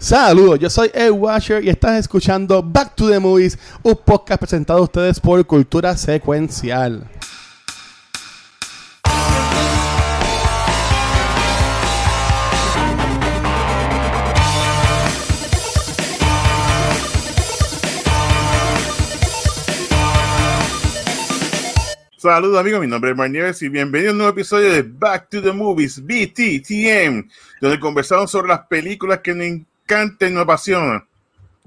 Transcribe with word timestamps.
Saludos, 0.00 0.58
yo 0.58 0.70
soy 0.70 0.90
Ed 0.94 1.10
Washer 1.10 1.62
y 1.62 1.68
estás 1.68 2.00
escuchando 2.00 2.62
Back 2.62 2.94
to 2.96 3.10
the 3.10 3.20
Movies, 3.20 3.58
un 3.82 3.94
podcast 3.94 4.40
presentado 4.40 4.78
a 4.78 4.82
ustedes 4.84 5.20
por 5.20 5.44
Cultura 5.46 5.94
Secuencial. 5.94 7.06
Saludos 22.16 22.58
amigos, 22.58 22.80
mi 22.80 22.86
nombre 22.86 23.10
es 23.10 23.16
Marnieves 23.18 23.60
y 23.60 23.68
bienvenido 23.68 24.10
a 24.10 24.12
un 24.12 24.18
nuevo 24.18 24.32
episodio 24.32 24.72
de 24.72 24.82
Back 24.82 25.28
to 25.28 25.42
the 25.42 25.52
Movies, 25.52 26.02
BTTM, 26.02 27.28
donde 27.60 27.78
conversamos 27.78 28.30
sobre 28.30 28.48
las 28.48 28.60
películas 28.60 29.20
que 29.20 29.34
nos 29.34 29.46
nos 30.30 30.42
apasionan. 30.42 31.04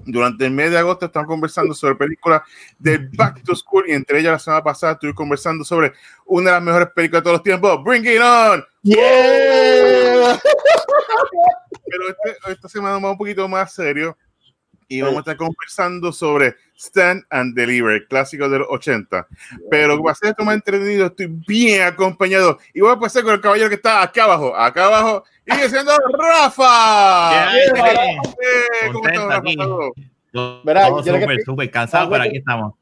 Durante 0.06 0.44
el 0.46 0.50
mes 0.50 0.70
de 0.70 0.78
agosto 0.78 1.06
estamos 1.06 1.28
conversando 1.28 1.72
sobre 1.72 1.94
películas 1.94 2.42
de 2.78 3.08
Back 3.12 3.42
to 3.42 3.54
School 3.54 3.84
y 3.88 3.92
entre 3.92 4.20
ellas 4.20 4.32
la 4.32 4.38
semana 4.38 4.62
pasada 4.62 4.94
estuve 4.94 5.14
conversando 5.14 5.64
sobre 5.64 5.92
una 6.26 6.50
de 6.50 6.56
las 6.56 6.62
mejores 6.62 6.88
películas 6.94 7.22
de 7.22 7.24
todos 7.24 7.36
los 7.36 7.42
tiempos, 7.42 7.82
Bring 7.84 8.04
It 8.04 8.20
On. 8.20 8.64
Yeah. 8.82 10.40
Pero 11.86 12.08
este- 12.08 12.52
esta 12.52 12.68
semana 12.68 12.94
vamos 12.94 13.12
un 13.12 13.18
poquito 13.18 13.48
más 13.48 13.72
serio 13.72 14.16
y 14.94 15.02
vamos 15.02 15.16
a 15.16 15.20
estar 15.20 15.36
conversando 15.36 16.12
sobre 16.12 16.56
Stand 16.76 17.24
and 17.30 17.54
Deliver, 17.54 18.06
clásico 18.06 18.48
de 18.48 18.60
los 18.60 18.68
80. 18.70 19.26
Pero 19.70 20.00
para 20.02 20.16
esto 20.22 20.44
más 20.44 20.54
entretenido, 20.54 21.06
estoy 21.06 21.26
bien 21.26 21.82
acompañado. 21.82 22.58
Y 22.72 22.80
voy 22.80 22.92
a 22.92 22.98
pasar 22.98 23.22
con 23.24 23.34
el 23.34 23.40
caballero 23.40 23.68
que 23.68 23.76
está 23.76 24.02
acá 24.02 24.24
abajo, 24.24 24.56
acá 24.56 24.86
abajo, 24.86 25.24
y 25.46 25.56
diciendo 25.56 25.92
Rafa. 26.18 27.30
¿Qué 27.30 27.80
hay, 27.80 28.16
Eh, 28.16 28.92
¿Cómo 28.92 29.08
estás, 29.08 29.26
Rafa? 29.26 30.60
Verá, 30.64 30.88
súper, 30.88 31.42
súper 31.44 31.70
cansado, 31.70 32.10
pero 32.10 32.24
aquí 32.24 32.38
estamos. 32.38 32.74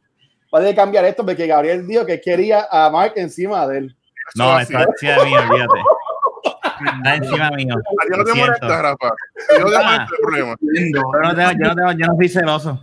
Va 0.54 0.68
a 0.68 0.74
cambiar 0.74 1.04
esto 1.06 1.24
porque 1.24 1.46
Gabriel 1.46 1.86
dijo 1.86 2.04
que 2.04 2.20
quería 2.20 2.66
a 2.70 2.90
Mark 2.90 3.14
encima 3.16 3.66
de 3.66 3.78
él. 3.78 3.96
No, 4.34 4.58
está 4.58 4.82
encima 4.82 5.24
mío, 5.24 5.38
olvídate. 5.40 5.80
Está 6.96 7.14
encima 7.16 7.50
mío. 7.50 7.74
A 7.74 8.04
ti 8.04 8.10
no 8.16 8.24
te 8.24 8.34
molesta, 8.34 8.82
Rafa. 8.82 9.10
Yo 9.58 9.64
no 9.64 9.70
te 9.70 9.76
Ah. 9.76 9.82
molesta 9.82 10.14
el 10.14 10.20
problema. 10.22 10.56
Yo 10.60 11.02
no, 11.22 11.34
tengo, 11.34 11.50
yo, 11.52 11.68
no 11.68 11.74
tengo, 11.74 11.92
yo 11.92 12.06
no 12.06 12.16
soy 12.16 12.28
celoso. 12.28 12.80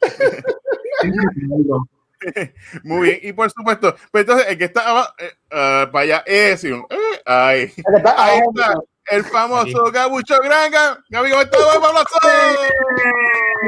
Muy 2.84 3.06
bien. 3.08 3.18
Y 3.22 3.32
por 3.32 3.50
supuesto, 3.50 3.94
pues 4.10 4.22
entonces 4.22 4.46
el 4.48 4.58
que 4.58 4.64
está 4.64 4.88
abajo, 4.88 5.12
eh, 5.18 5.32
ah, 5.50 5.88
para 5.92 6.02
allá, 6.04 6.22
es. 6.26 6.64
eh, 6.64 6.82
ahí. 7.26 7.72
Está 7.76 8.24
Ahí 8.24 8.40
está. 8.54 8.74
El 9.10 9.22
famoso 9.24 9.84
Gabucho 9.92 10.38
Granga. 10.42 10.98
Mi 11.10 11.18
amigo, 11.18 11.40
está 11.42 11.58
Pablo 11.58 12.02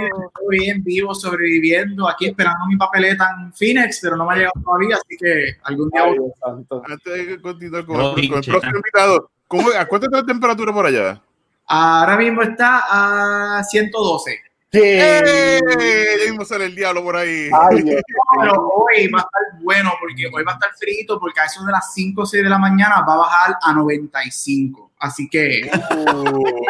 Estoy 0.04 0.58
bien 0.58 0.82
vivo, 0.84 1.14
sobreviviendo, 1.14 2.08
aquí 2.08 2.26
esperando 2.26 2.66
mi 2.66 2.76
papeleta 2.76 3.28
en 3.40 3.52
Phoenix, 3.52 3.98
pero 4.02 4.16
no 4.16 4.26
me 4.26 4.32
ha 4.34 4.36
llegado 4.36 4.52
todavía, 4.64 4.96
así 4.96 5.16
que 5.16 5.56
algún 5.62 5.90
día 5.90 6.02
Ay, 6.04 6.18
voy. 6.18 6.30
Santo. 6.40 6.82
Antes 6.88 7.26
de 7.26 7.40
continuar 7.40 7.84
con, 7.86 7.96
No, 7.96 8.10
con 8.10 8.18
el 8.20 8.28
pinche. 8.30 8.50
próximo 8.50 8.76
invitado, 8.76 9.30
¿cómo, 9.48 9.68
¿a 9.78 9.84
cuánto 9.86 10.06
está 10.06 10.18
la 10.18 10.26
temperatura 10.26 10.72
por 10.72 10.86
allá? 10.86 11.20
Ahora 11.66 12.16
mismo 12.16 12.42
está 12.42 12.84
a 13.58 13.64
112, 13.64 14.40
¿Qué? 14.70 14.98
¡Eh! 15.24 15.60
Ya 16.24 16.30
mismo 16.30 16.44
sale 16.44 16.66
el 16.66 16.74
diablo 16.74 17.02
por 17.02 17.16
ahí. 17.16 17.48
Ay, 17.52 17.82
pero 18.40 18.68
hoy 18.68 19.08
va 19.08 19.20
a 19.20 19.22
estar 19.22 19.62
bueno, 19.62 19.92
porque 20.00 20.26
hoy 20.32 20.44
va 20.44 20.52
a 20.52 20.54
estar 20.56 20.70
frito, 20.78 21.18
porque 21.18 21.40
a 21.40 21.44
eso 21.44 21.64
de 21.64 21.72
las 21.72 21.92
5 21.94 22.20
o 22.22 22.26
6 22.26 22.42
de 22.44 22.50
la 22.50 22.58
mañana 22.58 23.00
va 23.08 23.14
a 23.14 23.18
bajar 23.18 23.56
a 23.62 23.72
95, 23.72 24.90
así 24.98 25.28
que, 25.28 25.70
Uh, 25.90 26.64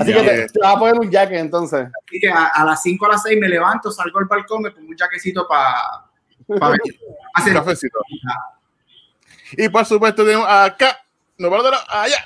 Así 0.00 0.12
que 0.12 0.22
te, 0.22 0.46
te 0.48 0.58
vas 0.60 0.76
a 0.76 0.78
poner 0.78 0.94
un 0.98 1.10
jacket 1.10 1.38
entonces. 1.38 1.86
así 2.06 2.18
que 2.20 2.30
a, 2.30 2.46
a 2.46 2.64
las 2.64 2.82
5 2.82 3.06
a 3.06 3.08
las 3.10 3.22
6 3.22 3.38
me 3.40 3.48
levanto, 3.48 3.90
salgo 3.90 4.18
al 4.18 4.24
balcón, 4.26 4.62
me 4.62 4.70
pongo 4.70 4.88
un 4.88 4.96
jaquecito 4.96 5.46
para 5.46 6.04
un 6.46 6.58
hacer 7.34 7.52
cafecito. 7.52 7.98
Y 9.52 9.68
por 9.68 9.84
supuesto 9.84 10.24
tenemos 10.24 10.46
acá, 10.48 10.98
no 11.38 11.50
la- 11.50 11.84
allá, 11.88 12.16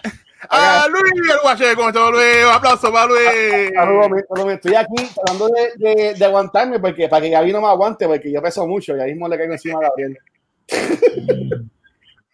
a 0.49 0.87
Luis 0.89 1.13
el 1.33 1.39
Guache, 1.43 1.75
¿cómo 1.75 1.89
está 1.89 2.09
Luis? 2.11 2.45
Un 2.45 2.53
aplauso 2.53 2.93
para 2.93 3.07
Luis. 3.07 3.71
Saludos, 3.75 4.53
Estoy 4.53 4.75
aquí 4.77 5.11
tratando 5.15 5.49
de, 5.49 5.73
de, 5.77 6.15
de 6.15 6.25
aguantarme 6.25 6.79
porque 6.79 7.09
para 7.09 7.23
que 7.23 7.31
Gaby 7.31 7.53
no 7.53 7.61
me 7.63 7.67
aguante, 7.67 8.07
porque 8.07 8.31
yo 8.31 8.41
peso 8.41 8.65
mucho 8.67 8.97
y 8.97 9.01
ahí 9.01 9.11
mismo 9.13 9.29
le 9.29 9.37
caigo 9.39 9.53
encima 9.55 9.79
a 9.81 9.89
Gabriel. 9.89 10.19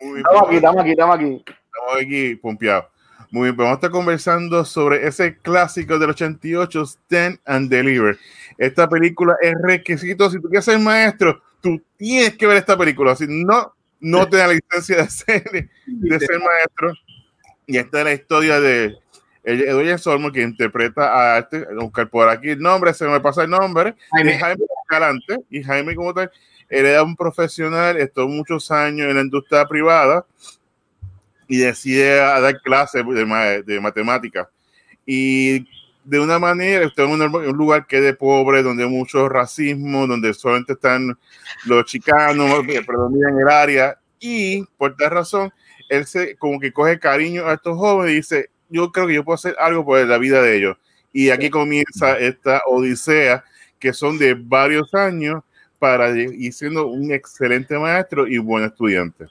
Muy 0.01 0.15
bien, 0.15 0.25
Estamos 0.27 0.47
aquí, 0.49 0.57
estamos 0.57 0.81
aquí, 0.83 0.91
estamos 0.91 1.17
aquí. 1.17 1.45
Estamos 1.47 2.03
aquí 2.03 2.35
pompeados. 2.37 2.85
Muy 3.33 3.45
bien, 3.45 3.57
pues 3.57 3.65
vamos 3.65 3.77
a 3.77 3.79
estar 3.79 3.91
conversando 3.91 4.63
sobre 4.63 5.07
ese 5.07 5.39
clásico 5.39 5.99
del 5.99 6.11
88, 6.11 6.83
Stand 6.83 7.41
and 7.47 7.71
Deliver. 7.71 8.19
Esta 8.59 8.87
película 8.87 9.35
es 9.41 9.55
requisito. 9.63 10.29
Si 10.29 10.39
tú 10.39 10.51
quieres 10.51 10.67
ser 10.67 10.79
maestro, 10.79 11.41
tú 11.63 11.83
tienes 11.97 12.37
que 12.37 12.47
ver 12.47 12.59
esta 12.59 12.77
película. 12.77 13.17
Si 13.17 13.25
no, 13.27 13.75
no 14.01 14.29
te 14.29 14.37
da 14.37 14.49
la 14.49 14.53
licencia 14.53 14.99
de 14.99 15.09
ser, 15.09 15.45
de 15.87 16.21
ser 16.21 16.41
maestro. 16.41 16.93
Y 17.67 17.79
esta 17.79 18.01
es 18.01 18.05
la 18.05 18.13
historia 18.13 18.61
de 18.61 18.99
Edwin 19.45 19.99
Solmo, 19.99 20.31
que 20.31 20.43
interpreta 20.43 21.37
a 21.37 21.39
este, 21.39 21.65
buscar 21.75 22.11
por 22.11 22.29
aquí 22.29 22.51
el 22.51 22.61
nombre, 22.61 22.93
se 22.93 23.07
me 23.07 23.19
pasa 23.19 23.45
el 23.45 23.51
nombre, 23.51 23.95
Jaime. 24.11 24.39
Jaime 24.39 24.65
Escalante. 24.83 25.39
Y 25.49 25.63
Jaime, 25.63 25.95
como 25.95 26.13
tal, 26.13 26.31
él 26.69 26.85
era 26.85 27.03
un 27.03 27.17
profesional, 27.17 27.97
estuvo 27.97 28.29
muchos 28.29 28.71
años 28.71 29.09
en 29.09 29.15
la 29.15 29.23
industria 29.23 29.65
privada 29.67 30.27
y 31.53 31.59
decide 31.59 32.19
a 32.19 32.41
dar 32.41 32.63
clases 32.63 33.05
de, 33.07 33.63
de 33.67 33.79
matemáticas. 33.79 34.49
Y 35.05 35.69
de 36.03 36.19
una 36.19 36.39
manera, 36.39 36.87
está 36.87 37.03
en 37.03 37.11
un, 37.11 37.57
lugar 37.59 37.87
que 37.87 37.99
es 37.99 38.03
de 38.05 38.15
pobre, 38.15 38.63
donde 38.63 38.85
hay 38.85 38.89
mucho 38.89 39.29
racismo, 39.29 40.07
donde 40.07 40.33
solamente 40.33 40.73
están 40.73 41.19
los 41.67 41.85
chicanos, 41.85 42.63
que 42.67 42.83
predominan 42.83 43.39
el 43.39 43.49
área. 43.51 43.99
Y 44.19 44.65
por 44.79 44.97
tal 44.97 45.11
razón, 45.11 45.53
él 45.91 46.07
se 46.07 46.37
como 46.37 46.59
que 46.59 46.73
coge 46.73 46.99
cariño 46.99 47.47
a 47.47 47.53
estos 47.53 47.77
jóvenes 47.77 48.13
y 48.13 48.17
dice, 48.17 48.51
yo 48.71 48.91
creo 48.91 49.07
que 49.07 49.15
yo 49.17 49.23
puedo 49.23 49.35
hacer 49.35 49.55
algo 49.59 49.85
por 49.85 50.03
la 50.07 50.17
vida 50.17 50.41
de 50.41 50.57
ellos. 50.57 50.79
Y 51.13 51.29
aquí 51.29 51.51
comienza 51.51 52.19
esta 52.19 52.63
odisea 52.67 53.45
que 53.79 53.93
son 53.93 54.17
de 54.17 54.33
varios 54.33 54.95
años 54.95 55.43
para 55.79 56.09
ir 56.17 56.51
siendo 56.55 56.87
un 56.87 57.13
excelente 57.13 57.79
maestro 57.79 58.27
y 58.27 58.39
buen 58.39 58.65
estudiante. 58.65 59.27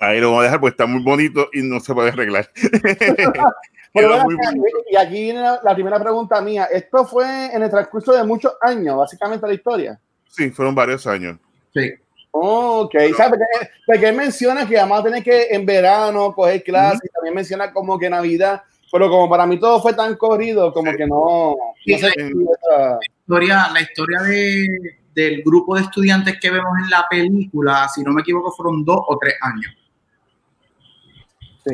Ahí 0.00 0.18
lo 0.20 0.28
vamos 0.28 0.40
a 0.40 0.44
dejar 0.44 0.60
porque 0.60 0.72
está 0.72 0.86
muy 0.86 1.02
bonito 1.02 1.48
y 1.52 1.62
no 1.62 1.78
se 1.80 1.92
puede 1.94 2.08
arreglar. 2.10 2.50
Pero 3.92 4.18
muy 4.24 4.34
acá, 4.34 4.52
y 4.90 4.96
aquí 4.96 5.22
viene 5.24 5.40
la, 5.40 5.60
la 5.62 5.74
primera 5.74 5.98
pregunta 5.98 6.40
mía. 6.40 6.68
Esto 6.72 7.04
fue 7.04 7.52
en 7.52 7.62
el 7.62 7.70
transcurso 7.70 8.12
de 8.12 8.22
muchos 8.22 8.52
años, 8.62 8.96
básicamente 8.96 9.46
la 9.46 9.54
historia. 9.54 10.00
Sí, 10.28 10.50
fueron 10.50 10.74
varios 10.74 11.06
años. 11.06 11.38
Sí. 11.74 11.90
Ok, 12.30 12.92
¿sabes? 13.16 13.30
Porque, 13.30 13.44
porque 13.86 14.08
él 14.08 14.16
menciona 14.16 14.66
que 14.66 14.76
vamos 14.76 15.00
a 15.00 15.02
tener 15.02 15.24
que 15.24 15.48
en 15.50 15.66
verano 15.66 16.32
coger 16.32 16.62
clases 16.62 17.00
y 17.04 17.08
también 17.08 17.34
menciona 17.34 17.72
como 17.72 17.98
que 17.98 18.08
Navidad, 18.08 18.62
pero 18.92 19.08
como 19.10 19.28
para 19.28 19.44
mí 19.46 19.58
todo 19.58 19.80
fue 19.82 19.92
tan 19.94 20.14
corrido, 20.16 20.72
como 20.72 20.92
Sí. 20.92 20.96
que 20.96 21.06
no. 21.08 21.16
no 21.56 21.74
sé 21.84 21.98
Sí. 21.98 22.06
esa- 22.06 22.98
historia, 23.24 23.68
la 23.72 23.80
historia 23.80 24.20
de, 24.22 24.66
del 25.14 25.42
grupo 25.42 25.74
de 25.74 25.82
estudiantes 25.82 26.38
que 26.40 26.50
vemos 26.50 26.70
en 26.84 26.90
la 26.90 27.06
película, 27.10 27.88
si 27.92 28.02
no 28.04 28.12
me 28.12 28.20
equivoco, 28.22 28.52
fueron 28.52 28.84
dos 28.84 29.00
o 29.08 29.18
tres 29.18 29.34
años. 29.42 29.74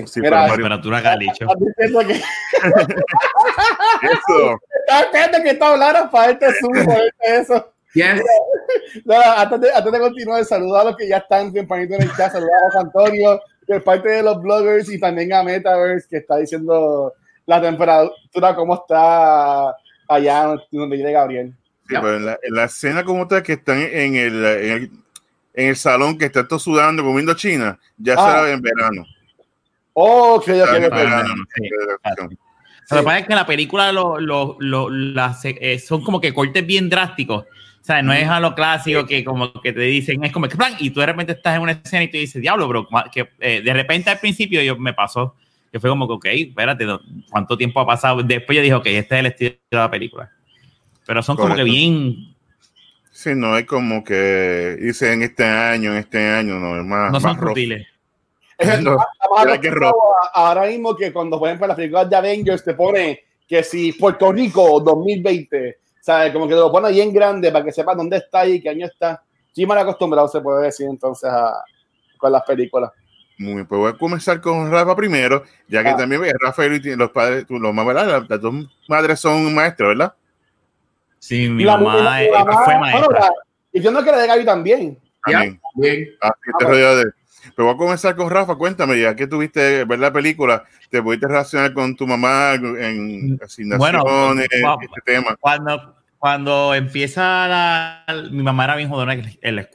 Sí. 0.00 0.06
Sí, 0.06 0.20
Mira, 0.20 0.30
pero 0.30 0.40
Mario- 0.42 0.54
Temperatura 0.56 1.02
calicho. 1.02 1.44
estás 1.44 1.58
diciendo 1.60 1.98
que 2.00 2.12
Eso. 4.02 4.60
estás 4.86 5.02
esperando 5.04 5.42
que 5.42 5.50
está 5.50 5.68
hablando 5.72 6.10
para 6.10 6.30
este 6.32 6.46
para 6.84 7.04
este 7.04 7.36
eso. 7.40 7.72
Yes. 7.94 8.22
No, 9.04 9.14
antes, 9.14 9.60
de, 9.60 9.72
antes 9.72 9.92
de 9.92 9.98
continuar, 10.00 10.44
saludos 10.44 10.80
a 10.80 10.84
los 10.84 10.96
que 10.96 11.08
ya 11.08 11.18
están 11.18 11.52
tempranito 11.52 11.94
en 11.94 12.02
el 12.02 12.08
chat, 12.16 12.32
saludos 12.32 12.50
a 12.52 12.66
José 12.66 12.78
Antonio, 12.80 13.40
que 13.66 13.76
es 13.76 13.82
parte 13.82 14.08
de 14.08 14.22
los 14.22 14.40
bloggers, 14.42 14.88
y 14.90 14.98
también 14.98 15.32
a 15.32 15.42
Metaverse, 15.42 16.08
que 16.08 16.16
está 16.18 16.36
diciendo 16.36 17.12
la 17.46 17.60
temperatura, 17.60 18.54
cómo 18.54 18.74
está 18.74 19.74
allá 20.08 20.56
donde 20.70 20.96
vive 20.96 21.12
Gabriel. 21.12 21.54
Sí, 21.88 21.94
pero 22.00 22.16
en, 22.16 22.26
la, 22.26 22.38
en 22.42 22.54
la 22.54 22.64
escena 22.64 23.04
como 23.04 23.26
tal 23.28 23.42
que 23.42 23.54
están 23.54 23.78
en 23.78 24.16
el, 24.16 24.44
en 24.44 24.70
el, 24.72 24.90
en 25.54 25.68
el 25.68 25.76
salón 25.76 26.18
que 26.18 26.26
están 26.26 26.48
todos 26.48 26.62
sudando, 26.64 27.02
comiendo 27.04 27.34
china, 27.34 27.78
ya 27.98 28.14
Ah. 28.18 28.40
será 28.42 28.50
en 28.52 28.60
verano. 28.62 29.04
Oh, 29.98 30.40
que 30.44 30.52
Será 30.52 30.78
que 30.78 30.80
Lo 30.80 30.88
que 30.88 30.90
pasa 33.02 33.18
es 33.18 33.26
que 33.26 33.32
en 33.32 33.38
la 33.38 33.46
película 33.46 33.92
lo, 33.92 34.20
lo, 34.20 34.56
lo- 34.60 34.90
las, 34.90 35.42
eh, 35.44 35.78
son 35.78 36.02
como 36.04 36.20
que 36.20 36.34
cortes 36.34 36.66
bien 36.66 36.90
drásticos. 36.90 37.44
O 37.44 37.84
sea, 37.86 38.02
no 38.02 38.12
es 38.12 38.28
a 38.28 38.38
lo 38.38 38.54
clásico 38.54 39.06
que 39.06 39.24
como 39.24 39.52
que 39.54 39.72
te 39.72 39.80
dicen, 39.80 40.22
es 40.22 40.32
como 40.32 40.48
que 40.48 40.56
plan, 40.56 40.74
y 40.78 40.90
tú 40.90 41.00
de 41.00 41.06
repente 41.06 41.32
estás 41.32 41.56
en 41.56 41.62
una 41.62 41.72
escena 41.72 42.02
y 42.02 42.10
te 42.10 42.18
dices, 42.18 42.42
diablo, 42.42 42.68
bro, 42.68 42.86
que 43.10 43.30
eh, 43.40 43.62
de 43.62 43.72
repente 43.72 44.10
al 44.10 44.18
principio 44.18 44.60
yo 44.60 44.76
me 44.76 44.92
pasó, 44.92 45.34
que 45.72 45.80
fue 45.80 45.88
como 45.88 46.06
que, 46.06 46.12
ok, 46.14 46.26
espérate, 46.48 46.86
¿cuánto 47.30 47.56
tiempo 47.56 47.80
ha 47.80 47.86
pasado? 47.86 48.22
Después 48.22 48.56
yo 48.56 48.62
dije, 48.62 48.74
ok, 48.74 48.86
este 48.86 49.14
es 49.14 49.20
el 49.20 49.26
estilo 49.26 49.54
de 49.70 49.78
la 49.78 49.90
película. 49.90 50.30
Pero 51.06 51.22
son 51.22 51.36
como 51.36 51.54
que 51.54 51.62
Correcto. 51.62 51.72
bien, 51.72 52.34
Sí, 53.12 53.30
no 53.34 53.56
es 53.56 53.64
como 53.64 54.04
que 54.04 54.76
dice 54.78 55.14
en 55.14 55.22
este 55.22 55.44
año, 55.44 55.92
en 55.92 55.98
este 55.98 56.28
año, 56.28 56.58
no, 56.60 56.78
es 56.78 56.84
más. 56.84 57.12
no 57.12 57.20
son 57.20 57.30
más 57.30 57.40
rough. 57.40 57.56
No, 58.82 58.96
ahora 60.32 60.66
mismo 60.66 60.96
que 60.96 61.12
cuando, 61.12 61.38
por 61.38 61.48
ejemplo, 61.48 61.66
las 61.66 61.76
películas 61.76 62.08
de 62.08 62.16
Avengers 62.16 62.64
te 62.64 62.74
pone 62.74 63.20
que 63.46 63.62
si 63.62 63.92
Puerto 63.92 64.32
Rico 64.32 64.80
2020, 64.80 65.78
¿sabes? 66.00 66.32
Como 66.32 66.46
que 66.48 66.54
te 66.54 66.60
lo 66.60 66.72
pone 66.72 66.88
ahí 66.88 67.00
en 67.00 67.12
grande 67.12 67.52
para 67.52 67.64
que 67.64 67.72
sepas 67.72 67.96
dónde 67.96 68.16
está 68.16 68.46
y 68.46 68.60
qué 68.62 68.70
año 68.70 68.86
está. 68.86 69.22
Sí, 69.52 69.66
mal 69.66 69.78
acostumbrado 69.78 70.26
se 70.28 70.40
puede 70.40 70.64
decir 70.64 70.86
entonces 70.88 71.30
a, 71.30 71.62
con 72.18 72.32
las 72.32 72.42
películas. 72.44 72.90
Muy 73.38 73.54
bien, 73.54 73.66
pues 73.66 73.78
voy 73.78 73.90
a 73.92 73.98
comenzar 73.98 74.40
con 74.40 74.70
Rafa 74.70 74.96
primero, 74.96 75.42
ya 75.68 75.82
que 75.82 75.90
Ah. 75.90 75.96
también 75.96 76.22
ve, 76.22 76.32
Rafael 76.40 76.80
y 76.84 76.96
los 76.96 77.10
padres, 77.10 77.46
tú- 77.46 77.58
los 77.58 77.74
mamás, 77.74 77.94
¿verdad? 77.94 78.26
Las, 78.28 78.40
dos 78.40 78.54
madres 78.88 79.20
son 79.20 79.54
maestras, 79.54 79.90
¿verdad? 79.90 80.14
Sí, 81.18 81.48
mi 81.48 81.64
La- 81.64 81.76
mamá, 81.76 81.96
la- 81.96 82.22
la 82.22 82.44
mamá- 82.44 82.64
fue 82.64 82.74
bueno, 82.78 82.80
maestra. 82.80 83.20
la- 83.20 83.32
y 83.72 83.80
yo 83.82 83.90
no 83.90 84.02
que 84.02 84.10
la 84.10 84.18
de 84.18 84.26
Gaby 84.26 84.44
también. 84.44 84.98
Ya, 85.28 85.32
También. 85.40 85.60
bien. 85.74 86.08
Así 86.20 86.34
te 86.58 86.64
Ah, 86.66 86.94
de. 86.94 87.04
Pero 87.54 87.66
voy 87.66 87.74
a 87.74 87.78
comenzar 87.78 88.16
con 88.16 88.30
Rafa. 88.30 88.54
Cuéntame, 88.56 89.00
ya 89.00 89.14
que 89.14 89.26
tuviste 89.26 89.84
ver 89.84 89.98
la 89.98 90.12
película, 90.12 90.64
¿te 90.90 91.02
pudiste 91.02 91.26
relacionar 91.28 91.72
con 91.72 91.94
tu 91.96 92.06
mamá 92.06 92.54
en 92.54 93.38
asignaciones, 93.42 93.78
Bueno, 93.78 94.04
va- 94.04 94.76
este 94.82 95.00
tema? 95.04 95.36
Cuando, 95.38 95.96
cuando 96.18 96.74
empieza 96.74 97.46
la, 97.46 98.04
mi 98.30 98.42
mamá 98.42 98.64
era 98.64 98.76
bien 98.76 98.88
jodona 98.88 99.12
el, 99.14 99.38
el- 99.42 99.68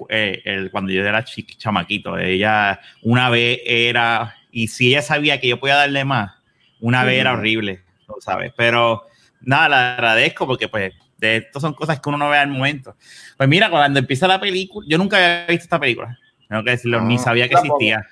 el- 0.43 0.71
cuando 0.71 0.91
yo 0.91 1.05
era 1.05 1.23
chiqui, 1.23 1.55
chamaquito. 1.55 2.17
Ella 2.17 2.79
una 3.03 3.29
vez 3.29 3.59
era, 3.65 4.35
y 4.51 4.67
si 4.67 4.89
ella 4.89 5.01
sabía 5.01 5.39
que 5.39 5.47
yo 5.47 5.59
podía 5.59 5.75
darle 5.75 6.03
más, 6.03 6.33
una 6.79 7.03
vez 7.03 7.19
era 7.19 7.33
horrible, 7.33 7.83
¿no 8.07 8.15
sabes? 8.19 8.51
Pero 8.57 9.03
nada, 9.39 9.69
la 9.69 9.93
agradezco 9.93 10.45
porque 10.47 10.67
pues 10.67 10.93
de 11.17 11.37
esto 11.37 11.59
son 11.59 11.73
cosas 11.73 11.99
que 11.99 12.09
uno 12.09 12.17
no 12.17 12.29
ve 12.29 12.37
al 12.37 12.49
momento. 12.49 12.95
Pues 13.37 13.47
mira, 13.47 13.69
cuando 13.69 13.99
empieza 13.99 14.27
la 14.27 14.39
película, 14.39 14.85
yo 14.89 14.97
nunca 14.97 15.17
había 15.17 15.45
visto 15.47 15.63
esta 15.63 15.79
película, 15.79 16.17
tengo 16.51 16.65
que 16.65 16.71
decirlo, 16.71 16.99
ni 16.99 17.15
Ah, 17.15 17.19
sabía 17.19 17.47
que 17.47 17.53
existía. 17.53 18.05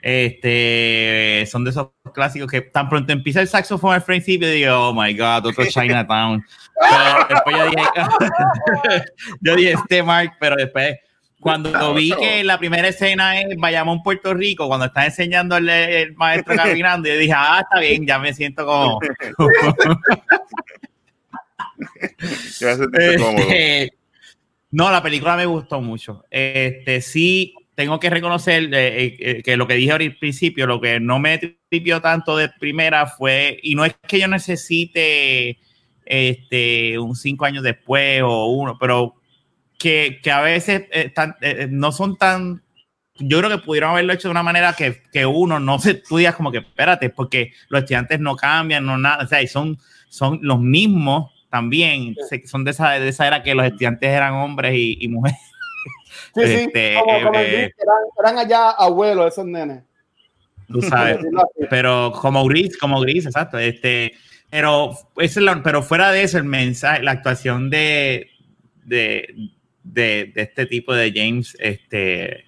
Este, 0.00 1.44
son 1.50 1.64
de 1.64 1.70
esos 1.70 1.88
clásicos 2.14 2.48
que 2.48 2.60
tan 2.60 2.88
pronto 2.88 3.12
empieza 3.12 3.40
el 3.40 3.48
saxofón 3.48 3.94
al 3.94 4.04
principio, 4.04 4.48
digo, 4.48 4.90
oh 4.90 4.94
my 4.94 5.12
god, 5.16 5.46
otro 5.46 5.64
Chinatown. 5.68 6.44
Pero 6.78 7.26
después 7.28 7.56
yo 7.56 7.66
dije, 7.66 7.82
yo 9.40 9.56
dije, 9.56 9.72
este 9.72 10.04
Mark, 10.04 10.34
pero 10.38 10.54
después, 10.54 10.98
cuando 11.40 11.94
vi 11.94 12.12
que 12.12 12.44
la 12.44 12.58
primera 12.58 12.86
escena 12.86 13.40
es 13.40 13.56
Bayamón, 13.56 14.04
Puerto 14.04 14.34
Rico, 14.34 14.68
cuando 14.68 14.86
está 14.86 15.04
enseñándole 15.04 16.02
el 16.02 16.14
maestro 16.14 16.54
caminando, 16.54 17.08
yo 17.08 17.16
dije, 17.16 17.34
ah, 17.34 17.60
está 17.60 17.80
bien, 17.80 18.06
ya 18.06 18.20
me 18.20 18.32
siento 18.32 18.64
como. 18.64 19.00
Que 19.00 19.10
va 22.66 22.70
a 22.70 22.76
sentirte 22.76 23.16
cómodo. 23.18 23.38
Este, 23.38 24.01
no, 24.72 24.90
la 24.90 25.02
película 25.02 25.36
me 25.36 25.46
gustó 25.46 25.80
mucho. 25.80 26.24
Este, 26.30 27.02
sí, 27.02 27.54
tengo 27.74 28.00
que 28.00 28.10
reconocer 28.10 28.64
eh, 28.72 29.16
eh, 29.18 29.42
que 29.42 29.56
lo 29.56 29.66
que 29.66 29.74
dije 29.74 29.92
al 29.92 30.16
principio, 30.16 30.66
lo 30.66 30.80
que 30.80 30.98
no 30.98 31.18
me 31.18 31.38
tripió 31.38 32.00
tanto 32.00 32.36
de 32.36 32.48
primera 32.48 33.06
fue, 33.06 33.60
y 33.62 33.74
no 33.74 33.84
es 33.84 33.94
que 34.08 34.18
yo 34.18 34.28
necesite 34.28 35.58
este, 36.06 36.98
un 36.98 37.14
cinco 37.14 37.44
años 37.44 37.62
después 37.62 38.22
o 38.22 38.46
uno, 38.46 38.78
pero 38.80 39.14
que, 39.78 40.20
que 40.22 40.30
a 40.30 40.40
veces 40.40 40.84
eh, 40.90 41.12
eh, 41.42 41.68
no 41.70 41.92
son 41.92 42.16
tan 42.16 42.62
yo 43.18 43.38
creo 43.38 43.50
que 43.50 43.58
pudieron 43.58 43.90
haberlo 43.90 44.14
hecho 44.14 44.28
de 44.28 44.32
una 44.32 44.42
manera 44.42 44.72
que, 44.72 45.02
que 45.12 45.26
uno 45.26 45.60
no 45.60 45.78
se 45.78 46.02
digas 46.10 46.34
como 46.34 46.50
que 46.50 46.58
espérate, 46.58 47.10
porque 47.10 47.52
los 47.68 47.82
estudiantes 47.82 48.18
no 48.20 48.36
cambian, 48.36 48.86
no 48.86 48.96
nada, 48.96 49.24
o 49.24 49.26
sea, 49.26 49.46
son, 49.46 49.78
son 50.08 50.38
los 50.42 50.58
mismos 50.60 51.30
también, 51.52 52.16
se- 52.30 52.46
son 52.46 52.64
de 52.64 52.70
esa, 52.70 52.92
de 52.92 53.08
esa 53.08 53.26
era 53.26 53.42
que 53.42 53.54
los 53.54 53.66
estudiantes 53.66 54.08
eran 54.08 54.32
hombres 54.32 54.74
y, 54.74 54.96
y 55.00 55.08
mujeres. 55.08 55.38
Sí, 56.34 56.40
sí, 56.46 56.52
Este, 56.66 56.94
como, 56.94 57.22
como 57.24 57.38
el 57.38 57.46
eh, 57.46 57.58
eran, 57.78 57.96
eran 58.18 58.38
allá 58.38 58.70
abuelos 58.70 59.26
esos 59.32 59.44
nenes. 59.44 59.82
Tú 60.66 60.80
sabes. 60.80 61.18
Pero 61.68 62.10
como 62.12 62.44
gris, 62.46 62.78
como 62.78 63.00
gris, 63.02 63.26
exacto. 63.26 63.58
Este, 63.58 64.14
pero, 64.48 64.92
es 65.18 65.36
la- 65.36 65.62
pero 65.62 65.82
fuera 65.82 66.10
de 66.10 66.22
eso, 66.22 66.38
el 66.38 66.44
mensaje, 66.44 67.02
la 67.02 67.10
actuación 67.10 67.68
de, 67.68 68.30
de, 68.84 69.50
de, 69.82 70.32
de 70.34 70.42
este 70.42 70.64
tipo 70.64 70.94
de 70.94 71.12
James, 71.14 71.54
este, 71.60 72.44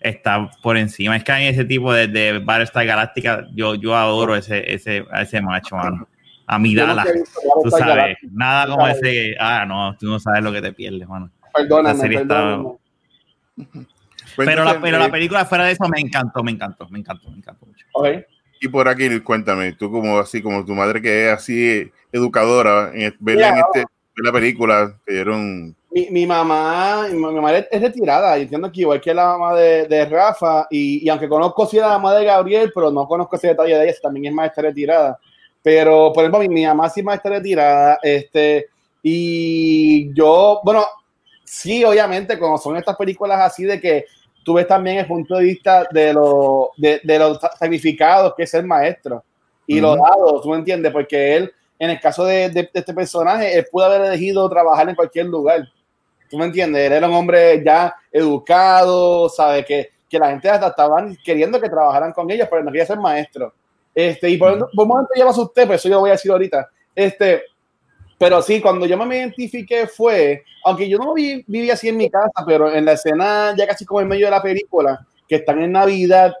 está 0.00 0.50
por 0.62 0.76
encima. 0.76 1.16
Es 1.16 1.22
que 1.22 1.30
hay 1.32 1.46
ese 1.46 1.64
tipo 1.64 1.92
de, 1.92 2.08
de 2.08 2.38
Battlestar 2.40 2.84
Galáctica, 2.86 3.46
yo, 3.54 3.76
yo 3.76 3.94
adoro 3.94 4.34
ese, 4.34 4.74
ese, 4.74 5.04
a 5.12 5.22
ese 5.22 5.40
macho, 5.40 5.76
mano. 5.76 6.08
A 6.50 6.58
mi 6.58 6.74
Yo 6.74 6.80
Dala, 6.80 7.04
nunca 7.04 7.10
he 7.10 7.20
visto 7.20 7.40
tú 7.62 7.70
sabes, 7.70 8.16
nada 8.32 8.66
como 8.66 8.88
ese, 8.88 9.36
ah, 9.38 9.66
no, 9.66 9.94
tú 9.98 10.06
no 10.06 10.18
sabes 10.18 10.42
lo 10.42 10.50
que 10.50 10.62
te 10.62 10.72
pierdes, 10.72 11.06
mano. 11.06 11.30
Perdóname, 11.54 12.08
perdóname. 12.08 12.68
Pues 14.34 14.48
Pero 14.48 14.64
la, 14.64 14.80
pero 14.80 14.98
la 14.98 15.06
eh, 15.06 15.10
película 15.10 15.44
fuera 15.44 15.64
de 15.64 15.72
eso 15.72 15.86
me 15.88 16.00
encantó, 16.00 16.42
me 16.42 16.52
encantó, 16.52 16.88
me 16.88 17.00
encantó, 17.00 17.30
me 17.30 17.36
encantó 17.36 17.66
mucho. 17.66 17.84
Ok. 17.92 18.06
Y 18.60 18.68
por 18.68 18.88
aquí, 18.88 19.20
cuéntame, 19.20 19.72
tú 19.72 19.90
como 19.90 20.18
así, 20.18 20.40
como 20.40 20.64
tu 20.64 20.74
madre 20.74 21.02
que 21.02 21.26
es 21.26 21.32
así 21.34 21.92
educadora, 22.12 22.92
en, 22.94 23.14
verla 23.20 23.48
en 23.50 23.56
este, 23.58 23.78
ver 23.80 24.24
la 24.24 24.32
película, 24.32 24.98
te 25.04 25.12
dieron... 25.14 25.76
Mi, 25.90 26.08
mi 26.10 26.26
mamá, 26.26 27.08
mi, 27.10 27.18
mamá 27.18 27.52
es, 27.58 27.80
retirada, 27.80 28.38
y 28.38 28.42
entiendo 28.42 28.72
que 28.72 28.80
igual 28.80 29.00
que 29.00 29.12
la 29.12 29.26
mamá 29.26 29.54
de, 29.54 29.86
de 29.86 30.06
Rafa, 30.06 30.66
y, 30.70 31.04
y 31.04 31.08
aunque 31.10 31.28
conozco 31.28 31.66
si 31.66 31.76
la 31.76 31.88
mamá 31.88 32.14
de 32.14 32.24
Gabriel, 32.24 32.72
pero 32.74 32.90
no 32.90 33.06
conozco 33.06 33.36
ese 33.36 33.48
detalle 33.48 33.76
de 33.76 33.84
ella, 33.84 33.98
también 34.02 34.26
es 34.26 34.32
maestra 34.32 34.62
retirada. 34.62 35.18
Pero, 35.62 36.12
por 36.12 36.22
ejemplo, 36.24 36.40
mi, 36.40 36.48
mi 36.48 36.66
mamá 36.66 36.88
sí 36.88 37.00
es 37.00 37.06
maestra 37.06 37.32
retirada, 37.32 37.98
este, 38.02 38.66
y 39.02 40.12
yo, 40.14 40.60
bueno, 40.64 40.84
sí, 41.44 41.84
obviamente, 41.84 42.38
como 42.38 42.58
son 42.58 42.76
estas 42.76 42.96
películas 42.96 43.40
así 43.40 43.64
de 43.64 43.80
que 43.80 44.04
tú 44.44 44.54
ves 44.54 44.66
también 44.66 44.98
el 44.98 45.06
punto 45.06 45.36
de 45.36 45.44
vista 45.44 45.86
de, 45.90 46.12
lo, 46.12 46.70
de, 46.76 47.00
de 47.04 47.18
los 47.18 47.38
sacrificados 47.58 48.34
que 48.36 48.44
es 48.44 48.54
el 48.54 48.64
maestro 48.66 49.22
y 49.66 49.80
los 49.80 49.96
dados, 49.98 50.42
¿tú 50.42 50.48
me 50.50 50.56
entiendes? 50.56 50.90
Porque 50.92 51.36
él, 51.36 51.52
en 51.78 51.90
el 51.90 52.00
caso 52.00 52.24
de, 52.24 52.48
de- 52.48 52.62
de 52.62 52.70
este 52.72 52.94
personaje, 52.94 53.54
él 53.58 53.66
pudo 53.70 53.84
haber 53.84 54.00
elegido 54.02 54.48
trabajar 54.48 54.88
en 54.88 54.94
cualquier 54.94 55.26
lugar. 55.26 55.68
¿Tú 56.30 56.38
me 56.38 56.46
entiendes? 56.46 56.86
Él 56.86 56.92
era 56.92 57.08
un 57.08 57.14
hombre 57.14 57.62
ya 57.64 57.94
educado, 58.12 59.28
¿sabe? 59.28 59.64
Que, 59.64 59.90
que 60.08 60.18
la 60.18 60.30
gente 60.30 60.48
hasta 60.48 60.68
estaban 60.68 61.16
queriendo 61.24 61.60
que 61.60 61.68
trabajaran 61.68 62.12
con 62.12 62.30
ellos, 62.30 62.48
pero 62.50 62.62
no 62.62 62.70
quería 62.70 62.86
ser 62.86 62.98
maestro. 62.98 63.52
Este, 64.00 64.30
y 64.30 64.36
por, 64.36 64.56
por 64.70 64.82
un 64.84 64.88
momento 64.88 65.10
me 65.16 65.22
asusté, 65.22 65.62
pero 65.62 65.74
eso 65.74 65.88
yo 65.88 65.96
lo 65.96 66.00
voy 66.02 66.10
a 66.10 66.12
decir 66.12 66.30
ahorita. 66.30 66.68
Este, 66.94 67.42
pero 68.16 68.40
sí, 68.42 68.60
cuando 68.60 68.86
yo 68.86 68.96
me 68.96 69.16
identifiqué 69.18 69.88
fue, 69.88 70.44
aunque 70.64 70.88
yo 70.88 70.98
no 70.98 71.14
vi, 71.14 71.42
viví 71.48 71.68
así 71.68 71.88
en 71.88 71.96
mi 71.96 72.08
casa, 72.08 72.44
pero 72.46 72.72
en 72.72 72.84
la 72.84 72.92
escena 72.92 73.54
ya 73.56 73.66
casi 73.66 73.84
como 73.84 74.00
en 74.00 74.06
medio 74.06 74.26
de 74.26 74.30
la 74.30 74.40
película, 74.42 75.04
que 75.28 75.34
están 75.36 75.60
en 75.62 75.72
Navidad, 75.72 76.32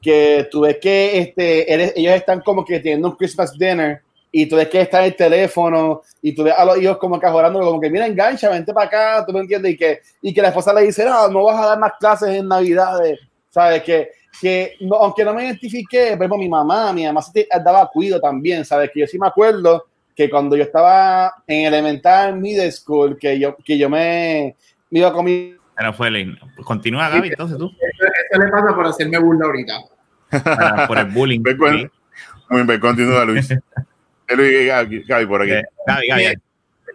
que 0.00 0.48
tú 0.50 0.62
ves 0.62 0.78
que 0.80 1.18
este, 1.18 1.70
eres- 1.70 1.92
ellos 1.94 2.14
están 2.14 2.40
como 2.40 2.64
que 2.64 2.80
teniendo 2.80 3.08
un 3.08 3.16
Christmas 3.16 3.52
dinner 3.58 4.00
y 4.32 4.46
tú 4.46 4.56
ves 4.56 4.68
que 4.68 4.80
está 4.80 5.04
el 5.04 5.14
teléfono 5.14 6.00
y 6.22 6.34
tú 6.34 6.42
ves 6.44 6.54
a 6.56 6.64
los 6.64 6.78
hijos 6.78 6.96
como 6.96 7.20
que 7.20 7.28
jorándolo, 7.28 7.66
como 7.66 7.80
que 7.82 7.90
mira, 7.90 8.06
engancha, 8.06 8.48
vente 8.48 8.72
para 8.72 8.86
acá, 8.86 9.24
tú 9.26 9.32
me 9.34 9.40
entiendes, 9.40 9.72
y 9.72 9.76
que, 9.76 10.00
y 10.22 10.32
que 10.32 10.40
la 10.42 10.48
esposa 10.48 10.72
le 10.72 10.82
dice, 10.82 11.04
no, 11.04 11.28
no 11.28 11.44
vas 11.44 11.60
a 11.62 11.66
dar 11.66 11.78
más 11.78 11.92
clases 12.00 12.30
en 12.30 12.48
Navidades, 12.48 13.20
¿sabes? 13.50 13.82
Que, 13.82 14.08
que 14.40 14.76
no, 14.80 14.96
aunque 14.96 15.24
no 15.24 15.34
me 15.34 15.44
identifiqué, 15.44 16.08
por 16.16 16.18
ejemplo, 16.22 16.38
mi 16.38 16.48
mamá, 16.48 16.92
mi 16.92 17.04
mamá 17.04 17.22
sí 17.22 17.32
te- 17.32 17.48
daba 17.64 17.88
cuido 17.90 18.20
también, 18.20 18.64
¿sabes? 18.64 18.90
Que 18.92 19.00
yo 19.00 19.06
sí 19.06 19.18
me 19.18 19.26
acuerdo 19.28 19.86
que 20.14 20.28
cuando 20.30 20.56
yo 20.56 20.62
estaba 20.64 21.32
en 21.46 21.66
elemental, 21.66 22.38
middle 22.38 22.70
school, 22.70 23.16
que 23.18 23.38
yo, 23.38 23.56
que 23.64 23.76
yo 23.78 23.88
me, 23.90 24.54
me 24.90 24.98
iba 25.00 25.12
con 25.12 25.24
mi 25.24 25.56
Pero 25.76 25.92
fue 25.92 26.10
lindo. 26.10 26.40
Continúa, 26.64 27.08
Gaby, 27.08 27.28
entonces 27.28 27.58
tú, 27.58 27.66
Eso, 27.80 28.12
eso 28.30 28.40
le 28.44 28.50
pasa 28.50 28.74
por 28.74 28.86
hacerme 28.86 29.18
burla 29.18 29.46
ahorita. 29.46 29.74
para- 30.42 30.86
por 30.86 30.98
el 30.98 31.06
bullying. 31.06 31.40
Muy 32.50 32.62
bien, 32.64 32.80
continúa 32.80 33.24
Luis. 33.24 33.48
Luis, 34.28 34.66
Gaby, 34.66 35.04
Gaby, 35.04 35.26
por 35.26 35.42
aquí. 35.42 35.52
Eh, 35.52 35.62
Gaby, 35.86 36.08
Gaby, 36.08 36.22
Gaby. 36.24 36.36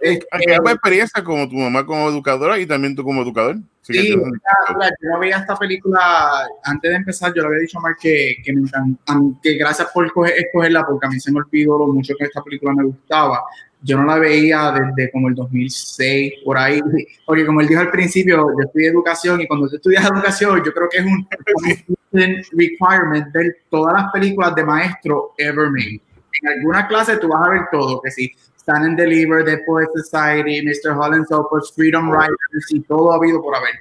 Este, 0.02 0.28
hay 0.32 0.44
experiencia 0.74 1.24
como 1.24 1.48
tu 1.50 1.56
mamá 1.56 1.86
como 1.86 2.10
educadora 2.10 2.58
y 2.60 2.66
también 2.66 2.96
tú 2.96 3.04
como 3.04 3.22
educador. 3.22 3.58
Así 3.82 3.94
que 3.94 4.00
Sí, 4.02 4.14
tú- 4.14 4.24
Mira, 4.26 4.90
yo 5.02 5.20
veía 5.20 5.38
esta 5.38 5.56
película 5.56 6.48
antes 6.64 6.92
de 6.92 6.98
empezar. 6.98 7.34
Yo 7.36 7.42
le 7.42 7.48
había 7.48 7.60
dicho 7.60 7.80
a 7.80 7.82
Mark 7.82 7.98
que, 8.02 8.36
que, 8.44 8.54
me 8.54 8.62
encan- 8.62 8.98
am- 9.08 9.40
que 9.42 9.56
gracias 9.56 9.90
por 9.94 10.12
coger- 10.14 10.34
escogerla, 10.38 10.86
porque 10.86 11.08
a 11.08 11.10
mí 11.10 11.20
se 11.20 11.32
me 11.32 11.40
olvidó 11.40 11.78
lo 11.80 11.88
mucho 11.88 12.14
que 12.18 12.26
esta 12.26 12.42
película 12.44 12.74
me 12.74 12.84
gustaba. 12.86 13.42
Yo 13.82 13.98
no 13.98 14.04
la 14.06 14.20
veía 14.20 14.72
desde 14.74 15.10
como 15.12 15.30
el 15.30 15.36
2006, 15.36 16.34
por 16.44 16.58
ahí, 16.58 16.82
porque 17.26 17.46
como 17.46 17.62
él 17.62 17.68
dijo 17.68 17.80
al 17.80 17.92
principio, 17.92 18.36
yo 18.58 18.66
estudié 18.66 18.90
educación 18.90 19.40
y 19.42 19.48
cuando 19.48 19.70
tú 19.70 19.78
estudias 19.78 20.04
educación, 20.06 20.62
yo 20.66 20.74
creo 20.74 20.90
que 20.90 20.98
es 20.98 21.06
un, 21.06 21.28
un 22.12 22.36
requirement 22.52 23.32
ver 23.34 23.58
todas 23.70 23.94
las 24.02 24.12
películas 24.12 24.54
de 24.56 24.64
maestro 24.66 25.34
ever 25.38 25.70
made. 25.72 26.02
En 26.42 26.48
alguna 26.60 26.88
clase 26.88 27.18
tú 27.18 27.30
vas 27.30 27.48
a 27.48 27.52
ver 27.52 27.62
todo, 27.72 28.02
que 28.02 28.12
si 28.12 28.32
Stand 28.70 28.86
and 28.86 28.98
Deliver, 28.98 29.44
The 29.44 29.60
Poet 29.66 29.90
Society, 29.96 30.62
Mr. 30.62 30.96
Holland 30.96 31.26
Soppers, 31.28 31.74
Freedom 31.76 32.12
Riders 32.12 32.72
y 32.72 32.82
todo 32.82 33.12
ha 33.12 33.16
habido 33.16 33.42
por 33.42 33.56
haber. 33.56 33.74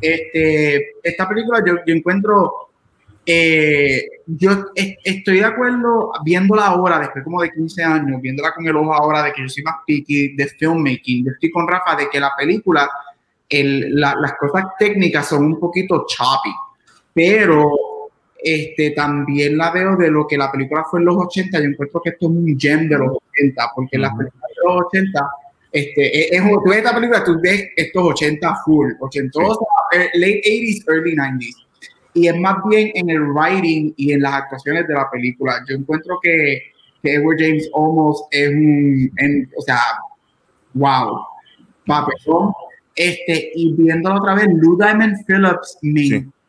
Este, 0.00 0.94
esta 1.02 1.28
película 1.28 1.62
yo, 1.64 1.74
yo 1.86 1.94
encuentro, 1.94 2.52
eh, 3.26 4.04
yo 4.26 4.50
es- 4.74 4.96
estoy 5.04 5.38
de 5.40 5.44
acuerdo 5.44 6.12
viéndola 6.24 6.66
ahora, 6.66 6.98
después 6.98 7.22
como 7.24 7.42
de 7.42 7.50
15 7.50 7.84
años, 7.84 8.20
viéndola 8.20 8.52
con 8.54 8.66
el 8.66 8.76
ojo 8.76 8.94
ahora 8.94 9.22
de 9.22 9.32
que 9.32 9.42
yo 9.42 9.48
soy 9.48 9.62
más 9.62 9.76
picky 9.86 10.34
de 10.34 10.46
filmmaking, 10.48 11.26
yo 11.26 11.32
estoy 11.32 11.50
con 11.50 11.68
Rafa 11.68 11.94
de 11.96 12.08
que 12.10 12.18
la 12.18 12.32
película, 12.36 12.90
el- 13.48 13.94
la- 13.94 14.16
las 14.16 14.34
cosas 14.34 14.64
técnicas 14.78 15.28
son 15.28 15.44
un 15.44 15.60
poquito 15.60 16.06
choppy, 16.08 16.52
pero 17.12 17.70
este, 18.44 18.90
también 18.90 19.56
la 19.56 19.70
veo 19.70 19.94
de 19.94 20.10
lo 20.10 20.26
que 20.26 20.36
la 20.36 20.50
película 20.50 20.84
fue 20.90 20.98
en 20.98 21.06
los 21.06 21.16
80, 21.16 21.58
yo 21.60 21.64
encuentro 21.66 22.00
que 22.02 22.10
esto 22.10 22.26
es 22.26 22.32
un 22.32 22.58
gem 22.58 22.88
de 22.88 22.98
los 22.98 23.18
80 23.32 23.62
80, 23.62 23.72
porque 23.74 23.96
en 23.96 24.02
las 24.02 24.14
películas 24.14 24.50
de 24.50 24.64
los 24.64 24.86
80, 24.86 25.30
este, 25.72 26.36
es, 26.36 26.42
tú 26.42 26.68
ves 26.68 26.78
esta 26.78 26.94
película, 26.94 27.24
tú 27.24 27.40
ves 27.40 27.68
estos 27.76 28.02
80 28.04 28.56
full, 28.64 28.92
80, 29.00 29.40
eh, 29.92 30.10
late 30.14 30.42
80s, 30.44 30.84
early 30.88 31.16
90s. 31.16 31.56
Y 32.14 32.28
es 32.28 32.36
más 32.36 32.56
bien 32.68 32.90
en 32.94 33.08
el 33.08 33.22
writing 33.22 33.94
y 33.96 34.12
en 34.12 34.20
las 34.20 34.34
actuaciones 34.34 34.86
de 34.86 34.94
la 34.94 35.10
película. 35.10 35.64
Yo 35.66 35.76
encuentro 35.76 36.18
que, 36.22 36.60
que 37.02 37.14
Edward 37.14 37.38
James 37.38 37.70
Almost 37.74 38.26
es 38.30 38.48
un, 38.50 39.10
o 39.56 39.62
sea, 39.62 39.78
wow, 40.74 41.22
papelón. 41.86 42.52
Este, 42.94 43.52
y 43.54 43.72
viéndolo 43.72 44.16
otra 44.16 44.34
vez, 44.34 44.48
Lou 44.52 44.76
Diamond 44.76 45.24
Phillips 45.26 45.78
me 45.80 46.02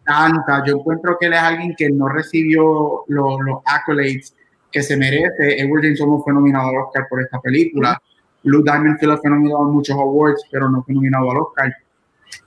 encanta. 0.03 0.63
Yo 0.67 0.79
encuentro 0.79 1.15
que 1.17 1.27
él 1.27 1.33
es 1.33 1.39
alguien 1.39 1.73
que 1.77 1.89
no 1.89 2.09
recibió 2.09 3.05
los, 3.07 3.39
los 3.39 3.59
accolades 3.65 4.35
que 4.73 4.83
se 4.83 4.97
merece. 4.97 5.61
Edward 5.61 5.83
James 5.83 6.01
Olmos 6.01 6.23
fue 6.23 6.33
nominado 6.33 6.69
al 6.69 6.77
Oscar 6.77 7.07
por 7.07 7.21
esta 7.21 7.39
película. 7.39 8.01
Lou 8.43 8.61
Diamond 8.63 8.99
Phillips 8.99 9.21
fue 9.21 9.29
nominado 9.29 9.63
a 9.63 9.67
muchos 9.67 9.95
awards, 9.95 10.43
pero 10.51 10.69
no 10.69 10.83
fue 10.83 10.95
nominado 10.95 11.31
al 11.31 11.37
Oscar. 11.37 11.73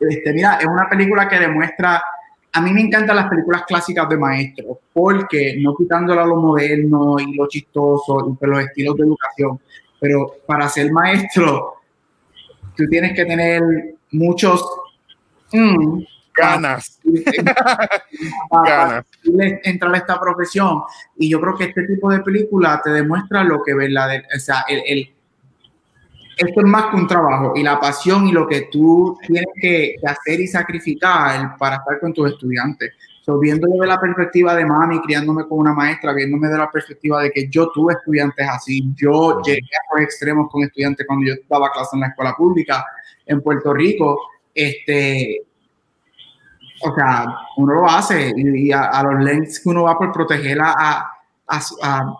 Este, 0.00 0.32
mira, 0.32 0.58
es 0.60 0.66
una 0.66 0.88
película 0.88 1.28
que 1.28 1.38
demuestra. 1.38 2.02
A 2.52 2.60
mí 2.60 2.72
me 2.72 2.80
encantan 2.80 3.16
las 3.16 3.28
películas 3.28 3.62
clásicas 3.66 4.08
de 4.08 4.16
maestro, 4.16 4.80
porque 4.92 5.56
no 5.60 5.74
quitándole 5.74 6.20
a 6.20 6.26
lo 6.26 6.36
moderno 6.36 7.16
y 7.18 7.34
lo 7.34 7.46
chistoso 7.46 8.36
y 8.40 8.46
los 8.46 8.60
estilos 8.60 8.96
de 8.96 9.04
educación, 9.04 9.60
pero 10.00 10.32
para 10.46 10.68
ser 10.68 10.90
maestro 10.90 11.74
tú 12.74 12.86
tienes 12.88 13.14
que 13.14 13.24
tener 13.24 13.62
muchos 14.12 14.64
mm, 15.52 16.02
ganas. 16.36 17.00
Para, 18.50 19.04
entrar 19.64 19.94
a 19.94 19.98
esta 19.98 20.20
profesión. 20.20 20.82
Y 21.16 21.28
yo 21.30 21.40
creo 21.40 21.56
que 21.56 21.64
este 21.64 21.86
tipo 21.86 22.10
de 22.10 22.20
película 22.20 22.80
te 22.82 22.90
demuestra 22.90 23.44
lo 23.44 23.62
que 23.62 23.74
verdad, 23.74 24.22
o 24.34 24.38
sea, 24.38 24.64
el, 24.68 25.10
esto 26.36 26.60
es 26.60 26.66
más 26.66 26.90
que 26.90 26.96
un 26.96 27.06
trabajo 27.06 27.54
y 27.56 27.62
la 27.62 27.80
pasión 27.80 28.26
y 28.26 28.32
lo 28.32 28.46
que 28.46 28.68
tú 28.70 29.18
tienes 29.26 29.48
que 29.60 29.96
hacer 30.06 30.40
y 30.40 30.46
sacrificar 30.46 31.56
para 31.56 31.76
estar 31.76 31.98
con 31.98 32.12
tus 32.12 32.30
estudiantes. 32.30 32.92
So, 33.22 33.40
viéndolo 33.40 33.80
de 33.80 33.88
la 33.88 33.98
perspectiva 33.98 34.54
de 34.54 34.64
mami, 34.64 35.00
criándome 35.00 35.48
con 35.48 35.58
una 35.58 35.72
maestra, 35.72 36.12
viéndome 36.12 36.46
de 36.48 36.58
la 36.58 36.70
perspectiva 36.70 37.22
de 37.22 37.32
que 37.32 37.48
yo 37.48 37.70
tuve 37.70 37.94
estudiantes 37.94 38.46
así, 38.48 38.84
yo 38.94 39.40
llegué 39.42 39.58
a 39.58 39.96
los 39.96 40.04
extremos 40.04 40.48
con 40.48 40.62
estudiantes 40.62 41.04
cuando 41.06 41.26
yo 41.26 41.34
daba 41.48 41.72
clase 41.72 41.90
en 41.94 42.02
la 42.02 42.08
escuela 42.08 42.34
pública 42.36 42.84
en 43.24 43.40
Puerto 43.40 43.74
Rico, 43.74 44.20
este, 44.54 45.42
o 46.82 46.94
sea, 46.94 47.26
uno 47.56 47.74
lo 47.74 47.88
hace 47.88 48.32
y, 48.36 48.72
a, 48.72 49.02
los 49.02 49.24
lengths 49.24 49.60
que 49.60 49.68
uno 49.68 49.84
va 49.84 49.98
por 49.98 50.12
protegerla 50.12 50.74
a, 50.78 51.20
a, 51.82 52.16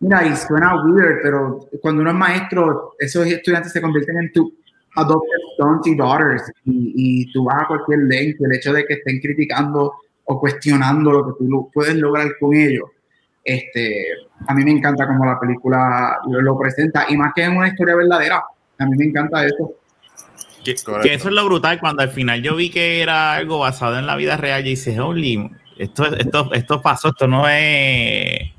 mira, 0.00 0.26
y 0.26 0.36
suena 0.36 0.82
weird, 0.84 1.20
pero 1.22 1.60
cuando 1.80 2.02
uno 2.02 2.10
es 2.10 2.16
maestro, 2.16 2.94
esos 2.98 3.26
estudiantes 3.26 3.72
se 3.72 3.80
convierten 3.80 4.18
en 4.18 4.32
tu 4.32 4.52
adopted 4.96 5.38
sons 5.58 5.86
y 5.86 5.94
daughters 5.94 6.50
y, 6.64 6.92
y 6.94 7.32
tú 7.32 7.44
vas 7.44 7.62
a 7.62 7.66
cualquier 7.66 8.00
length, 8.00 8.40
el 8.40 8.54
hecho 8.54 8.72
de 8.72 8.84
que 8.86 8.94
estén 8.94 9.20
criticando 9.20 9.94
o 10.26 10.40
cuestionando 10.40 11.12
lo 11.12 11.26
que 11.26 11.44
tú 11.44 11.70
puedes 11.72 11.94
lograr 11.96 12.28
con 12.38 12.54
ellos. 12.54 12.90
Este, 13.44 14.06
a 14.48 14.54
mí 14.54 14.64
me 14.64 14.72
encanta 14.72 15.06
cómo 15.06 15.24
la 15.24 15.38
película 15.38 16.18
lo, 16.28 16.58
presenta 16.58 17.06
y 17.08 17.16
más 17.16 17.32
que 17.34 17.44
en 17.44 17.56
una 17.56 17.68
historia 17.68 17.94
verdadera. 17.94 18.42
A 18.78 18.86
mí 18.86 18.96
me 18.96 19.04
encanta 19.04 19.46
eso. 19.46 19.72
Que, 20.74 21.14
eso 21.14 21.28
es 21.28 21.34
lo 21.34 21.44
brutal 21.44 21.78
cuando 21.78 22.02
al 22.02 22.10
final 22.10 22.42
yo 22.42 22.56
vi 22.56 22.70
que 22.70 23.00
era 23.00 23.34
algo 23.34 23.58
basado 23.58 23.98
en 23.98 24.06
la 24.06 24.16
vida 24.16 24.36
real 24.36 24.66
y 24.66 24.70
dices, 24.70 24.98
holy, 24.98 25.50
esto, 25.78 26.06
esto, 26.06 26.50
esto 26.52 26.82
pasó, 26.82 27.08
esto 27.08 27.28
no 27.28 27.48
es... 27.48 28.52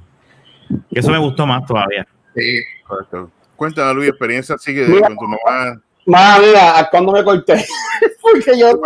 Eso 0.91 1.11
me 1.11 1.17
gustó 1.17 1.45
más 1.45 1.65
todavía. 1.65 2.07
Sí. 2.35 2.59
Correcto. 2.85 3.31
Cuéntanos, 3.55 3.95
Luis, 3.95 4.09
experiencia 4.09 4.57
sigue 4.57 4.85
con 4.85 5.15
tu 5.17 5.25
mamá. 5.25 5.81
Mamá, 6.05 6.39
mira, 6.39 6.87
cuando 6.89 7.11
me 7.11 7.23
corté. 7.23 7.65
Porque 8.21 8.57
yo 8.57 8.81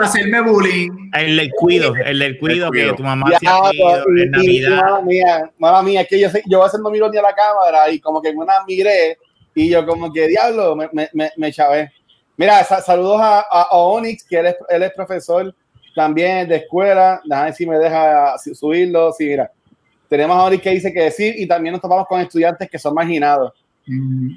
hacerme 0.00 0.40
bullying. 0.40 1.10
El 1.12 1.36
del 1.36 1.50
cuido, 1.52 1.94
el 1.94 2.18
del 2.18 2.38
cuido, 2.38 2.70
que 2.70 2.92
tu 2.92 3.02
mamá 3.04 3.26
hacía 3.32 3.56
cuido, 3.70 4.04
en 4.16 4.30
Navidad. 4.30 4.76
Mamá 4.76 5.00
mía, 5.02 5.50
mamá 5.58 5.82
mía, 5.82 6.00
es 6.00 6.08
que 6.08 6.20
yo, 6.20 6.28
yo 6.46 6.62
a 6.62 6.66
veces 6.66 6.80
no 6.80 6.90
miro 6.90 7.08
ni 7.08 7.18
a 7.18 7.22
la 7.22 7.34
cámara 7.34 7.88
y 7.90 8.00
como 8.00 8.20
que 8.20 8.30
en 8.30 8.38
una 8.38 8.64
miré 8.66 9.18
y 9.54 9.70
yo 9.70 9.86
como 9.86 10.12
que 10.12 10.26
diablo, 10.26 10.74
me, 10.74 10.88
me, 10.92 11.30
me, 11.36 11.52
chavé. 11.52 11.92
Mira, 12.36 12.64
saludos 12.64 13.20
a, 13.20 13.40
a, 13.40 13.76
Onyx, 13.76 14.24
que 14.24 14.38
él 14.38 14.46
es, 14.46 14.56
él 14.68 14.82
es 14.82 14.92
profesor 14.92 15.54
también 15.94 16.48
de 16.48 16.56
escuela. 16.56 17.20
Déjame 17.24 17.52
si 17.52 17.66
me 17.66 17.78
deja 17.78 18.36
subirlo. 18.38 19.12
Sí, 19.12 19.26
mira. 19.26 19.50
Tenemos 20.08 20.36
a 20.36 20.44
Onyx 20.44 20.62
que 20.62 20.70
dice 20.70 20.92
que 20.92 21.02
decir 21.02 21.34
y 21.38 21.46
también 21.46 21.72
nos 21.72 21.80
topamos 21.80 22.06
con 22.06 22.20
estudiantes 22.20 22.68
que 22.68 22.78
son 22.78 22.94
marginados. 22.94 23.52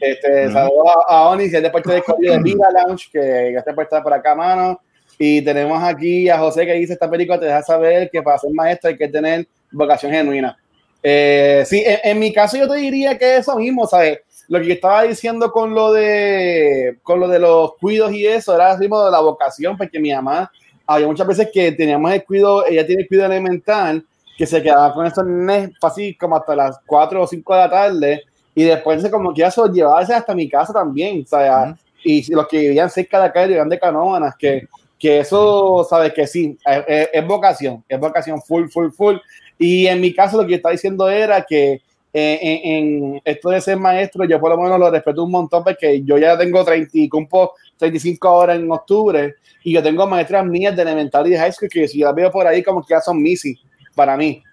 Este, 0.02 0.52
Saludos 0.52 0.88
a, 1.08 1.30
Oni, 1.30 1.50
que 1.50 1.58
es 1.58 1.64
de 1.64 1.70
parte 1.70 1.92
de 1.92 2.04
de 2.20 2.40
Vida 2.40 2.68
Lounge, 2.72 3.10
que 3.12 3.52
ya 3.54 3.60
está 3.60 3.74
puesta 3.74 4.04
por 4.04 4.14
acá, 4.14 4.36
mano. 4.36 4.80
Y 5.18 5.42
tenemos 5.42 5.82
aquí 5.82 6.30
a 6.30 6.38
José 6.38 6.66
que 6.66 6.74
dice: 6.74 6.94
Esta 6.94 7.10
película 7.10 7.40
te 7.40 7.46
deja 7.46 7.62
saber 7.64 8.10
que 8.12 8.22
para 8.22 8.38
ser 8.38 8.52
maestro 8.52 8.90
hay 8.90 8.98
que 8.98 9.08
tener 9.08 9.48
vocación 9.72 10.12
genuina. 10.12 10.58
Eh, 11.02 11.64
sí, 11.66 11.82
en, 11.86 12.20
mi 12.20 12.34
caso 12.34 12.58
yo 12.58 12.68
te 12.68 12.76
diría 12.76 13.18
que 13.18 13.38
eso 13.38 13.56
mismo, 13.56 13.88
¿sabes? 13.88 14.20
Lo 14.48 14.62
que 14.62 14.74
estaba 14.74 15.04
diciendo 15.04 15.52
con 15.52 15.74
lo 15.74 15.92
de 15.92 16.98
con 17.04 17.20
lo 17.20 17.28
de 17.28 17.40
los 17.40 17.76
cuidos 17.76 18.14
y 18.14 18.26
eso 18.26 18.56
era 18.56 18.72
así 18.72 18.84
de 18.84 18.90
la 18.90 19.20
vocación, 19.20 19.78
porque 19.78 20.00
mi 20.00 20.14
mamá 20.14 20.52
había 20.86 21.08
muchas 21.08 21.28
veces 21.28 21.50
que 21.54 21.72
teníamos 21.74 22.12
el 22.12 22.24
cuido, 22.24 22.66
ella 22.66 22.86
tiene 22.86 23.02
el 23.02 23.08
cuido 23.08 23.26
elemental, 23.26 24.06
que 24.38 24.46
se 24.46 24.64
quedaba 24.64 24.94
con 24.94 25.06
esos 25.06 25.26
nenes 25.26 25.72
así 25.82 26.16
como 26.16 26.38
hasta 26.38 26.56
las 26.56 26.80
4 26.86 27.22
o 27.22 27.28
5 27.28 27.54
de 27.54 27.60
la 27.60 27.70
tarde 27.70 28.24
y 28.56 28.64
después 28.64 29.08
como 29.10 29.34
que 29.34 29.44
eso 29.44 29.72
llevarse 29.72 30.14
hasta 30.14 30.34
mi 30.34 30.50
casa 30.50 30.74
también, 30.74 31.22
o 31.24 31.28
sea, 31.28 31.76
y 32.04 32.34
los 32.34 32.48
que 32.48 32.60
vivían 32.60 32.90
cerca 32.90 33.20
de 33.20 33.26
acá 33.28 33.46
vivían 33.46 33.70
de 33.70 33.80
Canóvanas, 33.80 34.36
que, 34.36 34.68
que 34.98 35.20
eso, 35.20 35.86
sabes 35.90 36.14
que 36.14 36.26
sí, 36.26 36.58
es, 36.66 37.28
vocación, 37.28 37.84
es 37.88 38.00
vocación 38.00 38.42
full, 38.42 38.68
full, 38.70 38.90
full. 38.92 39.18
Y 39.60 39.88
en 39.88 40.02
mi 40.02 40.14
caso 40.14 40.42
lo 40.42 40.48
que 40.48 40.56
está 40.56 40.70
diciendo 40.70 41.10
era 41.10 41.42
que 41.44 41.82
en, 42.20 43.22
esto 43.24 43.50
de 43.50 43.62
ser 43.62 43.78
maestro, 43.78 44.26
yo 44.26 44.40
por 44.40 44.50
lo 44.52 44.58
menos 44.58 44.80
lo 44.80 44.90
respeto 44.90 45.24
un 45.24 45.32
montón 45.32 45.64
porque 45.64 46.02
yo 46.04 46.18
ya 46.18 46.38
tengo 46.38 46.64
30, 46.64 46.92
cumplo 47.10 47.54
35 47.78 48.32
horas 48.32 48.58
en 48.58 48.72
octubre 48.72 49.36
y 49.64 49.74
yo 49.74 49.84
tengo 49.84 50.08
maestras 50.08 50.46
mías 50.46 50.76
de 50.76 50.82
elemental 50.82 51.28
y 51.28 51.32
de 51.32 51.38
high 51.38 51.52
school 51.52 51.70
que 51.70 51.88
si 51.88 52.00
yo 52.00 52.08
las 52.08 52.16
veo 52.16 52.32
por 52.32 52.48
ahí 52.48 52.64
como 52.64 52.82
que 52.82 52.94
ya 52.94 53.02
son 53.02 53.22
missy 53.22 53.60
para 53.94 54.18
mí. 54.18 54.44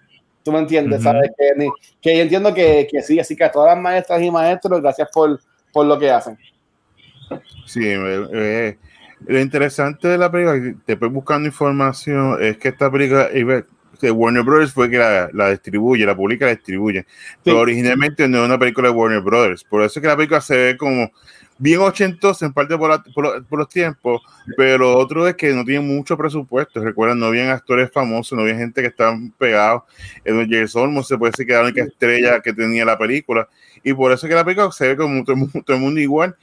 ¿Tú 0.43 0.51
me 0.51 0.59
entiendes? 0.59 1.01
¿Sabes? 1.01 1.31
Que, 1.35 1.69
que, 2.01 2.17
yo 2.17 2.21
entiendo 2.21 2.53
que, 2.53 2.87
que, 2.91 3.01
sí, 3.01 3.19
así 3.19 3.35
que 3.35 3.45
a 3.45 3.51
todas 3.51 3.73
las 3.73 3.81
maestras 3.81 4.21
y 4.21 4.29
maestros, 4.29 4.79
gracias 4.79 5.09
por, 5.11 5.39
por 5.73 5.87
lo 5.87 5.97
que 5.97 6.11
hacen. 6.11 6.37
Sí, 7.65 7.81
eh, 7.83 8.27
eh, 8.31 8.77
lo 9.25 9.39
interesante 9.39 10.07
de 10.07 10.19
la 10.19 10.31
película, 10.31 10.75
después 10.85 11.11
buscando 11.11 11.47
información, 11.47 12.37
es 12.41 12.57
que 12.57 12.67
esta 12.67 12.91
película, 12.91 13.27
de 14.01 14.11
Warner 14.11 14.43
Brothers 14.43 14.73
fue 14.73 14.89
que 14.89 14.97
la, 14.97 15.29
la, 15.33 15.49
distribuye, 15.49 16.05
la 16.05 16.15
publica, 16.15 16.45
la 16.45 16.55
distribuye. 16.55 17.05
Pero 17.43 17.59
originalmente 17.59 18.27
no 18.27 18.39
es 18.39 18.45
una 18.45 18.59
película 18.59 18.89
de 18.89 18.95
Warner 18.95 19.21
Brothers. 19.21 19.63
Por 19.63 19.81
eso 19.81 19.99
es 19.99 20.01
que 20.01 20.07
la 20.07 20.15
película 20.15 20.41
se 20.41 20.55
ve 20.55 20.77
como 20.77 21.11
bien 21.57 21.79
ochentosa 21.79 22.45
en 22.45 22.53
parte 22.53 22.77
por, 22.77 23.01
por, 23.13 23.59
los 23.59 23.69
tiempos, 23.69 24.21
pero 24.57 24.97
otro 24.97 25.27
es 25.27 25.35
que 25.35 25.53
no 25.53 25.63
tiene 25.63 25.81
mucho 25.81 26.17
presupuesto. 26.17 26.83
Recuerdan, 26.83 27.19
no 27.19 27.27
habían 27.27 27.49
actores 27.49 27.89
famosos, 27.91 28.35
no 28.35 28.43
había 28.43 28.57
gente 28.57 28.81
que 28.81 28.87
estaban 28.87 29.31
pegados. 29.31 29.83
En 30.23 30.35
James 30.49 30.75
Olmos 30.75 31.07
se 31.07 31.17
puede 31.17 31.31
decir 31.31 31.45
que 31.45 31.53
era 31.53 31.61
la 31.61 31.69
única 31.69 31.83
estrella 31.83 32.41
que 32.41 32.53
tenía 32.53 32.85
la 32.85 32.97
película. 32.97 33.47
Y 33.83 33.93
por 33.93 34.11
eso 34.11 34.25
es 34.25 34.29
que 34.29 34.35
la 34.35 34.43
película 34.43 34.71
se 34.71 34.87
ve 34.89 34.97
como 34.97 35.23
todo, 35.23 35.35
el 35.67 35.79
mundo 35.79 35.99
igual. 35.99 36.35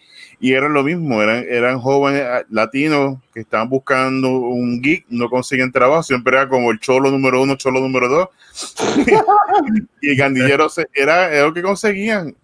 Y 0.42 0.52
era 0.52 0.68
lo 0.68 0.82
mismo, 0.82 1.22
eran, 1.22 1.46
eran 1.48 1.78
jóvenes 1.78 2.22
ah, 2.22 2.42
latinos 2.50 3.16
que 3.32 3.40
estaban 3.40 3.70
buscando 3.70 4.28
un 4.28 4.82
geek, 4.82 5.06
no 5.08 5.30
consiguen 5.30 5.72
trabajo, 5.72 6.02
siempre 6.02 6.36
era 6.36 6.48
como 6.48 6.70
el 6.70 6.80
cholo 6.80 7.10
número 7.10 7.40
uno, 7.40 7.54
cholo 7.54 7.80
número 7.80 8.08
dos. 8.08 8.28
y 10.02 10.10
el 10.10 10.16
gandillero 10.16 10.66
era, 10.94 11.32
era 11.32 11.46
lo 11.46 11.54
que 11.54 11.62
conseguían 11.62 12.34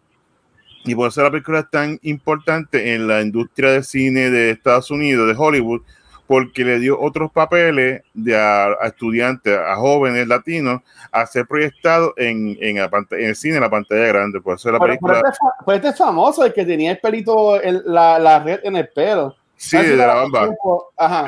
y 0.88 0.95
por 0.95 1.09
eso 1.09 1.23
la 1.23 1.31
película 1.31 1.61
es 1.61 1.71
tan 1.71 1.99
importante 2.02 2.95
en 2.95 3.07
la 3.07 3.21
industria 3.21 3.73
de 3.73 3.83
cine 3.83 4.31
de 4.31 4.50
Estados 4.50 4.90
Unidos, 4.90 5.28
de 5.28 5.35
Hollywood, 5.37 5.83
porque 6.28 6.62
le 6.62 6.78
dio 6.78 7.00
otros 7.00 7.32
papeles 7.32 8.02
de 8.12 8.37
a, 8.37 8.75
estudiantes, 8.85 9.58
a 9.58 9.76
jóvenes 9.76 10.28
latinos, 10.28 10.82
a 11.11 11.25
ser 11.25 11.47
proyectados 11.47 12.12
en, 12.18 12.58
en, 12.61 12.76
el 12.76 13.35
cine, 13.35 13.54
en 13.56 13.62
la 13.62 13.70
pantalla 13.70 14.06
grande. 14.08 14.38
Por 14.42 14.56
eso 14.56 14.70
la 14.70 14.78
película. 14.78 15.14
Este, 15.14 15.38
pues 15.64 15.76
este, 15.76 15.88
es 15.88 15.97
famoso, 15.97 16.44
el 16.44 16.52
que 16.52 16.66
tenía 16.66 16.90
el 16.90 16.99
pelito, 16.99 17.58
la, 17.87 18.18
la, 18.18 18.40
red 18.40 18.61
en 18.62 18.76
el 18.76 18.88
pelo. 18.90 19.35
Sí, 19.56 19.78
de 19.78 19.97
la 19.97 20.14
bamba. 20.14 20.50
Ajá. 20.99 21.26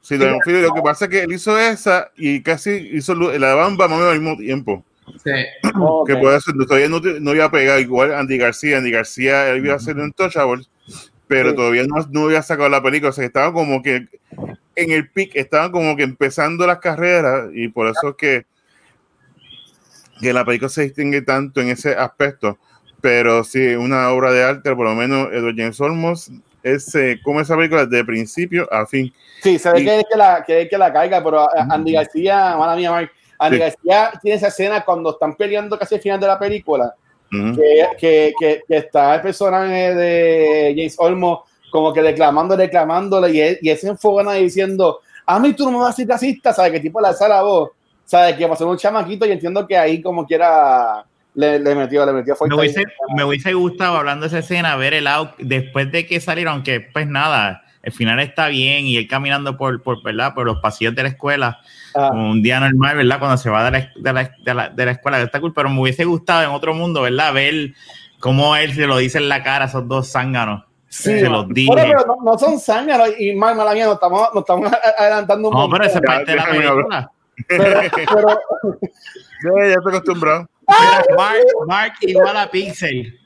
Sí, 0.00 0.18
lo, 0.18 0.32
lo 0.32 0.74
que 0.74 0.82
pasa 0.82 1.04
es 1.04 1.10
que 1.12 1.22
él 1.22 1.32
hizo 1.32 1.56
esa 1.56 2.10
y 2.16 2.42
casi 2.42 2.72
hizo 2.92 3.14
la 3.14 3.54
bamba 3.54 3.84
al 3.84 4.20
mismo 4.20 4.36
tiempo. 4.36 4.84
Sí. 5.22 5.30
Que 6.06 6.16
puede 6.16 6.40
ser, 6.40 6.54
todavía 6.66 6.88
no, 6.88 6.98
no 6.98 7.34
iba 7.34 7.44
a 7.44 7.50
pegar 7.52 7.78
igual 7.78 8.12
Andy 8.14 8.36
García. 8.36 8.78
Andy 8.78 8.90
García 8.90 9.54
iba 9.54 9.74
a 9.74 9.76
hacer 9.76 9.96
un 9.96 10.12
touchable, 10.12 10.64
pero 11.30 11.54
todavía 11.54 11.84
no, 11.86 11.94
no 12.10 12.24
había 12.24 12.42
sacado 12.42 12.68
la 12.68 12.82
película. 12.82 13.10
O 13.10 13.12
sea, 13.12 13.24
estaba 13.24 13.52
como 13.52 13.80
que 13.82 14.08
en 14.74 14.90
el 14.90 15.08
pic, 15.10 15.36
estaban 15.36 15.70
como 15.70 15.94
que 15.96 16.02
empezando 16.02 16.66
las 16.66 16.78
carreras 16.80 17.50
y 17.54 17.68
por 17.68 17.86
eso 17.86 18.08
es 18.10 18.14
que, 18.16 18.46
que 20.20 20.32
la 20.32 20.44
película 20.44 20.68
se 20.68 20.82
distingue 20.82 21.22
tanto 21.22 21.60
en 21.60 21.68
ese 21.68 21.94
aspecto. 21.94 22.58
pero 23.00 23.44
sí, 23.44 23.60
una 23.76 24.10
obra 24.10 24.30
de 24.32 24.42
arte, 24.44 24.74
por 24.76 24.86
lo 24.86 24.94
menos 24.94 25.28
Edward 25.32 25.54
James 25.56 25.80
Olmos, 25.80 26.30
es 26.62 26.94
eh, 26.94 27.18
como 27.22 27.40
esa 27.40 27.56
película 27.56 27.86
de 27.86 28.04
principio 28.04 28.68
a 28.70 28.84
fin. 28.86 29.10
Sí, 29.42 29.58
se 29.58 29.70
ve 29.72 29.80
Y- 29.80 29.84
que 29.84 29.98
es 30.00 30.04
que 30.10 30.18
la, 30.18 30.44
que 30.46 30.62
es 30.62 30.68
que 30.68 30.76
la 30.76 30.92
caiga, 30.92 31.22
pero 31.24 31.44
eh, 31.44 31.60
Andy 31.70 31.92
García, 31.92 32.56
mala 32.58 32.76
mía, 32.76 32.90
Mark, 32.90 33.10
Andy 33.38 33.56
Sí. 33.56 33.60
García 33.62 34.12
tiene 34.20 34.36
esa 34.36 34.48
escena 34.48 34.84
cuando 34.84 35.10
están 35.12 35.34
peleando 35.36 35.78
casi 35.78 35.94
al 35.94 36.00
final 36.02 36.20
de 36.20 36.26
la 36.26 36.38
película, 36.38 36.92
Que, 37.30 37.86
que, 37.98 38.32
que, 38.38 38.62
que 38.66 38.76
está 38.76 39.14
el 39.14 39.20
personaje 39.20 39.94
de 39.94 40.74
James 40.76 40.96
Olmo 40.98 41.44
como 41.70 41.92
que 41.92 42.02
declamando, 42.02 42.56
declamándole, 42.56 43.30
y, 43.30 43.40
él- 43.40 43.58
y 43.62 43.70
él 43.70 43.78
se 43.78 43.88
enfogona 43.88 44.32
diciendo, 44.32 44.98
a 45.24 45.38
mí 45.38 45.52
tú 45.52 45.64
no 45.66 45.70
me 45.70 45.78
vas 45.78 45.86
a 45.86 45.90
decir 45.90 46.08
racista, 46.08 46.52
¿sabes? 46.52 46.72
Que 46.72 46.80
tipo 46.80 47.00
la 47.00 47.12
voz, 47.42 47.70
¿sabes? 48.04 48.34
Que 48.34 48.48
pasó 48.48 48.68
un 48.68 48.76
chamaquito 48.76 49.24
y 49.26 49.30
entiendo 49.30 49.64
que 49.66 49.76
ahí 49.76 50.02
como 50.02 50.26
quiera 50.26 51.04
le, 51.34 51.60
le 51.60 51.74
metió, 51.76 52.04
le 52.04 52.12
metió 52.12 52.34
fuerte. 52.34 52.56
Me 52.56 52.60
hubiese, 52.62 52.82
me 53.14 53.22
hubiese 53.24 53.52
gustado, 53.54 53.96
hablando 53.96 54.22
de 54.24 54.26
esa 54.28 54.38
escena, 54.40 54.74
ver 54.74 54.94
el 54.94 55.06
out 55.06 55.30
después 55.38 55.92
de 55.92 56.06
que 56.06 56.18
salieron, 56.18 56.54
aunque 56.54 56.80
pues 56.80 57.06
nada, 57.06 57.62
el 57.82 57.92
final 57.92 58.20
está 58.20 58.48
bien 58.48 58.86
y 58.86 58.96
él 58.96 59.08
caminando 59.08 59.56
por, 59.56 59.82
por, 59.82 60.02
¿verdad? 60.02 60.34
por 60.34 60.46
los 60.46 60.58
pasillos 60.60 60.94
de 60.94 61.02
la 61.02 61.08
escuela, 61.10 61.60
como 61.92 62.30
un 62.30 62.42
día 62.42 62.60
normal, 62.60 62.96
¿verdad? 62.96 63.18
Cuando 63.18 63.36
se 63.38 63.48
va 63.50 63.64
de 63.64 63.70
la, 63.70 63.92
de 63.96 64.12
la, 64.12 64.34
de 64.44 64.54
la, 64.54 64.68
de 64.68 64.84
la 64.84 64.90
escuela, 64.92 65.20
está 65.20 65.40
cool, 65.40 65.52
pero 65.54 65.68
me 65.70 65.80
hubiese 65.80 66.04
gustado 66.04 66.42
en 66.42 66.50
otro 66.50 66.74
mundo, 66.74 67.02
¿verdad? 67.02 67.32
Ver 67.32 67.72
cómo 68.18 68.54
él 68.56 68.74
se 68.74 68.86
lo 68.86 68.98
dice 68.98 69.18
en 69.18 69.28
la 69.28 69.42
cara 69.42 69.64
a 69.64 69.68
esos 69.68 69.88
dos 69.88 70.10
zánganos. 70.12 70.64
Sí, 70.88 71.20
se 71.20 71.28
los 71.28 71.48
dije. 71.48 71.70
Bueno, 71.70 71.92
pero 71.96 72.04
no, 72.06 72.32
no 72.32 72.38
son 72.38 72.58
zánganos 72.58 73.10
y 73.18 73.34
mal, 73.34 73.54
mala 73.54 73.72
mía, 73.74 73.84
nos 73.86 73.94
estamos, 73.94 74.28
nos 74.34 74.42
estamos 74.42 74.70
adelantando 74.98 75.48
un 75.48 75.54
No, 75.54 75.60
montón. 75.68 75.78
pero 75.78 75.90
esa 75.90 76.00
parte 76.00 76.30
de 76.32 76.36
la 76.36 76.46
película. 76.46 77.12
pero, 77.46 77.80
pero, 77.94 78.28
Ya, 79.42 79.68
ya 79.68 79.74
estoy 79.74 79.94
acostumbrado. 79.96 80.48
Mira, 80.68 81.04
Mark, 81.16 81.38
Mark 81.66 81.92
igual 82.02 82.36
a 82.36 82.50
Pixel. 82.50 83.18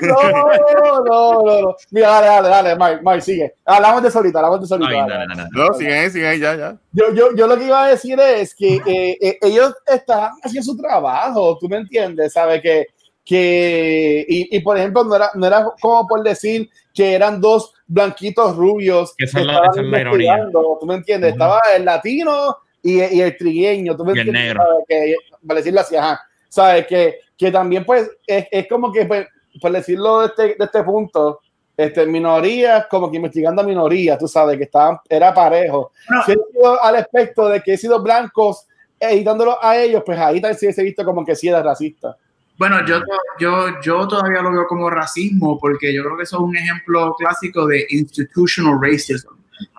No, 0.00 0.16
no, 0.30 1.04
no, 1.04 1.60
no. 1.62 1.76
Mira, 1.90 2.08
dale, 2.20 2.26
dale, 2.48 2.48
dale, 2.48 2.76
Mike, 2.76 3.00
Mike, 3.04 3.20
sigue. 3.22 3.54
Hablamos 3.64 4.02
de 4.02 4.10
solita, 4.10 4.38
hablamos 4.38 4.60
de 4.60 4.66
solita. 4.66 4.90
Ay, 4.90 5.08
dale. 5.08 5.26
no, 5.26 5.34
no, 5.34 5.48
no, 5.50 5.74
ahí, 5.74 6.10
siguen 6.10 6.26
ahí, 6.28 6.38
ya, 6.40 6.54
ya. 6.56 6.76
Yo, 6.92 7.12
yo, 7.14 7.34
yo 7.34 7.46
lo 7.46 7.56
que 7.58 7.64
iba 7.64 7.84
a 7.84 7.88
decir 7.88 8.18
es 8.20 8.54
que 8.54 8.76
eh, 8.86 9.18
eh, 9.20 9.38
ellos 9.42 9.74
están 9.86 10.30
haciendo 10.42 10.72
su 10.72 10.76
trabajo, 10.76 11.56
tú 11.58 11.68
me 11.68 11.78
entiendes, 11.78 12.32
¿sabes? 12.32 12.60
Que, 12.62 12.86
que 13.24 14.24
y, 14.28 14.56
y, 14.56 14.60
por 14.60 14.76
ejemplo, 14.78 15.04
no 15.04 15.14
era, 15.16 15.30
no 15.34 15.46
era 15.46 15.66
como 15.80 16.06
por 16.06 16.22
decir 16.22 16.68
que 16.94 17.14
eran 17.14 17.40
dos 17.40 17.72
blanquitos 17.86 18.56
rubios 18.56 19.14
Que 19.16 19.24
esa 19.26 19.40
es 19.40 19.46
la- 19.46 19.68
esa 19.70 19.80
es 19.82 19.86
la 19.86 20.00
ironía. 20.00 20.48
tú 20.52 20.86
me 20.86 20.94
entiendes, 20.94 21.30
Ujú. 21.32 21.36
estaba 21.42 21.60
el 21.76 21.84
latino 21.84 22.56
y, 22.82 23.02
y 23.02 23.20
el 23.20 23.36
trigueño, 23.36 23.96
tú 23.96 24.04
me 24.04 24.10
Y 24.12 24.20
el 24.20 24.28
entiendes, 24.28 24.42
negro. 24.54 24.62
¿sabes? 24.66 24.84
Que, 24.88 25.14
para 25.46 25.58
decirlo 25.58 25.80
así, 25.80 25.96
ajá, 25.96 26.20
¿sabes? 26.48 26.86
Que, 26.86 27.18
que 27.36 27.50
también 27.52 27.84
pues 27.84 28.10
es, 28.26 28.46
es 28.50 28.66
como 28.66 28.90
que, 28.92 29.04
pues, 29.04 29.26
por 29.60 29.72
decirlo 29.72 30.20
de 30.20 30.26
este, 30.26 30.42
de 30.42 30.64
este 30.64 30.82
punto, 30.82 31.40
este, 31.76 32.06
minorías 32.06 32.86
como 32.90 33.10
que 33.10 33.16
investigando 33.16 33.62
a 33.62 33.64
minorías, 33.64 34.18
tú 34.18 34.26
sabes, 34.26 34.56
que 34.56 34.64
estaban, 34.64 34.98
era 35.08 35.32
parejo. 35.32 35.92
No. 36.10 36.24
Si 36.24 36.32
he 36.32 36.34
sido 36.34 36.82
al 36.82 36.96
aspecto 36.96 37.48
de 37.48 37.62
que 37.62 37.74
he 37.74 37.78
sido 37.78 38.02
blancos 38.02 38.66
editándolo 38.98 39.62
a 39.62 39.76
ellos, 39.76 40.02
pues 40.04 40.18
ahí 40.18 40.40
tal 40.40 40.56
sí 40.56 40.72
se 40.72 40.82
visto 40.82 41.04
como 41.04 41.24
que 41.24 41.36
sí 41.36 41.48
era 41.48 41.62
racista. 41.62 42.16
Bueno, 42.58 42.84
yo, 42.84 43.00
yo, 43.38 43.80
yo 43.80 44.08
todavía 44.08 44.42
lo 44.42 44.50
veo 44.50 44.66
como 44.66 44.90
racismo 44.90 45.56
porque 45.60 45.94
yo 45.94 46.02
creo 46.02 46.16
que 46.16 46.24
eso 46.24 46.38
es 46.38 46.42
un 46.42 46.56
ejemplo 46.56 47.14
clásico 47.16 47.64
de 47.66 47.86
institutional 47.90 48.80
racism. 48.82 49.28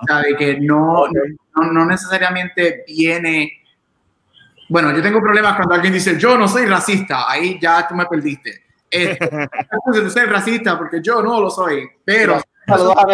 O 0.02 0.08
sea, 0.08 0.22
de 0.22 0.36
que 0.38 0.60
no, 0.62 1.06
no, 1.56 1.72
no 1.74 1.86
necesariamente 1.86 2.86
viene... 2.88 3.52
Bueno, 4.70 4.96
yo 4.96 5.02
tengo 5.02 5.20
problemas 5.20 5.58
cuando 5.58 5.76
alguien 5.76 5.92
dice, 5.92 6.18
yo 6.18 6.38
no 6.38 6.48
soy 6.48 6.66
racista, 6.66 7.30
ahí 7.30 7.60
ya 7.62 7.86
tú 7.88 7.96
me 7.96 8.06
perdiste. 8.06 8.69
Este, 8.92 9.30
de 9.94 10.10
ser 10.10 10.30
racista 10.30 10.78
porque 10.78 11.00
yo 11.02 11.22
no 11.22 11.40
lo 11.40 11.50
soy, 11.50 11.88
pero, 12.04 12.42
Saludos 12.70 12.96
a 12.98 13.06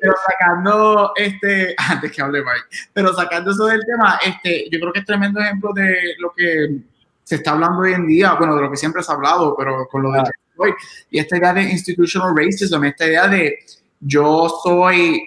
pero 0.00 0.14
sacando 0.28 1.12
este, 1.16 1.74
antes 1.90 2.12
que 2.12 2.22
hable 2.22 2.40
Mike, 2.40 2.88
pero 2.92 3.12
sacando 3.12 3.50
eso 3.50 3.66
del 3.66 3.84
tema, 3.84 4.18
este, 4.24 4.68
yo 4.70 4.78
creo 4.80 4.92
que 4.92 5.00
es 5.00 5.06
tremendo 5.06 5.40
ejemplo 5.40 5.72
de 5.72 6.14
lo 6.18 6.32
que 6.32 6.78
se 7.24 7.36
está 7.36 7.52
hablando 7.52 7.80
hoy 7.80 7.92
en 7.92 8.06
día, 8.06 8.34
bueno, 8.34 8.54
de 8.54 8.62
lo 8.62 8.70
que 8.70 8.76
siempre 8.76 9.02
se 9.02 9.10
ha 9.10 9.16
hablado, 9.16 9.54
pero 9.56 9.86
con 9.88 10.02
lo 10.02 10.12
de 10.12 10.22
hoy, 10.56 10.72
y 11.10 11.18
esta 11.18 11.36
idea 11.36 11.52
de 11.52 11.62
institutional 11.62 12.36
racism, 12.36 12.84
esta 12.84 13.06
idea 13.06 13.26
de 13.26 13.58
yo 14.00 14.48
soy, 14.62 15.22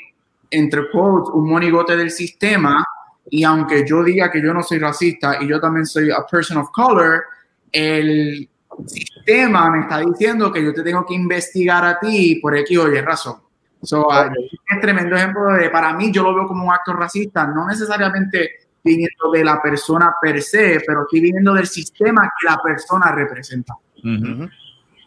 entre 0.49 0.89
quotes, 0.89 1.33
un 1.33 1.49
monigote 1.49 1.97
del 1.97 2.11
sistema, 2.11 2.85
y 3.29 3.43
aunque 3.43 3.85
yo 3.85 4.03
diga 4.03 4.31
que 4.31 4.41
yo 4.41 4.53
no 4.53 4.63
soy 4.63 4.79
racista 4.79 5.37
y 5.41 5.47
yo 5.47 5.59
también 5.59 5.85
soy 5.85 6.09
a 6.09 6.25
person 6.29 6.57
of 6.57 6.71
color, 6.71 7.23
el 7.71 8.48
sistema 8.87 9.69
me 9.69 9.81
está 9.81 9.99
diciendo 9.99 10.51
que 10.51 10.63
yo 10.63 10.73
te 10.73 10.83
tengo 10.83 11.05
que 11.05 11.13
investigar 11.13 11.83
a 11.85 11.99
ti 11.99 12.39
por 12.41 12.55
X 12.57 12.77
o 12.77 12.87
Y 12.87 13.01
razón. 13.01 13.35
So, 13.81 14.11
ah, 14.11 14.29
es 14.69 14.81
tremendo 14.81 15.15
ejemplo 15.15 15.53
de, 15.53 15.69
para 15.69 15.93
mí, 15.93 16.11
yo 16.11 16.23
lo 16.23 16.35
veo 16.35 16.47
como 16.47 16.65
un 16.65 16.73
acto 16.73 16.93
racista, 16.93 17.47
no 17.47 17.65
necesariamente 17.65 18.51
viniendo 18.83 19.31
de 19.31 19.43
la 19.43 19.61
persona 19.61 20.13
per 20.21 20.41
se, 20.41 20.81
pero 20.85 21.05
sí 21.09 21.19
viniendo 21.19 21.53
del 21.53 21.67
sistema 21.67 22.29
que 22.39 22.47
la 22.47 22.57
persona 22.57 23.11
representa. 23.11 23.75
Ujú. 24.03 24.43
Ujú. 24.43 24.49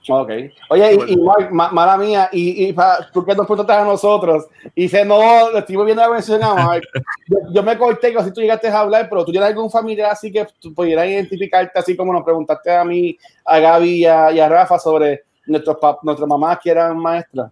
Ok. 0.09 0.31
Oye, 0.71 0.95
y, 1.07 1.13
y 1.13 1.17
Mike, 1.17 1.51
ma- 1.53 1.71
mala 1.71 1.97
mía, 1.97 2.29
y, 2.33 2.67
y 2.69 2.73
pa- 2.73 3.09
tú 3.13 3.25
que 3.25 3.35
nos 3.35 3.47
preguntaste 3.47 3.81
a 3.83 3.85
nosotros, 3.85 4.47
y 4.75 4.83
dice, 4.83 5.05
no, 5.05 5.51
estoy 5.57 5.77
viendo 5.77 6.03
la 6.03 6.11
mención 6.11 6.43
a 6.43 6.55
Mike. 6.55 6.89
Yo, 7.29 7.39
yo 7.55 7.63
me 7.63 7.79
corté, 7.79 8.13
así 8.19 8.33
tú 8.33 8.41
llegaste 8.41 8.69
a 8.69 8.81
hablar, 8.81 9.09
pero 9.09 9.25
tú 9.25 9.31
tienes 9.31 9.49
algún 9.49 9.71
familiar 9.71 10.11
así 10.11 10.33
que 10.33 10.47
tú 10.61 10.75
pudieras 10.75 11.07
identificarte, 11.07 11.79
así 11.79 11.97
como 11.97 12.13
nos 12.13 12.25
preguntaste 12.25 12.75
a 12.75 12.85
mí, 12.85 13.17
a 13.45 13.59
Gaby 13.61 13.91
y 13.91 14.05
a, 14.07 14.33
y 14.33 14.41
a 14.41 14.49
Rafa 14.49 14.79
sobre 14.79 15.23
nuestros 15.47 15.77
nuestras 16.03 16.29
mamás 16.29 16.59
que 16.63 16.71
eran 16.71 16.99
maestras. 16.99 17.51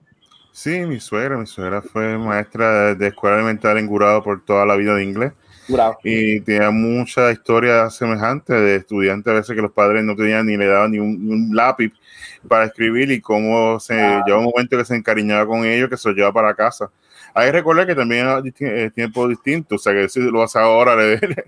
Sí, 0.53 0.81
mi 0.81 0.99
suegra, 0.99 1.37
mi 1.39 1.47
suegra 1.47 1.81
fue 1.81 2.19
maestra 2.19 2.87
de, 2.87 2.95
de 2.97 3.07
escuela 3.07 3.37
elemental 3.37 3.79
en 3.79 3.87
Gurado 3.87 4.23
por 4.23 4.45
toda 4.45 4.67
la 4.67 4.75
vida 4.75 4.95
de 4.97 5.05
inglés 5.05 5.33
Bravo. 5.69 5.97
y 6.03 6.41
tenía 6.41 6.73
mucha 6.73 7.31
historia 7.31 7.89
semejante 7.89 8.53
de 8.53 8.77
estudiantes 8.77 9.31
a 9.31 9.37
veces 9.37 9.55
que 9.55 9.63
los 9.63 9.71
padres 9.73 10.03
no 10.03 10.17
tenían 10.17 10.47
ni 10.47 10.57
le 10.57 10.67
daban 10.67 10.91
ni 10.91 10.99
un, 10.99 11.25
ni 11.27 11.33
un 11.33 11.55
lápiz 11.55 11.93
para 12.49 12.65
escribir 12.67 13.11
y 13.11 13.21
cómo 13.21 13.79
se 13.81 14.01
Ah. 14.01 14.23
lleva 14.27 14.39
un 14.39 14.47
momento 14.47 14.77
que 14.77 14.85
se 14.85 14.95
encariñaba 14.97 15.47
con 15.47 15.65
ellos 15.65 15.89
que 15.89 15.97
se 15.97 16.09
lo 16.09 16.15
lleva 16.15 16.33
para 16.33 16.55
casa. 16.55 16.91
Hay 17.35 17.47
que 17.47 17.53
recordar 17.53 17.87
que 17.87 17.95
también 17.95 18.27
disti- 18.27 18.67
eh, 18.67 18.91
tiempo 18.91 19.29
distinto, 19.29 19.77
o 19.77 19.79
sea 19.79 19.93
que 19.93 20.09
si 20.09 20.21
lo 20.21 20.43
hace 20.43 20.59
ahora 20.59 20.97
le, 20.97 21.17
le, 21.21 21.45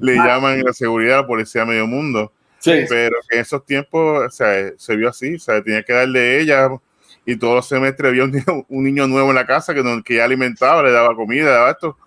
le 0.00 0.14
llaman 0.16 0.62
la 0.62 0.72
seguridad 0.72 1.18
a 1.18 1.22
la 1.22 1.26
policía 1.26 1.62
a 1.62 1.66
medio 1.66 1.86
mundo 1.86 2.32
Sí. 2.60 2.84
pero 2.88 3.16
que 3.28 3.36
en 3.36 3.42
esos 3.42 3.64
tiempos 3.66 4.26
o 4.26 4.30
sea, 4.30 4.70
se 4.78 4.96
vio 4.96 5.08
así, 5.10 5.34
o 5.34 5.38
sea, 5.38 5.62
tenía 5.62 5.82
que 5.82 5.92
darle 5.92 6.40
ella 6.40 6.68
y 7.26 7.36
todos 7.36 7.56
los 7.56 7.68
semestres 7.68 8.08
había 8.10 8.24
un 8.24 8.30
niño, 8.32 8.64
un 8.68 8.84
niño 8.84 9.06
nuevo 9.06 9.28
en 9.30 9.34
la 9.34 9.44
casa 9.46 9.74
que, 9.74 9.82
que 10.04 10.14
ya 10.16 10.24
alimentaba, 10.24 10.82
le 10.82 10.90
daba 10.90 11.14
comida, 11.14 11.44
le 11.44 11.50
daba 11.50 11.70
esto, 11.72 11.98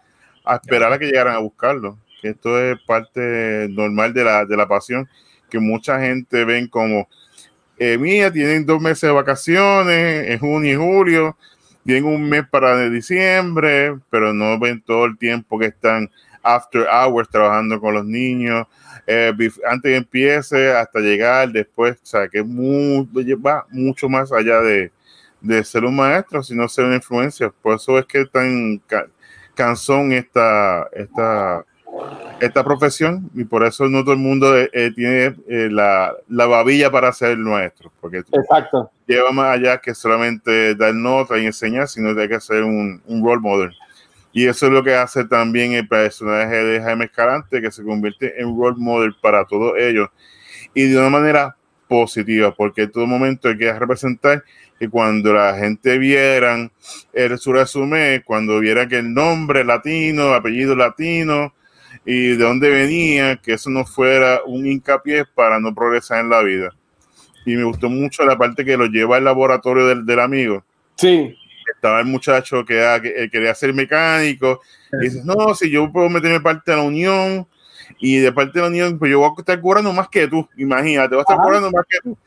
a 0.45 0.55
esperar 0.55 0.91
a 0.93 0.97
que 0.97 1.05
llegaran 1.05 1.35
a 1.35 1.39
buscarlo. 1.39 1.97
Que 2.21 2.29
esto 2.29 2.59
es 2.59 2.79
parte 2.87 3.67
normal 3.69 4.13
de 4.13 4.23
la, 4.23 4.45
de 4.45 4.55
la 4.57 4.67
pasión, 4.67 5.07
que 5.49 5.59
mucha 5.59 5.99
gente 5.99 6.43
ven 6.45 6.67
como, 6.67 7.07
eh, 7.79 7.97
mía, 7.97 8.31
tienen 8.31 8.65
dos 8.65 8.81
meses 8.81 9.01
de 9.01 9.11
vacaciones, 9.11 10.29
en 10.29 10.39
junio 10.39 10.71
y 10.73 10.75
julio, 10.75 11.37
tienen 11.85 12.05
un 12.05 12.27
mes 12.29 12.45
para 12.49 12.89
diciembre, 12.89 13.95
pero 14.09 14.33
no 14.33 14.59
ven 14.59 14.81
todo 14.81 15.05
el 15.05 15.17
tiempo 15.17 15.57
que 15.59 15.67
están 15.67 16.09
after 16.43 16.85
hours 16.89 17.29
trabajando 17.29 17.79
con 17.79 17.93
los 17.93 18.05
niños, 18.05 18.65
eh, 19.05 19.33
antes 19.69 19.89
que 19.91 19.95
empiece 19.95 20.71
hasta 20.73 20.99
llegar 20.99 21.51
después, 21.51 21.95
o 22.01 22.05
sea, 22.05 22.27
que 22.27 22.39
es 22.39 22.45
mu- 22.45 23.05
va 23.45 23.65
mucho 23.71 24.09
más 24.09 24.31
allá 24.31 24.61
de, 24.61 24.91
de 25.41 25.63
ser 25.63 25.85
un 25.85 25.95
maestro, 25.95 26.43
sino 26.43 26.67
ser 26.67 26.85
una 26.85 26.95
influencia. 26.95 27.49
Por 27.61 27.75
eso 27.75 27.97
es 27.99 28.05
que 28.05 28.25
tan 28.25 28.79
ca- 28.87 29.07
cansón 29.55 30.11
esta, 30.11 30.87
esta, 30.93 31.65
esta 32.39 32.63
profesión 32.63 33.29
y 33.33 33.43
por 33.43 33.65
eso 33.65 33.87
no 33.87 34.03
todo 34.03 34.13
el 34.13 34.19
mundo 34.19 34.57
eh, 34.57 34.69
eh, 34.73 34.91
tiene 34.95 35.35
eh, 35.47 35.69
la, 35.71 36.13
la 36.29 36.45
babilla 36.45 36.91
para 36.91 37.11
ser 37.11 37.37
maestro, 37.37 37.91
porque 37.99 38.19
Exacto. 38.19 38.91
lleva 39.07 39.31
más 39.31 39.57
allá 39.57 39.79
que 39.79 39.95
solamente 39.95 40.75
dar 40.75 40.93
nota 40.93 41.37
y 41.37 41.45
enseñar, 41.45 41.87
sino 41.87 42.13
que 42.13 42.21
hay 42.21 42.29
que 42.29 42.39
ser 42.39 42.63
un, 42.63 43.01
un 43.05 43.25
role 43.25 43.41
model. 43.41 43.75
Y 44.31 44.45
eso 44.45 44.67
es 44.67 44.71
lo 44.71 44.83
que 44.83 44.93
hace 44.93 45.25
también 45.25 45.73
el 45.73 45.87
personaje 45.87 46.63
de 46.63 46.81
Jaime 46.81 47.05
Escalante, 47.05 47.61
que 47.61 47.71
se 47.71 47.83
convierte 47.83 48.39
en 48.39 48.55
role 48.55 48.75
model 48.77 49.15
para 49.19 49.45
todos 49.45 49.73
ellos 49.77 50.09
y 50.73 50.83
de 50.83 50.97
una 50.97 51.09
manera 51.09 51.55
positiva, 51.87 52.53
porque 52.53 52.83
en 52.83 52.91
todo 52.91 53.07
momento 53.07 53.47
hay 53.47 53.57
que 53.57 53.73
representar 53.73 54.43
que 54.77 54.89
cuando 54.89 55.33
la 55.33 55.55
gente 55.55 55.97
vieran 55.97 56.71
el, 57.13 57.39
su 57.39 57.51
resumen, 57.51 58.21
cuando 58.25 58.59
vieran 58.59 58.87
que 58.87 58.99
el 58.99 59.11
nombre 59.11 59.63
latino, 59.63 60.33
apellido 60.33 60.75
latino 60.75 61.53
y 62.07 62.29
de 62.29 62.37
dónde 62.37 62.71
venía, 62.71 63.35
que 63.35 63.53
eso 63.53 63.69
no 63.69 63.85
fuera 63.85 64.41
un 64.45 64.65
hincapié 64.65 65.25
para 65.25 65.59
no 65.59 65.75
progresar 65.75 66.21
en 66.21 66.29
la 66.31 66.41
vida 66.41 66.71
y 67.47 67.55
me 67.55 67.63
gustó 67.63 67.89
mucho 67.89 68.25
la 68.25 68.37
parte 68.37 68.65
que 68.65 68.75
lo 68.75 68.87
lleva 68.87 69.15
al 69.15 69.23
laboratorio 69.23 69.87
del, 69.87 70.05
del 70.05 70.19
amigo. 70.19 70.65
Sí. 70.97 71.33
Estaba 71.73 72.01
el 72.01 72.05
muchacho 72.05 72.65
que, 72.65 72.75
que 73.01 73.23
él 73.23 73.31
quería 73.31 73.55
ser 73.55 73.73
mecánico 73.73 74.61
y 74.91 75.05
dice, 75.05 75.21
no, 75.23 75.55
si 75.55 75.69
yo 75.69 75.89
puedo 75.89 76.09
meterme 76.09 76.41
parte 76.41 76.71
de 76.71 76.77
la 76.77 76.83
unión 76.83 77.47
y 77.99 78.17
de 78.17 78.33
parte 78.33 78.59
de 78.59 78.63
la 78.63 78.67
unión, 78.67 78.99
pues 78.99 79.11
yo 79.11 79.19
voy 79.19 79.29
a 79.29 79.39
estar 79.39 79.61
cobrando 79.61 79.93
más 79.93 80.09
que 80.09 80.27
tú, 80.27 80.47
imagínate, 80.57 81.09
voy 81.09 81.19
a 81.19 81.21
estar 81.21 81.37
Ajá. 81.37 81.43
cobrando 81.43 81.71
más 81.71 81.85
que 81.87 81.99
tú. 82.03 82.17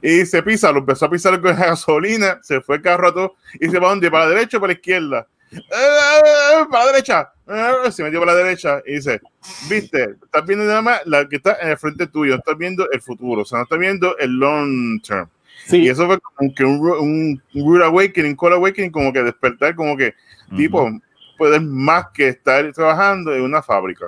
Y 0.00 0.24
se 0.24 0.42
pisa, 0.42 0.72
lo 0.72 0.78
empezó 0.78 1.04
a 1.04 1.10
pisar 1.10 1.38
con 1.42 1.54
gasolina, 1.56 2.38
se 2.42 2.62
fue 2.62 2.76
el 2.76 2.82
carro 2.82 3.08
a 3.08 3.12
todo 3.12 3.34
y 3.60 3.68
se 3.68 3.78
va 3.78 3.90
dónde, 3.90 4.10
para 4.10 4.24
la 4.24 4.30
derecha 4.30 4.56
o 4.56 4.60
para 4.60 4.72
la 4.72 4.78
izquierda. 4.78 5.26
Eh, 5.52 6.64
para 6.70 6.86
la 6.86 6.92
derecha, 6.92 7.32
eh, 7.48 7.90
se 7.90 8.04
metió 8.04 8.20
para 8.20 8.32
la 8.34 8.38
derecha 8.38 8.80
y 8.86 8.94
dice, 8.94 9.20
viste, 9.68 10.16
estás 10.22 10.46
viendo 10.46 10.64
nada 10.64 10.80
más 10.80 11.00
la 11.06 11.28
que 11.28 11.36
está 11.36 11.58
en 11.60 11.70
el 11.70 11.78
frente 11.78 12.06
tuyo, 12.06 12.36
estás 12.36 12.56
viendo 12.56 12.88
el 12.90 13.00
futuro, 13.00 13.42
o 13.42 13.44
sea, 13.44 13.58
no 13.58 13.64
estás 13.64 13.78
viendo 13.78 14.16
el 14.18 14.30
long 14.30 15.00
term. 15.02 15.28
Sí. 15.66 15.78
Y 15.82 15.88
eso 15.88 16.06
fue 16.06 16.18
como 16.20 16.54
que 16.54 16.64
un, 16.64 16.80
ru- 16.80 17.00
un, 17.00 17.42
rude 17.54 17.84
awakening, 17.84 18.36
cold 18.36 18.54
awakening, 18.54 18.90
como 18.90 19.12
que 19.12 19.22
despertar, 19.22 19.74
como 19.74 19.96
que, 19.96 20.14
tipo, 20.56 20.88
puedes 21.36 21.60
más 21.60 22.06
que 22.14 22.28
estar 22.28 22.72
trabajando 22.72 23.34
en 23.34 23.42
una 23.42 23.62
fábrica. 23.62 24.06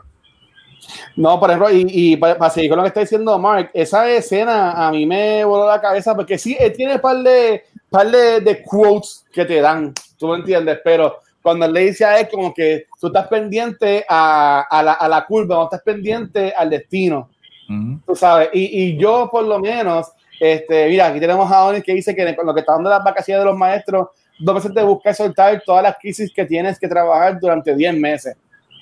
No, 1.15 1.39
por 1.39 1.51
ejemplo, 1.51 1.71
y, 1.71 1.85
y 1.89 2.17
para, 2.17 2.37
para 2.37 2.51
seguir 2.51 2.71
con 2.71 2.79
lo 2.79 2.83
que 2.85 2.89
está 2.89 3.01
diciendo 3.01 3.39
Mark, 3.39 3.71
esa 3.75 4.11
escena 4.11 4.73
a 4.73 4.91
mí 4.91 5.07
me 5.07 5.45
voló 5.45 5.67
la 5.67 5.81
cabeza 5.81 6.15
porque 6.15 6.39
sí, 6.39 6.57
él 6.59 6.73
tiene 6.73 6.95
un 6.95 7.01
par 7.01 7.19
de, 7.19 7.65
par 7.89 8.11
de, 8.11 8.41
de 8.41 8.63
quotes 8.63 9.25
que 9.33 9.45
te 9.45 9.61
dan, 9.61 9.93
tú 10.19 10.29
me 10.29 10.39
entiendes, 10.39 10.81
pero 10.83 11.19
cuando 11.43 11.67
él 11.67 11.73
le 11.73 11.81
dice 11.81 12.05
a 12.05 12.21
él 12.21 12.29
como 12.31 12.55
que 12.55 12.87
tú 13.01 13.09
estás 13.09 13.27
pendiente 13.29 14.05
a, 14.09 14.65
a, 14.71 14.83
la, 14.83 14.93
a 14.93 15.09
la 15.09 15.25
curva, 15.27 15.57
no 15.57 15.65
estás 15.65 15.83
pendiente 15.83 16.53
al 16.57 16.71
destino, 16.71 17.29
Ujú. 17.69 18.01
tú 18.07 18.17
sabes, 18.17 18.51
y, 18.53 18.83
y 18.83 18.97
yo 18.97 19.29
por 19.31 19.45
lo 19.45 19.59
menos, 19.59 20.13
este, 20.41 20.89
mira, 20.89 21.07
aquí 21.07 21.21
tenemos 21.21 21.51
a 21.51 21.65
Oni 21.65 21.83
que 21.83 21.95
dice 21.95 22.15
que 22.15 22.37
con 22.37 22.47
lo 22.47 22.55
que 22.55 22.61
está 22.61 22.73
dando 22.73 22.91
las 22.91 23.05
vacaciones 23.05 23.43
de 23.45 23.51
los 23.51 23.59
maestros, 23.59 24.09
dos 24.39 24.55
meses 24.55 24.75
te 24.75 24.83
busca 24.83 25.15
soltar 25.15 25.63
todas 25.65 25.83
las 25.83 25.97
crisis 25.99 26.33
que 26.35 26.45
tienes 26.45 26.79
que 26.79 26.89
trabajar 26.89 27.39
durante 27.41 27.75
10 27.75 27.95
meses. 27.97 28.37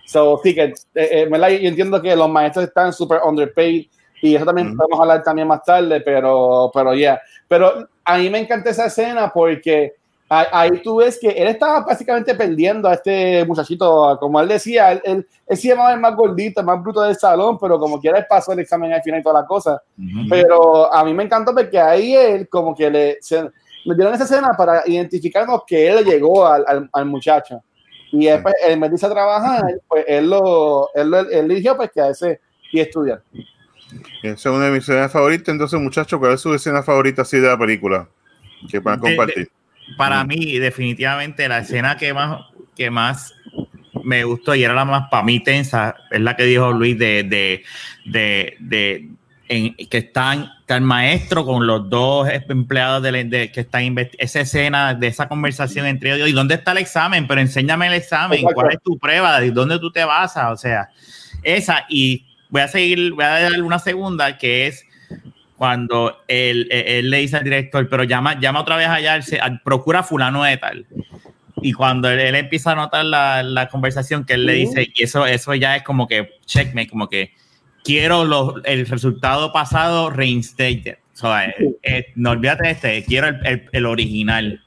So, 0.06 0.40
sí, 0.42 0.54
que 0.54 0.64
eh, 0.64 0.74
eh, 0.94 1.60
yo 1.62 1.68
entiendo 1.68 2.00
que 2.02 2.16
los 2.16 2.28
maestros 2.28 2.64
están 2.66 2.92
súper 2.92 3.20
underpaid 3.24 3.86
y 4.22 4.34
eso 4.34 4.44
también 4.44 4.68
Ujú. 4.68 4.76
podemos 4.76 5.00
hablar 5.00 5.22
también 5.22 5.48
más 5.48 5.62
tarde, 5.62 6.00
pero, 6.00 6.70
pero 6.74 6.94
ya. 6.94 7.20
Pero 7.46 7.88
a 8.04 8.18
mí 8.18 8.28
me 8.28 8.40
encanta 8.40 8.70
esa 8.70 8.86
escena 8.86 9.30
porque 9.32 9.94
ahí, 10.30 10.46
ahí 10.52 10.82
tú 10.82 10.96
ves 10.96 11.18
que 11.20 11.28
él 11.28 11.48
estaba 11.48 11.80
básicamente 11.80 12.34
perdiendo 12.34 12.88
a 12.88 12.94
este 12.94 13.44
muchachito, 13.44 14.16
como 14.18 14.40
él 14.40 14.48
decía, 14.48 14.92
él, 14.92 15.02
él, 15.04 15.28
él 15.46 15.56
se 15.58 15.68
llamaba 15.68 15.92
el 15.92 16.00
más 16.00 16.16
gordito, 16.16 16.60
el 16.60 16.66
más 16.66 16.80
bruto 16.82 17.02
del 17.02 17.16
salón, 17.16 17.58
pero 17.60 17.78
como 17.78 18.00
quiera 18.00 18.18
él 18.18 18.26
pasó 18.28 18.52
el 18.52 18.60
examen 18.60 18.92
al 18.94 19.02
final 19.02 19.20
y 19.20 19.22
toda 19.22 19.42
la 19.42 19.46
cosa. 19.46 19.82
Ujú. 19.98 20.28
Pero 20.30 20.94
a 20.94 21.04
mí 21.04 21.12
me 21.12 21.24
encantó 21.24 21.54
porque 21.54 21.78
ahí 21.78 22.14
él 22.16 22.48
como 22.48 22.74
que 22.74 22.90
le, 22.90 23.18
se, 23.20 23.42
le 23.84 23.94
dieron 23.94 24.14
esa 24.14 24.24
escena 24.24 24.52
para 24.56 24.82
identificarnos 24.86 25.62
que 25.66 25.88
él 25.88 25.96
le 25.96 26.04
llegó 26.12 26.46
al, 26.46 26.64
al, 26.66 26.88
al 26.92 27.04
muchacho. 27.06 27.62
Y 28.12 28.26
después, 28.26 28.54
en 28.66 28.80
vez 28.80 28.90
de 28.90 28.94
irse 28.96 29.06
a 29.06 29.10
trabajar, 29.10 29.62
pues 29.86 30.04
él 30.08 30.30
lo, 30.30 30.88
él, 30.94 31.10
lo- 31.10 31.20
él 31.20 31.50
eligió 31.50 31.76
pues 31.76 31.90
que 31.92 32.00
a 32.00 32.08
ese 32.08 32.40
y 32.72 32.80
estudiar. 32.80 33.22
Esa 34.22 34.32
es 34.34 34.46
una 34.46 34.66
de 34.66 34.70
mis 34.72 34.82
escenas 34.88 35.12
favoritas. 35.12 35.48
Entonces, 35.48 35.80
muchachos, 35.80 36.18
¿cuál 36.18 36.32
es 36.34 36.40
su 36.40 36.52
escena 36.54 36.82
favorita 36.82 37.22
así 37.22 37.38
de 37.38 37.48
la 37.48 37.58
película? 37.58 38.08
Que 38.70 38.80
puedan 38.80 39.00
De- 39.00 39.10
de- 39.10 39.16
compartir. 39.16 39.50
Para 39.96 40.24
mí, 40.24 40.58
definitivamente, 40.58 41.48
la 41.48 41.58
escena 41.58 41.96
que 41.96 42.12
más, 42.14 42.40
que 42.76 42.90
más 42.90 43.34
me 44.04 44.24
gustó 44.24 44.54
y 44.54 44.64
era 44.64 44.74
la 44.74 44.84
más 44.84 45.08
para 45.10 45.22
mí 45.22 45.40
tensa, 45.40 45.94
es 46.10 46.20
la 46.20 46.36
que 46.36 46.44
dijo 46.44 46.72
Luis 46.72 46.98
de, 46.98 47.22
de, 47.24 47.64
de, 48.06 48.56
de- 48.60 49.08
en- 49.48 49.74
que 49.88 49.98
están 49.98 50.48
está 50.60 50.76
el 50.76 50.82
maestro 50.82 51.44
con 51.44 51.66
los 51.66 51.90
dos 51.90 52.28
empleados 52.48 53.02
de, 53.02 53.12
la- 53.12 53.24
de- 53.24 53.50
que 53.52 53.60
están 53.60 53.94
esa 54.18 54.40
escena 54.40 54.94
de 54.94 55.08
esa 55.08 55.28
conversación 55.28 55.86
entre 55.86 56.14
ellos 56.14 56.28
y 56.28 56.32
dónde 56.32 56.54
está 56.54 56.72
el 56.72 56.78
examen, 56.78 57.26
pero 57.26 57.40
enséñame 57.40 57.88
el 57.88 57.94
examen, 57.94 58.38
Exacto. 58.38 58.54
cuál 58.54 58.72
es 58.72 58.82
tu 58.82 58.96
prueba, 58.98 59.40
de 59.40 59.50
dónde 59.50 59.78
tú 59.80 59.90
te 59.90 60.04
basas, 60.04 60.52
o 60.52 60.56
sea, 60.56 60.88
esa 61.42 61.84
y 61.88 62.24
voy 62.48 62.62
a 62.62 62.68
seguir, 62.68 63.12
voy 63.12 63.24
a 63.24 63.50
dar 63.50 63.62
una 63.62 63.78
segunda 63.80 64.38
que 64.38 64.68
es 64.68 64.86
cuando 65.60 66.22
él, 66.26 66.68
él- 66.70 66.84
él 66.86 67.10
le 67.10 67.18
dice 67.18 67.36
al 67.36 67.44
director, 67.44 67.86
pero 67.90 68.02
llama, 68.04 68.40
llama 68.40 68.62
otra 68.62 68.76
vez 68.76 68.86
allá, 68.88 69.14
él 69.16 69.22
se- 69.22 69.38
procura 69.62 70.02
fulano 70.02 70.42
de 70.42 70.56
tal. 70.56 70.86
Y 71.60 71.74
cuando 71.74 72.08
él, 72.08 72.18
él 72.18 72.34
empieza 72.34 72.72
a 72.72 72.76
notar 72.76 73.04
la, 73.04 73.42
la 73.42 73.68
conversación 73.68 74.24
que 74.24 74.32
él 74.32 74.46
le 74.46 74.54
dice, 74.54 74.88
y 74.94 75.02
eso, 75.02 75.26
eso 75.26 75.54
ya 75.54 75.76
es 75.76 75.82
como 75.82 76.08
que 76.08 76.30
checkmate, 76.46 76.88
como 76.88 77.10
que 77.10 77.32
quiero 77.84 78.24
los, 78.24 78.54
el 78.64 78.86
resultado 78.86 79.52
pasado 79.52 80.08
reinstated. 80.08 80.96
O 81.12 81.16
sea, 81.18 81.44
eh, 81.50 81.74
eh, 81.82 82.06
no 82.14 82.30
olvídate 82.30 82.64
de 82.64 82.70
este, 82.70 83.04
quiero 83.04 83.26
el, 83.28 83.46
el- 83.46 83.68
el 83.70 83.84
original. 83.84 84.64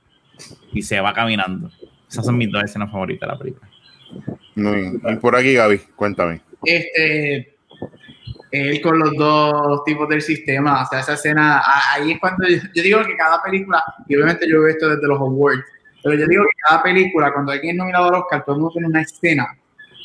Y 0.73 0.83
se 0.83 0.99
va 0.99 1.11
caminando. 1.15 1.71
Esas 2.07 2.23
son 2.23 2.37
mis 2.37 2.51
dos 2.51 2.63
escenas 2.65 2.91
favoritas 2.91 3.27
de 3.27 3.33
la 3.33 3.39
película. 3.39 3.67
Muy 4.53 4.75
bien. 4.79 5.01
Y 5.11 5.15
por 5.15 5.35
aquí, 5.35 5.55
Gaby, 5.55 5.79
cuéntame. 5.95 6.41
este, 6.65 7.52
él 8.53 8.81
con 8.81 8.99
los 8.99 9.13
dos 9.15 9.83
tipos 9.83 10.07
del 10.07 10.21
sistema, 10.21 10.83
o 10.83 10.85
sea, 10.85 10.99
esa 10.99 11.13
escena, 11.13 11.61
ahí 11.91 12.11
es 12.11 12.19
cuando 12.19 12.47
yo, 12.47 12.57
yo 12.73 12.83
digo 12.83 13.03
que 13.03 13.17
cada 13.17 13.41
película, 13.41 13.83
y 14.07 14.15
obviamente 14.15 14.47
yo 14.47 14.61
veo 14.61 14.69
esto 14.69 14.89
desde 14.89 15.07
los 15.07 15.19
awards, 15.19 15.63
pero 16.03 16.15
yo 16.15 16.27
digo 16.27 16.43
que 16.43 16.69
cada 16.69 16.83
película, 16.83 17.33
cuando 17.33 17.51
alguien 17.51 17.71
es 17.71 17.77
nominado 17.77 18.09
al 18.09 18.15
Oscar, 18.15 18.45
todo 18.45 18.55
el 18.55 18.61
mundo 18.61 18.73
tiene 18.73 18.87
una 18.89 19.01
escena 19.01 19.57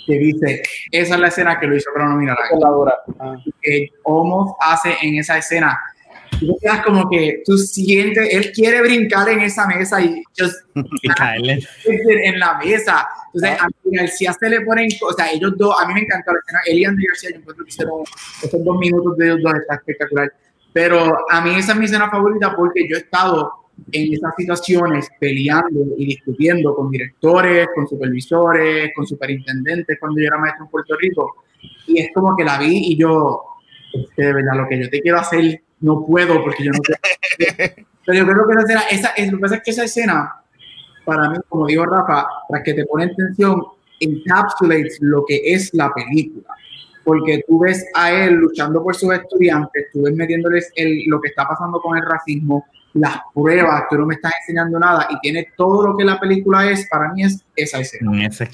que 0.07 0.19
dice, 0.19 0.63
esa 0.91 1.15
es 1.17 1.21
la 1.21 1.29
escena 1.29 1.61
que 1.61 1.67
lo 1.67 1.77
hizo 1.77 1.91
para 1.93 2.09
nominar 2.09 2.39
a 2.41 2.69
dura. 2.71 2.95
Ah. 3.21 3.37
que 3.61 3.91
Homos 4.05 4.55
hace 4.59 4.97
en 5.03 5.19
esa 5.19 5.37
escena. 5.37 5.79
Tú 6.41 6.57
quedas 6.61 6.85
como 6.85 7.09
que 7.11 7.43
tú 7.45 7.59
sientes, 7.59 8.29
él 8.33 8.53
quiere 8.53 8.81
brincar 8.83 9.29
en 9.29 9.41
esa 9.41 9.67
mesa 9.67 10.01
y 10.01 10.23
just 10.39 10.57
Y 11.03 11.09
caerle. 11.09 11.61
en 11.85 12.39
la 12.39 12.59
mesa. 12.59 13.09
Entonces, 13.33 13.61
a 13.61 13.65
Andy 13.65 13.97
García 13.97 14.33
se 14.33 14.49
le 14.49 14.61
ponen, 14.63 14.89
o 15.03 15.13
sea, 15.13 15.31
ellos 15.33 15.55
dos, 15.57 15.75
a 15.81 15.87
mí 15.87 15.95
me 15.95 16.01
encantó 16.01 16.33
la 16.33 16.39
escena, 16.39 16.61
él 16.67 16.79
y 16.79 16.85
Andy 16.85 17.07
García, 17.07 17.31
yo 17.31 17.37
encuentro 17.39 17.65
que 17.65 17.71
hicieron 17.71 18.03
esos 18.43 18.65
dos 18.65 18.79
minutos 18.79 19.17
de 19.17 19.27
ellos 19.27 19.41
dos, 19.43 19.55
está 19.55 19.75
espectacular. 19.75 20.33
Pero 20.73 21.17
a 21.31 21.41
mí 21.41 21.55
esa 21.57 21.73
es 21.73 21.79
mi 21.79 21.87
escena 21.87 22.11
favorita 22.11 22.55
porque 22.55 22.87
yo 22.89 22.97
he 22.97 23.01
estado 23.01 23.53
en 23.93 24.13
esas 24.13 24.35
situaciones 24.37 25.09
peleando 25.21 25.81
y 25.97 26.07
discutiendo 26.07 26.75
con 26.75 26.91
directores, 26.91 27.69
con 27.75 27.87
supervisores, 27.87 28.91
con 28.95 29.07
superintendentes 29.07 29.99
cuando 29.99 30.21
yo 30.21 30.27
era 30.27 30.39
maestro 30.39 30.65
en 30.65 30.71
Puerto 30.71 30.97
Rico. 31.01 31.37
Y 31.87 32.01
es 32.01 32.11
como 32.15 32.37
que 32.37 32.45
la 32.45 32.59
vi 32.59 32.93
y 32.93 32.97
yo, 32.97 33.43
es 33.93 34.09
que 34.15 34.25
de 34.25 34.33
verdad, 34.35 34.57
lo 34.57 34.69
que 34.69 34.83
yo 34.83 34.91
te 34.91 35.01
quiero 35.01 35.19
hacer, 35.19 35.63
no 35.81 36.05
puedo 36.05 36.43
porque 36.43 36.65
yo 36.65 36.71
no 36.73 36.79
sé. 36.85 37.87
Pero 38.07 38.19
yo 38.19 38.27
creo 38.33 38.47
que 38.47 38.53
esa 38.55 38.63
escena, 38.63 38.83
esa, 38.91 39.09
es, 39.11 39.31
lo 39.31 39.37
que 39.39 39.43
pasa 39.43 39.55
es 39.57 39.63
que 39.63 39.71
esa 39.71 39.85
escena, 39.85 40.35
para 41.05 41.29
mí, 41.31 41.37
como 41.49 41.67
dijo 41.67 41.85
Rafa, 41.85 42.27
para 42.49 42.63
que 42.63 42.75
te 42.75 42.87
pone 42.87 43.05
en 43.05 43.15
tensión, 43.17 43.63
encapsulates 44.01 44.99
lo 45.01 45.25
que 45.27 45.41
es 45.45 45.73
la 45.75 45.93
película. 45.93 46.49
Porque 47.05 47.43
tú 47.49 47.61
ves 47.61 47.87
a 47.95 48.13
él 48.13 48.35
luchando 48.35 48.83
por 48.83 48.95
sus 48.95 49.13
estudiantes, 49.15 49.87
tú 49.93 50.03
ves 50.03 50.15
metiéndoles 50.15 50.71
el, 50.77 51.05
lo 51.07 51.21
que 51.21 51.29
está 51.29 51.47
pasando 51.47 51.81
con 51.81 51.97
el 51.97 52.05
racismo, 52.05 52.67
las 52.95 53.19
pruebas, 53.35 53.85
tú 53.89 53.97
no 53.97 54.07
me 54.07 54.15
estás 54.15 54.33
enseñando 54.41 54.79
nada 54.79 55.07
y 55.11 55.19
tiene 55.21 55.49
todo 55.57 55.87
lo 55.89 55.97
que 55.97 56.05
la 56.05 56.19
película 56.19 56.69
es, 56.71 56.87
para 56.91 57.13
mí 57.13 57.23
es 57.23 57.45
esa 57.55 57.79
escena. 57.81 58.11
En 58.13 58.23
ese- 58.23 58.49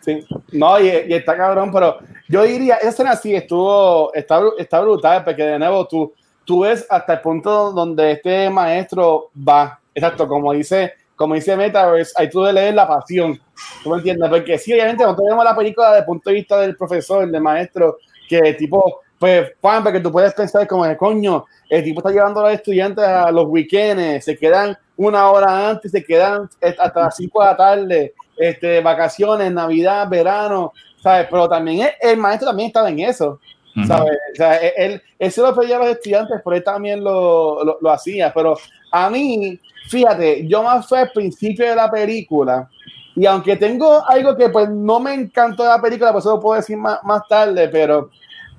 Sí. 0.00 0.24
No, 0.52 0.80
y, 0.80 0.86
y 0.86 1.14
está 1.14 1.36
cabrón, 1.36 1.70
pero 1.72 1.98
yo 2.28 2.42
diría, 2.44 2.76
esa 2.76 2.88
escena 2.90 3.16
sí 3.16 3.34
estuvo, 3.34 4.12
está, 4.14 4.40
está 4.58 4.80
brutal, 4.80 5.24
porque 5.24 5.42
de 5.42 5.58
nuevo 5.58 5.86
tú, 5.86 6.12
tú 6.44 6.60
ves 6.60 6.86
hasta 6.88 7.14
el 7.14 7.20
punto 7.20 7.72
donde 7.72 8.12
este 8.12 8.50
maestro 8.50 9.30
va, 9.36 9.80
exacto, 9.94 10.26
como 10.26 10.52
dice, 10.52 10.94
como 11.16 11.34
dice 11.34 11.56
Metaverse, 11.56 12.12
ahí 12.16 12.28
tú 12.28 12.42
de 12.42 12.52
leer 12.52 12.74
la 12.74 12.88
pasión, 12.88 13.40
¿tú 13.82 13.90
me 13.90 13.98
entiendes? 13.98 14.28
Porque 14.28 14.58
sí, 14.58 14.72
obviamente, 14.72 15.04
nosotros 15.04 15.28
vemos 15.28 15.44
la 15.44 15.56
película 15.56 15.88
desde 15.88 16.00
el 16.00 16.06
punto 16.06 16.30
de 16.30 16.34
vista 16.36 16.60
del 16.60 16.76
profesor, 16.76 17.30
del 17.30 17.40
maestro, 17.40 17.98
que 18.28 18.54
tipo, 18.54 19.00
pues, 19.18 19.52
Juan, 19.60 19.82
porque 19.82 20.00
tú 20.00 20.10
puedes 20.10 20.34
pensar 20.34 20.66
como 20.66 20.84
de 20.84 20.96
coño, 20.96 21.44
el 21.68 21.84
tipo 21.84 22.00
está 22.00 22.10
llevando 22.10 22.40
a 22.40 22.44
los 22.44 22.54
estudiantes 22.54 23.04
a 23.04 23.30
los 23.30 23.46
weekends, 23.46 24.24
se 24.24 24.36
quedan 24.36 24.76
una 24.96 25.30
hora 25.30 25.70
antes, 25.70 25.92
se 25.92 26.04
quedan 26.04 26.48
hasta 26.60 27.00
las 27.00 27.16
5 27.16 27.40
de 27.40 27.46
la 27.46 27.56
tarde, 27.56 28.14
este, 28.36 28.80
vacaciones, 28.80 29.52
Navidad, 29.52 30.08
verano, 30.08 30.72
¿sabes? 31.02 31.26
Pero 31.30 31.48
también 31.48 31.88
el 32.00 32.16
maestro 32.16 32.48
también 32.48 32.68
estaba 32.68 32.88
en 32.88 33.00
eso. 33.00 33.40
¿Sabes? 33.86 34.18
O 34.32 34.36
sea, 34.36 34.56
él, 34.56 34.72
él, 34.76 35.02
él 35.18 35.32
se 35.32 35.40
lo 35.40 35.54
pedía 35.54 35.76
a 35.76 35.78
los 35.80 35.88
estudiantes, 35.88 36.40
pero 36.44 36.56
él 36.56 36.64
también 36.64 37.02
lo, 37.02 37.64
lo, 37.64 37.78
lo 37.80 37.90
hacía. 37.90 38.32
Pero 38.34 38.56
a 38.90 39.08
mí, 39.10 39.58
fíjate, 39.88 40.46
yo 40.46 40.62
más 40.62 40.86
fue 40.88 41.00
al 41.00 41.10
principio 41.10 41.68
de 41.68 41.74
la 41.76 41.90
película, 41.90 42.68
y 43.14 43.26
aunque 43.26 43.56
tengo 43.56 44.02
algo 44.08 44.36
que 44.36 44.48
pues 44.48 44.68
no 44.70 44.98
me 45.00 45.12
encantó 45.14 45.62
de 45.62 45.68
la 45.70 45.80
película, 45.80 46.12
pues 46.12 46.24
eso 46.24 46.34
lo 46.36 46.40
puedo 46.40 46.58
decir 46.60 46.76
más, 46.78 46.98
más 47.04 47.22
tarde, 47.28 47.68
pero 47.68 48.10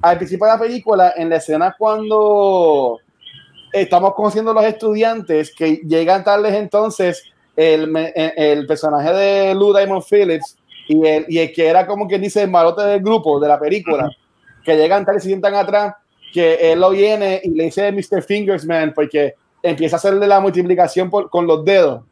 al 0.01 0.17
principio 0.17 0.45
de 0.45 0.51
la 0.53 0.59
película, 0.59 1.13
en 1.15 1.29
la 1.29 1.37
escena 1.37 1.75
cuando 1.77 2.99
estamos 3.71 4.13
conociendo 4.13 4.51
a 4.51 4.53
los 4.53 4.65
estudiantes 4.65 5.53
que 5.55 5.77
llegan 5.87 6.23
tardes 6.23 6.53
entonces 6.53 7.23
el, 7.55 7.87
me- 7.89 8.13
el, 8.15 8.31
el 8.35 8.67
personaje 8.67 9.11
de 9.13 9.55
Lou 9.55 9.73
Diamond 9.75 10.03
Phillips 10.07 10.57
y 10.87 11.05
el, 11.07 11.25
y 11.27 11.39
el 11.39 11.51
que 11.53 11.67
era 11.67 11.87
como 11.87 12.07
que 12.07 12.19
dice 12.19 12.43
el 12.43 12.51
malote 12.51 12.83
del 12.83 13.01
grupo 13.01 13.39
de 13.39 13.47
la 13.47 13.59
película 13.59 14.09
que 14.63 14.75
llegan 14.77 15.05
tarde 15.05 15.19
y 15.19 15.21
se 15.21 15.27
sientan 15.27 15.55
atrás 15.55 15.95
que 16.33 16.71
él 16.71 16.79
lo 16.79 16.89
viene 16.91 17.41
y 17.43 17.51
le 17.51 17.65
dice 17.65 17.91
Mr. 17.91 18.23
Fingersman 18.23 18.93
porque 18.93 19.35
empieza 19.61 19.95
a 19.95 19.97
hacerle 19.97 20.27
la 20.27 20.39
multiplicación 20.39 21.09
por- 21.09 21.29
con 21.29 21.45
los 21.47 21.63
dedos 21.63 22.03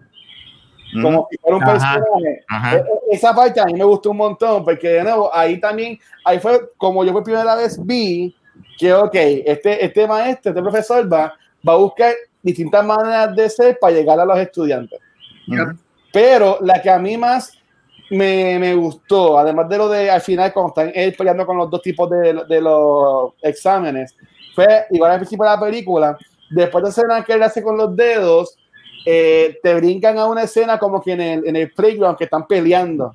como 1.02 1.28
si 1.32 1.38
fuera 1.38 1.56
un 1.58 1.64
Ajá. 1.64 1.72
personaje 1.72 2.44
Ajá. 2.50 2.76
e- 2.76 2.80
e- 2.80 3.16
esa 3.16 3.34
parte 3.34 3.62
a 3.62 3.66
mí 3.66 3.74
me 3.74 3.84
gustó 3.86 4.12
un 4.12 4.18
montón 4.18 4.64
porque 4.66 4.90
de 4.90 5.04
nuevo 5.04 5.34
ahí 5.34 5.60
también 5.60 5.98
ahí 6.26 6.38
fue 6.40 6.70
como 6.78 7.04
yo 7.06 7.14
por 7.14 7.24
primera 7.24 7.56
vez 7.56 7.80
vi 7.84 8.36
que 8.78 8.94
ok 8.94 9.16
este 9.16 9.86
este 9.86 10.06
maestro 10.08 10.52
este 10.52 10.62
profesor 10.62 11.12
va 11.12 11.34
va 11.68 11.74
a 11.74 11.78
buscar 11.78 12.14
distintas 12.44 12.86
maneras 12.86 13.36
de 13.36 13.50
ser 13.50 13.78
para 13.80 13.94
llegar 13.94 14.20
a 14.20 14.26
los 14.26 14.38
estudiantes. 14.40 15.00
Pero 16.12 16.58
la 16.62 16.82
que 16.82 16.90
a 16.90 16.98
mí 17.00 17.16
más 17.18 17.52
me, 18.12 18.60
me 18.60 18.76
gustó, 18.76 19.40
además 19.40 19.68
de 19.70 19.78
lo 19.78 19.90
de 19.90 20.10
al 20.10 20.22
final, 20.22 20.52
cuando 20.54 20.70
están 20.70 20.92
peleando 21.18 21.46
con 21.46 21.58
los 21.58 21.70
dos 21.70 21.82
tipos 21.82 22.10
de, 22.10 22.44
de 22.48 22.62
los 22.62 23.34
exámenes, 23.42 24.16
fue 24.54 24.86
igual 24.92 25.12
al 25.12 25.20
principio 25.20 25.46
de 25.46 25.52
la 25.52 25.60
película, 25.60 26.18
después 26.50 26.84
de 26.84 26.88
la 26.88 26.90
escena 26.90 27.24
que 27.24 27.34
él 27.34 27.44
hace 27.44 27.64
con 27.64 27.78
los 27.78 27.96
dedos, 27.96 28.58
eh, 29.06 29.58
te 29.64 29.74
brincan 29.76 30.18
a 30.18 30.26
una 30.28 30.44
escena 30.44 30.78
como 30.78 31.02
que 31.02 31.14
en 31.14 31.22
el, 31.22 31.48
en 31.48 31.56
el 31.56 31.72
playground 31.72 32.18
que 32.18 32.26
están 32.26 32.46
peleando. 32.46 33.14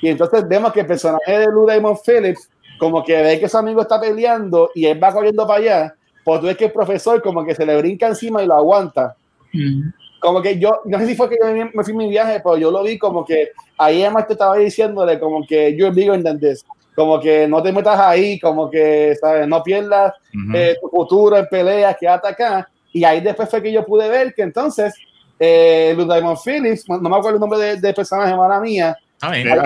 Y 0.00 0.08
entonces 0.08 0.46
vemos 0.48 0.72
que 0.72 0.80
el 0.80 0.86
personaje 0.86 1.38
de 1.38 1.46
Lou 1.46 1.68
Diamond 1.68 1.98
Phillips, 2.06 2.48
como 2.78 3.02
que 3.02 3.20
ve 3.20 3.40
que 3.40 3.48
su 3.48 3.58
amigo 3.58 3.82
está 3.82 4.00
peleando 4.00 4.70
y 4.74 4.86
él 4.86 5.02
va 5.02 5.12
corriendo 5.12 5.44
para 5.46 5.58
allá, 5.58 5.94
pues 6.24 6.40
tú 6.40 6.46
ves 6.46 6.56
que 6.56 6.66
el 6.66 6.72
profesor 6.72 7.20
como 7.20 7.44
que 7.44 7.54
se 7.54 7.66
le 7.66 7.76
brinca 7.76 8.06
encima 8.06 8.42
y 8.42 8.46
lo 8.46 8.54
aguanta 8.54 9.16
Mm. 9.52 9.90
Como 10.20 10.42
que 10.42 10.58
yo, 10.58 10.80
no 10.84 10.98
sé 10.98 11.06
si 11.06 11.14
fue 11.14 11.28
que 11.28 11.36
yo 11.40 11.46
me 11.52 11.70
me 11.72 11.84
fui 11.84 11.92
en 11.92 11.96
mi 11.98 12.08
viaje, 12.08 12.40
pero 12.42 12.56
yo 12.56 12.70
lo 12.70 12.82
vi 12.82 12.98
como 12.98 13.24
que 13.24 13.50
ahí 13.76 14.02
además 14.02 14.26
te 14.26 14.32
estaba 14.34 14.56
diciéndole 14.56 15.18
como 15.18 15.46
que 15.46 15.70
bigger 15.72 16.22
than 16.22 16.38
this, 16.40 16.64
como 16.94 17.20
que 17.20 17.46
no 17.46 17.62
te 17.62 17.72
metas 17.72 17.98
ahí, 18.00 18.38
como 18.40 18.68
que, 18.70 19.14
¿sabes? 19.20 19.46
No 19.46 19.62
pierdas 19.62 20.12
Ujú. 20.34 20.56
eh, 20.56 20.76
tu 20.80 20.88
futuro 20.88 21.36
en 21.36 21.46
peleas, 21.46 21.96
quédate 21.98 22.28
acá. 22.28 22.68
Y 22.92 23.04
ahí 23.04 23.20
después 23.20 23.48
fue 23.48 23.62
que 23.62 23.70
yo 23.70 23.84
pude 23.84 24.08
ver 24.08 24.34
que 24.34 24.42
entonces 24.42 24.94
eh, 25.38 25.94
Lou 25.96 26.04
Diamond 26.12 26.38
Phillips, 26.44 26.88
no 26.88 26.98
me 27.00 27.16
acuerdo 27.16 27.36
el 27.36 27.40
nombre 27.40 27.58
de- 27.60 27.76
del 27.80 27.94
personaje, 27.94 28.32
hermana 28.32 28.58
mía, 28.60 28.96
Ángel, 29.20 29.60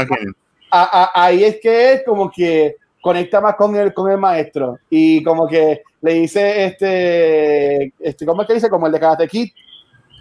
a- 0.70 1.10
a- 1.14 1.24
ahí 1.24 1.44
es 1.44 1.58
que 1.60 1.92
él 1.92 2.02
como 2.04 2.30
que 2.30 2.76
conecta 3.00 3.40
más 3.40 3.54
con 3.56 3.74
el, 3.76 3.92
con 3.94 4.10
el 4.10 4.18
maestro 4.18 4.78
y 4.90 5.22
como 5.24 5.46
que 5.48 5.82
le 6.02 6.12
dice 6.14 6.66
este, 6.66 7.92
este 8.00 8.26
¿cómo 8.26 8.42
es 8.42 8.48
que 8.48 8.54
dice? 8.54 8.68
Como 8.70 8.86
el 8.86 8.92
de 8.92 9.00
Karate 9.00 9.26
Kid. 9.28 9.48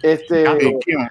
Este, 0.02 0.44
eh, 0.44 0.78
Kimo, 0.84 1.08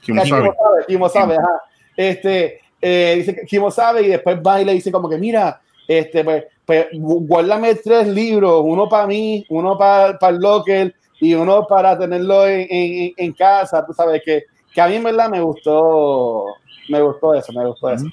Kimo, 0.00 0.24
sabe. 0.26 0.46
sabe, 0.46 0.84
Kimo 0.86 1.08
sabe, 1.08 1.34
ajá. 1.36 1.62
Este, 1.96 2.60
eh, 2.80 3.14
dice 3.16 3.34
que 3.34 3.42
Kimo 3.46 3.70
sabe 3.70 4.02
y 4.02 4.08
después 4.08 4.38
va 4.46 4.60
y 4.60 4.64
le 4.64 4.72
dice 4.74 4.92
como 4.92 5.08
que 5.08 5.18
mira, 5.18 5.60
este, 5.86 6.22
pues, 6.22 6.44
pues 6.64 6.86
gu- 6.92 7.26
guárdame 7.26 7.74
tres 7.76 8.06
libros, 8.06 8.60
uno 8.64 8.88
para 8.88 9.06
mí, 9.06 9.44
uno 9.48 9.76
para 9.78 10.16
el 10.28 10.36
locker 10.36 10.94
y 11.20 11.34
uno 11.34 11.66
para 11.66 11.98
tenerlo 11.98 12.46
en, 12.46 12.66
en- 12.70 13.12
en 13.16 13.32
casa, 13.32 13.84
tú 13.84 13.92
sabes 13.92 14.22
que, 14.24 14.44
que 14.72 14.80
a 14.80 14.86
mí 14.86 14.96
en 14.96 15.04
verdad 15.04 15.28
me 15.30 15.40
gustó, 15.40 16.44
me 16.88 17.00
gustó 17.00 17.34
eso, 17.34 17.52
me 17.52 17.66
gustó 17.66 17.90
eso. 17.90 18.04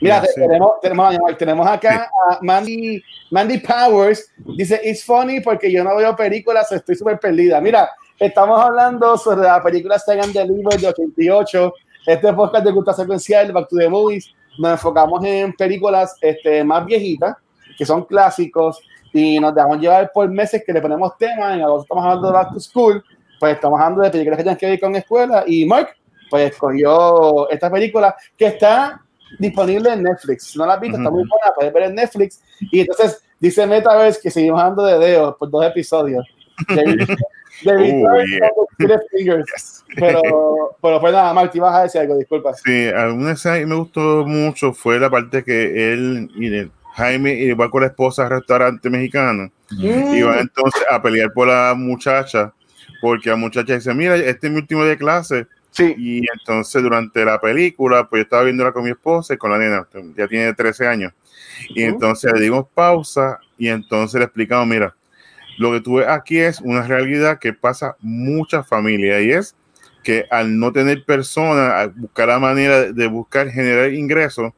Mira, 0.00 0.20
tenemos, 0.34 0.72
tenemos, 0.82 1.38
tenemos 1.38 1.66
acá 1.66 2.10
a 2.28 2.38
Mandy, 2.42 3.02
Mandy 3.30 3.58
Powers. 3.58 4.30
Dice, 4.56 4.78
it's 4.84 5.02
funny 5.04 5.40
porque 5.40 5.72
yo 5.72 5.82
no 5.82 5.96
veo 5.96 6.14
películas, 6.14 6.70
estoy 6.72 6.94
súper 6.96 7.18
perdida. 7.18 7.58
Mira, 7.60 7.88
estamos 8.26 8.58
hablando 8.58 9.18
sobre 9.18 9.42
la 9.42 9.62
película 9.62 9.96
Stay 9.96 10.18
and 10.18 10.32
Deliver 10.32 10.80
de 10.80 10.88
88. 10.88 11.74
Este 12.06 12.32
podcast 12.32 12.64
de 12.64 12.72
cultura 12.72 12.96
secuencial, 12.96 13.52
Back 13.52 13.68
to 13.68 13.76
the 13.76 13.88
Movies. 13.88 14.32
Nos 14.58 14.72
enfocamos 14.72 15.22
en 15.24 15.52
películas 15.52 16.16
este, 16.22 16.64
más 16.64 16.86
viejitas, 16.86 17.36
que 17.76 17.84
son 17.84 18.04
clásicos, 18.04 18.80
y 19.12 19.38
nos 19.38 19.54
dejamos 19.54 19.78
llevar 19.78 20.10
por 20.12 20.28
meses 20.30 20.62
que 20.64 20.72
le 20.72 20.80
ponemos 20.80 21.16
temas. 21.18 21.54
En 21.54 21.62
agosto 21.62 21.82
estamos 21.82 22.04
hablando 22.04 22.28
de 22.28 22.32
Back 22.32 22.52
to 22.54 22.60
School, 22.60 23.04
pues 23.38 23.54
estamos 23.56 23.78
hablando 23.78 24.02
de 24.02 24.10
películas 24.10 24.38
que 24.38 24.42
tienen 24.42 24.58
que 24.58 24.66
ver 24.70 24.80
con 24.80 24.96
escuela. 24.96 25.44
Y 25.46 25.66
Mark, 25.66 25.90
pues 26.30 26.50
escogió 26.50 27.50
esta 27.50 27.70
película 27.70 28.16
que 28.38 28.46
está 28.46 29.02
disponible 29.38 29.92
en 29.92 30.02
Netflix. 30.02 30.44
Si 30.44 30.58
no 30.58 30.64
la 30.64 30.74
has 30.74 30.80
visto, 30.80 30.96
está 30.96 31.10
muy 31.10 31.24
buena, 31.28 31.54
puedes 31.54 31.72
ver 31.72 31.82
en 31.84 31.94
Netflix. 31.94 32.42
Y 32.72 32.80
entonces 32.80 33.22
dice 33.38 33.66
Metaverse 33.66 34.20
que 34.22 34.30
seguimos 34.30 34.62
dando 34.62 34.84
de 34.84 34.98
dedos 34.98 35.36
por 35.36 35.50
dos 35.50 35.66
episodios. 35.66 36.26
Oh, 37.66 37.70
Return 37.70 38.26
yeah. 38.28 38.48
Pero, 39.96 40.76
pero 40.82 41.00
pues 41.00 41.12
nada, 41.12 41.32
Marty, 41.32 41.60
vas 41.60 41.74
a 41.76 41.82
decir 41.84 42.00
algo, 42.00 42.16
disculpa. 42.16 42.52
Sí, 42.54 42.88
alguna 42.88 43.32
escena 43.32 43.58
que 43.58 43.66
me 43.66 43.76
gustó 43.76 44.24
mucho 44.26 44.72
fue 44.72 44.98
la 44.98 45.08
parte 45.08 45.44
que 45.44 45.92
él 45.92 46.28
y 46.34 46.46
el- 46.46 46.72
Jaime 46.94 47.34
iba 47.34 47.70
con 47.70 47.80
la 47.82 47.88
esposa 47.88 48.24
al 48.24 48.30
restaurante 48.30 48.88
mexicano 48.88 49.50
y 50.12 50.22
van 50.22 50.38
entonces 50.38 50.84
a 50.88 51.02
pelear 51.02 51.32
por 51.32 51.48
la 51.48 51.74
muchacha 51.76 52.52
porque 53.00 53.30
la 53.30 53.36
muchacha 53.36 53.74
dice, 53.74 53.92
mira, 53.94 54.14
este 54.16 54.46
es 54.46 54.52
mi 54.52 54.58
último 54.60 54.82
día 54.82 54.90
de 54.90 54.98
clase 54.98 55.46
Sí, 55.70 55.92
y 55.98 56.18
entonces 56.38 56.80
durante 56.84 57.24
la 57.24 57.40
película, 57.40 58.08
pues 58.08 58.20
yo 58.20 58.22
estaba 58.22 58.44
viéndola 58.44 58.70
con 58.70 58.84
mi 58.84 58.90
esposa 58.90 59.34
y 59.34 59.36
con 59.36 59.50
la 59.50 59.58
nena, 59.58 59.84
ya 60.16 60.28
tiene 60.28 60.54
13 60.54 60.86
años. 60.86 61.12
Y 61.70 61.82
entonces 61.82 62.32
le 62.32 62.40
dimos 62.40 62.66
pausa 62.72 63.40
y 63.58 63.66
entonces 63.68 64.20
le 64.20 64.24
explicamos, 64.26 64.68
mira, 64.68 64.94
lo 65.58 65.72
que 65.72 65.80
tú 65.80 65.96
ves 65.96 66.08
aquí 66.08 66.38
es 66.38 66.60
una 66.60 66.82
realidad 66.86 67.38
que 67.38 67.52
pasa 67.52 67.96
muchas 68.00 68.66
familias 68.68 69.22
y 69.22 69.30
es 69.30 69.56
que 70.02 70.26
al 70.30 70.58
no 70.58 70.72
tener 70.72 71.04
personas, 71.04 71.72
al 71.72 71.90
buscar 71.90 72.28
la 72.28 72.38
manera 72.38 72.92
de- 72.92 73.06
buscar 73.06 73.48
generar 73.50 73.92
ingresos, 73.92 74.52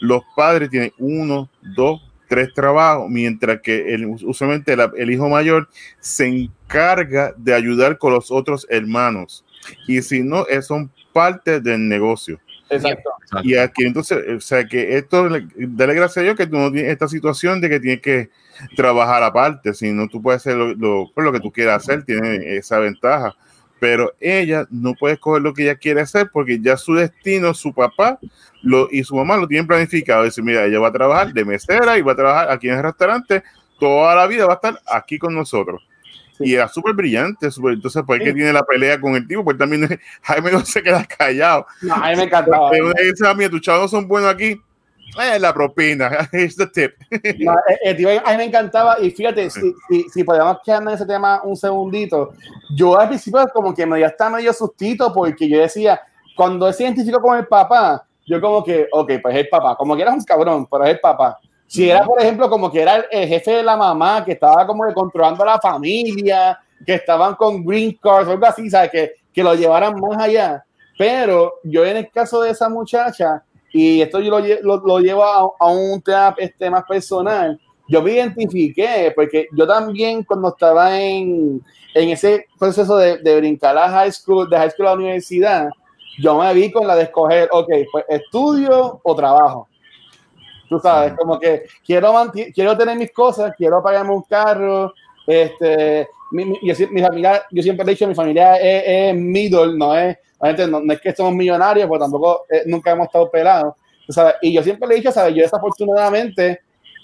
los 0.00 0.22
padres 0.36 0.70
tienen 0.70 0.92
uno, 0.98 1.48
dos, 1.76 2.00
tres 2.28 2.52
trabajos, 2.52 3.08
mientras 3.08 3.60
que 3.60 3.94
el, 3.94 4.06
usualmente 4.06 4.76
la- 4.76 4.92
el 4.96 5.10
hijo 5.10 5.28
mayor 5.28 5.68
se 6.00 6.26
encarga 6.26 7.32
de 7.36 7.54
ayudar 7.54 7.96
con 7.98 8.12
los 8.12 8.30
otros 8.30 8.66
hermanos. 8.70 9.44
Y 9.86 10.02
si 10.02 10.22
no, 10.22 10.44
son 10.62 10.90
parte 11.12 11.60
del 11.60 11.88
negocio. 11.88 12.38
exacto. 12.70 13.10
Y 13.42 13.56
aquí 13.56 13.84
entonces, 13.84 14.18
o 14.36 14.40
sea 14.40 14.66
que 14.66 14.96
esto, 14.98 15.28
le- 15.28 15.46
dale 15.56 15.94
gracias 15.94 16.18
a 16.18 16.22
Dios 16.22 16.36
que 16.36 16.46
tú 16.46 16.56
no 16.58 16.70
tienes 16.72 16.92
esta 16.92 17.08
situación 17.08 17.60
de 17.60 17.68
que 17.68 17.80
tienes 17.80 18.00
que 18.02 18.30
trabajar 18.76 19.22
aparte, 19.22 19.74
sino 19.74 20.08
tú 20.08 20.20
puedes 20.22 20.42
hacer 20.42 20.56
lo, 20.56 20.74
lo- 20.74 21.10
pues, 21.14 21.24
lo 21.24 21.32
que 21.32 21.40
tú 21.40 21.50
quieras 21.52 21.82
hacer, 21.82 22.04
tiene 22.04 22.56
esa 22.56 22.78
ventaja. 22.78 23.34
Pero 23.80 24.12
ella 24.18 24.66
no 24.70 24.94
puede 24.94 25.14
escoger 25.14 25.40
lo 25.42 25.54
que 25.54 25.62
ella 25.62 25.76
quiere 25.76 26.00
hacer 26.00 26.30
porque 26.32 26.58
ya 26.60 26.76
su 26.76 26.94
destino, 26.94 27.54
su 27.54 27.72
papá 27.72 28.18
lo, 28.62 28.88
y 28.90 29.04
su 29.04 29.14
mamá 29.14 29.36
lo 29.36 29.46
tienen 29.46 29.68
planificado. 29.68 30.24
Dice, 30.24 30.42
mira, 30.42 30.64
ella 30.64 30.80
va 30.80 30.88
a 30.88 30.92
trabajar 30.92 31.32
de 31.32 31.44
mesera 31.44 31.96
y 31.96 32.02
va 32.02 32.12
a 32.12 32.16
trabajar 32.16 32.50
aquí 32.50 32.68
en 32.68 32.74
el 32.76 32.82
restaurante, 32.82 33.44
toda 33.78 34.16
la 34.16 34.26
vida 34.26 34.46
va 34.46 34.54
a 34.54 34.56
estar 34.56 34.80
aquí 34.92 35.16
con 35.18 35.32
nosotros. 35.32 35.86
Sí. 36.36 36.44
Y 36.46 36.54
era 36.54 36.66
súper 36.68 36.94
brillante, 36.94 37.52
súper, 37.52 37.74
entonces, 37.74 38.02
¿por 38.02 38.18
qué 38.18 38.26
Sí. 38.30 38.34
tiene 38.34 38.52
la 38.52 38.64
pelea 38.64 39.00
con 39.00 39.14
el 39.14 39.26
tipo? 39.28 39.44
Pues 39.44 39.56
también 39.56 39.88
Jaime 40.22 40.50
no 40.50 40.64
se 40.64 40.82
queda 40.82 41.04
callado. 41.04 41.64
No, 41.82 41.94
a 41.94 42.10
mí 42.10 42.16
me 42.16 42.24
encantaba. 42.24 42.70
Pero 42.70 42.90
"Ah, 43.28 43.34
mira, 43.34 43.48
tus 43.50 43.60
chavos 43.60 43.90
son 43.92 44.08
buenos 44.08 44.28
aquí. 44.30 44.60
Eh, 45.20 45.38
la 45.38 45.52
propina, 45.54 46.28
es 46.32 46.56
the 46.56 46.66
tip. 46.66 46.92
No, 47.38 47.52
eh, 47.68 47.96
eh, 47.98 48.22
a 48.24 48.30
mí 48.32 48.36
me 48.36 48.44
encantaba 48.44 49.00
y 49.00 49.10
fíjate, 49.10 49.50
si, 49.50 49.74
si, 49.88 50.02
si 50.10 50.24
podemos 50.24 50.58
quedarnos 50.64 50.92
en 50.92 50.96
ese 50.96 51.06
tema 51.06 51.40
un 51.44 51.56
segundito, 51.56 52.34
yo 52.74 52.98
al 52.98 53.08
principio 53.08 53.46
como 53.52 53.74
que 53.74 53.86
me 53.86 53.96
dio 53.96 54.06
hasta 54.06 54.30
medio 54.30 54.52
sustito 54.52 55.12
porque 55.12 55.48
yo 55.48 55.60
decía, 55.60 56.00
cuando 56.36 56.68
él 56.68 56.74
se 56.74 56.84
identificó 56.84 57.20
con 57.20 57.36
el 57.36 57.46
papá, 57.46 58.04
yo 58.26 58.40
como 58.40 58.62
que, 58.62 58.86
ok, 58.92 59.12
pues 59.22 59.34
es 59.34 59.40
el 59.42 59.48
papá, 59.48 59.74
como 59.76 59.96
que 59.96 60.02
era 60.02 60.12
un 60.12 60.22
cabrón, 60.22 60.66
pero 60.70 60.84
es 60.84 60.90
el 60.90 61.00
papá. 61.00 61.38
Si 61.66 61.88
era, 61.90 62.02
por 62.02 62.20
ejemplo, 62.20 62.48
como 62.48 62.70
que 62.70 62.80
era 62.80 62.96
el, 62.96 63.04
el 63.10 63.28
jefe 63.28 63.50
de 63.50 63.62
la 63.62 63.76
mamá, 63.76 64.24
que 64.24 64.32
estaba 64.32 64.66
como 64.66 64.86
que 64.86 64.94
controlando 64.94 65.42
a 65.42 65.46
la 65.46 65.58
familia, 65.58 66.58
que 66.84 66.94
estaban 66.94 67.34
con 67.34 67.64
green 67.64 67.98
cards 68.02 68.28
o 68.28 68.32
algo 68.32 68.46
así, 68.46 68.70
¿sabes? 68.70 68.90
Que, 68.90 69.12
que 69.32 69.42
lo 69.42 69.54
llevaran 69.54 69.98
más 70.00 70.18
allá. 70.18 70.64
Pero 70.96 71.54
yo 71.62 71.84
en 71.84 71.98
el 71.98 72.10
caso 72.10 72.40
de 72.40 72.50
esa 72.50 72.68
muchacha, 72.68 73.42
y 73.72 74.00
esto 74.00 74.20
yo 74.20 74.38
lo, 74.38 74.46
lo, 74.62 74.76
lo 74.86 74.98
llevo 75.00 75.24
a, 75.24 75.50
a 75.58 75.66
un 75.70 76.00
tema 76.02 76.34
este, 76.38 76.70
más 76.70 76.84
personal, 76.84 77.60
yo 77.88 78.02
me 78.02 78.12
identifiqué, 78.12 79.12
porque 79.14 79.46
yo 79.56 79.66
también 79.66 80.22
cuando 80.22 80.48
estaba 80.48 80.98
en, 81.00 81.60
en 81.94 82.08
ese 82.10 82.46
proceso 82.58 82.96
de, 82.96 83.18
de 83.18 83.36
brincar 83.38 83.76
a 83.78 83.88
high 83.88 84.12
school, 84.12 84.48
de 84.48 84.56
high 84.58 84.70
school 84.70 84.86
a 84.86 84.90
la 84.90 84.96
universidad, 84.96 85.68
yo 86.20 86.38
me 86.38 86.52
vi 86.52 86.70
con 86.70 86.86
la 86.86 86.96
de 86.96 87.04
escoger, 87.04 87.48
ok, 87.52 87.68
pues 87.92 88.04
estudio 88.08 89.00
o 89.02 89.14
trabajo. 89.16 89.68
Tú 90.68 90.78
sabes, 90.80 91.14
como 91.14 91.38
que 91.38 91.62
quiero, 91.84 92.12
quiero 92.54 92.76
tener 92.76 92.98
mis 92.98 93.10
cosas, 93.12 93.54
quiero 93.56 93.82
pagarme 93.82 94.12
un 94.12 94.22
carro, 94.22 94.92
este, 95.26 96.08
mi, 96.30 96.44
mi- 96.44 96.58
yo, 96.62 96.74
familia, 96.74 97.42
yo 97.50 97.62
siempre 97.62 97.86
he 97.86 97.90
dicho, 97.90 98.06
mi 98.06 98.14
familia 98.14 98.56
es, 98.56 98.82
es 98.86 99.14
middle, 99.14 99.76
no 99.78 99.96
es, 99.96 100.18
obviamente 100.38 100.70
no, 100.70 100.80
no 100.80 100.92
es 100.92 101.00
que 101.00 101.14
somos 101.14 101.34
millonarios, 101.34 101.88
pues 101.88 102.00
tampoco 102.00 102.46
eh, 102.48 102.62
nunca 102.66 102.92
hemos 102.92 103.06
estado 103.06 103.30
pelados, 103.30 103.74
sabes, 104.08 104.34
y 104.40 104.52
yo 104.52 104.62
siempre 104.62 104.88
le 104.88 104.94
he 104.94 104.98
dicho, 104.98 105.12
sabes, 105.12 105.34
yo 105.34 105.42
desafortunadamente, 105.42 106.60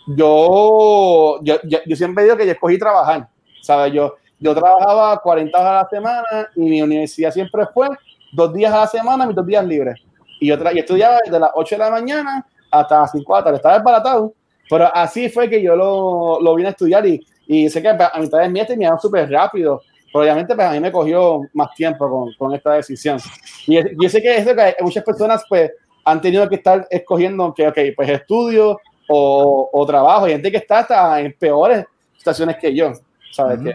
yo, 0.07 1.38
yo, 1.42 1.57
yo, 1.64 1.79
yo 1.85 1.97
siempre 1.97 2.25
digo 2.25 2.37
que 2.37 2.47
yo 2.47 2.53
escogí 2.53 2.79
trabajar, 2.79 3.29
sabes, 3.61 3.92
yo, 3.92 4.16
yo 4.38 4.55
trabajaba 4.55 5.18
40 5.18 5.59
horas 5.59 5.70
a 5.70 5.83
la 5.83 5.88
semana 5.88 6.49
y 6.57 6.61
mi 6.61 6.83
universidad 6.83 7.31
siempre 7.31 7.66
fue 7.73 7.88
dos 8.33 8.53
días 8.53 8.73
a 8.73 8.81
la 8.81 8.87
semana, 8.87 9.27
mis 9.27 9.37
dos 9.37 9.47
días 9.47 9.64
libres, 9.64 10.01
y 10.40 10.49
yo, 10.49 10.57
yo 10.57 10.70
estudiaba 10.70 11.18
desde 11.25 11.40
las 11.40 11.51
8 11.55 11.75
de 11.75 11.79
la 11.79 11.90
mañana 11.90 12.47
hasta 12.70 13.01
las 13.01 13.12
5 13.12 13.35
de 13.35 13.40
la 13.40 13.44
tarde, 13.44 13.57
estaba 13.57 13.75
desbaratado, 13.75 14.35
pero 14.68 14.94
así 14.94 15.29
fue 15.29 15.49
que 15.49 15.62
yo 15.62 15.77
lo, 15.77 16.40
lo 16.40 16.55
vine 16.55 16.68
a 16.68 16.70
estudiar 16.73 17.07
y, 17.07 17.25
y 17.47 17.68
sé 17.68 17.83
que 17.83 17.88
a 17.88 18.12
mitad 18.18 18.40
de 18.40 18.49
mi 18.49 18.64
terminaron 18.64 18.99
súper 18.99 19.31
rápido, 19.31 19.83
pero 20.14 20.22
obviamente 20.22 20.55
pues 20.55 20.64
a 20.68 20.70
mí 20.70 20.79
me 20.79 20.92
cogió 20.92 21.40
más 21.55 21.74
tiempo 21.74 22.09
con, 22.09 22.33
con 22.35 22.55
esta 22.55 22.74
decisión. 22.74 23.18
Y 23.66 23.79
es- 23.79 23.87
yo 24.00 24.09
sé 24.09 24.22
que 24.22 24.37
es 24.37 24.46
que 24.46 24.77
muchas 24.81 25.03
personas 25.03 25.44
pues 25.48 25.72
han 26.05 26.20
tenido 26.20 26.48
que 26.48 26.55
estar 26.55 26.87
escogiendo 26.88 27.53
que, 27.53 27.66
ok, 27.66 27.79
pues 27.96 28.09
estudio 28.11 28.79
o, 29.09 29.68
o 29.72 29.87
trabajo, 29.87 30.29
y 30.29 30.31
gente 30.31 30.53
que 30.53 30.59
está 30.59 30.79
hasta 30.79 31.20
en 31.20 31.33
peores 31.37 31.85
situaciones 32.16 32.59
que 32.61 32.72
yo, 32.72 32.92
¿sabes? 33.33 33.57
Ujú. 33.59 33.64
que 33.70 33.74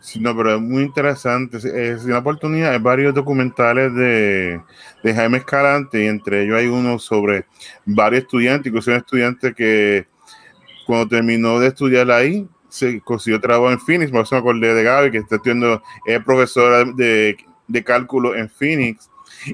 Sí, 0.00 0.20
no, 0.20 0.36
pero 0.36 0.56
es 0.56 0.60
muy 0.60 0.82
interesante. 0.82 1.56
Es, 1.56 1.64
es 1.64 2.04
una 2.04 2.18
oportunidad. 2.18 2.72
Hay 2.72 2.78
varios 2.78 3.14
documentales 3.14 3.94
de, 3.94 4.60
de 5.02 5.14
Jaime 5.14 5.38
Escalante 5.38 6.04
y 6.04 6.06
entre 6.06 6.42
ellos 6.42 6.58
hay 6.58 6.66
uno 6.66 6.98
sobre 6.98 7.46
varios 7.86 8.24
estudiantes, 8.24 8.66
incluso 8.66 8.90
un 8.90 8.98
estudiante 8.98 9.54
que 9.54 10.06
cuando 10.86 11.08
terminó 11.08 11.58
de 11.58 11.68
estudiar 11.68 12.10
ahí, 12.10 12.46
se 12.72 13.00
consiguió 13.00 13.40
trabajo 13.40 13.70
en 13.70 13.78
Phoenix. 13.78 14.12
Me 14.12 14.20
acordé 14.20 14.74
de 14.74 14.82
Gaby, 14.82 15.10
que 15.10 15.18
está 15.18 15.36
estudiando, 15.36 15.82
es 16.06 16.22
profesora 16.24 16.84
de, 16.84 17.36
de 17.68 17.84
cálculo 17.84 18.34
en 18.34 18.48
Phoenix. 18.48 19.08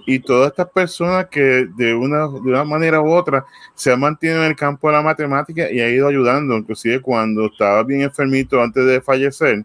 Y 0.07 0.19
todas 0.19 0.51
estas 0.51 0.69
personas 0.71 1.27
que 1.31 1.67
de 1.77 1.95
una, 1.95 2.29
de 2.29 2.51
una 2.51 2.65
manera 2.65 3.01
u 3.01 3.11
otra 3.11 3.45
se 3.75 3.91
han 3.91 4.01
mantenido 4.01 4.45
en 4.45 4.51
el 4.51 4.57
campo 4.57 4.89
de 4.89 4.97
la 4.97 5.03
matemática 5.03 5.71
y 5.71 5.81
ha 5.81 5.89
ido 5.89 6.09
ayudando, 6.09 6.57
inclusive 6.57 7.01
cuando 7.01 7.47
estaba 7.47 7.83
bien 7.85 8.03
enfermito 8.03 8.63
antes 8.63 8.85
de 8.85 9.01
fallecer, 9.01 9.65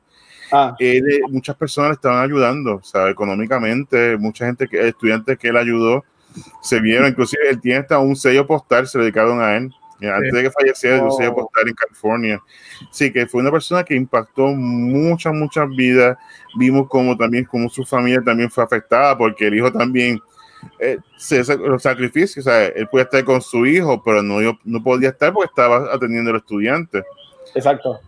Ah, 0.55 0.75
él, 0.77 1.03
eh, 1.11 1.21
muchas 1.29 1.55
personas 1.55 1.89
le 1.89 1.93
estaban 1.95 2.23
ayudando, 2.23 2.79
o 2.93 3.07
económicamente, 3.07 4.15
mucha 4.17 4.45
gente, 4.45 4.67
que 4.67 4.87
estudiantes 4.87 5.39
que 5.39 5.47
él 5.47 5.57
ayudó, 5.57 6.03
se 6.61 6.79
vieron, 6.79 7.07
inclusive 7.07 7.49
él 7.49 7.59
tiene 7.59 7.79
hasta 7.79 7.97
un 7.97 8.15
sello 8.15 8.45
postal, 8.45 8.87
se 8.87 8.99
dedicaron 8.99 9.41
a 9.41 9.57
él, 9.57 9.73
antes 10.01 10.31
de 10.33 10.41
que 10.43 10.51
falleciera, 10.51 11.03
un 11.03 11.11
sello 11.11 11.31
Oh. 11.31 11.35
postal 11.35 11.67
en 11.67 11.73
California. 11.75 12.41
Sí, 12.91 13.11
que 13.11 13.25
fue 13.27 13.41
una 13.41 13.51
persona 13.51 13.83
que 13.83 13.95
impactó 13.95 14.47
muchas, 14.47 15.33
muchas 15.33 15.69
vidas. 15.69 16.17
Vimos 16.57 16.87
como 16.89 17.15
también, 17.17 17.45
como 17.45 17.69
su 17.69 17.83
familia 17.85 18.21
también 18.23 18.49
fue 18.51 18.63
afectada, 18.63 19.17
porque 19.17 19.47
el 19.47 19.55
hijo 19.55 19.71
también, 19.71 20.19
eh, 20.79 20.97
se, 21.17 21.43
los 21.57 21.81
sacrificios, 21.81 22.45
o 22.45 22.49
sea, 22.49 22.65
él 22.67 22.87
podía 22.87 23.03
estar 23.03 23.23
con 23.23 23.41
su 23.41 23.65
hijo, 23.65 24.01
pero 24.03 24.21
no, 24.23 24.41
yo- 24.41 24.57
no 24.63 24.81
podía 24.83 25.09
estar 25.09 25.31
porque 25.33 25.49
estaba 25.49 25.93
atendiendo 25.93 26.31
al 26.31 26.37
estudiante. 26.37 27.03
exacto. 27.55 27.99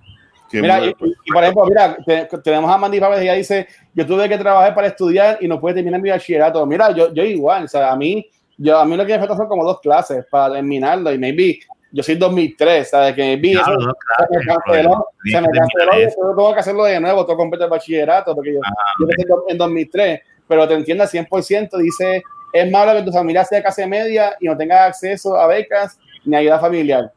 Que 0.49 0.61
Mira, 0.61 0.77
muy- 0.77 0.95
y, 1.01 1.13
y 1.25 1.31
por 1.33 1.43
ejemplo, 1.43 1.65
mira, 1.65 1.97
te- 2.05 2.27
tenemos 2.43 2.69
a 2.71 2.77
Mandy 2.77 2.99
Pávez, 2.99 3.19
ella 3.21 3.33
dice, 3.33 3.67
yo 3.93 4.05
tuve 4.05 4.29
que 4.29 4.37
trabajar 4.37 4.75
para 4.75 4.87
estudiar 4.87 5.37
y 5.41 5.47
no 5.47 5.59
pude 5.59 5.73
terminar 5.73 5.99
mi 6.01 6.09
bachillerato. 6.11 6.63
Mira, 6.67 6.91
yo, 6.91 7.11
yo 7.13 7.23
igual, 7.23 7.65
o 7.65 7.67
sea, 7.67 7.91
a 7.91 7.95
mí, 7.95 8.29
yo, 8.57 8.77
a 8.79 8.85
mí 8.85 8.95
lo 8.95 9.05
que 9.05 9.13
me 9.13 9.19
falta 9.19 9.35
son 9.35 9.47
como 9.47 9.65
dos 9.65 9.81
clases 9.81 10.23
para 10.29 10.53
terminarlo 10.53 11.11
y 11.11 11.17
maybe, 11.17 11.59
yo 11.95 12.03
soy 12.03 12.15
2003, 12.15 12.89
¿sabes? 12.89 13.15
Que 13.15 13.21
maybe 13.21 13.53
eso 13.53 13.63
Claro, 13.63 13.77
dos 13.79 13.95
se 14.29 14.37
me 14.37 14.45
canceló, 14.45 15.07
se 15.23 15.41
me 15.41 15.47
que 15.47 15.57
canceló 15.57 15.97
y 15.97 16.01
terminar 16.01 16.01
después 16.01 16.35
tengo 16.35 16.53
que 16.53 16.59
hacerlo 16.59 16.83
de 16.83 16.99
nuevo, 16.99 17.25
todo 17.25 17.37
completo 17.37 17.63
el 17.63 17.69
bachillerato, 17.69 18.35
porque 18.35 18.53
yo, 18.53 18.59
yo 18.99 19.07
empecé 19.09 19.25
en 19.47 19.57
2003, 19.57 20.19
pero 20.45 20.67
te 20.67 20.73
entiendo 20.73 21.03
al 21.03 21.09
100%, 21.09 21.77
dice, 21.77 22.21
es 22.51 22.69
malo 22.69 22.93
que 22.93 23.03
tu 23.03 23.13
familia 23.13 23.45
sea 23.45 23.61
clase 23.61 23.87
media 23.87 24.35
y 24.41 24.45
no 24.45 24.57
tengas 24.57 24.89
acceso 24.89 25.37
a 25.37 25.47
becas 25.47 25.97
ni 26.25 26.35
ayuda 26.35 26.59
familiar. 26.59 27.13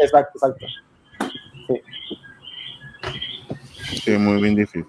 Exacto, 0.00 0.32
exacto. 0.36 0.66
Sí, 4.04 4.12
muy 4.12 4.40
bien 4.40 4.54
difícil. 4.54 4.86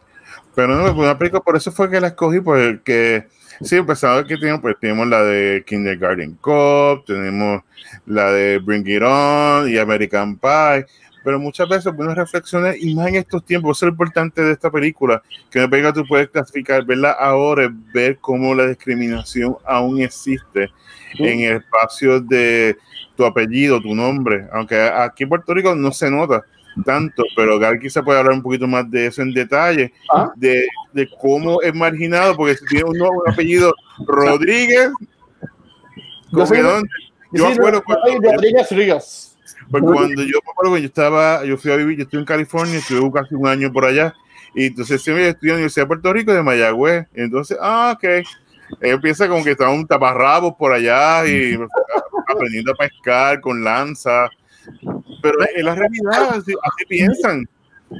Pero 0.55 0.75
no, 0.75 0.83
pues 0.83 0.95
una 0.95 1.17
película, 1.17 1.41
por 1.41 1.55
eso 1.55 1.71
fue 1.71 1.89
que 1.89 1.99
la 1.99 2.07
escogí, 2.07 2.39
porque 2.39 3.25
sí, 3.61 3.77
empezando 3.77 4.25
que 4.27 4.37
tenemos, 4.37 4.61
pues 4.61 4.75
tenemos 4.79 5.07
la 5.07 5.23
de 5.23 5.63
Kindergarten 5.65 6.35
Cop, 6.35 7.05
tenemos 7.05 7.61
la 8.05 8.31
de 8.31 8.59
Bring 8.59 8.87
It 8.87 9.01
On 9.01 9.69
y 9.69 9.77
American 9.77 10.37
Pie, 10.37 10.85
pero 11.23 11.39
muchas 11.39 11.67
veces 11.67 11.91
uno 11.97 12.13
reflexiona, 12.13 12.75
y 12.77 12.93
más 12.93 13.07
en 13.07 13.15
estos 13.15 13.43
tiempos, 13.45 13.77
eso 13.77 13.85
es 13.85 13.87
lo 13.87 13.93
importante 13.93 14.41
de 14.43 14.51
esta 14.51 14.69
película, 14.69 15.23
que 15.49 15.59
una 15.59 15.69
película 15.69 15.93
tú 15.93 16.05
puedes 16.07 16.29
clasificar, 16.29 16.85
verla 16.85 17.11
ahora, 17.11 17.73
ver 17.93 18.17
cómo 18.19 18.53
la 18.53 18.67
discriminación 18.67 19.57
aún 19.65 20.01
existe 20.01 20.69
en 21.17 21.39
el 21.41 21.57
espacio 21.57 22.19
de 22.19 22.77
tu 23.15 23.25
apellido, 23.25 23.81
tu 23.81 23.95
nombre, 23.95 24.47
aunque 24.51 24.79
aquí 24.81 25.23
en 25.23 25.29
Puerto 25.29 25.53
Rico 25.53 25.73
no 25.73 25.91
se 25.91 26.11
nota 26.11 26.43
tanto, 26.85 27.23
pero 27.35 27.59
Gal 27.59 27.79
quizá 27.79 28.03
puede 28.03 28.19
hablar 28.19 28.33
un 28.35 28.41
poquito 28.41 28.67
más 28.67 28.89
de 28.89 29.07
eso 29.07 29.21
en 29.21 29.33
detalle, 29.33 29.93
Ah. 30.11 30.31
de, 30.35 30.65
de 30.93 31.09
cómo 31.19 31.61
es 31.61 31.73
marginado, 31.73 32.35
porque 32.35 32.55
si 32.55 32.65
tiene 32.65 32.85
un, 32.85 32.97
nuevo 32.97 33.23
apellido 33.27 33.73
Rodríguez, 34.07 34.89
Yo 36.31 36.45
soy- 36.47 36.57
yo 37.31 37.47
Sí, 37.47 37.53
acuerdo 37.53 37.79
yo 37.79 37.83
cuando, 37.83 38.31
Rodríguez 38.31 38.71
Ríos. 38.71 39.37
pues 39.71 39.83
cuando 39.83 40.23
yo 40.23 40.39
que 40.73 40.81
yo 40.81 40.87
estaba, 40.87 41.43
yo 41.45 41.57
fui 41.57 41.71
a 41.71 41.75
vivir, 41.77 41.97
yo 41.97 42.03
estuve 42.03 42.21
en 42.21 42.25
California, 42.25 42.77
estuve 42.79 43.11
casi 43.11 43.35
un 43.35 43.47
año 43.47 43.71
por 43.71 43.85
allá, 43.85 44.13
y 44.55 44.65
entonces 44.67 45.01
siempre 45.01 45.27
estudié 45.29 45.51
en 45.51 45.55
la 45.55 45.57
Universidad 45.57 45.83
de 45.83 45.87
Puerto 45.87 46.13
Rico 46.13 46.33
de 46.33 46.43
Mayagüez, 46.43 47.07
entonces, 47.13 47.57
ah, 47.61 47.93
ok, 47.95 48.25
Él 48.81 48.99
piensa 49.01 49.27
como 49.27 49.43
que 49.43 49.51
estaba 49.51 49.71
un 49.71 49.85
taparrabos 49.85 50.53
por 50.57 50.73
allá 50.73 51.25
y 51.27 51.57
aprendiendo 52.27 52.71
a 52.71 52.75
pescar 52.75 53.41
con 53.41 53.63
lanza, 53.63 54.29
pero 55.23 55.41
es 55.41 55.63
la 55.63 55.73
realidad, 55.73 56.35
así, 56.35 56.53
así 56.61 56.85
piensan. 56.87 57.47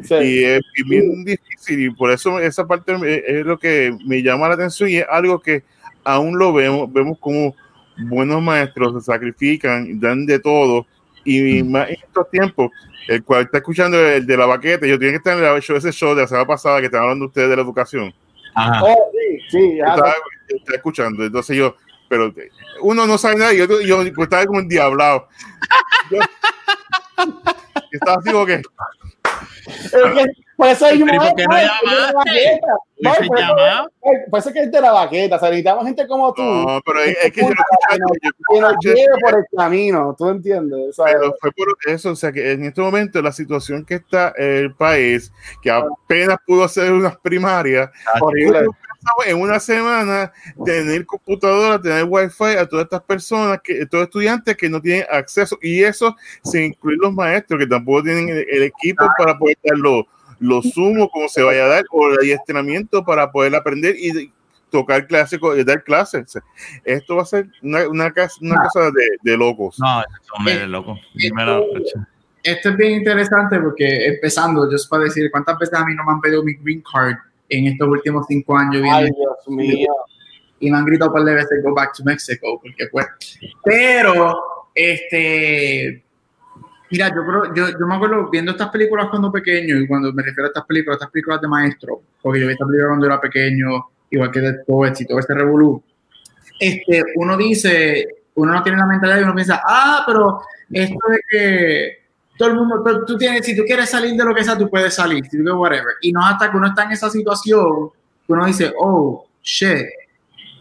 Sí. 0.04 0.16
Y 0.16 0.44
es 0.44 0.62
bien 0.86 1.24
difícil 1.24 1.86
y 1.86 1.90
por 1.90 2.12
eso 2.12 2.40
esa 2.40 2.68
parte 2.68 2.94
es, 3.28 3.46
lo 3.46 3.58
que 3.58 3.96
me 4.06 4.22
llama 4.22 4.50
la 4.50 4.56
atención 4.56 4.90
y 4.90 4.98
es 4.98 5.06
algo 5.10 5.40
que 5.40 5.64
aún 6.04 6.38
lo 6.38 6.52
vemos, 6.52 6.92
vemos 6.92 7.18
como 7.20 7.56
buenos 8.10 8.42
maestros 8.42 8.94
se 8.96 9.12
sacrifican, 9.12 10.00
dan 10.00 10.26
de 10.26 10.40
todo 10.40 10.86
y 11.24 11.64
más 11.64 11.90
en 11.90 11.96
estos 11.96 12.30
tiempos, 12.30 12.72
el 13.08 13.24
cual 13.24 13.44
está 13.44 13.60
escuchando 13.60 13.98
el 13.98 14.26
de 14.26 14.36
la 14.36 14.46
baqueta, 14.46 14.86
yo 14.86 14.98
tenía 14.98 15.14
que 15.14 15.18
estar 15.18 15.38
en 15.38 15.46
el 15.46 15.62
show, 15.62 15.78
ese 15.78 15.94
show 15.94 16.14
de 16.14 16.24
la 16.24 16.28
semana 16.28 16.48
pasada 16.48 16.80
que 16.80 16.88
estaban 16.88 17.06
hablando 17.06 17.28
ustedes 17.28 17.50
de 17.50 17.56
la 17.56 17.62
educación, 17.62 18.14
Ajá. 18.56 18.84
Oh, 18.84 19.12
sí, 19.12 19.40
sí. 19.50 19.80
ah, 19.86 19.94
estaba, 19.94 20.14
escuchando, 20.76 21.24
entonces 21.24 21.56
yo, 21.56 21.78
pero 22.10 22.34
uno 22.82 23.08
no 23.08 23.18
sabe 23.18 23.38
nada, 23.38 23.54
y 23.54 23.58
yo, 23.60 23.66
yo, 23.82 24.04
yo 24.04 24.24
estaba 24.24 24.46
como 24.46 24.60
endiablado. 24.60 25.28
Yo, 26.12 26.20
yo 27.18 27.82
estaba 27.92 28.18
así 28.20 28.32
como 28.32 28.46
que, 28.46 28.62
Por 30.58 30.68
eso 30.68 30.94
¿y 30.94 31.00
por 31.00 31.10
qué 31.10 31.18
no 31.18 31.58
llamaste? 31.58 32.62
No, 33.00 33.10
¿Hubiese 33.12 33.28
por, 33.28 33.38
eso, 33.40 33.50
llamado? 33.50 33.92
ay, 34.06 34.12
por 34.30 34.40
eso 34.40 34.50
es 34.50 34.56
que 34.56 34.62
es 34.62 34.72
de 34.72 34.82
la 34.82 34.92
baqueta. 34.92 35.36
O 35.36 35.40
sea, 35.40 35.50
necesitamos 35.50 35.86
gente 35.86 36.08
como 36.08 36.34
tú 36.34 36.42
no, 36.42 36.82
pero 36.86 37.00
es, 37.02 37.18
es 37.24 37.32
que 37.34 37.42
yo 37.42 37.48
lo 37.50 37.54
escuché, 37.54 37.98
yo 38.22 38.32
que 38.50 38.62
nos 38.62 38.72
escuché- 38.74 38.96
lleve 38.96 39.14
por 39.22 39.40
el 39.40 39.46
camino. 39.58 40.16
¿Tú 40.18 40.30
entiendes? 40.30 40.80
O 40.90 40.94
sea, 40.94 41.06
Pero 41.14 41.34
fue 41.42 41.52
por 41.52 41.68
eso, 41.86 42.12
o 42.12 42.16
sea 42.16 42.32
que 42.32 42.52
en 42.54 42.64
este 42.66 42.82
momento 42.82 43.22
la 43.22 43.32
situación 43.34 43.84
que 43.86 43.96
está 43.96 44.30
el 44.38 44.74
país, 44.76 45.32
que 45.62 45.70
apenas 45.72 46.38
pudo 46.46 46.64
hacer 46.64 46.92
unas 46.94 47.18
primarias, 47.18 47.90
horrible. 48.22 48.68
En 49.26 49.40
una 49.42 49.60
semana 49.60 50.32
tener 50.66 51.06
computadora, 51.06 51.82
tener 51.82 52.06
wifi 52.08 52.56
a 52.58 52.66
todas 52.66 52.86
estas 52.86 53.02
personas, 53.04 53.60
que, 53.64 53.82
a 53.82 53.86
todos 53.86 54.06
estudiantes 54.06 54.56
que 54.56 54.70
no 54.70 54.82
tienen 54.82 55.06
acceso, 55.12 55.58
y 55.62 55.84
eso 55.84 56.16
sin 56.44 56.64
incluir 56.66 57.00
los 57.02 57.14
maestros 57.14 57.60
que 57.60 57.68
tampoco 57.68 58.04
tienen 58.04 58.30
el, 58.30 58.46
el 58.50 58.64
equipo 58.64 59.06
para 59.18 59.38
poder 59.38 59.58
dar 59.64 59.78
los, 59.78 60.06
los 60.40 60.70
sumos 60.72 61.10
como 61.12 61.28
se 61.28 61.44
vaya 61.44 61.66
a 61.66 61.68
dar, 61.68 61.84
o 61.92 62.10
el 62.10 62.18
adiestramiento 62.20 63.04
para 63.04 63.32
poder 63.32 63.56
aprender 63.56 63.96
y 63.98 64.12
de- 64.12 64.32
tocar 64.70 65.06
clases, 65.06 65.40
y 65.58 65.64
dar 65.64 65.84
clases. 65.84 66.24
O 66.24 66.28
sea, 66.28 66.42
esto 66.84 67.16
va 67.16 67.22
a 67.22 67.26
ser 67.26 67.48
una, 67.62 67.88
una, 67.88 68.12
cas- 68.12 68.42
una 68.42 68.56
cosa 68.64 68.90
de, 68.90 69.06
de 69.22 69.38
locos. 69.38 69.78
No, 69.80 70.04
hombre 70.36 70.64
es 70.64 70.68
loco. 70.68 70.98
Dímelo. 71.14 71.66
Esto 72.42 72.70
es 72.70 72.78
bien 72.78 72.94
interesante 72.94 73.60
porque 73.60 74.08
empezando, 74.08 74.70
yo 74.70 74.76
os 74.76 74.88
puedo 74.90 75.04
decir 75.04 75.30
cuántas 75.32 75.58
veces 75.60 75.80
a 75.80 75.86
mí 75.86 75.94
no 75.96 76.04
me 76.04 76.12
han 76.14 76.22
pedido 76.22 76.44
mi 76.44 76.56
green 76.56 76.82
card 76.92 77.16
en 77.58 77.68
estos 77.68 77.88
últimos 77.88 78.26
cinco 78.28 78.58
años 78.58 78.82
viendo 78.82 78.98
Ay, 78.98 79.10
Dios 79.16 79.48
mío. 79.48 79.94
y 80.60 80.72
me 80.72 80.78
han 80.78 80.86
gritado 80.86 81.12
un 81.12 81.16
par 81.16 81.24
de 81.24 81.36
veces 81.36 81.64
go 81.64 81.74
back 81.74 81.94
to 81.96 82.04
Mexico 82.04 82.60
porque 82.62 82.88
pues 82.92 83.06
pero 83.64 84.36
este 84.76 86.04
mira 86.92 87.10
yo 87.10 87.26
creo 87.26 87.54
yo, 87.56 87.70
yo 87.80 87.88
me 87.88 87.96
acuerdo 87.96 88.30
viendo 88.30 88.52
estas 88.52 88.70
películas 88.70 89.08
cuando 89.10 89.32
pequeño 89.32 89.78
y 89.78 89.88
cuando 89.88 90.12
me 90.14 90.24
refiero 90.24 90.46
a 90.46 90.48
estas 90.48 90.66
películas 90.66 90.98
estas 90.98 91.12
películas 91.12 91.42
de 91.42 91.48
maestro 91.48 92.02
porque 92.22 92.40
yo 92.40 92.48
vi 92.48 92.54
estas 92.54 92.68
películas 92.68 92.90
cuando 92.90 93.06
era 93.08 93.22
pequeño 93.22 93.90
igual 94.10 94.32
que 94.32 94.40
de 94.42 94.54
Poets 94.66 95.02
y 95.02 95.06
todo 95.08 95.20
este 95.20 95.34
revolú 95.34 95.82
este 96.60 97.04
uno 97.16 97.36
dice 97.38 98.08
uno 98.36 98.54
no 98.54 98.64
tiene 98.64 98.78
la 98.78 98.86
mentalidad 98.86 99.20
y 99.20 99.24
uno 99.24 99.36
piensa 99.36 99.62
ah 99.66 100.04
pero 100.08 100.42
esto 100.72 100.98
de 101.10 101.20
que 101.30 102.03
todo 102.38 102.50
el 102.50 102.56
mundo, 102.56 102.84
tú, 102.84 103.06
tú 103.06 103.18
tienes, 103.18 103.46
si 103.46 103.56
tú 103.56 103.64
quieres 103.64 103.90
salir 103.90 104.16
de 104.16 104.24
lo 104.24 104.34
que 104.34 104.44
sea, 104.44 104.58
tú 104.58 104.70
puedes 104.70 104.94
salir, 104.94 105.24
si 105.26 105.44
tú 105.44 105.56
whatever. 105.56 105.96
Y 106.02 106.12
no 106.12 106.26
hasta 106.26 106.50
que 106.50 106.58
uno 106.58 106.68
está 106.68 106.84
en 106.84 106.92
esa 106.92 107.10
situación, 107.10 107.90
que 108.26 108.34
uno 108.34 108.46
dice, 108.46 108.74
oh, 108.80 109.26
shit, 109.42 109.86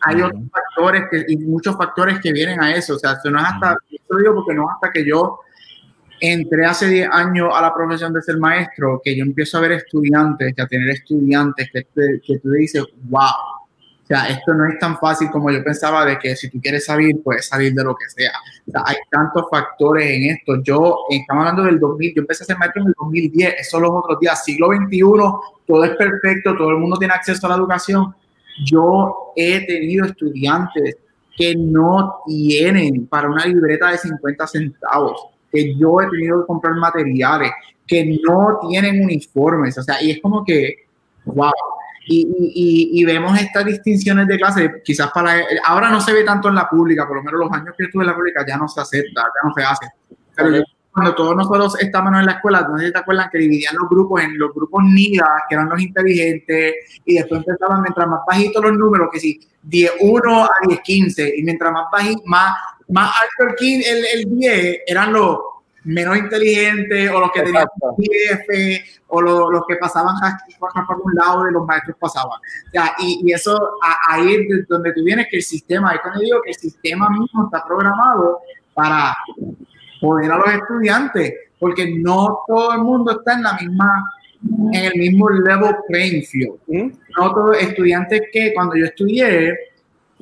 hay 0.02 0.20
otros 0.20 0.42
factores 0.50 1.04
que, 1.10 1.24
y 1.28 1.36
muchos 1.38 1.76
factores 1.76 2.20
que 2.20 2.32
vienen 2.32 2.60
a 2.60 2.74
eso. 2.74 2.94
O 2.94 2.98
sea, 2.98 3.12
esto 3.12 3.30
no 3.30 3.38
es 3.38 3.44
hasta, 3.44 3.76
lo 4.08 4.18
digo 4.18 4.34
porque 4.34 4.54
no 4.54 4.64
es 4.64 4.68
hasta 4.74 4.90
que 4.90 5.06
yo 5.06 5.40
entré 6.20 6.66
hace 6.66 6.88
10 6.88 7.08
años 7.10 7.50
a 7.52 7.62
la 7.62 7.74
profesión 7.74 8.12
de 8.12 8.22
ser 8.22 8.38
maestro, 8.38 9.00
que 9.02 9.16
yo 9.16 9.24
empiezo 9.24 9.58
a 9.58 9.62
ver 9.62 9.72
estudiantes, 9.72 10.54
que 10.54 10.62
a 10.62 10.66
tener 10.66 10.90
estudiantes 10.90 11.70
que, 11.72 11.84
que 12.24 12.38
tú 12.38 12.50
dices, 12.50 12.84
wow. 13.04 13.61
Sea, 14.12 14.28
esto 14.28 14.52
no 14.52 14.66
es 14.66 14.78
tan 14.78 14.98
fácil 14.98 15.30
como 15.30 15.50
yo 15.50 15.64
pensaba 15.64 16.04
de 16.04 16.18
que 16.18 16.36
si 16.36 16.50
tú 16.50 16.60
quieres 16.60 16.84
salir, 16.84 17.22
puedes 17.24 17.46
salir 17.46 17.72
de 17.72 17.82
lo 17.82 17.96
que 17.96 18.10
sea. 18.10 18.32
O 18.68 18.70
sea, 18.70 18.82
hay 18.84 18.96
tantos 19.10 19.46
factores 19.50 20.06
en 20.06 20.24
esto. 20.32 20.62
Yo, 20.62 20.98
estamos 21.08 21.46
hablando 21.46 21.62
del 21.62 21.80
2000, 21.80 22.14
yo 22.16 22.20
empecé 22.20 22.44
a 22.44 22.46
ser 22.48 22.58
maestro 22.58 22.82
en 22.82 22.88
el 22.88 22.94
2010, 22.98 23.54
eso 23.58 23.80
los 23.80 23.90
otros 23.90 24.20
días, 24.20 24.44
siglo 24.44 24.66
XXI, 24.66 25.00
todo 25.66 25.84
es 25.84 25.96
perfecto, 25.96 26.54
todo 26.54 26.72
el 26.72 26.76
mundo 26.76 26.98
tiene 26.98 27.14
acceso 27.14 27.46
a 27.46 27.50
la 27.50 27.56
educación. 27.56 28.14
Yo 28.66 29.32
he 29.34 29.64
tenido 29.64 30.04
estudiantes 30.04 30.98
que 31.34 31.56
no 31.56 32.20
tienen 32.26 33.06
para 33.06 33.30
una 33.30 33.46
libreta 33.46 33.92
de 33.92 33.96
50 33.96 34.46
centavos. 34.46 35.26
que 35.50 35.74
yo 35.74 36.02
he 36.02 36.10
tenido 36.10 36.42
que 36.42 36.46
comprar 36.48 36.74
materiales 36.74 37.50
que 37.86 38.20
no 38.22 38.58
tienen 38.68 39.02
uniformes, 39.02 39.78
o 39.78 39.82
sea, 39.82 40.02
y 40.02 40.10
es 40.10 40.20
como 40.20 40.44
que, 40.44 40.84
wow. 41.24 41.50
Y, 42.06 42.20
y, 42.20 43.00
y, 43.00 43.04
vemos 43.04 43.38
estas 43.38 43.64
distinciones 43.64 44.26
de 44.26 44.36
clase, 44.36 44.82
quizás 44.84 45.10
para, 45.12 45.36
ahora 45.64 45.88
no 45.88 46.00
se 46.00 46.12
ve 46.12 46.24
tanto 46.24 46.48
en 46.48 46.56
la 46.56 46.68
pública, 46.68 47.06
por 47.06 47.16
lo 47.16 47.22
menos 47.22 47.40
los 47.40 47.52
años 47.52 47.74
que 47.78 47.84
estuve 47.84 48.02
en 48.02 48.08
la 48.08 48.16
pública 48.16 48.44
ya 48.46 48.56
no 48.56 48.66
se 48.66 48.80
acepta, 48.80 49.22
ya 49.22 49.48
no 49.48 49.54
se 49.54 49.62
hace. 49.62 49.86
Pero 50.34 50.64
cuando 50.92 51.14
todos 51.14 51.36
nosotros 51.36 51.80
estábamos 51.80 52.20
en 52.20 52.26
la 52.26 52.32
escuela, 52.32 52.66
no 52.68 52.78
sé 52.78 52.86
si 52.86 52.92
te 52.92 52.98
acuerdan 52.98 53.30
que 53.30 53.38
dividían 53.38 53.74
los 53.80 53.88
grupos 53.88 54.22
en 54.22 54.38
los 54.38 54.52
grupos 54.52 54.82
NIDA, 54.84 55.44
que 55.48 55.54
eran 55.54 55.68
los 55.68 55.80
inteligentes, 55.80 56.74
y 57.04 57.14
después 57.14 57.42
empezaban 57.46 57.82
mientras 57.82 58.06
más 58.08 58.20
bajitos 58.26 58.62
los 58.62 58.76
números, 58.76 59.08
que 59.12 59.20
si 59.20 59.40
10, 59.62 59.92
1 60.00 60.44
a 60.44 60.50
10, 60.68 60.80
15, 60.80 61.34
y 61.36 61.42
mientras 61.44 61.72
más 61.72 61.86
bajito, 61.90 62.22
más, 62.26 62.54
más 62.88 63.12
alto 63.20 63.54
el, 63.60 63.82
el, 63.84 64.04
el 64.14 64.38
10, 64.38 64.78
eran 64.86 65.12
los 65.12 65.38
menos 65.84 66.16
inteligentes 66.16 67.10
o 67.10 67.20
los 67.20 67.32
que 67.32 67.42
tenían 67.42 67.66
jefe 67.98 68.84
o 69.08 69.20
los, 69.20 69.62
que 69.66 69.76
pasaban 69.76 70.14
por 70.58 71.00
un 71.02 71.14
lado 71.14 71.48
y 71.48 71.52
los 71.52 71.66
maestros 71.66 71.96
pasaban. 71.98 72.40
Ya, 72.72 72.94
y, 72.98 73.20
y, 73.24 73.32
eso 73.32 73.58
ahí 74.08 74.34
es 74.34 74.68
donde 74.68 74.92
tú 74.92 75.02
vienes 75.04 75.26
que 75.30 75.38
el 75.38 75.42
sistema, 75.42 75.90
ahí 75.90 75.98
cuando 76.00 76.20
digo 76.20 76.40
que 76.42 76.50
el 76.50 76.56
sistema 76.56 77.10
mismo 77.10 77.44
está 77.44 77.64
programado 77.66 78.40
para 78.74 79.16
poner 80.00 80.32
a 80.32 80.38
los 80.38 80.48
estudiantes, 80.48 81.34
porque 81.58 81.94
no 81.98 82.40
todo 82.46 82.72
el 82.72 82.80
mundo 82.80 83.12
está 83.12 83.34
en 83.34 83.42
la 83.42 83.54
misma 83.54 84.04
en 84.72 84.84
el 84.84 84.94
mismo 84.98 85.30
level 85.30 85.76
playing 85.88 86.24
field. 86.24 86.58
¿Mm? 86.66 86.90
No 87.18 87.32
todos 87.32 87.56
estudiantes 87.58 88.22
que 88.32 88.52
cuando 88.54 88.76
yo 88.76 88.86
estudié, 88.86 89.56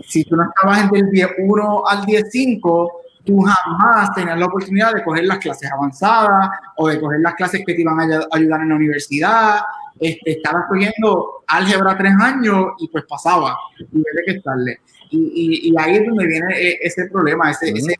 si 0.06 0.24
tú 0.24 0.36
no 0.36 0.44
estabas 0.44 0.82
entre 0.82 1.00
el 1.00 1.06
10-1 1.06 1.82
al 1.86 2.04
10-5, 2.04 2.90
tú 3.30 3.40
jamás 3.42 4.12
tenías 4.14 4.38
la 4.38 4.46
oportunidad 4.46 4.92
de 4.92 5.04
coger 5.04 5.24
las 5.24 5.38
clases 5.38 5.70
avanzadas 5.70 6.50
o 6.76 6.88
de 6.88 7.00
coger 7.00 7.20
las 7.20 7.34
clases 7.34 7.62
que 7.64 7.74
te 7.74 7.80
iban 7.80 8.00
a 8.00 8.26
ayudar 8.32 8.60
en 8.62 8.68
la 8.68 8.74
universidad. 8.74 9.60
Este, 9.98 10.32
estabas 10.32 10.64
cogiendo 10.68 11.44
álgebra 11.46 11.96
tres 11.96 12.12
años 12.20 12.72
y 12.78 12.88
pues 12.88 13.04
pasaba 13.08 13.56
y 13.78 14.02
que 14.26 14.32
estarle. 14.32 14.80
Y, 15.10 15.70
y, 15.70 15.74
ahí 15.78 15.96
es 15.96 16.06
donde 16.06 16.26
viene 16.26 16.54
e, 16.56 16.78
ese 16.82 17.06
problema, 17.06 17.50
ese, 17.50 17.70
ese, 17.70 17.98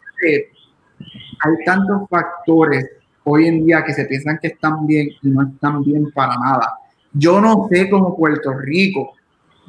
hay 1.40 1.64
tantos 1.64 2.08
factores 2.08 2.88
hoy 3.24 3.46
en 3.46 3.66
día 3.66 3.84
que 3.84 3.92
se 3.92 4.04
piensan 4.04 4.38
que 4.40 4.48
están 4.48 4.86
bien 4.86 5.08
y 5.22 5.28
no 5.28 5.42
están 5.42 5.82
bien 5.82 6.10
para 6.12 6.36
nada. 6.36 6.74
Yo 7.12 7.40
no 7.40 7.68
sé 7.70 7.90
cómo 7.90 8.16
Puerto 8.16 8.52
Rico 8.52 9.14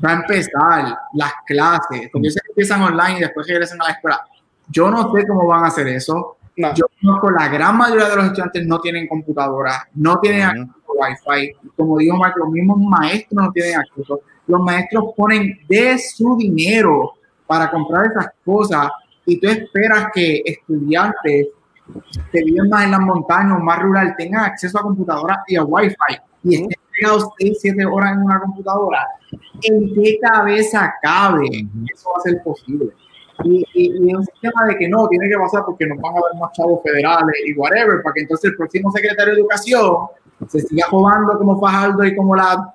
va 0.04 0.12
a 0.12 0.16
empezar 0.22 0.98
las 1.14 1.34
clases, 1.46 2.10
porque 2.14 2.32
se 2.32 2.40
empiezan 2.48 2.82
online 2.82 3.18
y 3.18 3.22
después 3.22 3.48
regresan 3.48 3.82
a 3.82 3.86
la 3.86 3.92
escuela 3.92 4.22
yo 4.70 4.90
no 4.90 5.14
sé 5.14 5.28
cómo 5.28 5.48
van 5.48 5.64
a 5.64 5.68
hacer 5.68 5.88
eso. 5.88 6.38
Yo 6.56 6.86
conozco 7.02 7.32
la 7.32 7.48
gran 7.48 7.78
mayoría 7.78 8.10
de 8.10 8.16
los 8.18 8.26
estudiantes 8.26 8.68
no 8.68 8.80
tienen 8.80 9.08
computadora, 9.08 9.88
no 9.96 10.20
tienen 10.20 10.44
acceso 10.44 10.74
a 10.88 11.08
Wi-Fi. 11.08 11.70
Como 11.76 11.98
dijo 11.98 12.18
Mark, 12.18 12.36
los 12.38 12.50
mismos 12.50 12.78
maestros 12.80 13.46
no 13.46 13.52
tienen 13.52 13.80
acceso. 13.80 14.22
Los 14.48 14.62
maestros 14.62 15.06
ponen 15.16 15.60
de 15.68 15.98
su 15.98 16.36
dinero 16.38 17.14
para 17.48 17.72
comprar 17.72 18.08
esas 18.08 18.28
cosas 18.46 18.90
y 19.26 19.40
tú 19.40 19.48
esperas 19.48 20.08
que 20.14 20.42
estudiantes 20.46 21.48
que 22.32 22.44
viven 22.44 22.70
más 22.70 22.86
en 22.86 22.92
las 22.92 23.02
montañas 23.02 23.58
o 23.58 23.64
más 23.64 23.80
rural 23.80 24.16
tengan 24.18 24.46
acceso 24.46 24.80
a 24.80 24.84
computadora 24.84 25.44
y 25.48 25.56
a 25.56 25.64
Wi-Fi 25.64 26.18
y 26.44 26.56
estén 26.56 26.80
pegados 26.98 27.30
6, 27.40 27.58
7 27.62 27.86
horas 27.86 28.14
en 28.14 28.24
una 28.24 28.40
computadora. 28.40 29.06
¿En 29.62 29.94
qué 29.94 30.20
cabeza 30.22 30.94
cabe 31.02 31.48
eso 31.94 32.10
va 32.10 32.20
a 32.20 32.22
ser 32.22 32.42
posible? 32.44 32.92
Y, 33.44 33.66
y, 33.74 34.14
un 34.14 34.24
sistema 34.26 34.66
de 34.68 34.78
que 34.78 34.88
no, 34.88 35.08
tiene 35.08 35.28
que 35.30 35.38
pasar 35.38 35.64
porque 35.66 35.86
nos 35.86 36.00
van 36.00 36.14
a 36.14 36.20
dar 36.22 36.40
más 36.40 36.52
chavos 36.54 36.82
federales 36.84 37.36
y 37.46 37.54
whatever, 37.54 38.02
para 38.04 38.14
que 38.14 38.22
entonces 38.22 38.52
el 38.52 38.58
próximo 38.58 38.92
secretario 38.92 39.34
de 39.34 39.42
Educación 39.42 40.08
se 40.48 40.60
siga 40.62 40.88
jugando 40.90 41.38
como 41.38 41.60
Fajardo 41.60 42.04
y 42.04 42.16
como 42.16 42.36
la, 42.36 42.74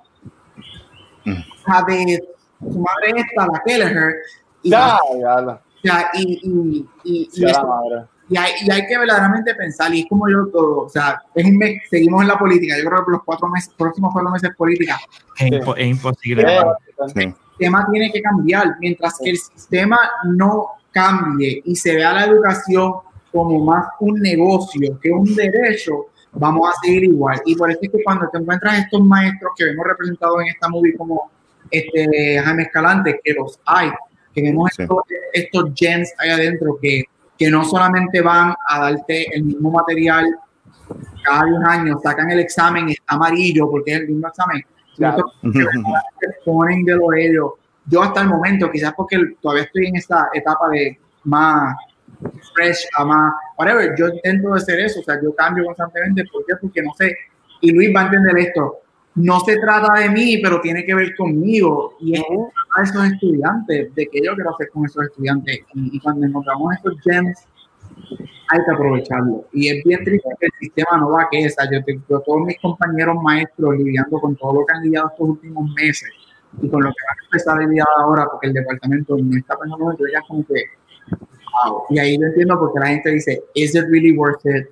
la 1.25 1.83
de 1.87 2.23
su 2.59 2.79
madre 2.79 3.13
esta, 3.15 3.47
la 3.47 3.61
Kelleher. 3.65 4.15
Y, 4.63 4.69
ya, 4.71 4.99
ya, 5.19 5.61
ya, 5.83 6.09
y, 6.13 6.39
y, 6.43 6.89
y, 7.03 7.29
y, 7.33 8.37
hay, 8.37 8.51
y, 8.61 8.71
hay, 8.71 8.87
que 8.87 8.97
verdaderamente 8.97 9.55
pensar, 9.55 9.93
y 9.93 10.01
es 10.01 10.05
como 10.09 10.27
yo 10.29 10.47
todo, 10.51 10.81
o 10.81 10.89
sea, 10.89 11.21
es 11.33 11.45
un 11.45 11.57
mes, 11.57 11.81
seguimos 11.89 12.21
en 12.23 12.27
la 12.27 12.37
política, 12.37 12.75
yo 12.77 12.89
creo 12.89 13.05
que 13.05 13.11
los 13.11 13.23
cuatro 13.23 13.47
meses, 13.47 13.73
próximos 13.77 14.11
cuatro 14.11 14.31
meses 14.31 14.49
política. 14.57 14.97
Es, 15.39 15.51
es 15.77 15.87
imposible. 15.87 16.45
Sí 17.15 17.33
sistema 17.57 17.87
tiene 17.91 18.11
que 18.11 18.21
cambiar. 18.21 18.75
Mientras 18.79 19.17
que 19.21 19.31
el 19.31 19.37
sistema 19.37 19.97
no 20.25 20.67
cambie 20.91 21.61
y 21.65 21.75
se 21.75 21.95
vea 21.95 22.13
la 22.13 22.25
educación 22.25 22.93
como 23.31 23.63
más 23.63 23.87
un 23.99 24.19
negocio 24.19 24.99
que 24.99 25.11
un 25.11 25.35
derecho, 25.35 26.07
vamos 26.33 26.69
a 26.69 26.73
seguir 26.85 27.05
igual. 27.05 27.41
Y 27.45 27.55
por 27.55 27.69
eso 27.71 27.79
es 27.81 27.91
que 27.91 28.03
cuando 28.03 28.27
te 28.29 28.37
encuentras 28.37 28.79
estos 28.79 29.03
maestros 29.03 29.51
que 29.57 29.65
vemos 29.65 29.85
representados 29.85 30.41
en 30.41 30.47
esta 30.47 30.69
movie 30.69 30.95
como 30.95 31.31
este 31.69 32.39
Jaime 32.43 32.63
Escalante, 32.63 33.19
que 33.23 33.33
los 33.33 33.59
hay, 33.65 33.91
que 34.33 34.41
vemos 34.41 34.69
estos, 34.77 34.97
estos 35.33 35.71
gems 35.75 36.13
ahí 36.19 36.29
adentro 36.29 36.77
que, 36.81 37.03
que 37.37 37.49
no 37.49 37.63
solamente 37.63 38.21
van 38.21 38.53
a 38.67 38.79
darte 38.79 39.35
el 39.35 39.43
mismo 39.43 39.71
material 39.71 40.37
cada 41.23 41.45
10 41.45 41.59
años, 41.67 42.01
sacan 42.01 42.31
el 42.31 42.39
examen, 42.39 42.89
está 42.89 43.15
amarillo 43.15 43.69
porque 43.69 43.93
es 43.93 43.99
el 44.01 44.07
mismo 44.07 44.27
examen, 44.27 44.63
Claro. 44.97 45.31
ponen 46.43 46.83
de 46.83 46.95
lo 46.95 47.13
ellos. 47.13 47.51
Yo 47.85 48.01
hasta 48.01 48.21
el 48.21 48.27
momento, 48.27 48.69
quizás 48.71 48.93
porque 48.95 49.17
todavía 49.41 49.63
estoy 49.63 49.87
en 49.87 49.95
esta 49.95 50.27
etapa 50.33 50.69
de 50.69 50.99
más 51.23 51.75
fresh 52.53 52.87
a 52.97 53.05
más, 53.05 53.33
whatever, 53.57 53.93
yo 53.97 54.07
intento 54.07 54.49
de 54.49 54.57
hacer 54.57 54.79
eso, 54.79 54.99
o 54.99 55.03
sea, 55.03 55.21
yo 55.21 55.33
cambio 55.35 55.65
constantemente, 55.65 56.25
¿por 56.31 56.45
qué? 56.45 56.55
Porque 56.59 56.81
no 56.81 56.91
sé, 56.97 57.15
y 57.61 57.71
Luis 57.71 57.95
va 57.95 58.01
a 58.01 58.05
entender 58.05 58.37
esto, 58.39 58.77
no 59.15 59.39
se 59.41 59.57
trata 59.57 59.99
de 59.99 60.09
mí, 60.09 60.39
pero 60.41 60.59
tiene 60.61 60.85
que 60.85 60.95
ver 60.95 61.15
conmigo, 61.15 61.95
y 61.99 62.15
es 62.15 62.23
a 62.75 62.83
esos 62.83 63.05
estudiantes, 63.05 63.93
de 63.93 64.07
que 64.07 64.19
yo 64.23 64.33
quiero 64.35 64.51
hacer 64.51 64.69
con 64.69 64.85
esos 64.85 65.05
estudiantes, 65.05 65.59
y, 65.73 65.95
y 65.95 65.99
cuando 65.99 66.25
encontramos 66.25 66.73
estos 66.75 66.99
gems, 67.01 67.47
hay 68.49 68.59
que 68.63 68.71
aprovecharlo. 68.71 69.45
Y 69.51 69.67
es 69.69 69.83
bien 69.83 70.03
triste 70.03 70.29
que 70.39 70.45
el 70.45 70.51
sistema 70.59 70.97
no 70.97 71.11
va 71.11 71.23
a 71.23 71.29
que 71.29 71.43
esa. 71.43 71.69
Yo 71.71 71.83
tengo 71.83 72.21
todos 72.21 72.41
mis 72.41 72.59
compañeros 72.59 73.15
maestros 73.21 73.77
lidiando 73.77 74.19
con 74.19 74.35
todo 74.35 74.53
lo 74.53 74.65
que 74.65 74.75
han 74.75 74.83
lidiado 74.83 75.09
estos 75.09 75.29
últimos 75.29 75.69
meses 75.73 76.09
y 76.61 76.69
con 76.69 76.81
lo 76.81 76.89
que 76.89 76.95
van 77.07 77.17
a 77.17 77.25
empezar 77.25 77.57
a 77.57 77.67
lidiar 77.67 77.87
ahora 77.97 78.25
porque 78.31 78.47
el 78.47 78.53
departamento 78.53 79.17
no 79.17 79.37
está 79.37 79.57
pensando 79.57 79.91
en 79.91 79.97
ya 80.11 80.21
como 80.27 80.45
que 80.45 80.63
wow. 81.65 81.83
Y 81.89 81.99
ahí 81.99 82.17
yo 82.17 82.25
entiendo 82.25 82.57
porque 82.59 82.79
la 82.79 82.87
gente 82.87 83.11
dice, 83.11 83.43
¿is 83.53 83.75
it 83.75 83.85
really 83.89 84.17
worth 84.17 84.45
it? 84.45 84.67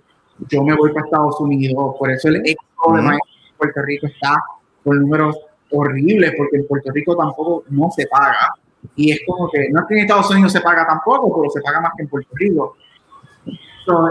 Yo 0.49 0.63
me 0.63 0.75
voy 0.75 0.93
para 0.93 1.05
Estados 1.05 1.39
Unidos. 1.39 1.95
Por 1.97 2.11
eso 2.11 2.29
el 2.29 2.37
éxito 2.37 2.93
de 2.93 3.01
maestros 3.01 3.49
en 3.49 3.57
Puerto 3.57 3.81
Rico 3.81 4.07
está 4.07 4.43
con 4.83 4.99
números 4.99 5.37
horribles 5.71 6.33
porque 6.37 6.57
en 6.57 6.67
Puerto 6.67 6.91
Rico 6.91 7.15
tampoco 7.15 7.63
no 7.69 7.89
se 7.91 8.05
paga. 8.07 8.53
Y 8.95 9.11
es 9.11 9.21
como 9.25 9.49
que 9.49 9.69
no 9.69 9.81
es 9.81 9.87
que 9.87 9.95
en 9.95 10.01
Estados 10.01 10.29
Unidos 10.31 10.51
se 10.51 10.61
paga 10.61 10.85
tampoco, 10.85 11.41
pero 11.41 11.49
se 11.49 11.61
paga 11.61 11.81
más 11.81 11.91
que 11.97 12.03
en 12.03 12.09
Puerto 12.09 12.29
Rico. 12.35 12.77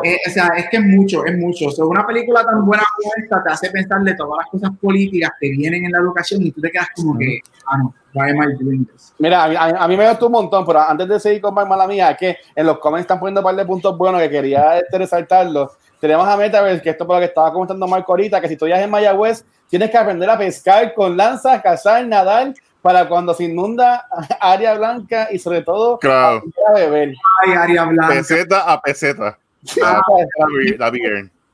Eh, 0.04 0.18
o 0.26 0.30
sea, 0.30 0.48
es 0.56 0.68
que 0.70 0.76
es 0.76 0.84
mucho, 0.84 1.24
es 1.24 1.36
mucho. 1.36 1.66
O 1.66 1.88
una 1.88 2.06
película 2.06 2.44
tan 2.44 2.64
buena 2.64 2.84
como 2.96 3.12
esta 3.16 3.42
te 3.42 3.50
hace 3.50 3.70
pensar 3.70 4.02
de 4.02 4.14
todas 4.14 4.38
las 4.38 4.46
cosas 4.50 4.70
políticas 4.80 5.32
que 5.40 5.50
vienen 5.50 5.84
en 5.84 5.92
la 5.92 5.98
educación 5.98 6.42
y 6.42 6.52
tú 6.52 6.60
te 6.60 6.70
quedas 6.70 6.88
como 6.94 7.18
que, 7.18 7.40
ah, 7.66 7.78
no, 7.78 7.94
why 8.14 8.30
am 8.30 8.42
I 8.42 8.62
doing 8.62 8.86
this? 8.86 9.12
Mira, 9.18 9.44
a, 9.44 9.88
mí 9.88 9.96
me 9.96 10.08
gustó 10.08 10.26
un 10.26 10.32
montón, 10.32 10.64
pero 10.64 10.80
antes 10.80 11.08
de 11.08 11.20
seguir 11.20 11.40
con 11.40 11.54
más 11.54 11.66
mala 11.66 11.86
mía, 11.86 12.10
es 12.12 12.18
que 12.18 12.36
en 12.54 12.66
los 12.66 12.78
comments 12.78 13.02
están 13.02 13.18
poniendo 13.18 13.40
un 13.40 13.44
par 13.44 13.56
de 13.56 13.64
puntos 13.64 13.96
buenos 13.96 14.20
que 14.20 14.30
quería 14.30 14.78
este, 14.78 14.98
resaltarlos. 14.98 15.72
Tenemos 16.00 16.28
a 16.28 16.36
Metaverse, 16.36 16.82
que 16.82 16.90
esto 16.90 17.06
por 17.06 17.16
lo 17.16 17.20
que 17.20 17.26
estaba 17.26 17.52
comentando 17.52 17.86
Marco 17.86 18.12
ahorita, 18.12 18.40
que 18.40 18.48
si 18.48 18.56
tú 18.56 18.66
viajas 18.66 18.84
en 18.84 18.90
Mayagüez, 18.90 19.44
tienes 19.68 19.90
que 19.90 19.96
aprender 19.96 20.28
a 20.28 20.38
pescar 20.38 20.94
con 20.94 21.16
lanzas, 21.16 21.62
cazar, 21.62 22.06
nadar, 22.06 22.52
para 22.82 23.08
cuando 23.08 23.32
se 23.32 23.44
inunda 23.44 24.06
área 24.40 24.74
blanca 24.74 25.28
y 25.30 25.38
sobre 25.38 25.62
todo 25.62 25.98
claro. 25.98 26.42
a 26.68 26.72
beber. 26.74 27.14
Ay, 27.42 27.52
área 27.52 27.84
blanca. 27.86 28.14
Peseta 28.14 28.70
a 28.70 28.80
peseta. 28.80 29.38
Ah, 29.82 30.02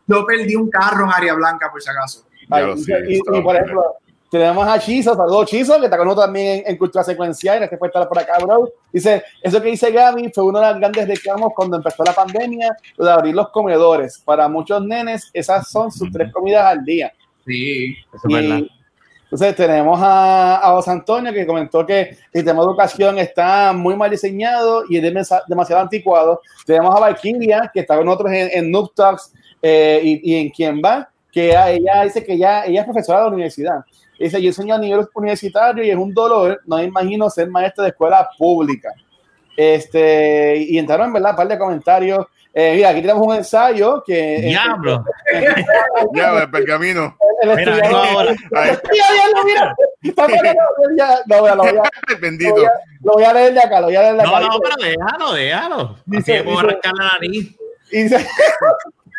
Yo 0.07 0.27
perdí 0.27 0.57
un 0.57 0.69
carro 0.71 1.05
en 1.05 1.13
área 1.13 1.35
blanca, 1.35 1.71
por 1.71 1.81
si 1.83 1.91
acaso. 1.91 2.27
y, 3.09 3.43
por 3.43 3.57
ejemplo, 3.57 3.97
tenemos 4.31 4.67
a 4.67 4.79
Chizo, 4.79 5.17
saludos 5.17 5.51
Chizo, 5.51 5.79
que 5.79 5.87
está 5.87 5.97
con 5.97 6.07
nosotros 6.07 6.27
también 6.27 6.63
en, 6.65 6.77
Cultura 6.77 7.03
Secuencial, 7.03 7.59
gracias 7.59 7.79
por 7.79 7.89
estar 7.89 8.09
por 8.09 8.19
acá, 8.19 8.39
bro. 8.39 8.71
Dice, 8.93 9.25
eso 9.43 9.61
que 9.61 9.71
dice 9.71 9.91
Gaby 9.91 10.31
fue 10.33 10.45
uno 10.45 10.61
de 10.61 10.71
los 10.71 10.79
grandes 10.79 11.09
reclamos 11.09 11.53
cuando 11.55 11.77
empezó 11.77 12.05
la 12.05 12.13
pandemia, 12.13 12.77
lo 12.97 13.07
de 13.07 13.11
abrir 13.11 13.35
los 13.35 13.49
comedores. 13.51 14.23
Para 14.25 14.49
muchos 14.49 14.85
nenes, 14.85 15.31
esas 15.33 15.69
son 15.69 15.91
sus 15.91 16.13
tres 16.13 16.33
comidas 16.33 16.65
al 16.65 16.85
día. 16.85 17.13
Sí, 17.45 17.97
eso 18.15 18.29
es 18.29 18.35
verdad. 18.35 18.61
Entonces 19.31 19.55
tenemos 19.55 20.01
a, 20.03 20.57
a 20.57 20.73
José 20.73 20.91
Antonio 20.91 21.33
que 21.33 21.47
comentó 21.47 21.87
que 21.87 22.01
el 22.01 22.17
sistema 22.33 22.63
de 22.63 22.67
educación 22.67 23.19
está 23.19 23.73
muy 23.73 23.95
mal 23.95 24.11
diseñado 24.11 24.83
y 24.89 24.97
es 24.97 25.03
demasiado 25.47 25.83
anticuado. 25.83 26.41
Tenemos 26.67 26.97
a 26.97 26.99
Valkyria 26.99 27.71
que 27.73 27.81
está 27.81 27.97
con 27.97 28.07
nosotros 28.07 28.33
en, 28.33 28.51
en 28.53 28.71
Noob 28.73 28.93
Talks 28.93 29.33
eh, 29.63 30.01
y, 30.03 30.33
y, 30.33 30.35
en 30.35 30.51
quien 30.51 30.83
va, 30.85 31.09
que 31.31 31.51
ella, 31.51 32.03
dice 32.03 32.25
que 32.25 32.33
ella, 32.33 32.65
ella 32.65 32.81
es 32.81 32.87
profesora 32.87 33.21
de 33.21 33.25
la 33.27 33.33
universidad. 33.33 33.85
Dice, 34.19 34.43
yo 34.43 34.49
enseño 34.49 34.75
a 34.75 34.79
nivel 34.79 35.07
universitario 35.15 35.85
y 35.85 35.91
es 35.91 35.97
un 35.97 36.13
dolor, 36.13 36.61
no 36.67 36.79
me 36.79 36.85
imagino 36.85 37.31
ser 37.31 37.49
maestra 37.49 37.85
de 37.85 37.91
escuela 37.91 38.29
pública. 38.37 38.93
Este, 39.57 40.57
y 40.57 40.77
entraron, 40.77 41.13
¿verdad? 41.13 41.31
Un 41.31 41.37
par 41.37 41.49
de 41.49 41.59
comentarios. 41.59 42.27
Eh, 42.53 42.75
mira, 42.77 42.89
aquí 42.89 43.01
tenemos 43.01 43.25
un 43.27 43.35
ensayo 43.37 44.03
que. 44.05 44.41
Diablo. 44.43 45.05
Ya, 46.15 46.39
el 46.43 46.51
pergamino. 46.51 47.17
El 47.43 47.51
Mira, 47.51 47.63
estudiante- 47.77 47.91
no, 47.91 47.97
ahora. 48.19 48.33
Mira, 48.51 48.81
mira, 48.91 49.45
mira. 49.45 49.75
Está 50.03 50.27
poniendo- 50.27 50.53
ya, 50.99 51.19
Lo 51.27 51.41
voy 51.41 51.51
a- 51.51 52.17
bendito. 52.21 52.55
voy 52.55 52.65
a- 52.65 52.71
lo 53.03 53.13
voy 53.13 53.25
a 53.25 53.33
leer 53.35 53.55
de 53.55 53.61
acá, 53.61 53.81
lo 53.81 53.87
voy 53.87 53.97
a 53.97 54.03
leer 54.03 54.15
de 54.17 54.23
acá. 54.23 54.31
No, 54.31 54.41
no, 54.41 54.59
pero 54.61 54.77
déjalo, 54.91 55.33
déjalo. 55.35 55.81
Así 55.93 56.03
Dice- 56.07 56.33
que 56.39 56.43
puedo 56.45 56.59
arrancar 56.59 56.93
la 56.95 57.05
nariz. 57.13 57.57
Dice, 57.91 58.17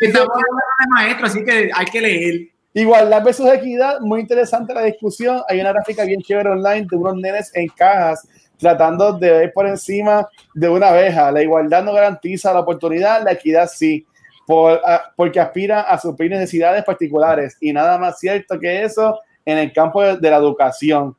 Estamos 0.00 0.28
hablando 0.28 0.62
de 0.80 0.86
maestro, 0.90 1.26
así 1.26 1.44
que 1.44 1.70
hay 1.74 1.86
que 1.86 2.00
leer. 2.00 2.40
Igualdad 2.74 3.22
versus 3.22 3.46
equidad, 3.52 4.00
muy 4.00 4.20
interesante 4.20 4.74
la 4.74 4.82
discusión. 4.82 5.42
Hay 5.48 5.60
una 5.60 5.72
gráfica 5.72 6.04
bien 6.04 6.20
chévere 6.22 6.50
online 6.50 6.86
de 6.90 6.96
unos 6.96 7.16
nenes 7.16 7.50
en 7.54 7.68
cajas 7.68 8.26
tratando 8.62 9.12
de 9.12 9.30
ver 9.30 9.52
por 9.52 9.66
encima 9.66 10.26
de 10.54 10.68
una 10.68 10.88
abeja. 10.88 11.30
La 11.32 11.42
igualdad 11.42 11.82
no 11.84 11.92
garantiza 11.92 12.54
la 12.54 12.60
oportunidad, 12.60 13.22
la 13.22 13.32
equidad 13.32 13.68
sí, 13.68 14.06
por, 14.46 14.80
a- 14.86 15.12
porque 15.16 15.40
aspira 15.40 15.82
a 15.82 15.98
suplir 15.98 16.30
necesidades 16.30 16.84
particulares 16.84 17.56
y 17.60 17.72
nada 17.72 17.98
más 17.98 18.18
cierto 18.18 18.58
que 18.58 18.82
eso 18.84 19.18
en 19.44 19.58
el 19.58 19.72
campo 19.72 20.00
de, 20.02 20.16
de 20.16 20.30
la 20.30 20.36
educación. 20.36 21.14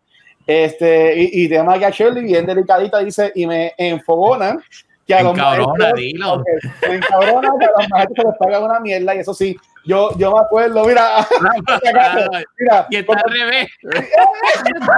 Este, 0.48 1.16
y, 1.22 1.44
y 1.44 1.50
tema 1.50 1.78
que 1.78 1.86
a 1.86 1.90
Shirley, 1.90 2.24
bien 2.24 2.46
delicadita, 2.46 3.00
dice, 3.00 3.32
y 3.36 3.46
me 3.46 3.74
enfogona 3.78 4.58
que 5.06 5.14
a 5.14 5.22
los 5.24 5.38
maestros- 5.38 5.94
dilo. 5.96 6.34
Ok, 6.36 6.48
me 6.90 6.96
encabrona 6.96 7.50
que 7.60 7.66
a 7.66 7.72
los 7.78 7.90
maestros 7.90 8.18
se 8.18 8.24
les 8.30 8.38
paga 8.40 8.60
una 8.60 8.80
mierda 8.80 9.16
y 9.16 9.20
eso 9.20 9.34
sí, 9.34 9.56
yo, 9.86 10.18
yo 10.18 10.32
me 10.32 10.40
acuerdo, 10.40 10.86
mira, 10.86 11.28
mira, 12.60 12.88
Y 12.90 12.96
está 12.98 13.14
al 13.14 13.32
revés. 13.32 13.68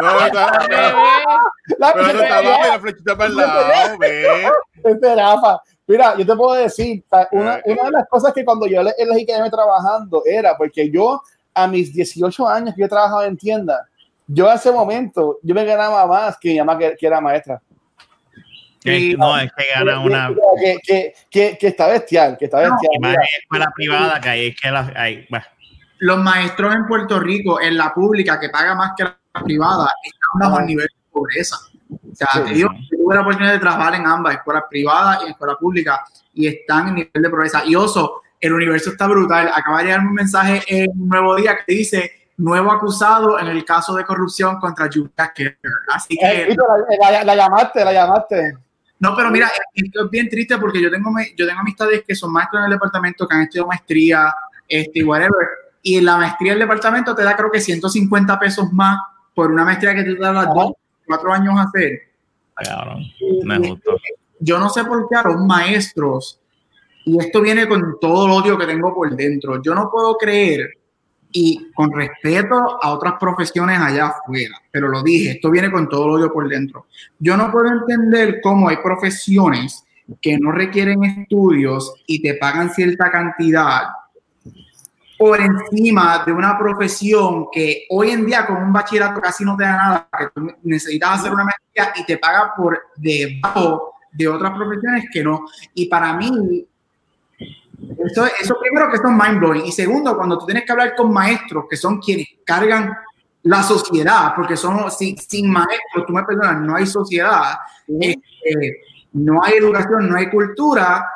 No, 0.02 0.26
está, 0.26 0.46
Al 0.46 0.70
no, 0.70 0.76
revés. 0.78 0.94
la 1.78 1.94
pero 1.94 2.06
no 2.14 2.22
está 2.22 2.38
abajo 2.38 2.62
y 2.66 2.70
la 2.70 2.80
flechita 2.80 3.16
para 3.18 3.30
el 3.30 3.36
lado, 3.36 3.98
ve. 4.00 4.48
Este 4.84 5.16
Rafa, 5.16 5.62
mira, 5.88 6.16
yo 6.18 6.26
te 6.26 6.36
puedo 6.36 6.54
decir, 6.54 7.04
una, 7.32 7.62
una 7.66 7.84
de 7.84 7.92
las 7.92 8.08
cosas 8.10 8.34
que 8.34 8.46
cuando 8.46 8.68
yo 8.68 8.84
le- 8.84 8.94
elegí 8.98 9.26
quedarme 9.26 9.50
trabajando 9.50 10.22
era 10.26 10.56
porque 10.58 10.90
yo 10.92 11.22
a 11.54 11.68
mis 11.68 11.94
18 11.94 12.48
años 12.48 12.76
que 12.76 12.82
yo 12.82 12.90
trabajaba 12.90 13.26
en 13.26 13.38
tienda, 13.38 13.88
yo 14.28 14.50
a 14.50 14.56
ese 14.56 14.72
momento, 14.72 15.40
yo 15.44 15.54
me 15.56 15.64
ganaba 15.66 16.06
más 16.06 16.38
que 16.38 16.50
mi 16.50 16.60
mamá 16.60 16.78
que, 16.78 16.96
que 16.96 17.08
era 17.08 17.22
maestra. 17.22 17.62
Que- 18.86 19.16
No, 19.18 19.38
es 19.38 19.52
que 19.54 19.64
gana 19.76 20.00
una. 20.00 20.30
Que, 20.62 20.78
que, 20.86 21.14
que, 21.30 21.58
que 21.60 21.68
está 21.68 21.88
bestial, 21.88 22.38
que 22.38 22.46
está 22.46 22.60
bestial. 22.60 22.92
En 22.94 23.16
escuela 23.42 23.72
privada 23.76 24.22
que 24.22 24.30
hay 24.30 24.48
es 24.48 24.62
que 24.62 24.72
la, 24.72 24.92
hay, 24.96 25.26
bueno, 25.30 25.46
Los 26.00 26.18
maestros 26.20 26.76
en 26.76 26.86
Puerto 26.86 27.20
Rico, 27.20 27.60
en 27.62 27.78
la 27.78 27.94
pública, 27.94 28.40
que 28.40 28.50
paga 28.50 28.76
más 28.76 28.92
que 28.96 29.04
la 29.04 29.18
privada, 29.44 29.90
están 30.04 30.50
bajo 30.50 30.60
el 30.60 30.66
nivel 30.68 30.86
de 30.88 31.12
pobreza. 31.12 31.58
O 31.92 32.16
sea, 32.16 32.28
Sí, 32.34 32.40
te 32.46 32.54
digo, 32.54 32.70
yo 32.92 32.98
tuve 32.98 33.16
la 33.16 33.22
oportunidad 33.22 33.54
de 33.54 33.60
trabajar 33.60 33.96
en 33.96 34.06
ambas, 34.08 34.36
escuelas 34.36 34.64
privadas 34.70 35.20
y 35.26 35.30
escuela 35.32 35.56
pública, 35.56 36.04
y 36.34 36.48
están 36.48 36.88
en 36.90 36.96
nivel 36.96 37.22
de 37.22 37.30
pobreza. 37.30 37.64
Y 37.66 37.76
oso, 37.76 38.22
el 38.40 38.54
universo 38.54 38.92
está 38.92 39.08
brutal. 39.08 39.50
Acaba 39.54 39.80
de 39.80 39.86
llegar 39.86 40.00
un 40.02 40.14
mensaje 40.14 40.62
en 40.68 40.92
un 40.92 41.10
nuevo 41.10 41.36
día 41.36 41.58
que 41.66 41.74
dice 41.74 42.12
nuevo 42.38 42.70
acusado 42.72 43.40
en 43.40 43.48
el 43.48 43.64
caso 43.64 43.96
de 43.96 44.04
corrupción 44.04 44.60
contra 44.60 44.90
Julia 44.94 45.32
Kerr. 45.34 45.58
Así 45.94 46.18
eh, 46.22 46.48
que, 46.50 46.56
la, 47.02 47.12
la- 47.12 47.24
la 47.24 47.36
llamaste, 47.36 47.86
la 47.86 47.94
llamaste. 47.94 48.54
No, 49.00 49.16
pero 49.16 49.30
mira, 49.32 49.50
esto 49.74 50.06
es 50.06 50.10
bien 50.10 50.30
triste 50.30 50.58
porque 50.58 50.82
yo 50.82 50.90
tengo, 50.90 51.12
me- 51.12 51.34
yo 51.36 51.46
tengo 51.48 51.60
amistades 51.60 52.04
que 52.08 52.16
son 52.16 52.32
maestros 52.32 52.62
en 52.62 52.66
el 52.66 52.72
departamento, 52.72 53.28
que 53.28 53.36
han 53.36 53.42
estudiado 53.44 53.68
maestría, 53.68 54.34
este, 54.68 55.04
whatever, 55.04 55.48
y 55.82 55.98
en 55.98 56.06
la 56.06 56.18
maestría 56.18 56.54
del 56.54 56.60
departamento 56.62 57.14
te 57.14 57.24
da 57.24 57.36
creo 57.36 57.52
que 57.52 57.60
150 57.62 58.40
pesos 58.40 58.72
más 58.72 59.00
por 59.34 59.52
una 59.52 59.66
maestría 59.66 59.94
que 59.94 60.04
te 60.04 60.16
das 60.16 60.48
dos, 60.54 60.72
cuatro 61.06 61.32
años 61.34 61.56
hacer. 61.60 62.00
no 63.44 63.54
es 63.54 63.60
justo. 63.70 63.98
Yo 64.40 64.60
no 64.60 64.70
sé 64.70 64.84
por 64.86 65.08
qué 65.10 65.16
a 65.16 65.24
los 65.24 65.46
maestros, 65.46 66.40
y 67.06 67.18
esto 67.20 67.42
viene 67.42 67.68
con 67.68 67.98
todo 68.00 68.26
el 68.26 68.32
odio 68.32 68.58
que 68.58 68.66
tengo 68.66 68.94
por 68.96 69.14
dentro, 69.16 69.62
yo 69.62 69.76
no 69.76 69.90
puedo 69.92 70.16
creer, 70.18 70.70
y 71.32 71.72
con 71.74 71.92
respeto 71.92 72.80
a 72.82 72.94
otras 72.94 73.16
profesiones 73.20 73.80
allá 73.80 74.08
afuera, 74.08 74.58
pero 74.72 74.88
lo 74.88 75.04
dije, 75.04 75.32
esto 75.32 75.52
viene 75.52 75.72
con 75.72 75.90
todo 75.90 76.06
el 76.06 76.22
odio 76.22 76.34
por 76.34 76.48
dentro. 76.48 76.88
Yo 77.20 77.36
no 77.36 77.52
puedo 77.52 77.68
entender 77.68 78.40
cómo 78.42 78.70
hay 78.70 78.78
profesiones 78.78 79.84
que 80.22 80.38
no 80.38 80.52
requieren 80.52 81.04
estudios 81.04 81.94
y 82.06 82.22
te 82.22 82.36
pagan 82.36 82.70
cierta 82.70 83.12
cantidad 83.12 83.84
por 85.18 85.40
encima 85.40 86.24
de 86.26 86.32
una 86.32 86.58
profesión 86.58 87.48
que 87.52 87.86
hoy 87.90 88.12
en 88.12 88.26
día 88.26 88.46
con 88.46 88.58
un 88.58 88.74
bachillerato 88.74 89.22
casi 89.22 89.46
no 89.46 89.56
te 89.56 89.64
da 89.64 89.78
nada, 89.78 90.10
que 90.18 90.28
tú 90.34 90.52
necesitas 90.64 91.20
hacer 91.20 91.32
una 91.32 91.46
maestría 91.46 91.94
y 92.02 92.06
te 92.06 92.18
paga 92.18 92.54
por 92.56 92.80
debajo 92.98 93.94
de 94.12 94.28
otras 94.28 94.52
profesiones 94.52 95.06
que 95.12 95.24
no. 95.24 95.46
Y 95.74 95.88
para 95.88 96.14
mí, 96.14 96.66
eso, 98.06 98.26
eso 98.40 98.58
primero 98.60 98.90
que 98.90 98.98
es 98.98 99.04
mind 99.04 99.40
blowing. 99.40 99.66
Y 99.66 99.72
segundo, 99.72 100.16
cuando 100.16 100.38
tú 100.38 100.46
tienes 100.46 100.66
que 100.66 100.72
hablar 100.72 100.96
con 100.96 101.12
maestros 101.12 101.66
que 101.70 101.78
son 101.78 102.00
quienes 102.00 102.28
cargan 102.46 102.96
la 103.44 103.62
sociedad, 103.64 104.34
porque 104.36 104.58
son 104.58 104.90
sin, 104.92 105.18
sin 105.18 105.50
maestros, 105.50 106.06
tú 106.08 106.14
me 106.14 106.24
perdonas, 106.24 106.62
no 106.62 106.76
hay 106.76 106.88
sociedad, 106.88 107.58
este, 108.00 108.82
no 109.14 109.44
hay 109.44 109.54
educación, 109.56 110.10
no 110.10 110.18
hay 110.18 110.30
cultura 110.30 111.08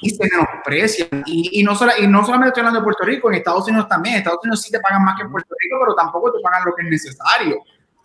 y 0.00 0.10
se 0.10 0.28
menosprecia. 0.30 1.06
Y, 1.26 1.60
y, 1.60 1.62
no 1.62 1.74
solo, 1.74 1.92
y 1.98 2.06
no 2.06 2.24
solamente 2.24 2.48
estoy 2.48 2.62
hablando 2.62 2.80
de 2.80 2.84
Puerto 2.84 3.04
Rico, 3.04 3.28
en 3.28 3.36
Estados 3.36 3.68
Unidos 3.68 3.88
también. 3.88 4.14
En 4.14 4.18
Estados 4.20 4.40
Unidos 4.42 4.62
sí 4.62 4.70
te 4.70 4.80
pagan 4.80 5.04
más 5.04 5.16
que 5.16 5.22
en 5.22 5.30
Puerto 5.30 5.54
Rico, 5.58 5.76
pero 5.80 5.94
tampoco 5.94 6.32
te 6.32 6.40
pagan 6.40 6.62
lo 6.64 6.74
que 6.74 6.82
es 6.82 6.90
necesario. 6.90 7.56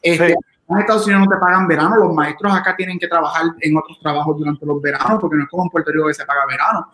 Este, 0.01 0.27
Sí. 0.29 0.35
En 0.71 0.79
Estados 0.79 1.05
Unidos 1.05 1.27
no 1.27 1.35
te 1.35 1.39
pagan 1.39 1.67
verano, 1.67 1.97
los 1.97 2.13
maestros 2.13 2.53
acá 2.53 2.75
tienen 2.77 2.97
que 2.97 3.07
trabajar 3.07 3.45
en 3.59 3.77
otros 3.77 3.99
trabajos 3.99 4.37
durante 4.37 4.65
los 4.65 4.81
veranos, 4.81 5.19
porque 5.19 5.35
no 5.35 5.43
es 5.43 5.49
como 5.49 5.63
en 5.63 5.69
Puerto 5.69 5.91
Rico 5.91 6.07
que 6.07 6.13
se 6.13 6.25
paga 6.25 6.45
verano. 6.47 6.87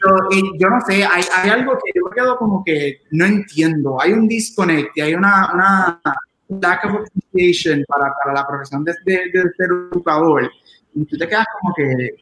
So, 0.00 0.28
y 0.30 0.58
yo 0.58 0.70
no 0.70 0.80
sé, 0.80 1.04
hay, 1.04 1.22
hay 1.34 1.50
algo 1.50 1.74
que 1.74 1.92
yo 1.94 2.04
me 2.08 2.10
quedo 2.14 2.38
como 2.38 2.64
que 2.64 3.02
no 3.10 3.26
entiendo. 3.26 4.00
Hay 4.00 4.14
un 4.14 4.26
disconnect 4.26 4.96
y 4.96 5.02
hay 5.02 5.14
una, 5.14 5.50
una 5.52 6.00
lack 6.48 6.84
of 6.86 7.02
appreciation 7.06 7.84
para, 7.86 8.14
para 8.22 8.34
la 8.34 8.46
profesión 8.46 8.82
de, 8.84 8.94
de, 9.04 9.30
de 9.30 9.42
ser 9.56 9.68
educador. 9.92 10.50
Y 10.94 11.04
tú 11.04 11.16
te 11.18 11.28
quedas 11.28 11.46
como 11.60 11.74
que, 11.74 12.16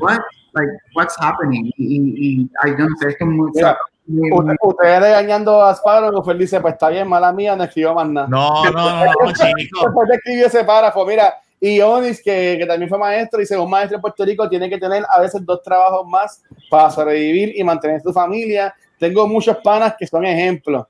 what? 0.00 0.18
Like, 0.54 0.72
what's 0.96 1.14
happening? 1.20 1.66
Y, 1.76 1.96
y, 1.96 2.40
y 2.42 2.50
yo 2.70 2.88
no 2.88 2.96
sé, 3.00 3.10
es 3.10 3.16
que 3.16 3.24
muy, 3.24 3.50
Mira, 3.54 3.76
Usted, 4.08 4.54
ustedes 4.62 5.00
regañando 5.00 5.62
a 5.62 5.74
Sparrow, 5.74 6.22
pues 6.22 6.34
él 6.34 6.38
dice, 6.38 6.60
pues 6.60 6.74
está 6.74 6.88
bien, 6.88 7.06
mala 7.06 7.30
mía, 7.30 7.54
no 7.54 7.64
escribió 7.64 7.94
más 7.94 8.08
nada. 8.08 8.26
No, 8.28 8.64
no, 8.64 8.70
no, 8.72 9.04
no, 9.04 9.32
chico. 9.32 9.80
Después 9.84 10.08
de 10.08 10.14
escribir 10.14 10.44
ese 10.46 10.64
párrafo, 10.64 11.04
mira, 11.04 11.34
y 11.60 11.80
Onis, 11.80 12.22
que, 12.22 12.56
que 12.58 12.66
también 12.66 12.88
fue 12.88 12.98
maestro, 12.98 13.40
dice, 13.40 13.58
un 13.58 13.68
maestro 13.68 13.96
en 13.96 14.00
Puerto 14.00 14.24
Rico 14.24 14.48
tiene 14.48 14.70
que 14.70 14.78
tener 14.78 15.04
a 15.08 15.20
veces 15.20 15.44
dos 15.44 15.62
trabajos 15.62 16.06
más 16.06 16.42
para 16.70 16.90
sobrevivir 16.90 17.52
y 17.54 17.62
mantener 17.64 18.00
su 18.00 18.12
familia. 18.12 18.74
Tengo 18.98 19.26
muchos 19.26 19.56
panas 19.58 19.94
que 19.98 20.06
son 20.06 20.24
ejemplos. 20.24 20.86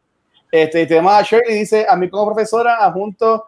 Este, 0.50 0.82
y 0.82 0.86
te 0.86 0.94
llama 0.94 1.20
Shirley 1.22 1.58
dice, 1.58 1.86
a 1.88 1.96
mí 1.96 2.08
como 2.08 2.32
profesora 2.32 2.76
adjunto 2.76 3.46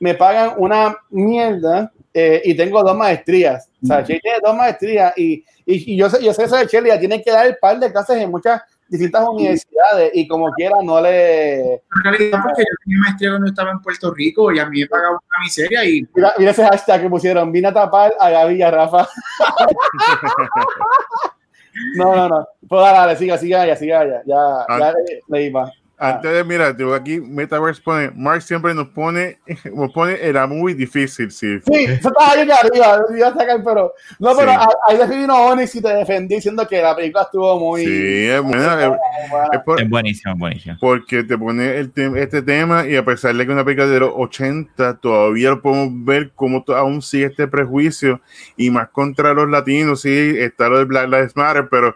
me 0.00 0.14
pagan 0.14 0.54
una 0.56 0.96
mierda 1.10 1.92
eh, 2.14 2.40
y 2.44 2.54
tengo 2.54 2.82
dos 2.82 2.96
maestrías. 2.96 3.68
O 3.82 3.86
sea, 3.86 4.00
Shirley 4.00 4.20
tiene 4.20 4.38
dos 4.42 4.56
maestrías 4.56 5.12
y, 5.16 5.44
y, 5.66 5.92
y 5.92 5.96
yo, 5.96 6.08
sé, 6.08 6.22
yo 6.24 6.32
sé 6.32 6.44
eso 6.44 6.56
de 6.56 6.66
Shirley, 6.66 6.90
ella 6.90 7.00
tiene 7.00 7.22
que 7.22 7.30
dar 7.30 7.46
el 7.46 7.56
par 7.58 7.78
de 7.78 7.92
clases 7.92 8.16
en 8.16 8.30
muchas 8.30 8.62
distintas 8.90 9.26
universidades 9.28 10.10
y 10.14 10.26
como 10.26 10.50
quiera 10.52 10.76
no 10.82 11.00
le... 11.00 11.60
En 11.60 12.02
realidad, 12.02 12.40
porque 12.42 12.62
yo 12.62 12.76
tenía 12.84 12.98
maestría 12.98 13.30
cuando 13.30 13.46
estaba 13.46 13.70
en 13.70 13.80
Puerto 13.80 14.12
Rico 14.12 14.52
y 14.52 14.58
a 14.58 14.66
mí 14.66 14.80
me 14.80 14.86
pagaba 14.88 15.12
una 15.12 15.44
miseria 15.44 15.84
y 15.84 16.06
Mira, 16.14 16.34
mira 16.38 16.50
ese 16.50 16.64
hashtag 16.64 17.02
que 17.02 17.08
pusieron, 17.08 17.52
vine 17.52 17.68
a 17.68 17.72
tapar 17.72 18.12
a 18.18 18.30
Gaby 18.30 18.56
y 18.56 18.62
a 18.62 18.70
Rafa. 18.70 19.08
no, 21.96 22.16
no, 22.16 22.28
no. 22.28 22.48
Pues 22.68 22.82
dale, 22.82 22.98
dale, 22.98 23.16
siga, 23.16 23.38
siga 23.38 23.66
ya, 23.66 23.76
siga 23.76 24.04
ya. 24.04 24.22
Ya, 24.26 24.66
ya 24.78 24.92
le, 24.92 25.20
le 25.28 25.46
iba. 25.46 25.72
Antes 26.02 26.32
de, 26.32 26.44
mira, 26.44 26.74
tengo 26.76 26.94
aquí, 26.94 27.20
Metaverse 27.20 27.82
pone, 27.82 28.10
Mark 28.16 28.40
siempre 28.42 28.72
nos 28.74 28.88
pone, 28.88 29.38
nos 29.74 29.92
pone, 29.92 30.16
era 30.20 30.46
muy 30.46 30.72
difícil, 30.74 31.30
sí. 31.30 31.58
Sí, 31.66 31.84
eso 31.84 32.08
estaba 32.08 32.36
yo 32.36 32.46
que 32.46 32.52
arriba, 32.52 33.02
iba 33.16 33.28
a 33.28 33.34
sacar, 33.34 33.62
pero. 33.64 33.92
No, 34.18 34.34
pero 34.36 34.50
Sí. 34.52 34.58
ahí 34.88 35.18
vino 35.20 35.36
Onyx 35.36 35.74
y 35.74 35.82
te 35.82 35.88
defendí 35.94 36.36
diciendo 36.36 36.66
que 36.66 36.80
la 36.80 36.96
película 36.96 37.24
estuvo 37.24 37.58
muy. 37.60 37.84
Sí, 37.84 38.26
es 38.28 38.40
buena, 38.42 38.82
es- 38.82 38.88
buena. 39.30 39.48
es 39.52 39.60
por- 39.64 39.80
Es 39.82 39.88
buenísimo, 39.90 40.32
es 40.32 40.38
buenísimo. 40.38 40.76
porque 40.80 41.22
te 41.24 41.36
pone 41.36 41.76
el 41.76 41.92
tem- 41.92 42.16
este 42.16 42.40
tema 42.42 42.86
y 42.86 42.96
a 42.96 43.04
pesar 43.04 43.34
de 43.34 43.44
que 43.46 43.52
una 43.52 43.64
película 43.64 43.86
de 43.86 44.00
los 44.00 44.12
80, 44.16 44.96
todavía 44.98 45.50
lo 45.50 45.60
podemos 45.62 45.88
ver 46.04 46.32
cómo 46.34 46.64
aún 46.68 47.02
sigue 47.02 47.26
este 47.26 47.46
prejuicio 47.46 48.20
y 48.56 48.70
más 48.70 48.88
contra 48.88 49.34
los 49.34 49.48
latinos, 49.50 50.00
sí, 50.00 50.34
está 50.38 50.68
lo 50.68 50.78
de 50.78 50.84
Black 50.84 51.08
Lives 51.08 51.36
Matter, 51.36 51.68
pero 51.70 51.94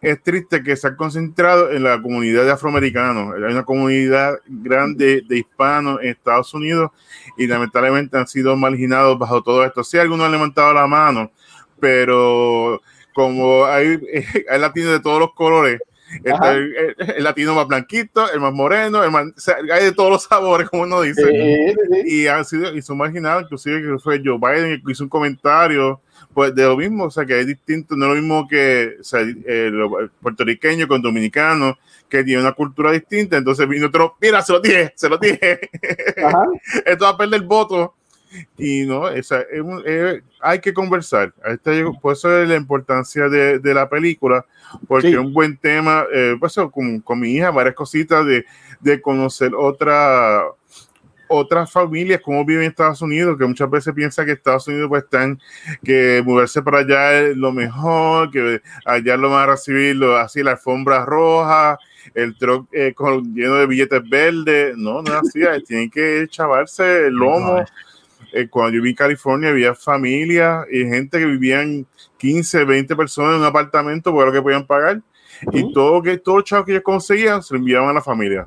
es 0.00 0.22
triste 0.22 0.62
que 0.62 0.74
se 0.76 0.88
ha 0.88 0.96
concentrado 0.96 1.70
en 1.70 1.82
la 1.82 2.00
comunidad 2.00 2.44
de 2.44 2.50
afroamericanos. 2.52 3.34
Hay 3.46 3.54
una 3.54 3.64
comunidad 3.64 4.38
grande 4.46 5.22
de 5.26 5.38
hispanos 5.38 6.00
en 6.02 6.10
Estados 6.10 6.52
Unidos 6.54 6.90
y 7.36 7.46
lamentablemente 7.46 8.16
han 8.16 8.26
sido 8.26 8.56
marginados 8.56 9.18
bajo 9.18 9.42
todo 9.42 9.64
esto. 9.64 9.82
Sí, 9.84 9.98
algunos 9.98 10.26
han 10.26 10.32
levantado 10.32 10.72
la 10.74 10.86
mano, 10.86 11.30
pero 11.80 12.80
como 13.14 13.64
hay, 13.64 13.98
hay 14.50 14.60
latinos 14.60 14.92
de 14.92 15.00
todos 15.00 15.20
los 15.20 15.34
colores, 15.34 15.80
el, 16.24 16.76
el- 16.98 17.10
el 17.16 17.24
latino 17.24 17.54
más 17.54 17.66
blanquito, 17.66 18.30
el 18.32 18.40
más 18.40 18.52
moreno, 18.52 19.02
el 19.02 19.10
más, 19.10 19.26
o 19.28 19.40
sea, 19.40 19.56
hay 19.72 19.84
de 19.84 19.92
todos 19.92 20.10
los 20.10 20.22
sabores, 20.24 20.68
como 20.68 20.82
uno 20.84 21.00
dice. 21.02 21.22
Sí, 21.24 21.74
sí, 21.74 22.02
sí. 22.02 22.14
Y 22.22 22.26
han 22.26 22.44
sido, 22.44 22.74
y 22.74 22.82
son 22.82 22.98
marginados, 22.98 23.44
inclusive 23.44 23.80
que 23.82 23.98
fue 23.98 24.20
Joe 24.24 24.38
Biden 24.38 24.82
que 24.84 24.92
hizo 24.92 25.04
un 25.04 25.10
comentario 25.10 26.00
pues 26.34 26.54
de 26.54 26.62
lo 26.64 26.76
mismo, 26.78 27.04
o 27.04 27.10
sea 27.10 27.26
que 27.26 27.40
es 27.40 27.46
distinto, 27.46 27.94
no 27.94 28.06
es 28.06 28.10
lo 28.10 28.16
mismo 28.22 28.48
que 28.48 28.96
o 29.00 29.04
sea, 29.04 29.20
el 29.20 30.10
puertorriqueño 30.22 30.88
con 30.88 31.02
dominicano, 31.02 31.76
que 32.08 32.24
tiene 32.24 32.40
una 32.40 32.52
cultura 32.52 32.90
distinta, 32.92 33.36
entonces 33.36 33.68
vino 33.68 33.88
otro, 33.88 34.16
mira, 34.20 34.40
se 34.40 34.52
lo 34.54 34.60
dije, 34.60 34.92
se 34.96 35.08
lo 35.10 35.18
dije, 35.18 35.60
esto 36.86 37.04
va 37.04 37.10
a 37.10 37.16
perder 37.16 37.40
el 37.42 37.46
voto. 37.46 37.94
Y 38.58 38.84
no, 38.86 39.08
esa, 39.08 39.40
es 39.42 39.62
es- 39.84 40.22
hay 40.40 40.58
que 40.60 40.72
conversar. 40.74 41.32
Está, 41.44 41.72
por 42.00 42.14
eso 42.14 42.42
es 42.42 42.48
la 42.48 42.56
importancia 42.56 43.28
de, 43.28 43.58
de 43.58 43.74
la 43.74 43.88
película, 43.88 44.44
porque 44.88 45.08
Sí. 45.08 45.12
es 45.14 45.18
un 45.20 45.32
buen 45.32 45.56
tema. 45.56 46.04
Eh, 46.12 46.36
pues, 46.40 46.54
con, 46.72 47.00
con 47.00 47.20
mi 47.20 47.32
hija, 47.34 47.50
varias 47.50 47.74
cositas 47.74 48.24
de, 48.26 48.44
de 48.80 49.00
conocer 49.00 49.52
otra, 49.56 50.42
otras 51.28 51.70
familias, 51.72 52.20
cómo 52.22 52.44
viven 52.44 52.64
en 52.64 52.70
Estados 52.70 53.00
Unidos, 53.02 53.38
que 53.38 53.46
muchas 53.46 53.70
veces 53.70 53.94
piensa 53.94 54.24
que 54.24 54.32
Estados 54.32 54.66
Unidos 54.68 54.88
pues 54.88 55.04
están, 55.04 55.40
que 55.82 56.22
moverse 56.26 56.60
para 56.60 56.78
allá 56.80 57.20
es 57.20 57.36
lo 57.36 57.52
mejor, 57.52 58.30
que 58.30 58.60
allá 58.84 59.16
lo 59.16 59.30
van 59.30 59.44
a 59.48 59.52
recibir 59.52 59.96
lo- 59.96 60.16
así 60.16 60.42
la 60.42 60.52
alfombra 60.52 61.04
roja, 61.06 61.78
el 62.14 62.36
truck 62.36 62.68
eh, 62.72 62.92
con, 62.94 63.32
lleno 63.34 63.54
de 63.54 63.66
billetes 63.66 64.02
verdes, 64.10 64.76
no, 64.76 65.00
no 65.02 65.10
es 65.10 65.20
así, 65.28 65.42
ahí 65.44 65.62
tienen 65.66 65.88
que 65.90 66.26
chavarse 66.28 67.06
el 67.06 67.14
lomo. 67.14 67.64
Eh, 68.32 68.48
cuando 68.48 68.76
yo 68.76 68.82
vi 68.82 68.94
California 68.94 69.50
había 69.50 69.74
familias 69.74 70.66
y 70.70 70.84
gente 70.84 71.18
que 71.18 71.26
vivían 71.26 71.86
15, 72.18 72.64
20 72.64 72.96
personas 72.96 73.34
en 73.34 73.40
un 73.40 73.46
apartamento 73.46 74.12
por 74.12 74.26
lo 74.26 74.32
que 74.32 74.42
podían 74.42 74.66
pagar. 74.66 75.00
Y 75.52 75.72
todo 75.72 76.02
que 76.02 76.18
todo 76.18 76.38
el 76.38 76.44
chavo 76.44 76.64
que 76.64 76.72
ellos 76.72 76.84
conseguían 76.84 77.42
se 77.42 77.54
lo 77.54 77.58
enviaban 77.58 77.88
a 77.88 77.94
la 77.94 78.02
familia 78.02 78.46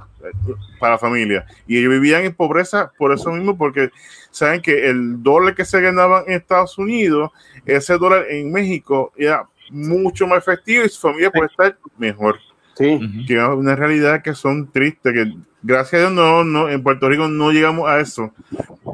para 0.79 0.93
la 0.93 0.97
familia. 0.97 1.45
Y 1.67 1.77
ellos 1.77 1.91
vivían 1.91 2.23
en 2.23 2.33
pobreza 2.33 2.91
por 2.97 3.13
eso 3.13 3.31
mismo 3.31 3.57
porque 3.57 3.91
saben 4.31 4.61
que 4.61 4.89
el 4.89 5.21
dólar 5.21 5.55
que 5.55 5.65
se 5.65 5.81
ganaba 5.81 6.23
en 6.25 6.33
Estados 6.33 6.77
Unidos 6.77 7.31
ese 7.65 7.97
dólar 7.97 8.25
en 8.29 8.51
México 8.51 9.11
era 9.17 9.47
mucho 9.69 10.27
más 10.27 10.39
efectivo 10.39 10.85
y 10.85 10.89
su 10.89 11.01
familia 11.01 11.31
puede 11.31 11.47
estar 11.47 11.77
mejor 11.97 12.39
Sí. 12.75 13.25
Que 13.25 13.35
es 13.35 13.49
una 13.49 13.75
realidad 13.75 14.21
que 14.21 14.33
son 14.33 14.71
tristes, 14.71 15.13
que 15.13 15.33
gracias 15.63 15.93
a 15.93 15.97
Dios 16.05 16.11
no, 16.11 16.43
no, 16.43 16.69
en 16.69 16.83
Puerto 16.83 17.09
Rico 17.09 17.27
no 17.27 17.51
llegamos 17.51 17.89
a 17.89 17.99
eso, 17.99 18.31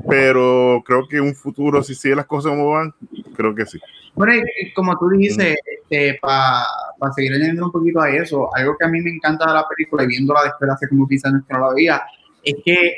pero 0.07 0.83
creo 0.85 1.07
que 1.07 1.17
en 1.17 1.23
un 1.23 1.35
futuro, 1.35 1.81
si 1.83 1.95
siguen 1.95 2.17
las 2.17 2.27
cosas 2.27 2.51
como 2.51 2.69
van, 2.69 2.93
creo 3.35 3.53
que 3.55 3.65
sí. 3.65 3.79
Bueno, 4.13 4.33
como 4.75 4.97
tú 4.97 5.09
dices, 5.09 5.57
este, 5.65 6.19
para 6.21 6.65
seguir 7.15 7.33
añadiendo 7.33 7.65
un 7.65 7.71
poquito 7.71 8.01
a 8.01 8.09
eso, 8.09 8.49
algo 8.55 8.77
que 8.77 8.85
a 8.85 8.89
mí 8.89 9.01
me 9.01 9.09
encanta 9.09 9.47
de 9.47 9.53
la 9.53 9.67
película 9.67 10.03
y 10.03 10.07
viéndola 10.07 10.43
después 10.43 10.67
de 10.67 10.73
hace 10.73 10.89
como 10.89 11.07
15 11.07 11.27
años 11.27 11.43
que 11.47 11.53
no 11.53 11.59
la 11.61 11.73
veía, 11.73 12.03
es 12.43 12.55
que, 12.63 12.93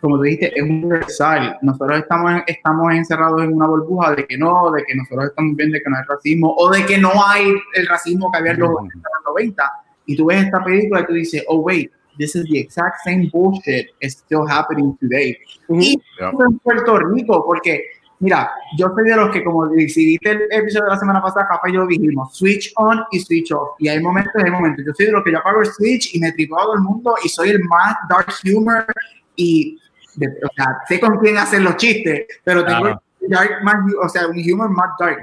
como 0.00 0.16
tú 0.16 0.22
dijiste, 0.22 0.52
es 0.58 0.62
universal. 0.62 1.58
Nosotros 1.62 1.98
estamos, 1.98 2.42
estamos 2.46 2.94
encerrados 2.94 3.42
en 3.42 3.54
una 3.54 3.66
burbuja 3.66 4.14
de 4.14 4.26
que 4.26 4.38
no, 4.38 4.70
de 4.70 4.84
que 4.84 4.94
nosotros 4.94 5.26
estamos 5.26 5.56
viendo 5.56 5.78
que 5.78 5.90
no 5.90 5.96
hay 5.96 6.04
racismo 6.08 6.54
o 6.56 6.70
de 6.70 6.86
que 6.86 6.98
no 6.98 7.10
hay 7.26 7.54
el 7.74 7.86
racismo 7.86 8.30
que 8.30 8.38
había 8.38 8.52
en 8.52 8.60
los 8.60 8.70
80, 8.70 8.94
en 8.94 9.00
los 9.02 9.34
90. 9.34 9.72
Y 10.06 10.16
tú 10.16 10.26
ves 10.26 10.44
esta 10.44 10.62
película 10.64 11.00
y 11.00 11.06
tú 11.06 11.12
dices, 11.14 11.44
oh, 11.48 11.60
wait, 11.60 11.90
this 12.18 12.34
is 12.34 12.44
the 12.50 12.58
exact 12.58 12.96
same 13.04 13.28
bullshit 13.32 13.88
is 14.00 14.12
still 14.24 14.44
happening 14.48 14.96
today. 14.98 15.36
Y 15.68 16.00
Ya. 16.20 16.30
en 16.30 16.58
Puerto 16.60 16.98
Rico, 16.98 17.44
porque, 17.44 17.82
mira, 18.20 18.50
yo 18.78 18.88
soy 18.94 19.04
de 19.10 19.16
los 19.16 19.30
que, 19.30 19.44
como 19.44 19.68
si 19.88 20.06
viste 20.06 20.30
el 20.30 20.42
episodio 20.50 20.84
de 20.84 20.90
la 20.92 20.96
semana 20.98 21.20
pasada, 21.20 21.46
capaz 21.48 21.70
yo 21.72 21.86
dijimos 21.86 22.34
switch 22.36 22.72
on 22.76 23.00
y 23.10 23.20
switch 23.20 23.52
off. 23.52 23.70
Y 23.78 23.88
hay 23.88 24.00
momentos 24.00 24.32
y 24.38 24.44
hay 24.44 24.50
momentos. 24.50 24.84
Yo 24.86 24.92
soy 24.94 25.06
de 25.06 25.12
los 25.12 25.24
que 25.24 25.32
yo 25.32 25.38
apago 25.38 25.60
el 25.60 25.66
switch 25.66 26.14
y 26.14 26.20
me 26.20 26.32
tripo 26.32 26.58
a 26.58 26.62
todo 26.62 26.74
el 26.74 26.80
mundo 26.80 27.14
y 27.24 27.28
soy 27.28 27.50
el 27.50 27.62
más 27.64 27.96
dark 28.08 28.28
humor 28.54 28.86
y, 29.34 29.78
de- 30.14 30.28
o 30.28 30.48
sea, 30.56 30.78
sé 30.88 30.98
con 31.00 31.18
quién 31.18 31.36
hacer 31.36 31.60
los 31.62 31.76
chistes, 31.76 32.26
pero 32.44 32.64
tengo 32.64 32.80
Claro. 32.82 33.02
dark 33.28 33.62
más, 33.64 33.76
o 34.02 34.08
sea, 34.08 34.26
un 34.28 34.38
humor 34.52 34.70
más 34.70 34.90
dark. 34.98 35.18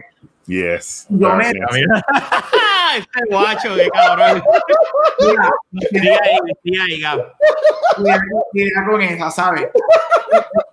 Yes. 0.47 1.05
Yo 1.09 1.35
me-. 1.35 1.53
Mira. 1.53 2.05
este 2.97 3.19
guacho, 3.29 3.75
qué 3.75 3.89
cabrón. 3.89 4.43
Mira, 5.91 6.17
Gab. 7.01 7.33
cuidado, 7.95 8.21
cuidado 8.51 8.91
con 8.91 9.01
esa, 9.01 9.31
¿sabes? 9.31 9.69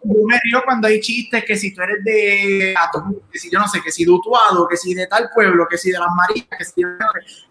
Yo 0.03 0.27
me 0.27 0.39
río 0.43 0.63
cuando 0.65 0.89
hay 0.89 1.01
chistes 1.01 1.45
que 1.45 1.57
si 1.57 1.73
tú 1.73 1.83
eres 1.83 2.03
de, 2.05 2.75
que 3.31 3.39
si 3.39 3.51
yo 3.51 3.61
no 3.61 3.69
sé, 3.69 3.81
que 3.81 3.93
si 3.93 4.05
de 4.05 4.11
Utuado, 4.11 4.67
que 4.67 4.77
si 4.77 4.95
de 4.95 5.07
tal 5.07 5.29
pueblo, 5.33 5.67
que 5.69 5.79
si 5.79 5.91
de 5.93 5.99
las 5.99 6.09
Marías, 6.15 6.47
que 6.59 6.65
si 6.65 6.83
de... 6.83 6.97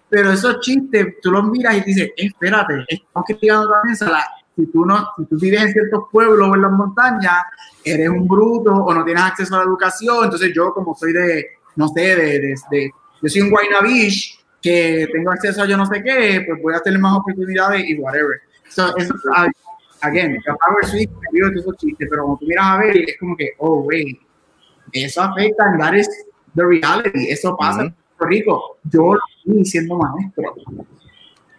Pero 0.09 0.31
esos 0.31 0.59
chistes, 0.59 1.21
tú 1.21 1.31
los 1.31 1.45
miras 1.45 1.75
y 1.75 1.81
dices, 1.81 2.09
"Eh, 2.17 2.25
espérate, 2.25 2.83
estamos 2.87 3.25
criticando 3.27 3.69
también, 3.69 3.95
si 3.95 4.65
tú, 4.65 4.85
no, 4.85 5.07
si 5.17 5.25
tú 5.25 5.37
vives 5.39 5.61
en 5.61 5.71
ciertos 5.71 6.03
pueblos 6.11 6.49
o 6.49 6.55
en 6.55 6.61
las 6.63 6.71
montañas, 6.71 7.43
eres 7.83 8.09
un 8.09 8.27
bruto 8.27 8.73
o 8.73 8.93
no 8.93 9.05
tienes 9.05 9.23
acceso 9.23 9.55
a 9.55 9.59
la 9.59 9.63
educación, 9.63 10.25
entonces 10.25 10.51
yo 10.53 10.73
como 10.73 10.95
soy 10.95 11.13
de, 11.13 11.58
no 11.79 11.87
sé, 11.87 12.01
de, 12.01 12.39
de, 12.39 12.55
de- 12.71 12.91
yo 13.21 13.29
soy 13.29 13.41
un 13.41 13.49
Guayna 13.49 13.81
Beach, 13.81 14.37
que 14.61 15.07
tengo 15.13 15.31
acceso 15.31 15.63
a 15.63 15.65
yo 15.65 15.77
no 15.77 15.85
sé 15.85 16.03
qué, 16.03 16.43
pues 16.45 16.61
voy 16.61 16.73
a 16.73 16.79
tener 16.81 16.99
más 16.99 17.17
oportunidades 17.17 17.89
y 17.89 17.95
whatever. 17.97 18.41
So, 18.67 18.95
eso, 18.97 19.13
ah, 19.33 19.47
again, 20.01 20.37
apago 20.45 20.79
el 20.81 20.87
switch, 20.87 21.09
de 21.09 21.39
todos 21.39 21.55
esos 21.55 21.77
chistes, 21.77 22.07
pero 22.09 22.23
cuando 22.23 22.39
tú 22.39 22.45
miras 22.47 22.65
a 22.65 22.77
ver, 22.79 22.97
es 22.97 23.17
como 23.17 23.37
que, 23.37 23.51
oh, 23.59 23.81
wait, 23.87 24.19
eso 24.91 25.21
afecta, 25.21 25.63
and 25.65 25.79
that 25.79 25.93
is 25.93 26.09
the 26.55 26.65
reality, 26.65 27.29
eso 27.29 27.55
pasa 27.57 27.81
en 27.83 27.87
Ujú. 27.87 27.95
Puerto 28.17 28.25
Rico. 28.29 28.77
Yo 28.91 29.13
lo 29.13 29.19
vi 29.45 29.63
siendo 29.63 29.97
maestro. 29.97 30.55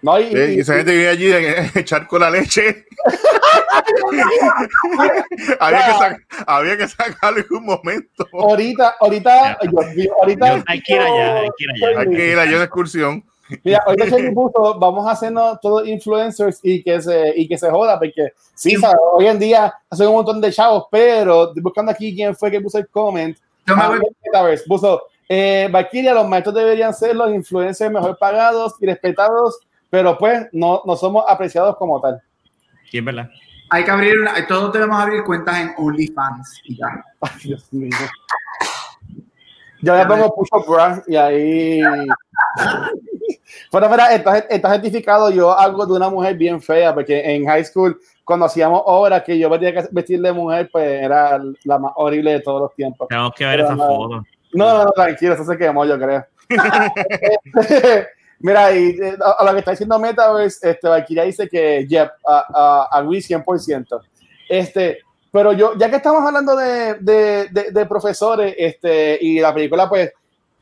No, 0.02 0.18
y, 0.18 0.24
Eh, 0.34 0.52
y- 0.52 0.56
Y 0.56 0.60
esa 0.60 0.76
gente 0.76 0.92
vive 0.92 1.08
allí 1.08 1.30
en 1.32 1.70
echar 1.74 2.06
con 2.06 2.20
la 2.20 2.30
leche. 2.30 2.86
había, 5.60 5.86
que 5.86 5.92
sac- 5.92 6.44
había 6.46 6.76
que 6.76 6.88
sacarlo 6.88 7.40
en 7.40 7.46
un 7.50 7.64
momento. 7.64 8.26
ahorita, 8.32 8.96
ahorita, 9.00 9.58
yo- 9.96 10.12
ahorita, 10.20 10.56
Yo- 10.58 10.64
hay 10.66 10.82
que 10.82 10.92
ir 10.94 11.00
allá, 11.00 11.38
hay 11.40 11.48
que 11.56 11.64
ir 11.64 11.70
allá. 11.70 12.00
Hay 12.00 12.08
que 12.08 12.32
ir 12.32 12.38
allá 12.38 12.52
a 12.52 12.56
una 12.56 12.64
excursión. 12.64 13.24
Mira, 13.64 13.82
ahorita 13.84 14.06
Shelly 14.06 14.32
puso, 14.32 14.78
vamos 14.78 15.06
a 15.08 15.10
hacernos 15.10 15.60
todos 15.60 15.86
influencers 15.88 16.60
y 16.62 16.84
que 16.84 17.02
se, 17.02 17.32
y 17.34 17.48
que 17.48 17.58
se 17.58 17.68
joda, 17.68 17.98
porque 17.98 18.28
sí, 18.54 18.76
¿sabes? 18.76 18.96
hoy 19.12 19.26
en 19.26 19.40
día 19.40 19.74
hacen 19.90 20.06
un 20.06 20.14
montón 20.14 20.40
de 20.40 20.52
chavos, 20.52 20.84
pero 20.90 21.48
estoy 21.48 21.60
buscando 21.62 21.90
aquí 21.90 22.14
quién 22.14 22.36
fue 22.36 22.50
que 22.50 22.60
puso 22.60 22.78
el 22.78 22.86
comment. 22.88 23.36
Yo 23.66 23.76
me 23.76 23.82
Ah, 23.82 23.88
voy- 23.88 24.56
puso, 24.68 25.02
eh, 25.28 25.68
Valkyria, 25.70 26.14
los 26.14 26.28
maestros 26.28 26.54
deberían 26.54 26.94
ser 26.94 27.16
los 27.16 27.34
influencers 27.34 27.90
mejor 27.92 28.16
pagados 28.18 28.74
y 28.80 28.86
respetados, 28.86 29.58
pero 29.90 30.16
pues 30.16 30.46
no, 30.52 30.82
no 30.86 30.96
somos 30.96 31.24
apreciados 31.28 31.76
como 31.76 32.00
tal. 32.00 32.20
Sí, 32.90 32.98
es 32.98 33.04
verdad. 33.04 33.28
hay 33.70 33.84
que 33.84 33.90
abrir, 33.90 34.18
una- 34.20 34.46
todos 34.46 34.72
debemos 34.72 34.98
abrir 35.00 35.22
cuentas 35.24 35.58
en 35.60 35.74
OnlyFans 35.76 36.60
y 36.64 36.76
ya. 36.76 36.86
Ay, 37.20 37.30
Dios 37.44 37.72
mío. 37.72 37.90
Yo 39.82 39.96
le 39.96 40.04
pongo 40.06 40.34
push 40.34 40.48
up 40.52 40.64
bra 40.70 41.02
y 41.06 41.16
ahí. 41.16 41.80
Pero 43.72 43.88
mira, 43.88 44.12
está, 44.14 44.38
está 44.38 44.70
certificado. 44.72 45.30
Yo 45.30 45.56
algo 45.58 45.86
de 45.86 45.92
una 45.94 46.08
mujer 46.10 46.36
bien 46.36 46.60
fea, 46.60 46.92
porque 46.94 47.20
en 47.34 47.46
high 47.46 47.64
school, 47.64 47.98
cuando 48.24 48.46
hacíamos 48.46 48.82
obras 48.84 49.22
que 49.22 49.38
yo 49.38 49.48
me 49.48 49.58
tenía 49.58 49.82
que 49.82 49.88
vestir 49.90 50.20
de 50.20 50.32
mujer, 50.32 50.68
pues 50.70 50.86
era 51.02 51.40
la 51.64 51.78
más 51.78 51.92
horrible 51.96 52.32
de 52.32 52.40
todos 52.40 52.60
los 52.62 52.74
tiempos. 52.74 53.08
Tenemos 53.08 53.32
que 53.34 53.44
ver 53.44 53.56
Pero 53.56 53.64
esa 53.68 53.76
no. 53.76 53.86
foto. 53.86 54.24
No, 54.52 54.74
no, 54.78 54.84
no, 54.84 54.90
tranquilo, 54.92 55.34
eso 55.34 55.44
se 55.44 55.56
quemó, 55.56 55.84
yo 55.84 55.98
creo. 55.98 56.26
Mira, 58.40 58.72
y 58.74 58.90
eh, 58.90 59.16
a, 59.22 59.32
a 59.32 59.44
lo 59.44 59.52
que 59.52 59.58
está 59.58 59.70
diciendo 59.72 59.98
Metaverse, 59.98 60.70
este, 60.70 60.88
Valkyria 60.88 61.24
dice 61.24 61.48
que, 61.48 61.86
yep, 61.86 62.10
a, 62.26 62.88
a, 62.90 62.98
agree 62.98 63.20
100%. 63.20 64.00
Este, 64.48 64.98
pero 65.30 65.52
yo, 65.52 65.76
ya 65.76 65.90
que 65.90 65.96
estamos 65.96 66.22
hablando 66.24 66.56
de, 66.56 66.94
de, 66.94 67.48
de, 67.50 67.70
de 67.70 67.86
profesores, 67.86 68.54
este, 68.58 69.18
y 69.20 69.40
la 69.40 69.52
película, 69.52 69.88
pues, 69.88 70.12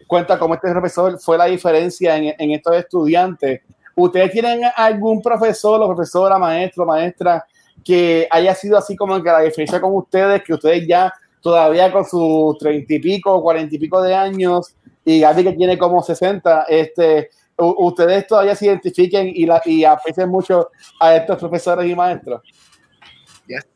cuenta 0.07 0.39
cómo 0.39 0.55
este 0.55 0.71
profesor 0.71 1.19
fue 1.21 1.39
la 1.39 1.45
diferencia 1.45 2.17
en, 2.17 2.35
en 2.37 2.51
estos 2.51 2.75
estudiantes. 2.75 3.61
¿Ustedes 3.95 4.33
tienen 4.33 4.63
algún 4.77 5.23
profesor 5.23 5.81
o 5.81 5.95
profesora, 5.95 6.39
maestro, 6.39 6.85
maestra, 6.85 7.45
que 7.85 8.27
haya 8.31 8.55
sido 8.55 8.77
así 8.77 8.97
como 8.97 9.23
que 9.23 9.31
la 9.31 9.41
diferencia 9.41 9.81
con 9.81 9.95
ustedes, 9.95 10.43
que 10.43 10.55
ustedes 10.55 10.87
ya 10.87 11.13
todavía 11.41 11.93
con 11.93 12.05
sus 12.05 12.59
treinta 12.59 12.95
y 12.95 12.99
pico, 12.99 13.41
cuarenta 13.41 13.75
y 13.75 13.79
pico 13.79 14.03
de 14.03 14.15
años, 14.15 14.75
y 15.05 15.21
Gaby 15.21 15.45
que 15.45 15.53
tiene 15.53 15.79
como 15.79 16.03
60, 16.03 16.65
este, 16.69 17.31
ustedes 17.59 18.27
todavía 18.27 18.55
se 18.55 18.67
identifiquen 18.67 19.31
y, 19.35 19.47
la, 19.47 19.61
y 19.65 19.85
aprecien 19.85 20.29
mucho 20.29 20.71
a 21.01 21.17
estos 21.17 21.39
profesores 21.39 21.91
y 21.91 21.95
maestros. 21.95 22.43
Yes. 23.47 23.67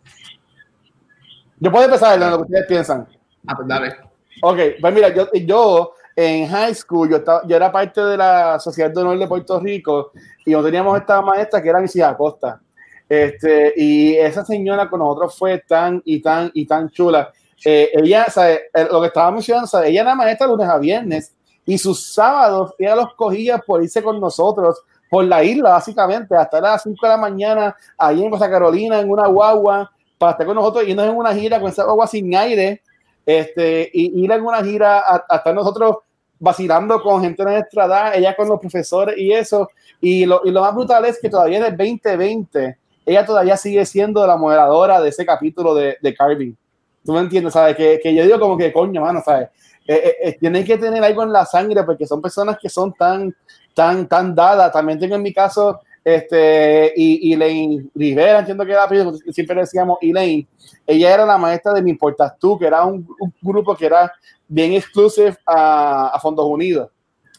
Yo 1.58 1.70
puedo 1.70 1.84
empezar 1.84 2.20
en 2.20 2.30
lo 2.30 2.36
que 2.38 2.42
ustedes 2.42 2.66
piensan. 2.66 3.08
Ah, 3.46 3.56
pues 3.56 3.68
dale. 3.68 3.96
Ok, 4.42 4.58
pues 4.80 4.94
mira, 4.94 5.08
yo, 5.08 5.28
yo 5.32 5.94
en 6.14 6.48
high 6.48 6.74
school, 6.74 7.08
yo, 7.10 7.16
estaba, 7.16 7.46
yo 7.46 7.56
era 7.56 7.70
parte 7.72 8.00
de 8.00 8.16
la 8.16 8.58
Sociedad 8.58 8.90
de 8.90 9.00
Honor 9.00 9.18
de 9.18 9.26
Puerto 9.26 9.58
Rico 9.60 10.12
y 10.44 10.52
no 10.52 10.62
teníamos 10.62 10.98
esta 10.98 11.20
maestra 11.22 11.62
que 11.62 11.68
era 11.68 11.80
Mrs. 11.80 12.02
Acosta. 12.02 12.60
Este, 13.08 13.74
y 13.76 14.14
esa 14.14 14.44
señora 14.44 14.88
con 14.88 15.00
nosotros 15.00 15.36
fue 15.36 15.58
tan 15.58 16.00
y 16.04 16.20
tan 16.20 16.50
y 16.54 16.66
tan 16.66 16.88
chula. 16.90 17.30
Eh, 17.64 17.90
ella, 17.94 18.26
¿sabe? 18.28 18.70
Eh, 18.74 18.88
lo 18.90 19.00
que 19.00 19.08
estaba 19.08 19.30
mencionando, 19.30 19.66
¿sabe? 19.66 19.90
ella 19.90 20.02
era 20.02 20.14
maestra 20.14 20.46
lunes 20.46 20.68
a 20.68 20.78
viernes 20.78 21.34
y 21.66 21.78
sus 21.78 22.12
sábados 22.12 22.74
ella 22.78 22.96
los 22.96 23.14
cogía 23.14 23.58
por 23.58 23.82
irse 23.82 24.02
con 24.02 24.20
nosotros 24.20 24.82
por 25.12 25.26
la 25.26 25.44
isla, 25.44 25.72
básicamente, 25.72 26.34
hasta 26.34 26.58
las 26.58 26.82
5 26.84 26.96
de 27.02 27.08
la 27.12 27.18
mañana, 27.18 27.76
ahí 27.98 28.24
en 28.24 28.30
Costa 28.30 28.48
Carolina, 28.48 28.98
en 28.98 29.10
una 29.10 29.26
guagua, 29.26 29.92
para 30.16 30.32
estar 30.32 30.46
con 30.46 30.56
nosotros, 30.56 30.88
irnos 30.88 31.04
en 31.04 31.14
una 31.14 31.34
gira 31.34 31.60
con 31.60 31.68
esa 31.68 31.84
guagua 31.84 32.06
sin 32.06 32.34
aire, 32.34 32.80
este, 33.26 33.90
y 33.92 34.24
ir 34.24 34.32
en 34.32 34.42
una 34.42 34.64
gira 34.64 35.00
hasta 35.00 35.52
nosotros 35.52 35.96
vacilando 36.38 37.02
con 37.02 37.20
gente 37.20 37.44
de 37.44 37.50
nuestra 37.52 37.84
edad, 37.84 38.14
ella 38.16 38.34
con 38.34 38.48
los 38.48 38.58
profesores 38.58 39.18
y 39.18 39.32
eso. 39.32 39.68
Y 40.00 40.24
lo, 40.24 40.40
y 40.44 40.50
lo 40.50 40.62
más 40.62 40.74
brutal 40.74 41.04
es 41.04 41.20
que 41.20 41.28
todavía 41.28 41.58
en 41.58 41.64
el 41.66 41.76
2020, 41.76 42.78
ella 43.04 43.26
todavía 43.26 43.58
sigue 43.58 43.84
siendo 43.84 44.26
la 44.26 44.38
moderadora 44.38 44.98
de 44.98 45.10
ese 45.10 45.26
capítulo 45.26 45.74
de, 45.74 45.98
de 46.00 46.14
Carving. 46.14 46.56
¿Tú 47.04 47.12
me 47.12 47.20
entiendes? 47.20 47.52
¿Sabes? 47.52 47.76
Que, 47.76 48.00
que 48.02 48.14
yo 48.14 48.24
digo 48.24 48.40
como 48.40 48.56
que, 48.56 48.72
coño, 48.72 49.02
mano, 49.02 49.20
¿sabes? 49.22 49.50
Eh, 49.86 49.94
eh, 49.94 50.16
eh, 50.22 50.36
tienen 50.38 50.64
que 50.64 50.78
tener 50.78 51.02
algo 51.02 51.22
en 51.24 51.32
la 51.32 51.44
sangre 51.44 51.82
porque 51.82 52.06
son 52.06 52.22
personas 52.22 52.56
que 52.60 52.68
son 52.68 52.92
tan, 52.92 53.34
tan, 53.74 54.06
tan 54.08 54.34
dadas. 54.34 54.72
También 54.72 54.98
tengo 54.98 55.16
en 55.16 55.22
mi 55.22 55.32
caso, 55.32 55.80
este, 56.04 56.92
y 56.96 57.32
Elaine 57.32 57.90
Rivera, 57.94 58.40
entiendo 58.40 58.64
que 58.64 58.72
era, 58.72 58.88
siempre 59.30 59.60
decíamos 59.60 59.98
Elaine. 60.00 60.46
Ella 60.86 61.14
era 61.14 61.26
la 61.26 61.38
maestra 61.38 61.72
de 61.72 61.82
Mi 61.82 61.90
Importas 61.90 62.38
Tú, 62.38 62.58
que 62.58 62.66
era 62.66 62.84
un, 62.84 63.06
un 63.20 63.34
grupo 63.40 63.74
que 63.76 63.86
era 63.86 64.12
bien 64.48 64.72
exclusive 64.72 65.36
a, 65.46 66.08
a 66.08 66.20
Fondos 66.20 66.46
Unidos. 66.46 66.90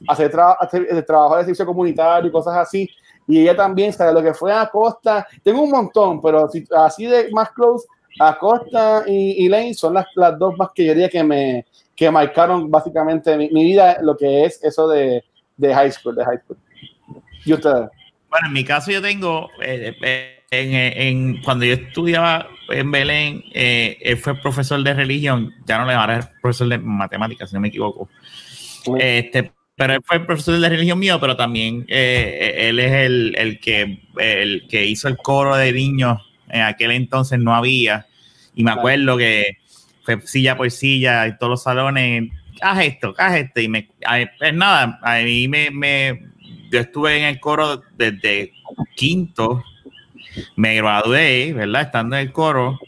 Hacer, 0.08 0.34
hacer, 0.60 1.06
trabajo 1.06 1.38
de 1.38 1.44
servicio 1.44 1.66
comunitario 1.66 2.28
y 2.28 2.32
cosas 2.32 2.58
así. 2.58 2.90
Y 3.26 3.42
ella 3.42 3.56
también 3.56 3.94
sabe 3.94 4.12
lo 4.12 4.22
que 4.22 4.34
fue 4.34 4.52
a 4.52 4.68
Costa. 4.68 5.26
Tengo 5.42 5.62
un 5.62 5.70
montón, 5.70 6.22
pero 6.22 6.50
así 6.76 7.06
de 7.06 7.30
más 7.32 7.52
close, 7.52 7.88
Acosta 8.20 9.04
y, 9.08 9.46
y 9.46 9.50
Lane 9.50 9.74
son 9.74 9.94
las, 9.94 10.06
las, 10.16 10.38
dos 10.38 10.58
más 10.58 10.70
que 10.74 10.86
yo 10.86 10.94
diría 10.94 11.10
que 11.10 11.24
me 11.24 11.66
que 11.96 12.10
marcaron 12.12 12.70
básicamente 12.70 13.38
mi, 13.38 13.50
mi 13.50 13.64
vida, 13.64 13.98
lo 14.02 14.18
que 14.18 14.46
es 14.46 14.64
eso 14.64 14.88
de, 14.88 15.24
de, 15.58 15.74
high 15.74 15.92
school, 15.92 16.16
de 16.16 16.26
high 16.26 16.40
school. 16.40 16.58
¿Y 17.46 17.54
ustedes? 17.54 17.90
Bueno, 18.30 18.48
en 18.48 18.54
mi 18.54 18.64
caso 18.64 18.92
yo 18.92 19.02
tengo, 19.02 19.50
eh, 19.62 19.96
eh, 20.02 20.40
en, 20.50 20.74
en, 20.74 21.42
cuando 21.44 21.66
yo 21.66 21.74
estudiaba 21.74 22.48
en 22.70 22.92
Belén, 22.92 23.44
eh, 23.54 23.98
él 24.02 24.18
fue 24.18 24.36
profesor 24.36 24.82
de 24.84 24.94
religión, 24.94 25.54
ya 25.66 25.78
no 25.78 25.86
le 25.86 25.94
ahora 25.94 26.20
es 26.20 26.28
profesor 26.42 26.68
de 26.68 26.78
matemáticas, 26.80 27.50
si 27.50 27.56
no 27.56 27.62
me 27.62 27.68
equivoco. 27.68 28.10
Este, 28.98 29.52
pero 29.76 29.94
él 29.94 30.02
fue 30.04 30.20
profesor 30.20 30.60
de 30.60 30.70
religión 30.70 31.00
mío, 31.00 31.20
pero 31.20 31.36
también 31.36 31.86
eh, 31.88 32.70
él 32.70 32.80
es 32.80 32.92
el, 32.92 33.36
el, 33.38 33.60
que, 33.60 34.02
el 34.18 34.68
que 34.68 34.86
hizo 34.86 35.08
el 35.08 35.18
coro 35.18 35.56
de 35.56 35.72
niños 35.72 36.22
en 36.50 36.62
aquel 36.62 36.92
entonces 36.92 37.40
no 37.40 37.56
había. 37.56 38.06
Y 38.56 38.64
me 38.64 38.72
acuerdo 38.72 39.18
que 39.18 39.58
fue 40.04 40.22
silla 40.22 40.56
por 40.56 40.70
silla 40.70 41.26
en 41.26 41.38
todos 41.38 41.52
los 41.52 41.64
salones, 41.64 42.30
haz 42.62 42.86
esto, 42.86 43.14
haz 43.18 43.38
esto. 43.38 43.62
Y 43.62 43.68
me, 43.68 43.90
pues 44.38 44.54
nada, 44.54 45.00
a 45.02 45.20
mí 45.20 45.48
me, 45.48 46.22
yo 46.72 46.80
estuve 46.80 47.20
en 47.20 47.26
el 47.26 47.40
coro 47.40 47.82
desde 47.98 48.54
quinto, 48.96 49.64
me 50.56 50.76
gradué, 50.76 51.54
¿verdad? 51.54 51.84
Estando 51.84 52.16
en 52.16 52.28
el 52.28 52.32
coro. 52.32 52.80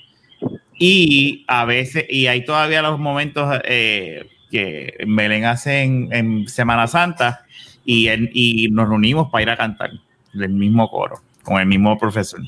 Y 0.77 1.45
a 1.47 1.63
veces, 1.65 2.05
y 2.09 2.27
hay 2.27 2.43
todavía 2.43 2.81
los 2.81 2.99
momentos 2.99 3.59
eh, 3.63 4.27
que 4.51 4.93
Belén 5.07 5.45
hace 5.45 5.83
en, 5.83 6.09
en 6.11 6.47
Semana 6.49 6.87
Santa 6.87 7.45
y, 7.85 8.09
en, 8.09 8.29
y 8.33 8.67
nos 8.69 8.89
reunimos 8.89 9.29
para 9.29 9.43
ir 9.43 9.49
a 9.51 9.57
cantar 9.57 9.91
del 10.33 10.51
mismo 10.51 10.89
coro, 10.89 11.21
con 11.43 11.61
el 11.61 11.65
mismo 11.65 11.97
profesor. 11.97 12.41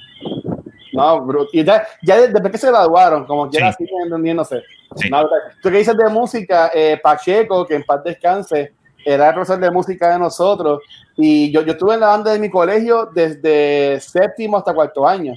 No, 0.97 1.21
bro. 1.21 1.47
Y 1.51 1.63
ya, 1.63 1.85
ya 2.01 2.17
desde 2.27 2.51
que 2.51 2.57
se 2.57 2.67
graduaron, 2.67 3.25
como 3.25 3.49
quiera, 3.49 3.71
sí. 3.71 3.85
siguen 3.85 4.03
entendiéndose. 4.05 4.63
Sí. 4.95 5.09
No, 5.09 5.27
tú 5.61 5.69
que 5.69 5.77
dices 5.77 5.95
de 5.95 6.09
música, 6.09 6.71
eh, 6.73 6.99
Pacheco, 7.01 7.65
que 7.65 7.75
en 7.75 7.83
paz 7.83 8.03
descanse, 8.03 8.73
era 9.05 9.29
el 9.29 9.35
profesor 9.35 9.59
de 9.59 9.71
música 9.71 10.11
de 10.11 10.19
nosotros. 10.19 10.81
Y 11.15 11.51
yo, 11.51 11.61
yo 11.61 11.73
estuve 11.73 11.93
en 11.93 11.99
la 11.99 12.07
banda 12.07 12.31
de 12.31 12.39
mi 12.39 12.49
colegio 12.49 13.05
desde 13.13 13.99
séptimo 13.99 14.57
hasta 14.57 14.73
cuarto 14.73 15.07
año. 15.07 15.33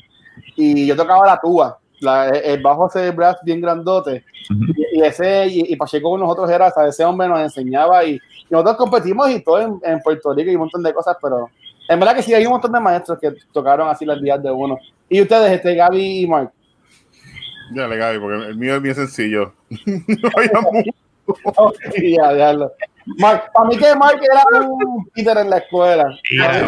Y 0.56 0.86
yo 0.86 0.96
tocaba 0.96 1.26
la 1.26 1.38
tuba, 1.38 1.78
la, 2.00 2.28
el 2.30 2.62
bajo 2.62 2.88
ese 2.88 3.10
brass 3.10 3.36
bien 3.42 3.60
grandote. 3.60 4.24
Uh 4.50 4.54
-huh. 4.54 4.74
y, 4.76 4.98
y, 4.98 5.02
ese, 5.02 5.46
y, 5.46 5.72
y, 5.72 5.76
Pacheco 5.76 6.10
con 6.10 6.20
nosotros 6.20 6.50
era, 6.50 6.66
hasta 6.66 6.88
ese 6.88 7.04
hombre 7.04 7.28
nos 7.28 7.40
enseñaba. 7.40 8.02
Y, 8.04 8.14
y 8.14 8.20
nosotros 8.50 8.76
competimos 8.76 9.30
y 9.30 9.40
todo 9.44 9.60
en, 9.60 9.78
en 9.84 10.00
Puerto 10.00 10.32
Rico 10.32 10.50
y 10.50 10.54
un 10.54 10.62
montón 10.62 10.82
de 10.82 10.94
cosas, 10.94 11.16
pero 11.22 11.50
en 11.90 11.98
verdad 11.98 12.14
que 12.14 12.22
sí, 12.22 12.32
hay 12.32 12.46
un 12.46 12.52
montón 12.52 12.70
de 12.70 12.78
maestros 12.78 13.18
que 13.18 13.32
tocaron 13.52 13.88
así 13.88 14.04
las 14.04 14.22
días 14.22 14.40
de 14.40 14.48
uno. 14.52 14.78
¿Y 15.08 15.20
ustedes, 15.20 15.50
este, 15.50 15.74
Gaby 15.74 16.20
y 16.20 16.26
Mark? 16.28 16.52
Dale, 17.72 17.96
Gaby, 17.96 18.18
porque 18.20 18.46
el 18.46 18.56
mío 18.56 18.76
es 18.76 18.82
bien 18.82 18.94
sencillo. 18.94 19.52
okay, 21.56 22.16
ya, 22.16 22.32
ya 22.32 22.52
lo. 22.52 22.70
Mark, 23.18 23.50
para 23.52 23.68
mí 23.68 23.76
que 23.76 23.92
Mark 23.96 24.20
era 24.22 24.44
un 24.68 25.04
Peter 25.12 25.36
en 25.38 25.50
la 25.50 25.58
escuela. 25.58 26.04
Yeah. 26.30 26.64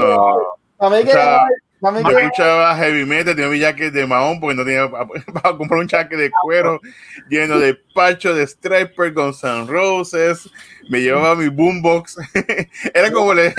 Para 0.76 0.96
mí 0.96 1.04
que... 1.04 1.10
O 1.10 1.12
sea, 1.12 1.36
para 1.36 1.48
que 1.82 2.22
escuchaba 2.22 2.76
heavy 2.76 3.04
metal, 3.04 3.34
tenía 3.34 3.50
mi 3.50 3.58
jacket 3.58 3.92
de 3.92 4.06
mahón 4.06 4.38
porque 4.38 4.54
no 4.54 4.64
tenía 4.64 4.88
para 4.88 5.56
comprar 5.56 5.80
un 5.80 5.88
jacket 5.88 6.18
de 6.18 6.30
cuero 6.42 6.80
lleno 7.28 7.58
de 7.58 7.74
pacho 7.94 8.34
de 8.34 8.46
striper 8.46 9.12
con 9.12 9.34
San 9.34 9.66
Roses. 9.66 10.48
Me 10.88 11.00
llevaba 11.00 11.34
mi 11.34 11.48
boombox. 11.48 12.18
Era 12.94 13.10
como 13.10 13.32
el, 13.34 13.52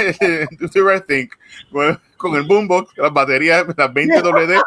Think 1.06 1.34
con 2.18 2.36
el 2.36 2.44
boombox, 2.44 2.98
las 2.98 3.12
baterías, 3.12 3.66
las 3.76 3.94
20 3.94 4.22
WD 4.22 4.62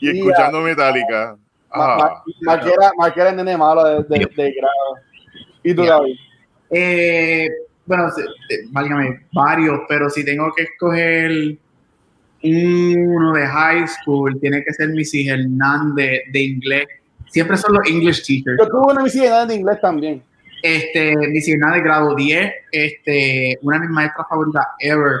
y 0.00 0.18
escuchando. 0.18 0.60
Metallica. 0.60 1.36
Ah, 1.70 2.22
Marquera, 2.42 2.92
Marquera 2.96 3.30
el 3.30 3.36
nene 3.36 3.56
malo 3.56 3.84
de, 3.84 4.18
de, 4.18 4.26
de 4.36 4.52
grado. 4.52 4.96
¿Y 5.64 5.74
tú, 5.74 5.84
David? 5.84 6.16
Eh, 6.70 7.48
bueno, 7.84 8.08
válgame, 8.70 9.26
varios, 9.32 9.80
pero 9.88 10.08
si 10.08 10.24
tengo 10.24 10.52
que 10.54 10.64
escoger 10.64 11.58
uno 12.44 13.32
de 13.32 13.46
high 13.46 13.86
school, 13.86 14.38
tiene 14.40 14.62
que 14.64 14.72
ser 14.72 14.88
Missy 14.90 15.28
Hernández 15.28 16.22
de 16.32 16.42
inglés. 16.42 16.86
Siempre 17.30 17.56
son 17.56 17.74
los 17.74 17.88
English 17.88 18.24
teachers. 18.26 18.58
Yo 18.58 18.68
tuve 18.68 18.92
una 18.92 19.02
Missy 19.02 19.24
Hernández 19.24 19.48
de 19.48 19.54
inglés 19.54 19.80
también. 19.80 20.22
Este, 20.62 21.16
Missy 21.28 21.52
Hernández, 21.52 21.82
grado 21.82 22.14
10, 22.14 22.52
este, 22.72 23.58
una 23.62 23.78
de 23.78 23.86
mis 23.86 23.90
maestras 23.90 24.26
favoritas 24.28 24.66
ever. 24.80 25.20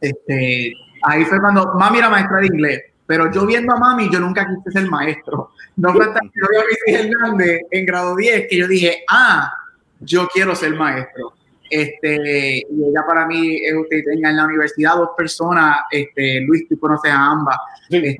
Este, 0.00 0.72
ahí 1.02 1.24
fue 1.24 1.40
cuando 1.40 1.74
mami 1.74 1.98
era 1.98 2.10
maestra 2.10 2.38
de 2.38 2.46
inglés, 2.46 2.82
pero 3.06 3.30
yo 3.32 3.46
viendo 3.46 3.74
a 3.74 3.78
mami, 3.78 4.10
yo 4.10 4.20
nunca 4.20 4.46
quise 4.46 4.78
ser 4.78 4.90
maestro. 4.90 5.50
No 5.76 5.92
fue 5.92 6.04
hasta 6.04 6.20
que 6.20 6.30
yo 6.34 6.46
vi 6.50 6.56
a 6.56 6.64
Missy 6.64 7.08
Hernández 7.08 7.60
en 7.70 7.86
grado 7.86 8.16
10 8.16 8.46
que 8.48 8.56
yo 8.56 8.68
dije, 8.68 9.04
ah, 9.08 9.52
yo 10.00 10.28
quiero 10.28 10.54
ser 10.54 10.74
maestro. 10.74 11.32
Este, 11.70 12.62
y 12.70 12.84
ella 12.84 13.04
para 13.06 13.26
mí 13.26 13.56
es 13.56 13.74
usted 13.74 14.02
tenga 14.04 14.30
en 14.30 14.36
la 14.36 14.44
universidad 14.46 14.96
dos 14.96 15.10
personas, 15.16 15.80
este, 15.90 16.40
Luis, 16.40 16.66
tú 16.68 16.78
conoces 16.78 17.10
a 17.10 17.26
ambas, 17.26 17.56
sí. 17.90 17.96
este, 17.96 18.16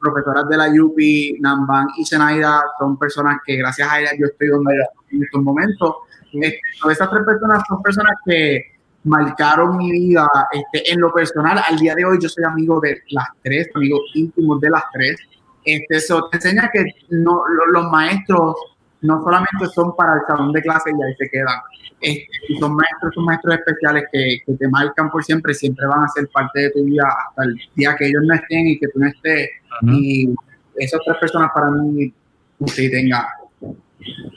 profesoras 0.00 0.48
de 0.48 0.56
la 0.56 0.68
UPI, 0.68 1.38
Namban 1.40 1.88
y 1.96 2.04
Zenaida, 2.04 2.62
son 2.78 2.98
personas 2.98 3.38
que 3.44 3.56
gracias 3.56 3.90
a 3.90 4.00
ellas 4.00 4.14
yo 4.18 4.26
estoy 4.26 4.48
donde 4.48 4.74
estoy 4.74 5.18
en 5.18 5.24
estos 5.24 5.42
momentos. 5.42 5.94
Este, 6.32 6.60
esas 6.90 7.10
tres 7.10 7.24
personas 7.24 7.62
son 7.68 7.82
personas 7.82 8.14
que 8.24 8.76
marcaron 9.04 9.76
mi 9.76 9.90
vida 9.90 10.28
este, 10.52 10.92
en 10.92 11.00
lo 11.00 11.12
personal. 11.12 11.60
Al 11.66 11.78
día 11.78 11.94
de 11.94 12.04
hoy 12.04 12.18
yo 12.20 12.28
soy 12.28 12.44
amigo 12.44 12.80
de 12.80 13.02
las 13.10 13.28
tres, 13.42 13.68
amigos 13.74 14.00
íntimos 14.14 14.60
de 14.60 14.70
las 14.70 14.84
tres. 14.92 15.16
Este, 15.64 15.96
eso 15.96 16.28
te 16.30 16.36
enseña 16.36 16.70
que 16.72 16.84
no, 17.10 17.42
los 17.72 17.90
maestros 17.90 18.56
no 19.00 19.22
solamente 19.22 19.66
son 19.74 19.94
para 19.96 20.14
el 20.14 20.20
salón 20.26 20.52
de 20.52 20.62
clase 20.62 20.90
y 20.90 21.02
ahí 21.02 21.14
se 21.18 21.28
quedan. 21.28 21.56
Este, 22.00 22.28
son 22.60 22.76
maestros, 22.76 23.14
son 23.14 23.24
maestros 23.24 23.54
especiales 23.54 24.04
que, 24.12 24.38
que, 24.44 24.52
te 24.52 24.68
marcan 24.68 25.10
por 25.10 25.24
siempre, 25.24 25.54
siempre 25.54 25.86
van 25.86 26.04
a 26.04 26.08
ser 26.08 26.28
parte 26.28 26.60
de 26.60 26.70
tu 26.70 26.84
vida 26.84 27.04
hasta 27.28 27.44
el 27.44 27.56
día 27.74 27.96
que 27.96 28.06
ellos 28.06 28.22
no 28.26 28.34
estén 28.34 28.66
y 28.68 28.78
que 28.78 28.88
tú 28.88 28.98
no 28.98 29.06
estés. 29.06 29.48
Uh 29.82 29.86
-huh. 29.86 29.98
Y 29.98 30.34
esas 30.76 31.00
tres 31.04 31.16
personas 31.18 31.50
para 31.54 31.70
mí, 31.70 32.12
usted 32.58 32.90
tenga. 32.90 33.26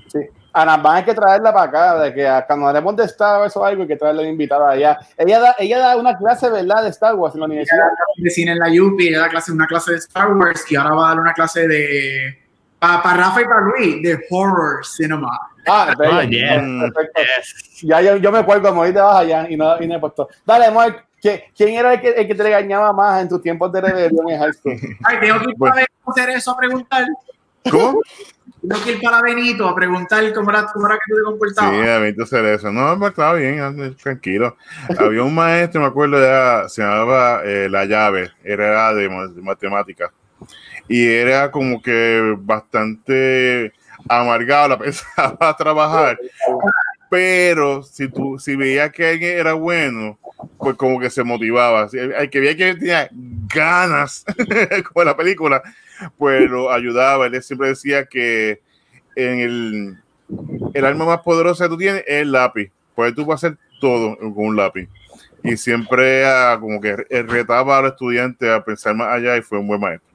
Sí. 0.08 0.20
Ana, 0.52 0.78
van 0.78 0.98
hay 0.98 1.04
que 1.04 1.14
traerla 1.14 1.54
para 1.54 1.70
acá, 1.70 2.02
de 2.02 2.14
que 2.14 2.44
cuando 2.48 2.68
hablemos 2.68 2.96
de 2.96 3.04
Star 3.04 3.40
Wars 3.40 3.56
o 3.56 3.64
algo, 3.64 3.84
hay 3.84 3.88
que 3.88 3.96
traerla 3.96 4.24
invitada 4.24 4.72
allá. 4.72 4.98
Ella 5.18 5.40
da, 5.40 5.56
ella 5.60 5.78
da 5.78 5.98
una 5.98 6.18
clase, 6.18 6.50
¿verdad?, 6.50 6.84
de 6.84 6.90
Star 6.90 7.16
Wars 7.16 7.36
en 7.36 7.42
la 7.42 7.46
universidad. 7.46 7.86
de 8.18 8.30
cine 8.30 8.54
en 8.54 8.60
la 8.60 8.68
UPI, 8.68 9.10
ella 9.10 9.20
da 9.20 9.30
clase, 9.30 9.52
una 9.52 9.68
clase 9.68 9.92
de 9.92 9.98
Star 9.98 10.34
Wars 10.34 10.66
y 10.72 10.76
ahora 10.76 10.96
va 10.96 11.06
a 11.06 11.10
dar 11.10 11.20
una 11.20 11.34
clase 11.34 11.68
de 11.68 12.40
para 12.80 13.04
pa 13.04 13.14
Rafa 13.14 13.42
y 13.42 13.46
para 13.46 13.62
Luis, 13.62 14.02
de 14.02 14.26
horror 14.32 14.86
cinema. 14.86 15.30
Ah, 15.68 15.94
oh, 15.98 16.22
yeah. 16.24 16.62
perfecto. 16.94 17.22
Yes. 17.22 17.82
Ya 17.82 18.02
yo, 18.02 18.18
yo 18.18 18.32
me 18.32 18.40
acuerdo 18.40 18.70
como 18.70 18.84
te 18.84 18.92
vas 18.94 19.18
allá 19.18 19.48
y 19.50 19.56
no, 19.56 19.82
y 19.82 19.88
no 19.88 19.96
he 19.96 20.00
puesto. 20.00 20.30
Dale, 20.46 20.72
Mark, 20.72 21.06
¿quién 21.22 21.76
era 21.76 21.94
el 21.94 22.02
que, 22.02 22.10
el 22.10 22.28
que 22.28 22.36
te 22.36 22.44
regañaba 22.44 22.94
más 22.94 23.22
en 23.22 23.30
tus 23.30 23.42
tiempos 23.42 23.72
de 23.72 23.82
rebelión 23.82 24.30
en 24.30 24.40
high 24.40 24.54
school? 24.54 24.74
Ay, 25.04 25.20
tengo 25.20 25.40
que 25.40 25.50
ir 25.52 25.58
para 25.58 25.86
hacer 26.08 26.30
eso 26.30 26.52
a 26.52 26.58
preguntar. 26.58 27.06
¿Cómo? 27.70 28.02
Tengo 28.62 28.84
que 28.84 28.92
ir 28.92 29.02
para 29.02 29.22
Benito 29.22 29.68
a 29.68 29.76
preguntar 29.76 30.34
cómo 30.34 30.50
era, 30.50 30.66
cómo 30.74 30.88
era 30.88 30.96
que 30.96 31.14
tú 31.14 31.18
te 31.18 31.24
comportabas. 31.24 31.72
Sí, 31.72 31.90
a 31.90 32.00
Benito 32.00 32.24
hacer 32.24 32.46
eso. 32.46 32.72
No, 32.72 32.98
pues 33.00 33.12
estaba 33.12 33.34
bien, 33.34 33.96
tranquilo. 34.02 34.58
Había 34.98 35.24
un 35.24 35.36
maestro, 35.36 35.82
me 35.82 35.88
acuerdo, 35.88 36.18
era, 36.18 36.68
se 36.68 36.82
llamaba 36.82 37.42
eh, 37.46 37.70
La 37.70 37.86
Llave, 37.86 38.32
era 38.44 38.94
de, 38.94 39.04
de 39.04 39.42
matemáticas 39.42 40.12
y 40.90 41.08
era 41.08 41.52
como 41.52 41.82
que 41.82 42.36
bastante 42.40 43.72
amargado, 44.08 44.70
la 44.70 44.80
pensaba 44.80 45.56
trabajar. 45.58 46.20
Pero 47.10 47.82
si 47.82 48.08
tú, 48.08 48.38
si 48.38 48.56
veía 48.56 48.92
que 48.92 49.10
alguien 49.10 49.40
era 49.40 49.54
bueno, 49.54 50.20
pues 50.60 50.76
como 50.76 51.00
que 51.00 51.10
se 51.10 51.24
motivaba. 51.24 51.90
El 51.92 52.30
que 52.30 52.40
veía 52.40 52.56
que 52.56 52.76
tenía 52.76 53.10
ganas 53.54 54.24
con 54.94 55.06
la 55.06 55.18
película, 55.18 55.64
pues 56.18 56.48
lo 56.50 56.72
ayudaba. 56.72 57.26
Él 57.26 57.42
siempre 57.42 57.70
decía 57.70 58.06
que 58.06 58.62
en 59.16 59.40
el, 59.40 59.98
el 60.76 60.86
arma 60.86 61.06
más 61.06 61.22
poderosa 61.22 61.66
que 61.66 61.70
tú 61.70 61.78
tienes 61.78 62.04
es 62.06 62.22
el 62.22 62.32
lápiz. 62.32 62.72
Pues 62.94 63.16
tú 63.16 63.26
puedes 63.26 63.44
hacer 63.44 63.58
todo 63.82 64.16
con 64.18 64.34
un 64.38 64.56
lápiz. 64.56 64.88
Y 65.44 65.58
siempre 65.58 66.26
ah, 66.28 66.58
como 66.60 66.80
que 66.80 66.96
retaba 66.96 67.80
a 67.80 67.82
los 67.82 67.92
estudiantes 67.94 68.50
a 68.50 68.64
pensar 68.64 68.94
más 68.94 69.08
allá 69.08 69.36
y 69.38 69.42
fue 69.42 69.58
un 69.58 69.68
buen 69.68 69.80
maestro. 69.80 70.10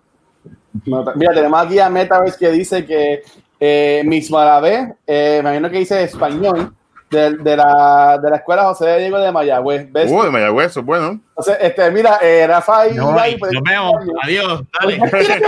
Mira, 1.16 1.32
tenemos 1.32 1.64
aquí 1.64 1.78
a 1.78 1.89
Metaverse 1.89 2.39
que 2.39 2.51
dice 2.51 2.85
que 2.85 3.22
eh, 3.67 4.03
Miss 4.05 4.31
Malavé, 4.31 4.95
eh, 5.07 5.41
me 5.43 5.49
imagino 5.49 5.71
que 5.71 5.79
dice 5.79 6.03
español, 6.03 6.75
de, 7.11 7.37
de, 7.39 7.57
la, 7.57 8.19
de 8.23 8.29
la 8.31 8.37
escuela 8.37 8.65
José 8.65 8.87
de 8.87 8.99
Diego 9.01 9.19
de 9.19 9.33
Mayagüez. 9.33 9.91
¿Ves? 9.91 10.11
Uh, 10.11 10.25
de 10.25 10.31
Mayagüez, 10.31 10.67
eso 10.67 10.81
es 10.81 10.87
bueno. 10.87 11.19
Entonces, 11.31 11.57
este, 11.61 11.91
mira, 11.91 12.19
eh, 12.21 12.47
Rafa 12.47 12.89
y 12.89 12.95
No, 12.95 13.12
Ibai, 13.12 13.39
pues, 13.39 13.53
nos 13.53 13.62
vemos. 13.62 13.95
Adiós. 14.23 14.62
Dale. 14.81 14.99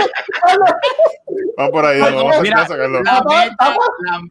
Vamos 1.57 1.71
por 1.71 1.85
ahí, 1.85 1.99
vamos 1.99 2.35
a 2.37 2.41
Mira, 2.41 2.67
sacarlo. 2.67 3.01
la 3.01 3.23
meta, 3.27 3.75
la, 4.05 4.21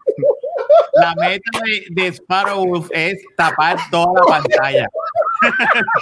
la 0.94 1.14
meta 1.16 1.50
de, 1.64 2.02
de 2.02 2.12
Sparrow 2.12 2.86
es 2.90 3.18
tapar 3.36 3.76
toda 3.90 4.20
la 4.20 4.26
pantalla. 4.26 4.86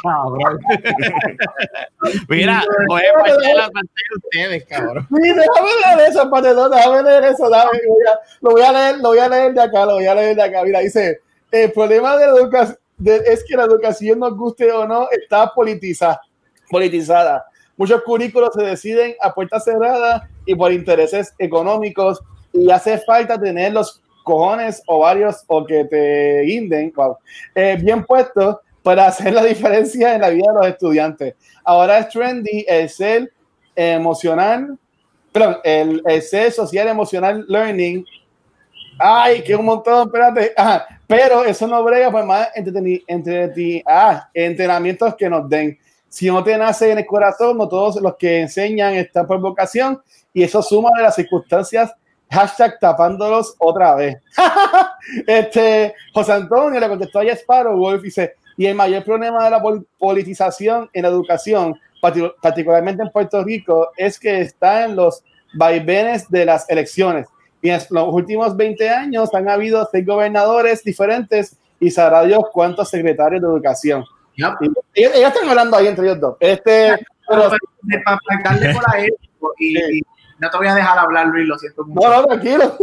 Cabrón. 0.02 0.58
Mira, 2.28 2.64
voy 2.88 3.02
a 3.02 3.20
pasar 3.20 3.56
la 3.56 3.70
pantalla 3.70 4.08
de 4.10 4.16
ustedes, 4.16 4.64
cabrón. 4.66 5.08
Sí, 5.08 5.28
déjame 5.28 5.96
leer 5.96 6.10
eso, 6.10 6.30
Panetón, 6.30 6.70
déjame 6.70 7.02
leer 7.02 7.24
eso, 7.24 7.50
dame, 7.50 7.80
lo 8.40 8.50
voy 8.50 8.62
a 8.62 8.72
leer, 8.72 8.98
lo 8.98 9.08
voy 9.08 9.18
a 9.18 9.28
leer 9.28 9.54
de 9.54 9.62
acá, 9.62 9.84
lo 9.84 9.94
voy 9.94 10.06
a 10.06 10.14
leer 10.14 10.36
de 10.36 10.42
acá. 10.42 10.62
Mira, 10.64 10.80
dice, 10.80 11.20
el 11.50 11.72
problema 11.72 12.16
de 12.16 12.26
la 12.26 12.32
educación 12.32 12.78
es 13.04 13.44
que 13.44 13.56
la 13.56 13.64
educación, 13.64 14.18
nos 14.18 14.36
guste 14.36 14.70
o 14.70 14.86
no, 14.86 15.08
está 15.10 15.52
politizada. 15.52 16.20
politizada. 16.70 17.44
Muchos 17.76 18.02
currículos 18.02 18.50
se 18.54 18.62
deciden 18.62 19.16
a 19.20 19.34
puertas 19.34 19.64
cerradas 19.64 20.22
y 20.46 20.54
por 20.54 20.72
intereses 20.72 21.34
económicos 21.38 22.22
y 22.52 22.70
hace 22.70 22.98
falta 22.98 23.40
tener 23.40 23.72
los 23.72 24.00
cojones 24.22 24.82
o 24.86 25.00
varios 25.00 25.44
o 25.48 25.66
que 25.66 25.84
te 25.84 26.42
guinden 26.42 26.92
wow, 26.94 27.18
eh, 27.54 27.76
bien 27.80 28.04
puestos 28.04 28.56
para 28.84 29.06
hacer 29.06 29.32
la 29.32 29.42
diferencia 29.42 30.14
en 30.14 30.20
la 30.20 30.28
vida 30.28 30.52
de 30.52 30.58
los 30.58 30.66
estudiantes. 30.68 31.34
Ahora 31.64 31.98
es 31.98 32.10
trendy 32.10 32.64
el 32.68 32.88
ser 32.90 33.32
emocional, 33.74 34.78
perdón, 35.32 35.56
el, 35.64 36.02
el 36.06 36.22
ser 36.22 36.52
social 36.52 36.86
emocional 36.86 37.44
learning. 37.48 38.04
Ay, 38.98 39.42
que 39.42 39.56
un 39.56 39.64
montón, 39.64 40.06
espérate. 40.06 40.52
Ajá, 40.56 40.86
pero 41.06 41.44
eso 41.44 41.66
no 41.66 41.82
brega 41.82 42.10
por 42.12 42.24
más 42.24 42.48
entreteni- 42.54 43.02
entreti- 43.08 43.82
ah, 43.86 44.28
entrenamientos 44.32 45.14
que 45.16 45.28
nos 45.28 45.48
den. 45.48 45.76
Si 46.08 46.26
no 46.28 46.44
te 46.44 46.56
nace 46.56 46.92
en 46.92 46.98
el 46.98 47.06
corazón, 47.06 47.56
no 47.58 47.66
todos 47.66 47.96
los 47.96 48.14
que 48.16 48.42
enseñan 48.42 48.94
están 48.94 49.26
por 49.26 49.40
vocación 49.40 50.00
y 50.32 50.42
eso 50.44 50.62
suma 50.62 50.90
de 50.96 51.02
las 51.02 51.14
circunstancias. 51.16 51.92
Hashtag 52.30 52.78
tapándolos 52.78 53.54
otra 53.58 53.94
vez. 53.94 54.16
este, 55.26 55.94
José 56.12 56.32
Antonio 56.32 56.78
le 56.78 56.88
contestó 56.88 57.18
a 57.20 57.24
Sparrow 57.24 57.76
Wolf 57.76 58.02
y 58.02 58.04
dice, 58.06 58.34
y 58.56 58.66
el 58.66 58.74
mayor 58.74 59.04
problema 59.04 59.44
de 59.44 59.50
la 59.50 59.60
pol- 59.60 59.86
politización 59.98 60.88
en 60.92 61.02
la 61.02 61.08
educación, 61.08 61.78
partic- 62.02 62.34
particularmente 62.40 63.02
en 63.02 63.10
Puerto 63.10 63.42
Rico, 63.42 63.90
es 63.96 64.18
que 64.18 64.40
está 64.40 64.84
en 64.84 64.96
los 64.96 65.22
vaivenes 65.54 66.28
de 66.30 66.44
las 66.44 66.68
elecciones. 66.70 67.26
Y 67.62 67.70
en 67.70 67.80
los 67.90 68.08
últimos 68.12 68.56
20 68.56 68.90
años 68.90 69.32
han 69.34 69.48
habido 69.48 69.88
seis 69.90 70.04
gobernadores 70.06 70.84
diferentes 70.84 71.56
y 71.80 71.90
sabrá 71.90 72.22
Dios 72.24 72.42
cuántos 72.52 72.88
secretarios 72.90 73.40
de 73.42 73.48
educación. 73.48 74.04
Yep. 74.36 74.52
Y 74.94 75.04
ellos, 75.04 75.14
están 75.28 75.48
hablando 75.48 75.76
ahí 75.76 75.86
entre 75.86 76.04
ellos 76.06 76.20
dos. 76.20 76.36
Este, 76.40 76.96
pero, 77.28 77.50
Para 78.04 78.18
darle 78.44 78.74
por 78.74 78.82
ahí, 78.94 79.08
y, 79.58 79.98
y 79.98 80.02
no 80.38 80.50
te 80.50 80.56
voy 80.58 80.66
a 80.66 80.74
dejar 80.74 80.98
hablar, 80.98 81.26
Luis, 81.28 81.46
lo 81.46 81.56
siento 81.58 81.84
mucho. 81.84 82.08
no, 82.08 82.16
no, 82.20 82.26
tranquilo. 82.26 82.76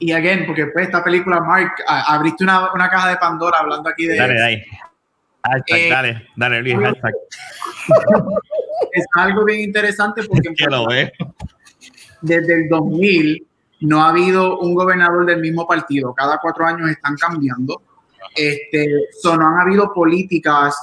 Y 0.00 0.12
again, 0.12 0.46
porque 0.46 0.66
pues 0.66 0.86
esta 0.86 1.02
película, 1.02 1.40
Mark, 1.40 1.72
abriste 1.86 2.44
una, 2.44 2.72
una 2.72 2.88
caja 2.88 3.10
de 3.10 3.16
Pandora 3.16 3.58
hablando 3.60 3.88
aquí 3.88 4.06
de... 4.06 4.16
Dale, 4.16 4.38
dale. 4.38 4.66
Hashtag, 5.42 5.78
Eh, 5.78 5.90
dale, 5.90 6.28
dale, 6.36 6.62
Luis, 6.62 6.76
hashtag. 6.78 7.14
Es 8.92 9.04
algo 9.14 9.44
bien 9.44 9.60
interesante 9.60 10.22
porque 10.24 10.50
Que 10.56 10.66
lo 10.66 10.86
ve. 10.86 11.12
desde 12.22 12.54
el 12.54 12.68
2000 12.68 13.46
no 13.80 14.02
ha 14.02 14.08
habido 14.08 14.58
un 14.58 14.74
gobernador 14.74 15.26
del 15.26 15.40
mismo 15.40 15.66
partido. 15.66 16.14
Cada 16.14 16.38
cuatro 16.38 16.66
años 16.66 16.90
están 16.90 17.16
cambiando. 17.16 17.82
Este, 18.34 19.08
so, 19.20 19.36
no 19.36 19.48
han 19.48 19.60
habido 19.60 19.92
políticas 19.92 20.76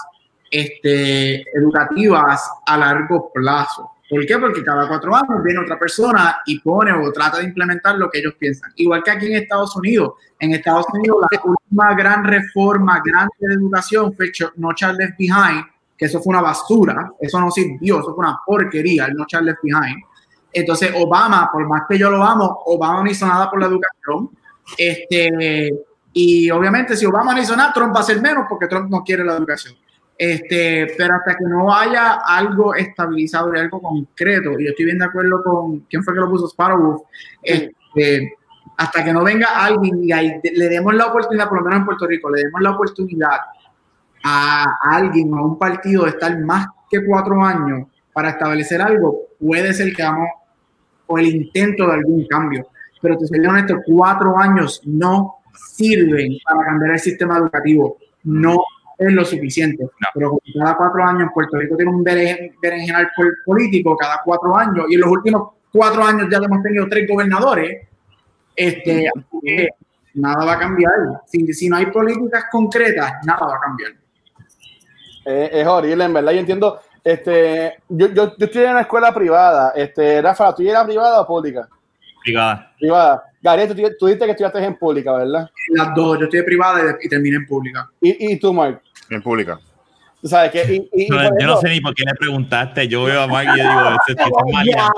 este, 0.49 1.41
educativas 1.57 2.49
a 2.66 2.78
largo 2.78 3.32
plazo. 3.34 3.91
¿Por 4.10 4.26
qué? 4.26 4.38
Porque 4.38 4.64
cada 4.64 4.88
cuatro 4.88 5.16
años 5.16 5.43
viene 5.43 5.60
otra 5.60 5.80
persona 5.80 6.38
y 6.45 6.60
pone 6.60 6.91
o 6.91 7.12
trata 7.12 7.39
de 7.39 7.45
implementar 7.45 7.97
lo 7.97 8.10
que 8.10 8.20
ellos 8.20 8.36
piensan. 8.38 8.72
Igual 8.76 9.01
que 9.03 9.12
aquí 9.12 9.28
en 9.28 9.41
Estados 9.41 9.76
Unidos. 9.76 10.14
En 10.39 10.53
Estados 10.53 10.86
Unidos 10.93 11.18
la 11.32 11.41
última 11.43 11.95
gran 11.95 12.24
reforma 12.24 13.01
grande 13.03 13.34
de 13.39 13.53
educación 13.56 14.14
fue 14.16 14.32
No 14.58 14.74
Child 14.74 14.99
Left 14.99 15.18
Behind, 15.18 15.66
que 15.97 16.06
eso 16.06 16.22
fue 16.22 16.32
una 16.32 16.41
basura, 16.41 17.14
eso 17.20 17.39
no 17.39 17.49
sirvió, 17.49 17.99
eso 17.99 18.14
fue 18.14 18.26
una 18.26 18.39
porquería, 18.45 19.06
el 19.06 19.16
No 19.16 19.26
Child 19.26 19.43
Left 19.43 19.60
Behind. 19.64 20.03
Entonces, 20.51 20.91
Obama, 20.95 21.49
por 21.51 21.68
más 21.68 21.84
que 21.89 21.97
yo 21.97 22.12
lo 22.12 22.24
amo, 22.24 22.64
Obama 22.66 23.03
no 23.03 23.10
hizo 23.10 23.26
nada 23.26 23.49
por 23.49 23.60
la 23.60 23.68
educación. 23.68 24.30
Este, 24.78 25.70
y 26.14 26.49
obviamente, 26.51 26.95
si 26.95 27.06
Obama 27.06 27.34
no 27.34 27.41
hizo 27.41 27.56
nada, 27.56 27.74
Trump 27.74 27.93
va 27.93 27.99
a 27.99 28.03
hacer 28.03 28.22
menos 28.22 28.45
porque 28.47 28.68
Trump 28.68 28.89
no 28.89 29.03
quiere 29.03 29.26
la 29.26 29.36
educación. 29.36 29.76
Este, 30.18 30.93
pero 30.97 31.16
hasta 31.16 31.36
que 31.36 31.43
no 31.43 31.74
haya 31.74 32.22
algo 32.26 32.74
estabilizado 32.74 33.53
y 33.53 33.59
algo 33.59 33.82
concreto, 33.82 34.57
y 34.57 34.63
yo 34.63 34.70
estoy 34.70 34.86
bien 34.86 34.99
de 34.99 35.05
acuerdo 35.05 35.43
con 35.43 35.80
quién 35.82 36.03
fue 36.03 36.13
que 36.13 36.22
lo 36.22 36.30
puso 36.30 36.47
Sparrow, 36.47 37.03
este, 37.43 38.34
hasta 38.78 39.03
que 39.03 39.11
no 39.11 39.24
venga 39.24 39.47
alguien 39.66 40.03
y 40.03 40.11
ahí 40.13 40.39
le 40.41 40.70
demos 40.70 40.93
la 40.93 41.07
oportunidad, 41.07 41.49
por 41.49 41.59
lo 41.59 41.66
menos 41.66 41.80
en 41.80 41.86
Puerto 41.86 42.07
Rico, 42.07 42.30
le 42.30 42.43
demos 42.43 42.61
la 42.61 42.72
oportunidad 42.72 43.39
a 44.24 44.78
alguien 44.82 45.34
o 45.34 45.38
a 45.38 45.45
un 45.45 45.59
partido 45.59 46.03
de 46.05 46.11
estar 46.11 46.39
más 46.39 46.68
que 46.89 47.05
cuatro 47.05 47.43
años 47.43 47.88
para 48.13 48.30
establecer 48.30 48.82
algo, 48.82 49.20
puede 49.39 49.74
ser 49.74 49.93
que 49.93 50.01
hagamos 50.01 50.30
o 51.07 51.18
el 51.20 51.28
intento 51.28 51.86
de 51.88 51.93
algún 51.93 52.26
cambio. 52.28 52.68
Pero 53.01 53.18
te 53.18 53.28
soy 53.28 53.45
honesto, 53.45 53.76
cuatro 53.86 54.38
años 54.38 54.82
no 54.86 55.36
sirven 55.53 56.38
para 56.43 56.66
cambiar 56.66 56.93
el 56.93 56.99
sistema 56.99 57.38
educativo. 57.38 57.97
No 58.24 58.63
es 58.98 59.12
lo 59.14 59.26
suficiente. 59.26 59.86
Pero 60.14 60.30
como 60.30 60.41
cada 60.60 60.78
cuatro 60.78 61.04
años 61.04 61.30
Puerto 61.34 61.58
Rico 61.58 61.76
tiene 61.76 61.91
un 61.91 62.04
beren- 62.04 62.54
berenjenal 62.62 63.10
pol- 63.16 63.36
político, 63.46 63.96
cada 63.98 64.22
cuatro 64.24 64.56
años, 64.56 64.86
y 64.89 64.96
en 64.96 65.02
los 65.02 65.10
últimos 65.10 65.50
cuatro 65.72 66.04
años 66.04 66.28
ya 66.32 66.38
hemos 66.38 66.64
tenido 66.64 66.88
tres 66.89 67.08
gobernadores, 67.08 67.88
este, 68.56 69.10
nada 70.14 70.46
va 70.46 70.54
a 70.54 70.60
cambiar. 70.60 70.91
Si, 71.26 71.52
si 71.54 71.70
no 71.70 71.78
hay 71.78 71.88
políticas 71.88 72.46
concretas, 72.52 73.14
nada 73.26 73.46
va 73.46 73.56
a 73.58 73.60
cambiar. 73.60 73.91
Eh, 75.26 75.50
es 75.52 75.68
horrible, 75.68 76.06
en 76.06 76.14
verdad. 76.14 76.32
Yo 76.32 76.39
entiendo. 76.39 76.80
Este, 77.04 77.76
yo, 77.89 78.08
yo, 78.08 78.36
yo 78.38 78.46
estoy 78.46 78.64
en 78.64 78.72
una 78.72 78.82
escuela 78.82 79.14
privada. 79.14 79.74
Este, 79.76 80.22
Rafa, 80.22 80.56
¿tú 80.56 80.64
eras 80.64 80.86
privada 80.86 81.22
o 81.22 81.28
pública? 81.28 81.68
Privada. 82.24 82.72
Privada. 82.80 83.24
Gary, 83.46 83.68
tú, 83.68 83.76
tú 84.00 84.06
dijiste 84.08 84.26
que 84.26 84.32
estudiaste 84.32 84.64
en 84.64 84.76
pública, 84.76 85.14
¿verdad? 85.14 85.48
Las 85.70 85.93
dos, 85.93 86.18
yo 86.18 86.24
estoy 86.26 86.39
de 86.39 86.46
privada 86.46 86.98
y, 87.02 87.06
y 87.06 87.10
terminé 87.10 87.36
en 87.38 87.46
pública. 87.46 87.88
Y, 88.02 88.34
y 88.34 88.39
tú, 88.39 88.52
Mark. 88.52 88.82
En 89.12 89.22
pública. 89.22 89.60
Tú 90.20 90.28
sabes 90.30 90.50
que. 90.52 90.64
Y, 90.74 90.89
y- 91.02 91.06
y 91.06 91.10
No, 91.10 91.18
por 91.30 91.39
yo 91.39 91.46
no 91.46 91.58
sé 91.58 91.70
ni 91.70 91.80
por 91.80 91.93
qué 91.93 92.04
le 92.04 92.16
preguntaste. 92.16 92.88
Yo 92.88 93.04
veo 93.04 93.22
a 93.22 93.28
Mike 93.28 93.52
y 93.54 93.58
yo 93.60 93.64
digo, 93.64 93.96
este 94.08 94.24
tipo 94.24 94.39
es 94.48 94.54
maleante. 94.54 94.98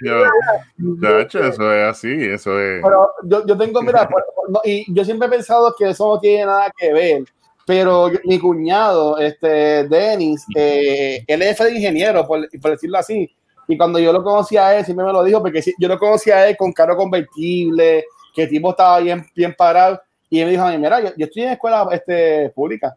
De 0.76 1.22
hecho, 1.22 1.40
eso 1.44 1.72
es 1.74 1.84
así, 1.90 2.08
eso 2.24 2.58
es. 2.58 2.82
Pero 2.82 3.10
yo, 3.24 3.46
yo 3.46 3.56
tengo, 3.58 3.82
mira, 3.82 4.08
por- 4.08 4.24
por- 4.34 4.50
no, 4.50 4.60
y 4.64 4.84
yo 4.92 5.04
siempre 5.04 5.28
he 5.28 5.30
pensado 5.30 5.74
que 5.78 5.90
eso 5.90 6.14
no 6.14 6.20
tiene 6.20 6.46
nada 6.46 6.72
que 6.76 6.92
ver, 6.92 7.24
pero 7.66 8.10
mi 8.24 8.38
cuñado, 8.38 9.18
este, 9.18 9.86
Dennis, 9.88 10.44
eh, 10.56 11.22
él 11.26 11.42
es 11.42 11.58
de 11.58 11.74
ingeniero, 11.74 12.26
por, 12.26 12.48
por 12.60 12.70
decirlo 12.72 12.98
así, 12.98 13.30
y 13.66 13.76
cuando 13.76 13.98
yo 13.98 14.12
lo 14.12 14.22
conocí 14.22 14.56
a 14.56 14.76
él, 14.76 14.84
siempre 14.84 15.06
me 15.06 15.12
lo 15.12 15.24
dijo, 15.24 15.40
porque 15.40 15.62
yo 15.78 15.88
lo 15.88 15.98
conocí 15.98 16.30
a 16.30 16.48
él 16.48 16.56
con 16.56 16.72
carro 16.72 16.96
convertible, 16.96 18.04
que 18.34 18.42
el 18.42 18.48
tipo 18.48 18.70
estaba 18.70 18.98
bien, 19.00 19.26
bien 19.34 19.54
parado, 19.56 20.00
y 20.28 20.40
él 20.40 20.46
me 20.46 20.52
dijo 20.52 20.64
a 20.64 20.70
mí, 20.70 20.78
mira, 20.78 21.00
yo, 21.00 21.10
estoy 21.16 21.42
en 21.42 21.50
escuela 21.50 21.88
este, 21.92 22.50
pública, 22.50 22.94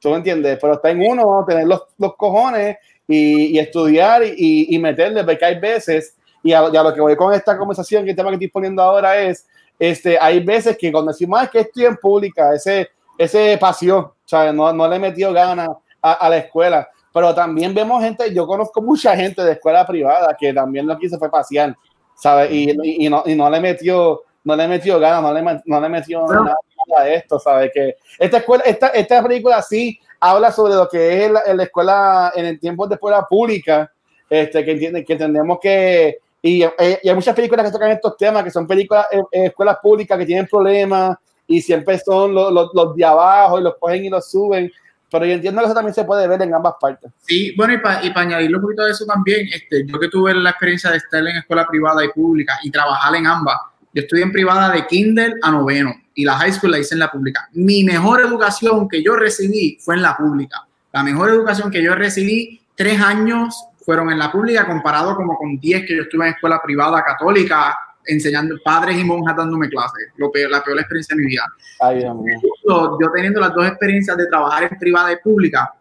tú 0.00 0.10
me 0.10 0.16
entiendes, 0.16 0.58
pero 0.60 0.74
está 0.74 0.90
en 0.90 1.00
uno 1.00 1.44
tener 1.46 1.66
los, 1.66 1.82
los 1.98 2.16
cojones 2.16 2.76
y, 3.06 3.56
y 3.56 3.58
estudiar 3.58 4.22
y, 4.24 4.74
y, 4.74 4.78
meterle, 4.78 5.24
porque 5.24 5.44
hay 5.44 5.58
veces, 5.58 6.16
y 6.42 6.52
a, 6.52 6.68
y 6.72 6.76
a 6.76 6.82
lo 6.82 6.92
que 6.92 7.00
voy 7.00 7.16
con 7.16 7.32
esta 7.32 7.56
conversación, 7.56 8.04
que 8.04 8.10
el 8.10 8.16
tema 8.16 8.30
que 8.30 8.36
estoy 8.36 8.48
poniendo 8.48 8.82
ahora 8.82 9.20
es, 9.20 9.46
este, 9.78 10.18
hay 10.20 10.40
veces 10.40 10.76
que 10.76 10.92
cuando 10.92 11.12
decimos 11.12 11.40
"Ah, 11.40 11.44
es 11.44 11.50
que 11.50 11.60
estoy 11.60 11.86
en 11.86 11.96
pública, 11.96 12.54
ese, 12.54 12.88
ese 13.18 13.56
pasión, 13.58 14.08
¿sabes? 14.24 14.52
No, 14.54 14.72
no 14.72 14.88
le 14.88 14.96
he 14.96 14.98
metido 14.98 15.32
ganas 15.32 15.68
a 16.00 16.28
la 16.28 16.38
escuela, 16.38 16.88
pero 17.12 17.34
también 17.34 17.74
vemos 17.74 18.02
gente, 18.02 18.32
yo 18.34 18.46
conozco 18.46 18.80
mucha 18.80 19.14
gente 19.16 19.42
de 19.42 19.52
escuela 19.52 19.86
privada 19.86 20.34
que 20.38 20.52
también 20.52 20.86
lo 20.86 20.98
que 20.98 21.06
hizo 21.06 21.18
fue 21.18 21.30
pasear, 21.30 21.76
¿sabes? 22.14 22.50
Y, 22.50 22.70
y, 22.70 23.06
y 23.06 23.10
no, 23.10 23.22
y 23.26 23.34
no 23.34 23.50
le 23.50 23.60
metió, 23.60 24.22
no 24.44 24.56
le 24.56 24.66
metió 24.66 24.98
ganas, 24.98 25.22
no 25.22 25.34
le, 25.34 25.60
no 25.64 25.80
le 25.80 25.88
metió 25.88 26.26
nada, 26.26 26.56
de 27.04 27.14
esto, 27.14 27.38
¿sabes? 27.38 27.70
Que 27.72 27.96
esta 28.18 28.38
escuela, 28.38 28.64
esta, 28.64 28.88
esta 28.88 29.22
película 29.22 29.62
sí 29.62 29.98
habla 30.18 30.50
sobre 30.50 30.74
lo 30.74 30.88
que 30.88 31.24
es 31.24 31.30
la, 31.30 31.42
en 31.46 31.56
la 31.56 31.62
escuela, 31.64 32.32
en 32.34 32.46
el 32.46 32.60
tiempo 32.60 32.86
de 32.86 32.94
escuela 32.94 33.26
pública, 33.28 33.90
este, 34.28 34.64
que, 34.64 34.72
entiende, 34.72 35.04
que 35.04 35.12
entendemos 35.12 35.58
que, 35.60 36.18
y, 36.40 36.62
eh, 36.62 37.00
y 37.02 37.08
hay 37.08 37.14
muchas 37.14 37.34
películas 37.36 37.66
que 37.66 37.72
tocan 37.72 37.90
estos 37.90 38.16
temas, 38.16 38.42
que 38.42 38.50
son 38.50 38.66
películas 38.66 39.06
en, 39.10 39.24
en 39.30 39.44
escuelas 39.44 39.76
públicas 39.82 40.18
que 40.18 40.26
tienen 40.26 40.46
problemas 40.46 41.16
y 41.46 41.60
siempre 41.60 41.98
son 41.98 42.34
los, 42.34 42.52
los, 42.52 42.70
los 42.72 42.96
de 42.96 43.04
abajo 43.04 43.58
y 43.58 43.62
los 43.62 43.76
cogen 43.76 44.04
y 44.04 44.08
los 44.08 44.30
suben. 44.30 44.72
Pero 45.12 45.26
yo 45.26 45.32
entiendo 45.32 45.60
que 45.60 45.66
eso 45.66 45.74
también 45.74 45.94
se 45.94 46.04
puede 46.04 46.26
ver 46.26 46.40
en 46.40 46.54
ambas 46.54 46.74
partes. 46.80 47.12
Sí, 47.20 47.52
bueno, 47.54 47.74
y 47.74 47.78
para 47.78 48.02
y 48.02 48.10
pa 48.10 48.22
añadirle 48.22 48.56
un 48.56 48.62
poquito 48.62 48.84
de 48.84 48.92
eso 48.92 49.04
también, 49.04 49.46
este, 49.52 49.84
yo 49.86 50.00
que 50.00 50.08
tuve 50.08 50.34
la 50.34 50.50
experiencia 50.50 50.90
de 50.90 50.96
estar 50.96 51.20
en 51.20 51.36
escuela 51.36 51.66
privada 51.66 52.02
y 52.02 52.08
pública 52.08 52.58
y 52.62 52.70
trabajar 52.70 53.14
en 53.14 53.26
ambas, 53.26 53.58
yo 53.92 54.00
estudié 54.00 54.22
en 54.22 54.32
privada 54.32 54.72
de 54.72 54.86
kinder 54.86 55.34
a 55.42 55.50
noveno 55.50 55.94
y 56.14 56.24
la 56.24 56.34
high 56.38 56.52
school 56.52 56.70
la 56.70 56.78
hice 56.78 56.94
en 56.94 57.00
la 57.00 57.10
pública. 57.10 57.46
Mi 57.52 57.84
mejor 57.84 58.22
educación 58.22 58.88
que 58.88 59.02
yo 59.02 59.14
recibí 59.16 59.78
fue 59.80 59.96
en 59.96 60.02
la 60.02 60.16
pública. 60.16 60.66
La 60.92 61.02
mejor 61.02 61.28
educación 61.28 61.70
que 61.70 61.82
yo 61.82 61.94
recibí, 61.94 62.62
tres 62.74 62.98
años 62.98 63.54
fueron 63.84 64.10
en 64.10 64.18
la 64.18 64.32
pública 64.32 64.66
comparado 64.66 65.14
como 65.14 65.36
con 65.36 65.58
diez 65.58 65.84
que 65.86 65.94
yo 65.94 66.02
estuve 66.02 66.26
en 66.26 66.34
escuela 66.34 66.62
privada 66.62 67.02
católica 67.04 67.76
enseñando 68.06 68.56
padres 68.64 68.98
y 68.98 69.04
monjas 69.04 69.36
dándome 69.36 69.68
clases. 69.68 70.08
Lo 70.16 70.30
peor, 70.30 70.50
la 70.50 70.62
peor 70.62 70.78
experiencia 70.78 71.16
de 71.16 71.22
mi 71.22 71.28
vida. 71.28 71.44
Ay. 71.80 72.02
Yo, 72.02 72.98
yo 73.00 73.10
teniendo 73.14 73.40
las 73.40 73.54
dos 73.54 73.66
experiencias 73.66 74.16
de 74.16 74.26
trabajar 74.26 74.64
en 74.64 74.78
privada 74.78 75.12
y 75.12 75.16
pública, 75.16 75.72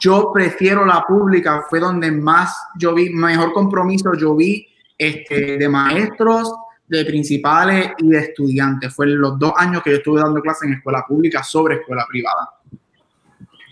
yo 0.00 0.30
prefiero 0.32 0.84
la 0.84 1.04
pública, 1.06 1.64
fue 1.68 1.80
donde 1.80 2.10
más 2.10 2.54
yo 2.78 2.94
vi, 2.94 3.10
mejor 3.10 3.52
compromiso 3.52 4.14
yo 4.14 4.34
vi 4.36 4.66
este, 4.96 5.58
de 5.58 5.68
maestros, 5.68 6.52
de 6.86 7.04
principales 7.04 7.92
y 7.98 8.08
de 8.08 8.18
estudiantes. 8.18 8.94
Fue 8.94 9.06
los 9.06 9.38
dos 9.38 9.52
años 9.56 9.82
que 9.82 9.90
yo 9.90 9.96
estuve 9.96 10.20
dando 10.20 10.40
clases 10.40 10.68
en 10.68 10.74
escuela 10.74 11.04
pública 11.06 11.42
sobre 11.42 11.76
escuela 11.76 12.06
privada. 12.08 12.50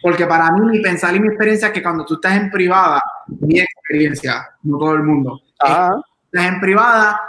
Porque 0.03 0.27
para 0.27 0.53
mí, 0.53 0.61
mi 0.67 0.81
pensar 0.81 1.15
y 1.17 1.21
mi 1.21 1.29
experiencia 1.29 1.69
es 1.69 1.75
que 1.75 1.83
cuando 1.83 2.05
tú 2.05 2.15
estás 2.15 2.37
en 2.37 2.51
privada, 2.51 3.01
mi 3.41 3.61
experiencia, 3.61 4.51
no 4.63 4.79
todo 4.79 4.95
el 4.95 5.03
mundo, 5.03 5.41
Ajá. 5.59 5.91
estás 6.31 6.47
en 6.47 6.61
privada, 6.61 7.21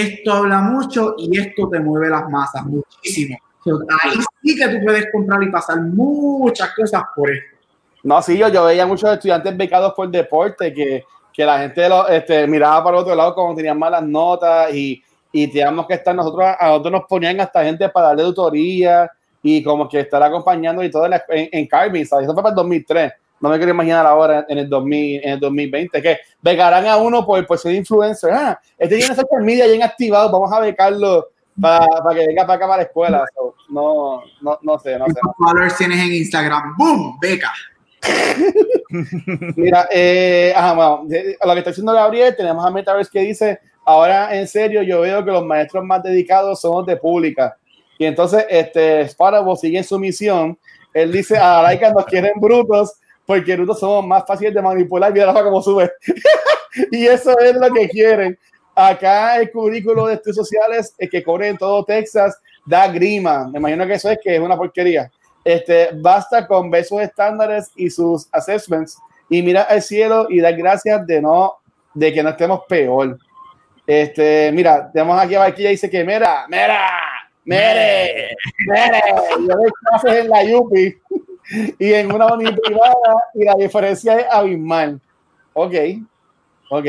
esto 0.00 0.32
habla 0.32 0.60
mucho 0.60 1.14
y 1.18 1.38
esto 1.38 1.68
te 1.68 1.80
mueve 1.80 2.08
las 2.08 2.28
masas 2.28 2.64
muchísimo. 2.64 3.38
Ahí 4.02 4.18
sí 4.42 4.56
que 4.56 4.68
tú 4.68 4.84
puedes 4.84 5.06
comprar 5.10 5.42
y 5.42 5.50
pasar 5.50 5.80
muchas 5.80 6.74
cosas 6.74 7.02
por 7.14 7.30
esto. 7.30 7.56
No, 8.02 8.20
sí, 8.20 8.36
yo, 8.36 8.48
yo 8.48 8.64
veía 8.64 8.86
muchos 8.86 9.10
estudiantes 9.10 9.56
becados 9.56 9.94
por 9.94 10.10
deporte 10.10 10.72
que, 10.74 11.04
que 11.32 11.44
la 11.44 11.58
gente 11.58 11.88
este, 12.10 12.46
miraba 12.46 12.84
para 12.84 12.96
el 12.98 13.02
otro 13.02 13.14
lado 13.14 13.34
como 13.34 13.54
tenían 13.54 13.78
malas 13.78 14.02
notas 14.02 14.74
y, 14.74 15.02
y 15.32 15.46
teníamos 15.48 15.86
que 15.86 15.94
estar 15.94 16.14
nosotros, 16.14 16.44
a 16.58 16.68
nosotros 16.68 16.92
nos 16.92 17.04
ponían 17.04 17.40
hasta 17.40 17.64
gente 17.64 17.88
para 17.88 18.08
darle 18.08 18.24
tutoría 18.24 19.10
y 19.42 19.62
como 19.62 19.88
que 19.88 20.00
estar 20.00 20.22
acompañando 20.22 20.82
y 20.82 20.90
todo 20.90 21.06
en, 21.06 21.14
en, 21.28 21.48
en 21.50 21.66
Carving, 21.66 22.04
¿sabes? 22.04 22.24
Eso 22.24 22.34
fue 22.34 22.42
para 22.42 22.52
el 22.52 22.56
2003. 22.56 23.12
No 23.44 23.50
me 23.50 23.58
quiero 23.58 23.72
imaginar 23.72 24.06
ahora 24.06 24.46
en 24.48 24.56
el, 24.56 24.70
2000, 24.70 25.20
en 25.22 25.30
el 25.32 25.38
2020 25.38 26.00
que 26.00 26.16
becarán 26.40 26.86
a 26.86 26.96
uno 26.96 27.26
por, 27.26 27.46
por 27.46 27.58
ser 27.58 27.74
influencer. 27.74 28.30
Ah, 28.32 28.58
este 28.78 28.96
tiene 28.96 29.14
social 29.14 29.42
media 29.42 29.66
bien 29.66 29.82
activado, 29.82 30.32
vamos 30.32 30.50
a 30.50 30.60
becarlo 30.60 31.28
para, 31.60 31.86
para 31.86 32.18
que 32.18 32.26
venga 32.26 32.46
para 32.46 32.54
acá 32.54 32.66
para 32.66 32.76
la 32.78 32.82
escuela. 32.84 33.24
So, 33.34 33.54
no, 33.68 34.22
no, 34.40 34.58
no 34.62 34.78
sé, 34.78 34.98
no 34.98 35.04
sé. 35.04 35.12
¿Cuántos 35.20 35.32
followers 35.36 35.76
tienes 35.76 36.00
en 36.00 36.14
Instagram? 36.14 36.74
¡Boom! 36.78 37.18
Beca. 37.20 37.52
Mira, 39.56 39.88
eh, 39.92 40.54
ajá, 40.56 40.72
bueno, 40.72 41.02
de- 41.04 41.36
lo 41.44 41.52
que 41.52 41.58
está 41.58 41.70
diciendo 41.70 41.92
Gabriel, 41.92 42.34
tenemos 42.34 42.64
a 42.64 42.70
Metaverse 42.70 43.10
que 43.12 43.20
dice, 43.20 43.60
ahora 43.84 44.34
en 44.34 44.48
serio, 44.48 44.82
yo 44.82 45.02
veo 45.02 45.22
que 45.22 45.30
los 45.32 45.44
maestros 45.44 45.84
más 45.84 46.02
dedicados 46.02 46.62
son 46.62 46.78
los 46.78 46.86
de 46.86 46.96
pública. 46.96 47.58
Y 47.98 48.06
entonces, 48.06 48.46
este, 48.48 49.02
Sparrow 49.02 49.54
sigue 49.54 49.76
en 49.76 49.84
su 49.84 49.98
misión. 49.98 50.58
Él 50.94 51.12
dice, 51.12 51.36
a 51.36 51.60
Laika 51.60 51.92
nos 51.92 52.06
quieren 52.06 52.40
brutos, 52.40 52.94
porque 53.26 53.56
brutos 53.56 53.80
somos 53.80 54.06
más 54.06 54.24
fáciles 54.26 54.54
de 54.54 54.62
manipular. 54.62 55.12
Mira 55.12 55.26
Rafa 55.26 55.44
cómo 55.44 55.62
sube. 55.62 55.90
y 56.90 57.06
eso 57.06 57.38
es 57.38 57.54
lo 57.54 57.72
que 57.72 57.88
quieren. 57.88 58.38
Acá 58.74 59.36
el 59.36 59.50
currículo 59.50 60.06
de 60.06 60.14
estudios 60.14 60.36
sociales 60.36 60.94
eh, 60.98 61.08
que 61.08 61.22
corre 61.22 61.48
en 61.48 61.58
todo 61.58 61.84
Texas 61.84 62.36
da 62.66 62.88
grima. 62.88 63.48
Me 63.48 63.58
imagino 63.58 63.86
que 63.86 63.94
eso 63.94 64.10
es 64.10 64.18
que 64.22 64.34
es 64.34 64.40
una 64.40 64.56
porquería. 64.56 65.10
Este, 65.44 65.90
basta 65.94 66.46
con 66.46 66.70
ver 66.70 66.84
sus 66.84 67.00
estándares 67.02 67.70
y 67.76 67.90
sus 67.90 68.28
assessments 68.32 68.98
y 69.28 69.42
mira 69.42 69.62
al 69.62 69.82
cielo 69.82 70.26
y 70.30 70.40
dar 70.40 70.56
gracias 70.56 71.06
de 71.06 71.20
no 71.20 71.54
de 71.92 72.12
que 72.12 72.22
no 72.22 72.30
estemos 72.30 72.60
peor. 72.68 73.18
Este, 73.86 74.50
mira, 74.52 74.90
tenemos 74.90 75.20
aquí 75.20 75.34
a 75.34 75.40
Valkyria 75.40 75.70
dice 75.70 75.90
que 75.90 76.02
mira, 76.02 76.46
mira, 76.48 76.90
mere, 77.44 78.34
mere, 78.66 79.02
yo 79.40 79.54
doy 79.54 79.70
clases 79.82 80.24
en 80.24 80.30
la 80.30 80.42
Yupi 80.42 80.96
y 81.78 81.92
en 81.92 82.12
una 82.12 82.26
unidad 82.26 82.56
privada 82.62 82.94
y 83.34 83.44
la 83.44 83.54
diferencia 83.54 84.16
es 84.18 84.26
abismal. 84.30 85.00
Ok, 85.52 85.74
ok. 86.70 86.86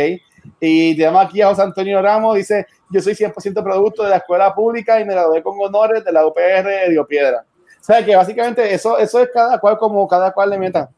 Y 0.59 0.95
tenemos 0.95 1.25
aquí 1.25 1.41
a 1.41 1.47
José 1.49 1.63
Antonio 1.63 2.01
Ramos, 2.01 2.35
dice, 2.35 2.65
yo 2.89 3.01
soy 3.01 3.13
100% 3.15 3.63
producto 3.63 4.03
de 4.03 4.09
la 4.11 4.17
escuela 4.17 4.53
pública 4.53 4.99
y 4.99 5.05
me 5.05 5.13
gradué 5.13 5.41
con 5.41 5.55
honores 5.59 6.03
de 6.05 6.11
la 6.11 6.25
UPR 6.25 6.63
de 6.63 6.85
Río 6.87 7.05
Piedra. 7.05 7.43
O 7.79 7.83
sea 7.83 8.03
que 8.03 8.15
básicamente 8.15 8.73
eso, 8.73 8.97
eso 8.97 9.19
es 9.19 9.29
cada 9.33 9.59
cual 9.59 9.77
como 9.77 10.07
cada 10.07 10.31
cual 10.31 10.49
le 10.51 10.57
meta. 10.57 10.89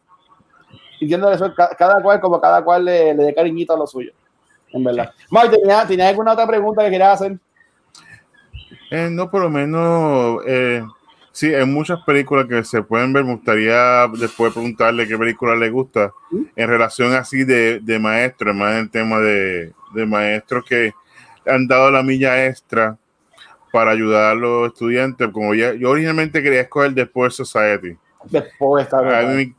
Entiendo 0.99 1.31
eso, 1.31 1.53
ca- 1.53 1.75
cada 1.77 2.01
cual 2.01 2.19
como 2.19 2.39
cada 2.41 2.63
cual 2.63 2.85
le, 2.85 3.13
le 3.13 3.23
dé 3.25 3.33
cariñito 3.35 3.73
a 3.73 3.77
lo 3.77 3.85
suyo. 3.87 4.11
En 4.71 4.83
verdad. 4.83 5.11
Mike, 5.31 5.57
¿tenía, 5.57 5.85
¿tenía 5.87 6.09
alguna 6.09 6.33
otra 6.33 6.47
pregunta 6.47 6.83
que 6.83 6.91
querías 6.91 7.21
hacer? 7.21 7.37
Eh, 8.91 9.07
no, 9.11 9.29
por 9.29 9.41
lo 9.41 9.49
menos, 9.49 10.41
eh, 10.47 10.81
sí, 11.38 11.53
hay 11.53 11.67
muchas 11.67 11.99
películas 12.03 12.47
que 12.47 12.63
se 12.63 12.81
pueden 12.81 13.13
ver. 13.13 13.23
Me 13.23 13.33
gustaría 13.33 14.07
después 14.07 14.53
preguntarle 14.53 15.07
qué 15.07 15.17
película 15.17 15.55
le 15.55 15.69
gusta 15.69 16.11
en 16.55 16.67
relación 16.67 17.13
así 17.13 17.43
de, 17.43 17.79
de 17.79 17.99
maestros, 17.99 18.55
más 18.55 18.73
en 18.73 18.79
el 18.79 18.89
tema 18.89 19.19
de, 19.19 19.71
de 19.93 20.05
maestros 20.07 20.65
que 20.65 20.93
han 21.45 21.67
dado 21.67 21.91
la 21.91 22.01
milla 22.01 22.47
extra 22.47 22.97
para 23.71 23.91
ayudar 23.91 24.31
a 24.31 24.35
los 24.35 24.69
estudiantes. 24.69 25.29
Como 25.31 25.53
ya, 25.53 25.73
yo 25.73 25.91
originalmente 25.91 26.41
quería 26.41 26.61
escoger 26.61 26.95
The 26.95 27.05
Poor 27.05 27.31
Society. 27.31 27.95
Después 28.23 28.85
está 28.85 28.97
A 28.97 29.21
mí 29.27 29.35
me 29.35 29.53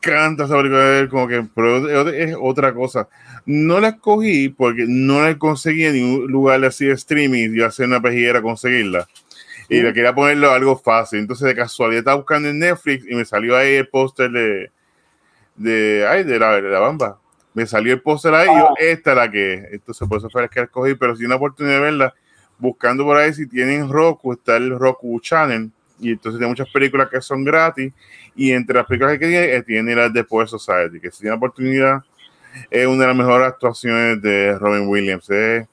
encanta 0.00 0.44
esa 0.44 0.56
película, 0.56 1.08
como 1.10 1.26
que 1.26 1.44
pero 1.52 2.08
es 2.10 2.36
otra 2.40 2.72
cosa. 2.72 3.08
No 3.44 3.80
la 3.80 3.88
escogí 3.88 4.50
porque 4.50 4.84
no 4.86 5.20
la 5.20 5.36
conseguí 5.36 5.84
en 5.84 5.94
ningún 5.94 6.30
lugar 6.30 6.64
así 6.64 6.86
de 6.86 6.92
streaming. 6.92 7.54
Yo 7.54 7.66
hacía 7.66 7.86
una 7.86 8.00
pejiguera 8.00 8.40
conseguirla. 8.40 9.08
Y 9.68 9.80
le 9.80 9.92
quería 9.92 10.14
ponerlo 10.14 10.50
algo 10.50 10.76
fácil. 10.76 11.20
Entonces, 11.20 11.46
de 11.46 11.54
casualidad, 11.54 12.00
estaba 12.00 12.16
buscando 12.16 12.48
en 12.48 12.58
Netflix 12.58 13.06
y 13.08 13.14
me 13.14 13.24
salió 13.24 13.56
ahí 13.56 13.74
el 13.74 13.88
póster 13.88 14.30
de, 14.30 14.70
de, 15.56 16.06
ay, 16.08 16.24
de, 16.24 16.38
la, 16.38 16.60
de 16.60 16.62
la 16.62 16.80
bamba. 16.80 17.18
Me 17.54 17.66
salió 17.66 17.94
el 17.94 18.02
póster 18.02 18.34
ahí 18.34 18.48
y 18.48 18.58
yo, 18.58 18.68
esta 18.78 19.10
es 19.12 19.16
la 19.16 19.30
que 19.30 19.54
es. 19.54 19.72
Entonces, 19.72 20.08
por 20.08 20.18
eso 20.18 20.28
fue 20.28 20.42
la 20.42 20.48
que 20.48 20.60
escogí. 20.60 20.94
Pero 20.94 21.16
si 21.16 21.24
una 21.24 21.36
oportunidad 21.36 21.76
de 21.76 21.80
verla, 21.80 22.14
buscando 22.58 23.04
por 23.04 23.16
ahí 23.16 23.32
si 23.32 23.46
tienen 23.46 23.88
Roku, 23.88 24.32
está 24.32 24.56
el 24.56 24.78
Roku 24.78 25.18
Channel. 25.20 25.70
Y 26.00 26.10
entonces 26.10 26.38
tiene 26.38 26.50
muchas 26.50 26.68
películas 26.70 27.08
que 27.08 27.20
son 27.20 27.44
gratis. 27.44 27.92
Y 28.34 28.52
entre 28.52 28.76
las 28.76 28.86
películas 28.86 29.18
que 29.18 29.26
tiene, 29.26 29.54
eh, 29.54 29.62
tiene 29.62 29.94
las 29.94 30.12
de 30.12 30.24
Power 30.24 30.48
Society, 30.48 31.00
que 31.00 31.10
si 31.10 31.20
tiene 31.20 31.36
oportunidad, 31.36 32.02
es 32.70 32.86
una 32.86 33.02
de 33.02 33.06
las 33.08 33.16
mejores 33.16 33.48
actuaciones 33.48 34.20
de 34.20 34.58
Robin 34.58 34.88
Williams. 34.88 35.30
Es 35.30 35.66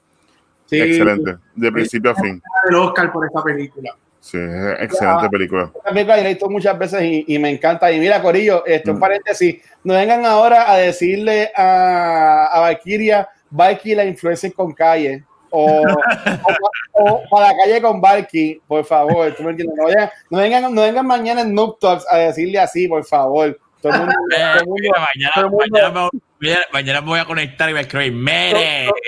Sí, 0.76 0.80
excelente, 0.80 1.36
de 1.54 1.72
principio 1.72 2.10
a 2.10 2.14
fin. 2.14 2.42
el 2.68 2.74
Oscar 2.76 3.12
por 3.12 3.26
esta 3.26 3.42
película. 3.42 3.94
Sí, 4.20 4.38
es 4.38 4.80
excelente 4.82 5.26
Ah. 5.26 5.28
película. 5.30 5.70
Esta 5.74 5.90
película 5.90 6.16
la 6.16 6.22
he 6.22 6.28
visto 6.28 6.48
muchas 6.48 6.78
veces 6.78 7.02
y, 7.02 7.24
y 7.28 7.38
me 7.38 7.50
encanta. 7.50 7.90
Y 7.90 7.98
mira, 7.98 8.22
Corillo, 8.22 8.64
este, 8.64 8.90
un 8.92 8.96
Mm. 8.98 9.00
paréntesis, 9.00 9.56
no 9.84 9.94
vengan 9.94 10.24
ahora 10.24 10.70
a 10.70 10.76
decirle 10.78 11.50
a, 11.56 12.46
a 12.52 12.60
Valkyria, 12.60 13.28
Valky 13.50 13.94
la 13.94 14.04
influencia 14.04 14.50
con 14.52 14.72
calle. 14.72 15.24
O, 15.50 15.66
o, 15.66 15.82
o 16.92 17.22
para 17.30 17.48
la 17.48 17.56
calle 17.64 17.82
con 17.82 18.00
Valky, 18.00 18.62
por 18.66 18.84
favor. 18.84 19.34
¿tú 19.34 19.42
me 19.42 19.50
entiendes? 19.50 19.76
No, 19.76 19.84
vayan- 19.84 20.10
no 20.30 20.38
vengan, 20.38 20.74
no 20.74 20.82
vengan 20.82 21.06
mañana 21.06 21.40
en 21.42 21.52
Noob 21.54 21.78
Talks 21.80 22.06
a 22.08 22.16
decirle 22.18 22.58
así, 22.60 22.88
por 22.88 23.04
favor. 23.04 23.58
Todo 23.82 23.92
el 23.92 23.98
mundo, 23.98 24.14
todo 24.30 24.60
el 24.60 24.66
mundo- 24.66 24.74
mira, 24.80 25.00
mañana, 25.14 25.32
todo 25.34 25.44
el 25.46 25.50
mundo- 25.50 26.10
mañana, 26.42 26.60
me, 26.66 26.72
mañana- 26.72 27.00
me 27.00 27.06
voy 27.08 27.18
a 27.20 27.24
conectar 27.24 27.68
y 27.68 27.72
voy 27.72 27.78
a 27.78 27.82
escribir 27.82 28.12
Mere. 28.12 28.90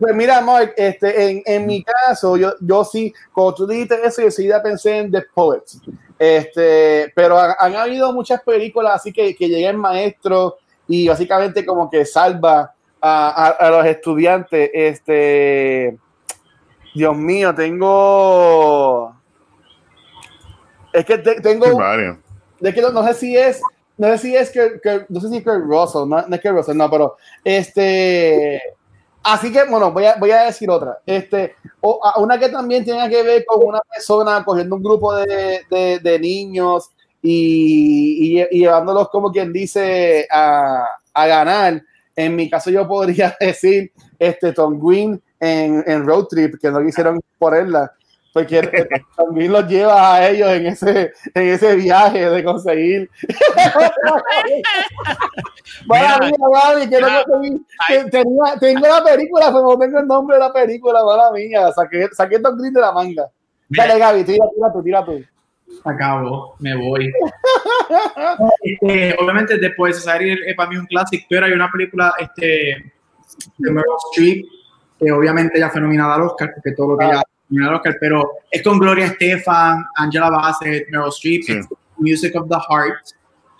Pues 0.00 0.14
mira, 0.14 0.40
Mark, 0.40 0.74
este, 0.76 1.30
en, 1.30 1.42
en 1.44 1.66
mi 1.66 1.82
caso, 1.82 2.36
yo, 2.36 2.54
yo 2.60 2.84
sí, 2.84 3.12
cuando 3.32 3.54
tú 3.54 3.66
dijiste 3.66 3.98
eso, 4.04 4.22
yo 4.22 4.30
sí 4.30 4.46
ya 4.46 4.62
pensé 4.62 4.98
en 4.98 5.10
The 5.10 5.22
Poets. 5.34 5.80
Este, 6.18 7.12
pero 7.16 7.38
han, 7.38 7.54
han 7.58 7.74
habido 7.76 8.12
muchas 8.12 8.40
películas 8.42 8.94
así 8.96 9.12
que, 9.12 9.34
que 9.34 9.48
llega 9.48 9.70
el 9.70 9.76
maestro 9.76 10.58
y 10.86 11.08
básicamente 11.08 11.64
como 11.66 11.90
que 11.90 12.04
salva 12.04 12.72
a, 13.00 13.28
a- 13.46 13.50
a 13.66 13.70
los 13.70 13.86
estudiantes. 13.86 14.70
Este, 14.72 15.96
Dios 16.94 17.16
mío, 17.16 17.52
tengo. 17.54 19.16
Es 20.92 21.04
que 21.04 21.18
te- 21.18 21.40
tengo. 21.40 21.66
De 22.60 22.72
que 22.74 22.80
no, 22.80 22.90
no 22.90 23.06
sé 23.06 23.14
si 23.14 23.36
es, 23.36 23.60
no 23.98 24.08
sé 24.08 24.18
si 24.18 24.36
es 24.36 24.50
que, 24.50 24.80
no 25.08 25.20
sé 25.20 25.28
si 25.28 25.42
que 25.42 25.50
Russell, 25.50 26.08
no, 26.08 26.22
no 26.26 26.34
es 26.36 26.40
que 26.40 26.50
Russell, 26.50 26.76
no, 26.76 26.90
pero 26.90 27.16
este, 27.44 28.60
Así 29.22 29.52
que, 29.52 29.64
bueno, 29.64 29.92
voy 29.92 30.04
a, 30.06 30.16
voy 30.16 30.30
a 30.30 30.44
decir 30.44 30.70
otra. 30.70 30.98
Este, 31.04 31.54
o, 31.80 32.00
a- 32.02 32.18
una 32.20 32.38
que 32.38 32.48
también 32.48 32.84
tiene 32.84 33.08
que 33.10 33.22
ver 33.22 33.44
con 33.44 33.66
una 33.66 33.80
persona 33.80 34.42
cogiendo 34.44 34.76
un 34.76 34.82
grupo 34.82 35.14
de, 35.16 35.60
de- 36.02 36.18
niños 36.18 36.90
y, 37.20 38.40
y- 38.50 38.58
llevándolos, 38.60 39.08
como 39.10 39.30
quien 39.30 39.52
dice, 39.52 40.26
a, 40.30 40.86
a 41.12 41.26
ganar. 41.26 41.82
En 42.16 42.36
mi 42.36 42.48
caso, 42.48 42.70
yo 42.70 42.86
podría 42.88 43.36
decir 43.40 43.92
este, 44.18 44.52
Tom 44.52 44.78
Green 44.80 45.20
en, 45.40 45.84
en 45.86 46.06
Road 46.06 46.24
Trip, 46.26 46.54
que 46.60 46.70
no 46.70 46.82
quisieron 46.84 47.20
ponerla. 47.38 47.92
Porque 48.38 48.88
Green 49.32 49.52
los 49.52 49.66
lleva 49.68 50.14
a 50.14 50.28
ellos 50.28 50.48
en 50.50 50.66
ese, 50.66 51.12
en 51.34 51.48
ese 51.48 51.76
viaje 51.76 52.28
de 52.30 52.44
conseguir. 52.44 53.10
Mala 55.86 56.18
mía, 56.18 56.32
Gaby, 56.52 56.88
que 56.88 57.00
no 57.00 57.08
conseguí. 57.24 57.66
Tenía- 58.10 58.58
tengo 58.60 58.86
la 58.88 59.02
película, 59.04 59.46
pero 59.46 59.62
no 59.62 59.78
tengo 59.78 59.98
el 60.00 60.06
nombre 60.06 60.36
de 60.36 60.40
la 60.40 60.52
película, 60.52 61.04
mala 61.04 61.30
mía. 61.32 61.70
Saqué, 61.72 62.08
saqué 62.12 62.38
Tom 62.38 62.56
Green 62.58 62.72
de 62.74 62.80
la 62.80 62.92
manga. 62.92 63.28
Mira, 63.68 63.86
Dale, 63.86 63.98
Gaby, 64.00 64.24
tira, 64.24 64.46
tira 64.54 64.72
tú, 64.72 64.82
tira 64.82 65.04
tú. 65.04 65.22
acabo, 65.84 66.54
me 66.60 66.74
voy. 66.76 67.12
Este, 68.62 69.16
obviamente, 69.20 69.58
después 69.58 69.94
de 69.96 70.00
Society 70.00 70.40
es 70.46 70.56
para 70.56 70.70
mí 70.70 70.76
un 70.76 70.86
clásico, 70.86 71.26
pero 71.28 71.46
hay 71.46 71.52
una 71.52 71.70
película 71.70 72.14
este, 72.18 72.92
de 73.58 73.70
Meryl 73.70 73.84
Streep, 74.12 74.46
que 74.98 75.12
obviamente 75.12 75.58
ella 75.58 75.70
fue 75.70 75.80
nominada 75.80 76.14
al 76.14 76.22
Oscar, 76.22 76.50
porque 76.54 76.72
todo 76.76 76.92
lo 76.92 76.98
que 76.98 77.04
Ah. 77.04 77.08
ella 77.12 77.22
pero 78.00 78.30
es 78.50 78.62
con 78.62 78.78
Gloria 78.78 79.06
Estefan, 79.06 79.84
Angela 79.96 80.30
Bassett, 80.30 80.88
Meryl 80.90 81.08
Streep, 81.08 81.42
Sí. 81.44 81.52
es 81.52 81.66
Music 81.96 82.34
of 82.36 82.48
the 82.48 82.56
Heart. 82.68 83.06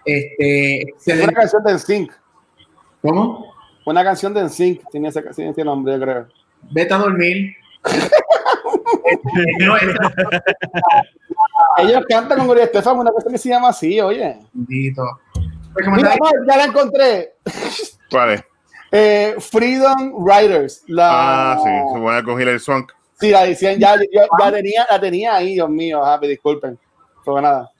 Este, 0.05 0.79
Es 0.79 0.85
una 0.85 0.91
excelente- 0.97 1.35
canción 1.35 1.63
de 1.65 1.73
NSYNC. 1.73 2.13
¿Cómo? 3.03 3.53
Una 3.87 4.05
canción 4.05 4.35
de 4.35 4.41
NSYNC 4.43 4.83
tiene 4.91 5.09
ese, 5.09 5.23
tiene 5.35 5.51
ese 5.51 5.65
nombre, 5.65 5.95
yo 5.95 6.01
creo. 6.01 6.29
Vete 6.71 6.95
a 6.95 6.99
dormir. 6.99 7.55
No, 9.61 9.77
Ellos 11.79 12.05
cantan 12.09 12.39
con 12.39 12.47
Gloria 12.49 12.65
Estefan 12.65 12.99
una 12.99 13.11
cosa 13.11 13.31
que 13.31 13.39
se 13.39 13.49
llama 13.49 13.69
así, 13.69 14.01
oye. 14.01 14.39
Bendito. 14.53 15.03
Mira, 15.95 16.15
ya 16.49 16.57
la 16.57 16.65
encontré. 16.65 17.35
Vale. 18.11 18.45
Eh, 18.91 19.37
Freedom 19.39 20.27
Riders. 20.27 20.83
La, 20.89 21.53
Ah, 21.53 21.59
sí, 21.63 21.69
se 21.93 21.99
buena 22.01 22.23
con 22.25 22.41
Hilary 22.41 22.59
Swank. 22.59 22.93
Sí, 23.19 23.31
la 23.31 23.45
decían, 23.45 23.79
ya, 23.79 23.97
ya, 23.97 24.27
ya 24.41 24.53
tenía, 24.53 24.87
la 24.89 25.01
tenía 25.01 25.35
ahí, 25.35 25.55
Dios 25.55 25.69
mío. 25.69 26.05
Ah, 26.05 26.19
me 26.21 26.29
disculpen. 26.29 26.79
Pero 27.25 27.41
nada. 27.41 27.71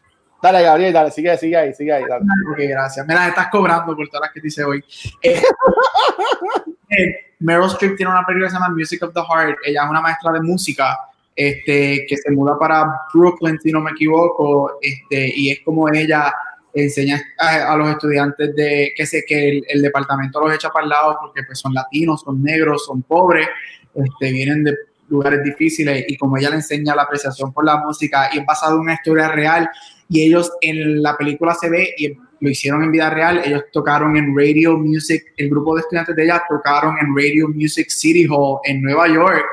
Dale, 0.43 0.63
Gabriel, 0.63 0.93
dale, 0.93 1.11
sigue, 1.11 1.37
sigue 1.37 1.57
ahí, 1.57 1.75
sigue 1.75 1.93
ahí. 1.93 2.05
Dale. 2.09 2.25
Gracias. 2.67 3.07
Me 3.07 3.15
las 3.15 3.29
estás 3.29 3.49
cobrando 3.49 3.95
por 3.95 4.09
todas 4.09 4.23
las 4.23 4.33
que 4.33 4.41
te 4.41 4.49
hice 4.49 4.65
hoy. 4.65 4.85
Eh, 5.23 5.41
eh, 6.91 7.35
Meryl 7.41 7.67
Streep 7.67 7.97
tiene 7.97 8.11
una 8.11 8.25
película 8.25 8.47
que 8.47 8.51
se 8.51 8.61
llama 8.61 8.75
Music 8.75 9.03
of 9.03 9.15
the 9.15 9.21
Heart. 9.21 9.59
Ella 9.65 9.85
es 9.85 9.91
una 9.91 10.01
maestra 10.01 10.33
de 10.33 10.41
música 10.41 10.99
este, 11.39 12.05
que 12.09 12.17
se 12.17 12.33
muda 12.33 12.59
para 12.59 12.85
Brooklyn, 13.15 13.61
si 13.61 13.71
no 13.71 13.81
me 13.81 13.93
equivoco, 13.93 14.79
este, 14.83 15.33
y 15.37 15.51
es 15.51 15.61
como 15.65 15.89
ella 15.89 16.35
enseña 16.75 17.21
a, 17.39 17.77
los 17.77 17.91
estudiantes 17.91 18.55
de 18.57 18.93
que 18.97 19.07
sé 19.07 19.25
que 19.27 19.49
el, 19.49 19.65
el 19.69 19.83
departamento 19.83 20.41
los 20.41 20.53
echa 20.53 20.69
para 20.71 20.85
el 20.85 20.91
lado 20.91 21.17
porque 21.21 21.45
pues, 21.45 21.61
son 21.61 21.75
latinos, 21.75 22.23
son 22.23 22.43
negros, 22.43 22.85
son 22.85 23.03
pobres, 23.03 23.49
este, 23.95 24.33
vienen 24.33 24.65
de 24.65 24.77
lugares 25.09 25.43
difíciles 25.43 26.05
y 26.09 26.17
como 26.17 26.37
ella 26.37 26.51
le 26.51 26.57
enseña 26.57 26.95
la 26.95 27.03
apreciación 27.03 27.53
por 27.53 27.65
la 27.65 27.79
música 27.79 28.29
y 28.33 28.39
es 28.39 28.47
basado 28.47 28.75
en 28.77 28.81
una 28.81 28.95
historia 28.95 29.29
real 29.29 29.69
y 30.09 30.23
ellos 30.23 30.53
en 30.61 31.03
la 31.03 31.17
película 31.17 31.55
se 31.55 31.69
ve 31.71 31.95
y 31.97 32.13
lo 32.41 32.49
hicieron 32.51 32.85
en 32.85 32.93
vida 32.93 33.11
real, 33.11 33.41
ellos 33.45 33.65
tocaron 33.73 34.17
en 34.17 34.37
Radio 34.37 34.79
Music, 34.79 35.23
el 35.37 35.51
grupo 35.51 35.75
de 35.75 35.81
estudiantes 35.81 36.15
de 36.15 36.25
ella 36.25 36.43
tocaron 36.49 36.97
en 37.01 37.09
Radio 37.17 37.49
Music 37.49 37.89
City 37.91 38.27
Hall 38.31 38.59
en 38.65 38.81
Nueva 38.83 39.09
York 39.09 39.45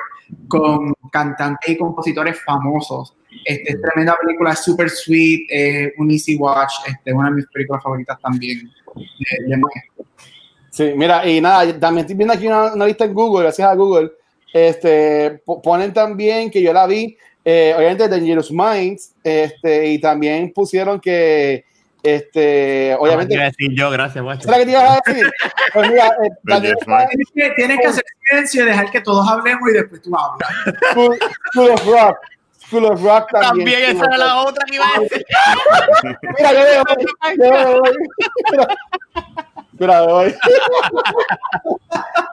con 0.48 0.94
cantantes 1.12 1.70
y 1.72 1.78
compositores 1.78 2.40
famosos. 2.44 3.16
Este, 3.44 3.74
es 3.74 3.82
tremenda 3.82 4.16
película, 4.22 4.52
es 4.54 4.60
super 4.60 4.90
sweet, 4.90 5.46
es 5.50 5.94
un 5.98 6.10
easy 6.12 6.36
watch, 6.36 6.72
este, 6.88 7.12
una 7.14 7.30
de 7.30 7.36
mis 7.38 7.48
películas 7.48 7.82
favoritas 7.84 8.20
también. 8.22 8.70
de- 8.96 9.56
de. 9.58 9.62
Sí, 10.70 10.92
mira, 10.96 11.28
y 11.28 11.40
nada, 11.42 11.78
también 11.80 12.02
estoy 12.06 12.16
viendo 12.16 12.34
aquí 12.34 12.48
una, 12.48 12.74
una 12.74 12.86
lista 12.86 13.06
en 13.06 13.14
Google, 13.14 13.44
gracias 13.44 13.68
a 13.68 13.74
Google. 13.76 14.12
Este, 14.54 15.42
po- 15.46 15.62
ponen 15.62 15.92
también 15.94 16.50
que 16.50 16.62
yo 16.62 16.72
la 16.74 16.88
vi, 16.88 17.18
eh, 17.44 17.74
obviamente 17.78 18.08
Dangerous 18.08 18.52
Minds, 18.52 19.14
este, 19.24 19.88
y 19.88 20.00
también 20.00 20.52
pusieron 20.54 21.00
que, 21.00 21.66
este, 22.02 22.96
obviamente, 23.00 23.34
iba 23.34 23.44
a 23.44 23.48
decir 23.48 23.72
yo, 23.76 23.90
gracias, 23.92 24.24
guacho. 24.24 24.44
¿sabes 24.48 24.60
qué 24.60 24.66
te 24.66 24.72
ibas 24.72 24.90
a 24.90 25.02
decir? 25.12 25.32
Pues 25.74 25.90
mira, 25.90 26.08
eh, 26.08 26.30
Dangerous 26.44 26.80
Dangerous 26.86 26.88
Minds, 26.88 27.32
Tienes 27.34 27.50
que, 27.50 27.56
tienes 27.56 27.80
que 27.82 27.88
hacer 27.88 28.04
silencio 28.30 28.64
y 28.64 28.66
dejar 28.68 28.92
que 28.92 29.02
todos 29.02 29.28
hablemos 29.30 29.70
y 29.70 29.74
después 29.74 30.02
tú 30.02 30.12
hablas. 30.18 30.50
School, 30.92 31.18
School 31.52 31.70
of 31.72 31.86
Rock, 31.86 32.18
School 32.68 32.86
of 32.86 33.04
Rock 33.04 33.30
también. 33.32 33.66
También 33.72 33.96
esa 33.98 34.06
era 34.06 34.18
la 34.18 34.38
otra 34.42 34.64
que 34.66 34.76
iba 34.76 34.86
a 34.96 35.00
decir. 35.02 35.26
Mira, 36.38 36.54
yo 36.54 36.60
me 36.60 36.96
voy, 36.96 37.06
yo 37.38 37.52
me 37.52 37.80
voy. 37.80 37.98
Mira, 39.78 40.02
me 40.06 40.12
voy. 40.14 40.36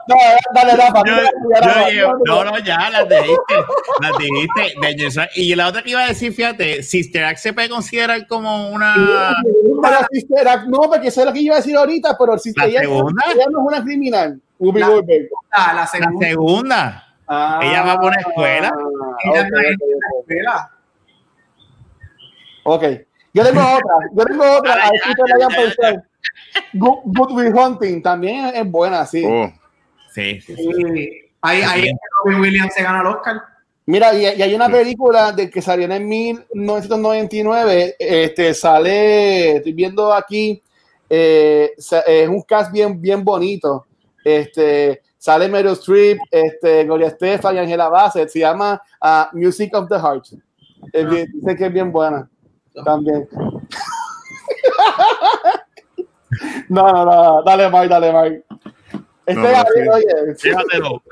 No, 0.05 0.15
dale, 0.53 0.75
Rafa. 0.75 1.01
Yo, 1.05 1.13
mira, 1.47 1.61
yo 1.61 1.85
dije, 1.89 2.01
no, 2.25 2.43
no, 2.43 2.59
ya 2.59 2.89
las 2.89 3.07
dijiste, 3.07 3.55
las 4.01 4.17
dijiste. 4.17 4.73
Dangerous 4.81 5.15
Minds. 5.15 5.37
Y 5.37 5.55
la 5.55 5.67
otra 5.69 5.81
que 5.81 5.91
iba 5.91 6.01
a 6.03 6.07
decir, 6.07 6.33
fíjate, 6.33 6.83
Sister 6.83 7.23
Act 7.23 7.37
se 7.39 7.53
puede 7.53 7.69
considerar 7.69 8.27
como 8.27 8.69
una. 8.69 9.33
Pero 9.81 9.97
Sister 10.11 10.45
Act, 10.45 10.65
no, 10.67 10.81
porque 10.81 11.07
eso 11.07 11.21
es 11.21 11.25
lo 11.27 11.31
que 11.31 11.39
yo 11.39 11.45
iba 11.45 11.55
a 11.55 11.59
decir 11.59 11.77
ahorita, 11.77 12.17
pero 12.17 12.37
si 12.37 12.51
¿La 12.53 12.65
ella, 12.65 12.81
segunda? 12.81 13.23
ella 13.33 13.45
no 13.49 13.59
es 13.61 13.65
una 13.67 13.81
criminal. 13.83 14.41
Whoopi 14.59 14.79
La-. 14.81 14.87
Ah, 15.51 15.73
la 15.73 15.81
La 15.81 15.87
segunda 15.87 16.27
segunda. 16.27 17.07
Ah, 17.25 17.59
Ella 17.63 17.83
va 17.83 17.95
por 17.95 18.07
una 18.11 18.19
escuela. 18.19 18.73
ella 19.23 19.31
ok, 19.41 19.45
es 19.45 19.51
maestra 19.51 19.87
de 19.87 19.93
ok, 19.95 20.01
la 20.01 20.19
escuela. 20.19 20.71
ok. 22.63 22.83
Yo 23.33 23.43
tengo 23.45 23.61
otra, 23.77 23.95
yo 24.13 24.25
tengo 24.25 24.57
otra. 24.57 24.73
A 24.73 24.91
ver 24.91 24.99
si 25.01 25.09
ustedes 25.11 25.29
la 25.29 25.35
hayan 25.35 25.49
pensado. 25.63 26.03
Good, 26.73 26.99
Good 27.05 27.31
Will 27.31 27.53
Hunting 27.53 28.01
también 28.01 28.45
es 28.53 28.69
buena, 28.69 29.05
sí. 29.05 29.23
Oh, 29.25 29.51
Sí, 30.13 30.39
sí, 30.41 30.55
sí. 30.55 30.63
Sí. 30.63 31.09
Ahí, 31.41 31.61
ahí 31.61 31.89
Robin 32.23 32.39
Williams 32.39 32.73
se 32.73 32.83
gana 32.83 33.01
el 33.01 33.07
Oscar. 33.07 33.41
Mira, 33.85 34.13
y, 34.13 34.21
y 34.21 34.41
hay 34.41 34.55
una 34.55 34.69
película 34.69 35.33
de 35.33 35.49
que 35.49 35.61
salió 35.61 35.91
en 35.91 36.07
1999, 36.07 37.95
este, 37.99 38.53
sale, 38.53 39.57
estoy 39.57 39.73
viendo 39.73 40.13
aquí, 40.13 40.61
eh, 41.09 41.71
es 41.75 42.29
un 42.29 42.41
cast 42.43 42.71
bien, 42.71 43.01
bien 43.01 43.25
bonito, 43.25 43.85
este, 44.23 45.01
sale 45.17 45.49
Meryl 45.49 45.73
Streep, 45.73 46.17
este, 46.31 46.85
Gloria 46.85 47.07
Estefan 47.07 47.55
y 47.55 47.59
Angela 47.59 47.89
Bassett, 47.89 48.29
se 48.29 48.39
llama 48.39 48.81
ah, 49.01 49.29
Music 49.33 49.75
of 49.75 49.89
the 49.89 49.95
Heart, 49.99 50.27
Es 50.93 51.09
bien- 51.09 51.27
dice 51.33 51.55
que 51.57 51.65
es 51.65 51.73
bien 51.73 51.91
buena, 51.91 52.29
también. 52.85 53.27
no, 56.69 56.91
no, 56.91 57.05
no, 57.05 57.43
dale 57.43 57.69
Mike, 57.69 57.87
dale 57.87 58.13
Mike. 58.13 58.43
Este, 59.25 59.41
No, 59.41 59.93
oye. 59.93 60.35
Fíjatelo. 60.37 61.01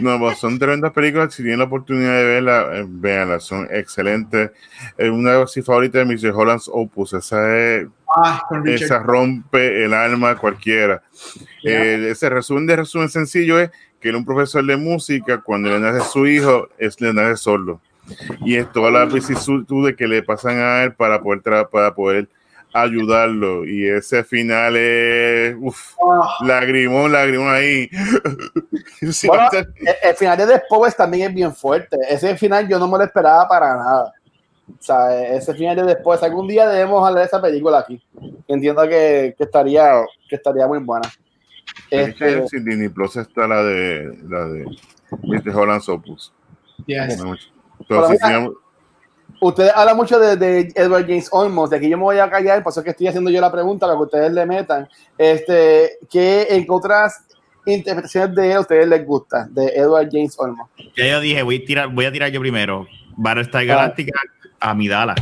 No, 0.00 0.18
pues 0.18 0.38
son 0.38 0.58
tremendas 0.58 0.92
películas. 0.92 1.32
Si 1.32 1.42
tienen 1.42 1.60
la 1.60 1.66
oportunidad 1.66 2.12
de 2.16 2.24
verlas, 2.24 2.66
eh, 2.72 2.84
véanlas. 2.88 3.44
Son 3.44 3.68
excelentes. 3.70 4.50
Eh, 4.96 5.08
una 5.08 5.32
de 5.34 5.40
mis 5.54 5.64
favoritas 5.64 6.06
de 6.06 6.14
Mr. 6.16 6.34
Holland's 6.34 6.68
Opus. 6.72 7.12
Esa, 7.14 7.56
es, 7.56 7.86
Ah, 8.08 8.42
esa 8.64 8.98
rompe 9.00 9.84
el 9.84 9.92
alma 9.94 10.30
a 10.30 10.36
cualquiera. 10.36 11.02
Eh, 11.62 12.08
ese 12.10 12.28
resumen 12.28 12.66
de 12.66 12.76
resumen 12.76 13.08
sencillo 13.08 13.60
es 13.60 13.70
que 14.00 14.08
es 14.08 14.14
un 14.14 14.24
profesor 14.24 14.64
de 14.64 14.76
música. 14.76 15.40
Cuando 15.42 15.68
le 15.70 15.78
nace 15.78 16.00
su 16.08 16.26
hijo, 16.26 16.68
es, 16.78 17.00
le 17.00 17.12
nace 17.12 17.36
sordo. 17.36 17.80
Y 18.40 18.56
es 18.56 18.72
todas 18.72 18.92
las 18.92 19.12
vicisitudes 19.12 19.94
que 19.94 20.08
le 20.08 20.22
pasan 20.22 20.58
a 20.58 20.82
él 20.82 20.92
para 20.94 21.20
poder, 21.22 21.42
tra- 21.42 21.68
para 21.68 21.94
poder 21.94 22.28
ayudarlo. 22.72 23.64
Y 23.66 23.88
ese 23.88 24.24
final 24.24 24.76
es. 24.76 25.54
Uf, 25.60 25.94
Ah, 26.10 26.44
lagrimón, 26.44 27.12
lagrimón 27.12 27.48
ahí. 27.54 27.88
Sí, 29.12 29.28
Bueno, 29.28 29.44
a 29.44 29.50
ser- 29.50 29.72
el, 29.76 29.94
el 30.10 30.16
final 30.16 30.36
de 30.38 30.62
Powers 30.68 30.96
también 30.96 31.28
es 31.28 31.34
bien 31.34 31.54
fuerte. 31.54 31.96
Ese 32.08 32.36
final 32.36 32.68
yo 32.68 32.78
no 32.78 32.88
me 32.88 32.98
lo 32.98 33.04
esperaba 33.04 33.46
para 33.48 33.76
nada. 33.76 34.12
O 34.68 34.82
sea, 34.82 35.24
ese 35.34 35.54
final 35.54 35.76
de 35.76 35.82
después, 35.84 36.22
algún 36.22 36.46
día 36.48 36.68
debemos 36.68 37.06
hablar 37.06 37.22
de 37.22 37.26
esa 37.26 37.40
película 37.40 37.78
aquí. 37.78 38.02
Entiendo 38.48 38.82
que, 38.88 39.34
que 39.38 39.44
estaría, 39.44 40.02
que 40.28 40.36
estaría 40.36 40.66
muy 40.66 40.78
buena. 40.80 41.08
Es 41.90 42.14
que 42.16 42.38
Este, 42.40 42.56
en 42.58 42.64
Disney 42.64 42.88
Plus 42.88 43.16
está 43.16 43.46
la 43.46 43.62
de 43.62 44.18
la 44.28 44.44
de 44.46 44.64
Mr. 45.22 45.56
Holland's 45.56 45.88
Opus. 45.88 46.32
yes. 46.86 47.12
Entonces, 47.12 47.50
Pero 47.88 48.08
mira, 48.10 48.26
si 48.26 48.32
no- 48.34 48.52
ustedes 49.40 49.72
hablan 49.74 49.96
mucho 49.96 50.18
de, 50.18 50.36
de 50.36 50.72
Edward 50.74 51.06
James 51.06 51.28
Olmos, 51.30 51.70
de 51.70 51.76
aquí 51.76 51.88
yo 51.88 51.96
me 51.96 52.04
voy 52.04 52.18
a 52.18 52.30
callar, 52.30 52.62
por 52.62 52.70
eso 52.70 52.80
es 52.80 52.84
que 52.84 52.90
estoy 52.90 53.08
haciendo 53.08 53.30
yo 53.30 53.40
la 53.40 53.52
pregunta 53.52 53.86
para 53.86 53.96
que 53.96 54.04
ustedes 54.04 54.32
le 54.32 54.46
metan. 54.46 54.88
Este, 55.16 55.98
¿Qué 56.10 56.46
en 56.50 56.64
qué 56.64 56.70
otras 56.70 57.24
interpretaciones 57.66 58.34
de 58.34 58.50
él 58.50 58.56
a 58.56 58.60
ustedes 58.60 58.88
les 58.88 59.06
gusta? 59.06 59.46
De 59.50 59.66
Edward 59.68 60.08
James 60.10 60.34
Olmos. 60.38 60.68
Ya 60.96 61.06
yo 61.06 61.20
dije, 61.20 61.42
voy 61.42 61.56
a 61.56 61.64
tirar, 61.64 61.88
voy 61.88 62.04
a 62.04 62.12
tirar 62.12 62.30
yo 62.30 62.40
primero. 62.40 62.86
Battlestar 63.16 63.66
Galáctica 63.66 64.18
a 64.60 64.74
Midala. 64.74 65.14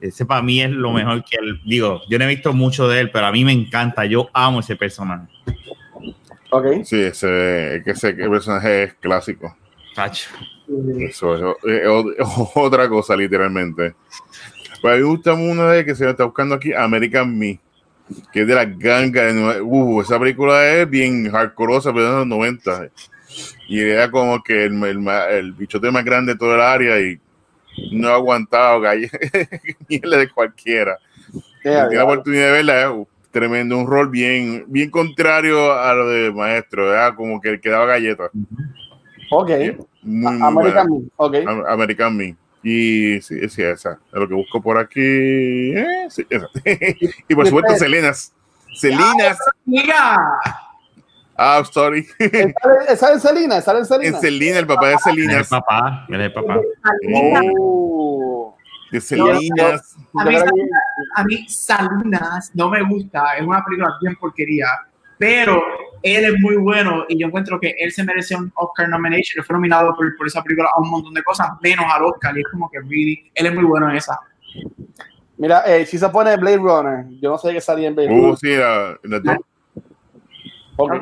Ese 0.00 0.26
para 0.26 0.42
mí 0.42 0.60
es 0.60 0.70
lo 0.70 0.92
mejor 0.92 1.24
que 1.24 1.36
él. 1.36 1.60
Digo, 1.64 2.00
yo 2.08 2.18
no 2.18 2.24
he 2.24 2.28
visto 2.28 2.52
mucho 2.52 2.88
de 2.88 3.00
él, 3.00 3.10
pero 3.10 3.26
a 3.26 3.32
mí 3.32 3.44
me 3.44 3.52
encanta. 3.52 4.04
Yo 4.04 4.28
amo 4.32 4.60
ese 4.60 4.76
personaje. 4.76 5.28
Ok. 6.50 6.84
Sí, 6.84 7.00
ese, 7.00 7.76
ese 7.76 8.16
que 8.16 8.24
el 8.24 8.30
personaje 8.30 8.82
es 8.84 8.94
clásico. 8.94 9.56
Tacho. 9.94 10.30
Eso 10.98 11.34
es 11.34 11.56
eh, 11.68 11.86
otra 12.54 12.88
cosa, 12.88 13.16
literalmente. 13.16 13.94
Pues 14.80 14.94
a 14.94 14.96
mí 14.96 15.02
me 15.02 15.08
gusta 15.08 15.32
una 15.34 15.70
de 15.70 15.84
que 15.84 15.94
se 15.94 16.08
está 16.08 16.24
buscando 16.24 16.54
aquí, 16.54 16.72
American 16.72 17.38
Me, 17.38 17.60
que 18.32 18.40
es 18.42 18.46
de 18.46 18.54
la 18.54 18.64
ganga 18.64 19.24
de 19.24 19.32
Nueva- 19.34 19.62
Uh, 19.62 20.00
esa 20.02 20.18
película 20.18 20.66
es 20.68 20.88
bien 20.88 21.30
hardcoreosa, 21.30 21.92
pero 21.92 22.10
de 22.10 22.16
los 22.18 22.26
90. 22.26 22.88
Y 23.68 23.80
era 23.80 24.10
como 24.10 24.42
que 24.42 24.64
el, 24.64 24.82
el, 24.84 25.06
el 25.30 25.52
bichote 25.52 25.90
más 25.90 26.04
grande 26.04 26.32
de 26.32 26.38
todo 26.38 26.54
el 26.54 26.60
área 26.60 27.00
y 27.00 27.18
no 27.92 28.08
ha 28.08 28.14
aguantado 28.14 28.80
galle- 28.80 29.10
mierda 29.88 30.16
de 30.18 30.28
cualquiera. 30.30 30.98
Yeah, 31.64 31.88
la 31.90 32.04
oportunidad 32.04 32.46
de 32.46 32.52
verla, 32.52 32.82
es 32.90 33.06
tremendo, 33.30 33.78
un 33.78 33.86
rol 33.86 34.10
bien, 34.10 34.64
bien 34.66 34.90
contrario 34.90 35.72
a 35.72 35.94
lo 35.94 36.08
de 36.08 36.32
maestro, 36.32 36.92
era 36.92 37.14
como 37.14 37.40
que 37.40 37.60
que 37.60 37.70
daba 37.70 37.86
galletas. 37.86 38.30
Ok. 39.32 39.50
Muy, 40.02 40.32
muy 40.36 40.42
American. 40.46 40.88
Me. 40.90 41.00
Ok. 41.16 41.34
Am- 41.46 41.64
American 41.68 42.16
Me. 42.16 42.36
Y 42.62 43.20
sí, 43.22 43.48
sí, 43.48 43.62
esa. 43.62 43.92
Es 43.92 43.98
lo 44.20 44.28
que 44.28 44.34
busco 44.34 44.60
por 44.62 44.78
aquí. 44.78 45.00
Eh, 45.00 46.06
sí, 46.08 46.24
esa. 46.30 46.46
y 47.28 47.34
por 47.34 47.46
supuesto, 47.46 47.74
Selenas. 47.76 48.32
Selinas. 48.74 49.38
Mira, 49.64 50.16
Ah, 51.34 51.62
sorry. 51.70 52.06
¿Sale, 52.96 53.18
Selena? 53.18 53.60
¿Sale 53.62 53.78
en 53.78 53.84
En 53.84 53.86
Selena? 53.88 54.20
Selina, 54.20 54.58
el 54.58 54.66
papá 54.66 54.88
de 54.88 54.94
es 54.94 55.06
el 55.06 55.14
Selinas. 55.14 55.48
papá. 55.48 56.06
Es 56.08 56.18
el 56.20 56.32
papá. 56.32 56.60
Oh. 57.14 58.56
De 58.92 59.00
Selinas. 59.00 59.96
a 60.14 60.24
mí, 60.26 60.36
Salinas, 60.36 60.52
a 61.16 61.24
mí 61.24 61.46
Salinas 61.48 62.50
no 62.54 62.68
me 62.68 62.82
gusta, 62.82 63.36
es 63.38 63.46
una 63.46 63.64
película 63.64 63.94
bien 64.02 64.14
porquería, 64.16 64.66
pero 65.22 65.62
él 66.02 66.24
es 66.24 66.32
muy 66.40 66.56
bueno 66.56 67.04
y 67.08 67.16
yo 67.16 67.28
encuentro 67.28 67.60
que 67.60 67.76
él 67.78 67.92
se 67.92 68.02
merece 68.02 68.34
un 68.34 68.50
Oscar 68.56 68.88
nomination, 68.88 69.38
él 69.38 69.44
fue 69.44 69.54
nominado 69.54 69.94
por, 69.94 70.16
por 70.16 70.26
esa 70.26 70.42
película 70.42 70.68
a 70.76 70.80
un 70.80 70.90
montón 70.90 71.14
de 71.14 71.22
cosas, 71.22 71.46
menos 71.62 71.84
al 71.88 72.04
Oscar, 72.06 72.36
y 72.36 72.40
es 72.40 72.46
como 72.50 72.68
que 72.68 72.80
really, 72.80 73.30
él 73.32 73.46
es 73.46 73.54
muy 73.54 73.62
bueno 73.62 73.88
en 73.88 73.94
esa. 73.96 74.18
Mira, 75.36 75.62
eh, 75.64 75.86
si 75.86 75.98
se 75.98 76.08
pone 76.08 76.36
Blade 76.36 76.56
Runner, 76.56 77.04
yo 77.20 77.30
no 77.30 77.38
sé 77.38 77.52
qué 77.52 77.60
salía 77.60 77.86
en 77.86 77.94
Blade 77.94 78.10
Uh, 78.10 78.20
Runner. 78.20 78.36
sí, 78.36 78.56
la, 78.56 78.98
la 79.04 79.20
dos. 79.20 79.36
Ok. 80.76 80.92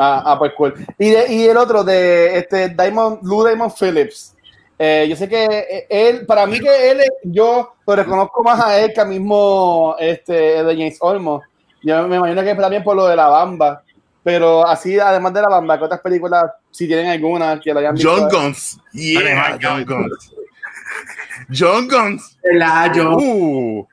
Ah, 0.00 0.22
ah, 0.26 0.38
pues 0.40 0.52
cool. 0.56 0.74
Y, 0.98 1.10
de- 1.10 1.32
y 1.32 1.44
el 1.44 1.56
otro 1.56 1.84
de 1.84 2.36
este 2.38 2.70
Diamond, 2.70 3.20
Lou 3.22 3.44
Diamond 3.46 3.72
Phillips. 3.78 4.36
Eh, 4.76 5.06
yo 5.08 5.14
sé 5.14 5.28
que 5.28 5.44
eh, 5.44 5.86
él, 5.88 6.26
para 6.26 6.46
mí 6.46 6.58
que 6.58 6.90
él, 6.90 6.98
es- 7.00 7.12
yo 7.22 7.74
lo 7.86 7.94
reconozco 7.94 8.42
más 8.42 8.60
a 8.60 8.76
él 8.80 8.92
que 8.92 9.00
a 9.00 9.04
mismo 9.04 9.94
este, 10.00 10.64
de 10.64 10.72
James 10.76 10.98
Olmos. 11.00 11.44
Yo 11.84 12.08
me 12.08 12.16
imagino 12.16 12.42
que 12.42 12.50
es 12.50 12.56
también 12.58 12.82
por 12.82 12.96
lo 12.96 13.06
de 13.06 13.16
la 13.16 13.28
bamba. 13.28 13.82
Pero 14.22 14.66
así, 14.66 14.98
además 14.98 15.34
de 15.34 15.42
la 15.42 15.48
bamba, 15.48 15.76
¿qué 15.78 15.84
otras 15.84 16.00
películas, 16.00 16.44
si 16.70 16.86
tienen 16.86 17.08
alguna 17.08 17.60
que 17.60 17.72
lo 17.74 17.80
hayan 17.80 17.94
visto? 17.94 18.10
John 18.10 18.28
Guns. 18.30 18.80
Yeah, 18.92 19.20
Además, 19.20 19.58
John 19.62 19.84
Guns. 19.84 20.32
John 21.54 21.88
Guns. 21.88 22.38
¿Verdad? 22.42 22.92
Yo 22.94 23.16
Uh. 23.16 23.86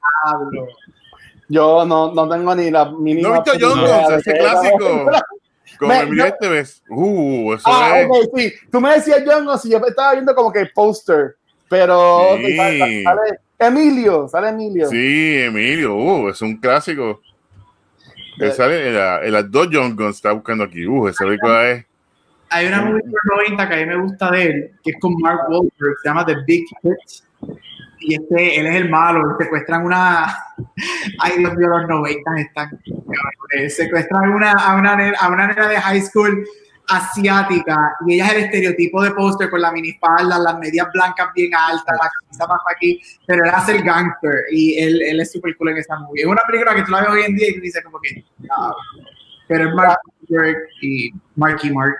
Yo 1.49 1.85
no, 1.85 2.13
no 2.13 2.29
tengo 2.29 2.55
ni 2.55 2.71
la 2.71 2.85
mínima. 2.91 3.27
¿No 3.29 3.35
has 3.35 3.43
visto 3.43 3.59
John 3.59 3.79
Guns? 3.81 4.09
Ese 4.25 4.33
clásico. 4.37 5.11
Como 5.79 5.93
Me- 5.93 5.99
Emilio 6.01 6.25
Esteves. 6.25 6.83
Uh, 6.89 7.53
eso 7.53 7.63
Ah, 7.65 7.99
es. 8.01 8.07
ok, 8.07 8.37
sí. 8.37 8.53
Tú 8.71 8.79
me 8.79 8.93
decías 8.93 9.23
John 9.25 9.45
Guns 9.45 9.65
y 9.65 9.71
yo 9.71 9.79
estaba 9.85 10.13
viendo 10.13 10.35
como 10.35 10.51
que 10.51 10.59
el 10.59 10.71
póster. 10.71 11.35
Pero 11.67 12.37
Sí. 12.37 12.55
sale, 12.55 13.03
sale 13.03 13.39
Emilio, 13.57 14.27
sale 14.27 14.49
Emilio. 14.49 14.87
Sí, 14.89 15.39
Emilio, 15.39 15.95
uh, 15.95 16.29
es 16.29 16.41
un 16.41 16.57
clásico. 16.57 17.21
Él 18.39 18.51
sale 18.53 18.87
en, 18.89 18.95
la- 18.95 19.23
en 19.25 19.31
las 19.33 19.51
dos 19.51 19.67
John 19.71 19.95
Guns, 19.95 20.15
está 20.15 20.31
buscando 20.31 20.63
aquí. 20.63 20.85
Uh, 20.85 21.07
esa 21.07 21.25
película 21.25 21.69
es. 21.69 21.85
Hay 22.49 22.67
una 22.67 22.81
movie 22.81 23.01
de 23.03 23.09
los 23.11 23.37
90 23.47 23.69
que 23.69 23.73
a 23.73 23.77
mí 23.77 23.85
me 23.85 23.95
gusta 23.97 24.31
de 24.31 24.43
él, 24.43 24.71
que 24.83 24.91
es 24.91 24.97
con 24.99 25.13
Mark 25.21 25.39
Wahlberg, 25.49 25.95
se 26.03 26.09
llama 26.09 26.25
The 26.25 26.35
Big 26.45 26.65
Hit. 26.81 27.51
Y 28.03 28.15
este, 28.15 28.59
él 28.59 28.65
es 28.67 28.75
el 28.75 28.89
malo, 28.89 29.37
secuestran 29.39 29.85
una. 29.85 30.25
Ay, 31.19 31.37
Dios 31.37 31.55
mío, 31.55 31.67
los 31.69 31.87
90 31.87 32.31
están. 32.39 32.79
Secuestran 33.69 34.31
una, 34.31 34.51
a, 34.53 34.75
una, 34.75 35.11
a 35.19 35.29
una 35.29 35.47
nena 35.47 35.67
de 35.67 35.77
high 35.79 36.01
school 36.01 36.45
asiática 36.91 37.75
y 38.07 38.15
ella 38.15 38.27
es 38.27 38.33
el 38.33 38.43
estereotipo 38.45 39.01
de 39.03 39.11
póster 39.11 39.49
con 39.49 39.61
la 39.61 39.71
minifalda, 39.71 40.37
las 40.39 40.57
medias 40.59 40.87
blancas 40.93 41.29
bien 41.35 41.51
altas, 41.55 41.85
la 42.01 42.09
camisa 42.19 42.47
más 42.47 42.59
aquí, 42.75 43.01
pero 43.25 43.43
él 43.45 43.51
hace 43.53 43.75
el 43.77 43.83
gangster 43.83 44.33
y 44.51 44.77
él, 44.79 45.01
él 45.01 45.19
es 45.19 45.31
súper 45.31 45.55
cool 45.57 45.69
en 45.69 45.77
esa 45.77 45.97
movie. 45.99 46.21
Es 46.21 46.27
una 46.27 46.41
película 46.47 46.75
que 46.75 46.83
tú 46.83 46.91
la 46.91 47.01
ves 47.01 47.09
hoy 47.09 47.21
en 47.23 47.35
día 47.35 47.49
y 47.49 47.55
tú 47.55 47.61
dices 47.61 47.83
como 47.83 47.99
que, 47.99 48.23
"Ah", 48.49 48.73
pero 49.47 49.69
es 49.69 49.75
Mark 49.75 49.99
y 50.81 51.11
Marky 51.35 51.69
Mark. 51.71 51.95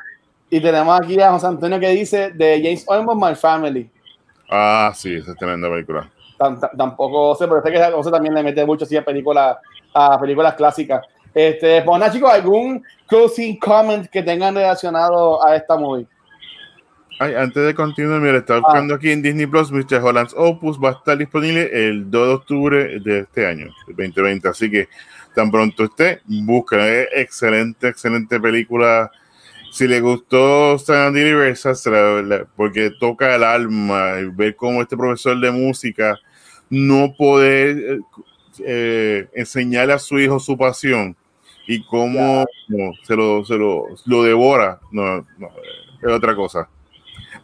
Y 0.50 0.62
tenemos 0.62 1.00
aquí 1.00 1.20
a 1.22 1.32
José 1.32 1.48
Antonio 1.48 1.80
que 1.80 1.90
dice 1.90 2.32
de 2.32 2.62
James 2.64 2.84
Olmos, 2.88 3.16
My 3.16 3.36
Family. 3.36 3.90
Ah, 4.50 4.92
sí, 4.94 5.16
esa 5.16 5.32
es 5.32 5.38
tremenda 5.38 5.70
película. 5.70 6.10
Tam- 6.38 6.60
tam- 6.60 6.72
tampoco 6.78 7.36
sé, 7.36 7.48
pero 7.48 7.62
sé 7.62 7.72
que 7.72 7.92
José 7.92 8.12
también 8.12 8.34
le 8.34 8.44
mete 8.44 8.66
mucho 8.66 8.84
así 8.86 8.98
a 8.98 9.06
películas, 9.06 9.58
a 9.94 10.20
películas 10.20 10.56
clásicas. 10.56 11.06
Este, 11.34 11.84
nada, 11.86 12.12
chicos, 12.12 12.32
¿algún 12.32 12.84
closing 13.08 13.58
comment 13.60 14.08
que 14.08 14.22
tengan 14.22 14.56
relacionado 14.56 15.44
a 15.46 15.56
esta 15.56 15.78
movie? 15.78 16.06
Ay, 17.20 17.36
antes 17.36 17.64
de 17.64 17.76
continuar, 17.76 18.20
mira, 18.20 18.34
Ah. 18.34 18.38
estaba 18.40 18.60
buscando 18.62 18.96
aquí 18.96 19.12
en 19.12 19.22
Disney 19.22 19.46
Plus, 19.46 19.72
Mr. 19.72 20.02
Holland's 20.04 20.34
Opus 20.36 20.80
va 20.84 20.90
a 20.90 20.94
estar 20.94 21.18
disponible 21.18 21.70
el 21.72 22.10
2 22.10 22.28
de 22.28 22.34
octubre 22.34 23.00
de 23.00 23.20
este 23.20 23.46
año, 23.46 23.68
el 23.88 23.96
2020. 23.96 24.48
Así 24.50 24.72
que 24.72 24.90
tan 25.36 25.52
pronto 25.52 25.84
esté, 25.84 26.22
busca. 26.26 26.86
Es 26.88 27.08
excelente, 27.16 27.88
excelente 27.90 28.40
película. 28.40 29.12
Si 29.72 29.88
le 29.88 30.02
gustó 30.02 30.78
San 30.80 31.14
la- 31.14 32.46
porque 32.56 32.92
toca 33.00 33.36
el 33.36 33.44
alma, 33.44 34.16
ver 34.34 34.56
cómo 34.56 34.82
este 34.82 34.98
profesor 34.98 35.40
de 35.40 35.52
música 35.52 36.18
no 36.70 37.14
poder 37.18 37.78
eh, 37.78 38.00
eh, 38.66 39.28
enseñarle 39.34 39.94
a 39.94 40.00
su 40.00 40.20
hijo 40.20 40.40
su 40.40 40.58
pasión 40.58 41.16
y 41.72 41.82
cómo 41.84 42.46
no, 42.68 42.92
se, 43.04 43.16
lo, 43.16 43.46
se 43.46 43.56
lo, 43.56 43.86
lo 44.06 44.24
devora, 44.24 44.82
no, 44.92 45.26
no, 45.38 45.50
es 46.02 46.10
otra 46.10 46.36
cosa. 46.36 46.68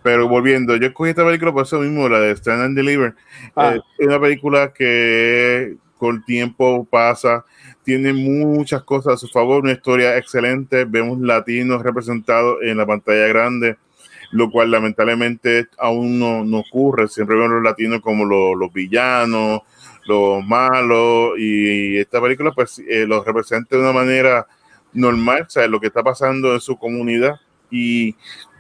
Pero 0.04 0.28
volviendo, 0.28 0.76
yo 0.76 0.88
escogí 0.88 1.12
esta 1.12 1.26
película 1.26 1.54
por 1.54 1.64
eso 1.64 1.80
mismo, 1.80 2.10
la 2.10 2.20
de 2.20 2.32
Stand 2.36 2.62
and 2.62 2.78
Deliver. 2.78 3.16
Ah. 3.56 3.76
Eh, 3.76 3.82
es 4.00 4.08
una 4.08 4.20
película 4.20 4.74
que 4.74 5.78
con 5.98 6.18
el 6.18 6.26
tiempo 6.26 6.86
pasa, 6.92 7.46
tiene 7.84 8.12
muchas 8.12 8.84
cosas 8.84 9.14
a 9.14 9.18
su 9.18 9.30
favor, 9.30 9.64
una 9.64 9.72
historia 9.72 10.18
excelente, 10.18 10.84
vemos 10.84 11.22
latinos 11.22 11.82
representados 11.82 12.58
en 12.64 12.76
la 12.76 12.86
pantalla 12.86 13.28
grande, 13.28 13.78
lo 14.32 14.52
cual 14.52 14.72
lamentablemente 14.72 15.68
aún 15.78 16.20
no, 16.20 16.44
no 16.44 16.60
ocurre, 16.60 17.08
siempre 17.08 17.38
vemos 17.38 17.52
los 17.52 17.64
latinos 17.64 18.02
como 18.02 18.26
los, 18.26 18.58
los 18.58 18.74
villanos, 18.74 19.62
los 20.08 20.46
malos, 20.46 21.34
y 21.38 21.98
esta 21.98 22.22
película 22.22 22.52
pues 22.52 22.80
eh, 22.80 23.06
los 23.08 23.26
representa 23.26 23.76
de 23.76 23.82
una 23.82 23.94
manera 23.94 24.48
normal, 24.94 25.44
o 25.48 25.50
sea, 25.50 25.68
lo 25.68 25.80
que 25.80 25.88
está 25.88 26.04
pasando 26.04 26.54
en 26.54 26.62
su 26.62 26.78
comunidad, 26.78 27.36
y 27.70 28.16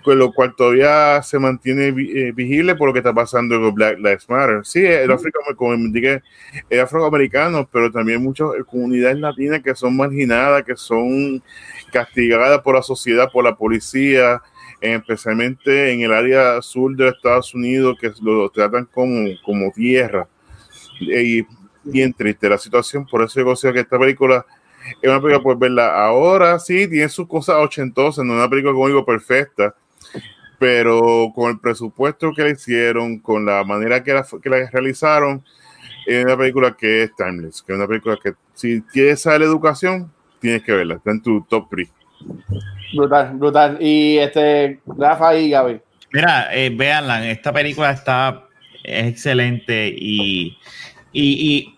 con 0.08 0.20
lo 0.20 0.32
cual 0.32 0.56
todavía 0.56 1.22
se 1.22 1.38
mantiene 1.38 1.90
eh, 1.90 2.76
por 2.78 2.88
lo 2.88 2.94
que 2.94 3.00
está 3.00 3.14
pasando 3.14 3.60
con 3.60 3.74
Black 3.74 3.98
Lives 3.98 4.30
Matter. 4.30 4.62
Sí, 4.64 4.86
el 4.86 5.12
África, 5.12 5.40
como 5.58 5.74
indiqué, 5.74 6.22
es 6.70 6.80
afroamericano, 6.80 7.68
pero 7.70 7.92
también 7.92 8.24
muchas 8.24 8.48
comunidades 8.70 9.20
latinas 9.20 9.62
que 9.62 9.76
son 9.76 9.98
marginadas, 9.98 10.64
que 10.64 10.78
son 10.78 11.44
castigadas 11.92 12.62
por 12.62 12.76
la 12.76 12.84
sociedad, 12.84 13.30
por 13.30 13.44
la 13.44 13.58
policía, 13.58 14.42
eh, 14.80 14.96
especialmente 14.96 15.92
en 15.92 16.00
el 16.00 16.14
área 16.14 16.62
sur 16.62 16.96
de 16.96 17.10
Estados 17.10 17.54
Unidos, 17.54 17.98
que 18.00 18.10
lo 18.22 18.50
tratan 18.50 18.86
como, 18.86 19.28
como 19.44 19.72
tierra. 19.72 20.26
Y 21.00 21.46
bien 21.84 22.14
triste 22.14 22.50
la 22.50 22.58
situación, 22.58 23.06
por 23.06 23.24
eso 23.24 23.40
yo 23.40 23.46
considero 23.46 23.76
que 23.76 23.80
esta 23.82 24.00
película 24.00 24.46
es 25.02 25.10
una 25.10 25.22
película 25.22 25.42
por 25.42 25.58
verla 25.58 26.04
ahora, 26.04 26.60
sí, 26.60 26.88
tiene 26.88 27.10
sus 27.10 27.28
cosas 27.28 27.58
ochentosas, 27.58 28.26
no 28.26 28.34
es 28.34 28.40
una 28.40 28.50
película, 28.50 28.74
como 28.74 28.88
digo, 28.88 29.06
perfecta, 29.06 29.76
pero 30.60 31.32
con 31.36 31.52
el 31.52 31.60
presupuesto 31.60 32.32
que 32.34 32.44
le 32.44 32.52
hicieron, 32.52 33.20
con 33.20 33.46
la 33.46 33.64
manera 33.64 34.04
que 34.04 34.14
la, 34.14 34.26
que 34.42 34.50
la 34.50 34.70
realizaron, 34.70 35.44
es 36.06 36.24
una 36.24 36.38
película 36.38 36.76
que 36.76 37.04
es 37.04 37.16
timeless, 37.16 37.62
que 37.62 37.74
es 37.74 37.78
una 37.78 37.88
película 37.88 38.18
que 38.22 38.34
si 38.54 38.82
quieres 38.82 39.22
saber 39.22 39.44
educación, 39.44 40.12
tienes 40.40 40.64
que 40.64 40.72
verla, 40.72 40.96
está 40.96 41.12
en 41.12 41.22
tu 41.22 41.42
top 41.42 41.68
3. 41.70 41.90
Brutal, 42.96 43.34
brutal. 43.36 43.78
Y 43.82 44.18
este, 44.18 44.80
Rafa 44.86 45.36
y 45.36 45.50
Gaby. 45.50 45.82
Mira, 46.14 46.56
eh, 46.56 46.70
véanla, 46.70 47.30
esta 47.30 47.52
película 47.52 47.92
está 47.92 48.47
es 48.88 49.08
excelente 49.08 49.94
y, 49.96 50.58
y, 51.14 51.74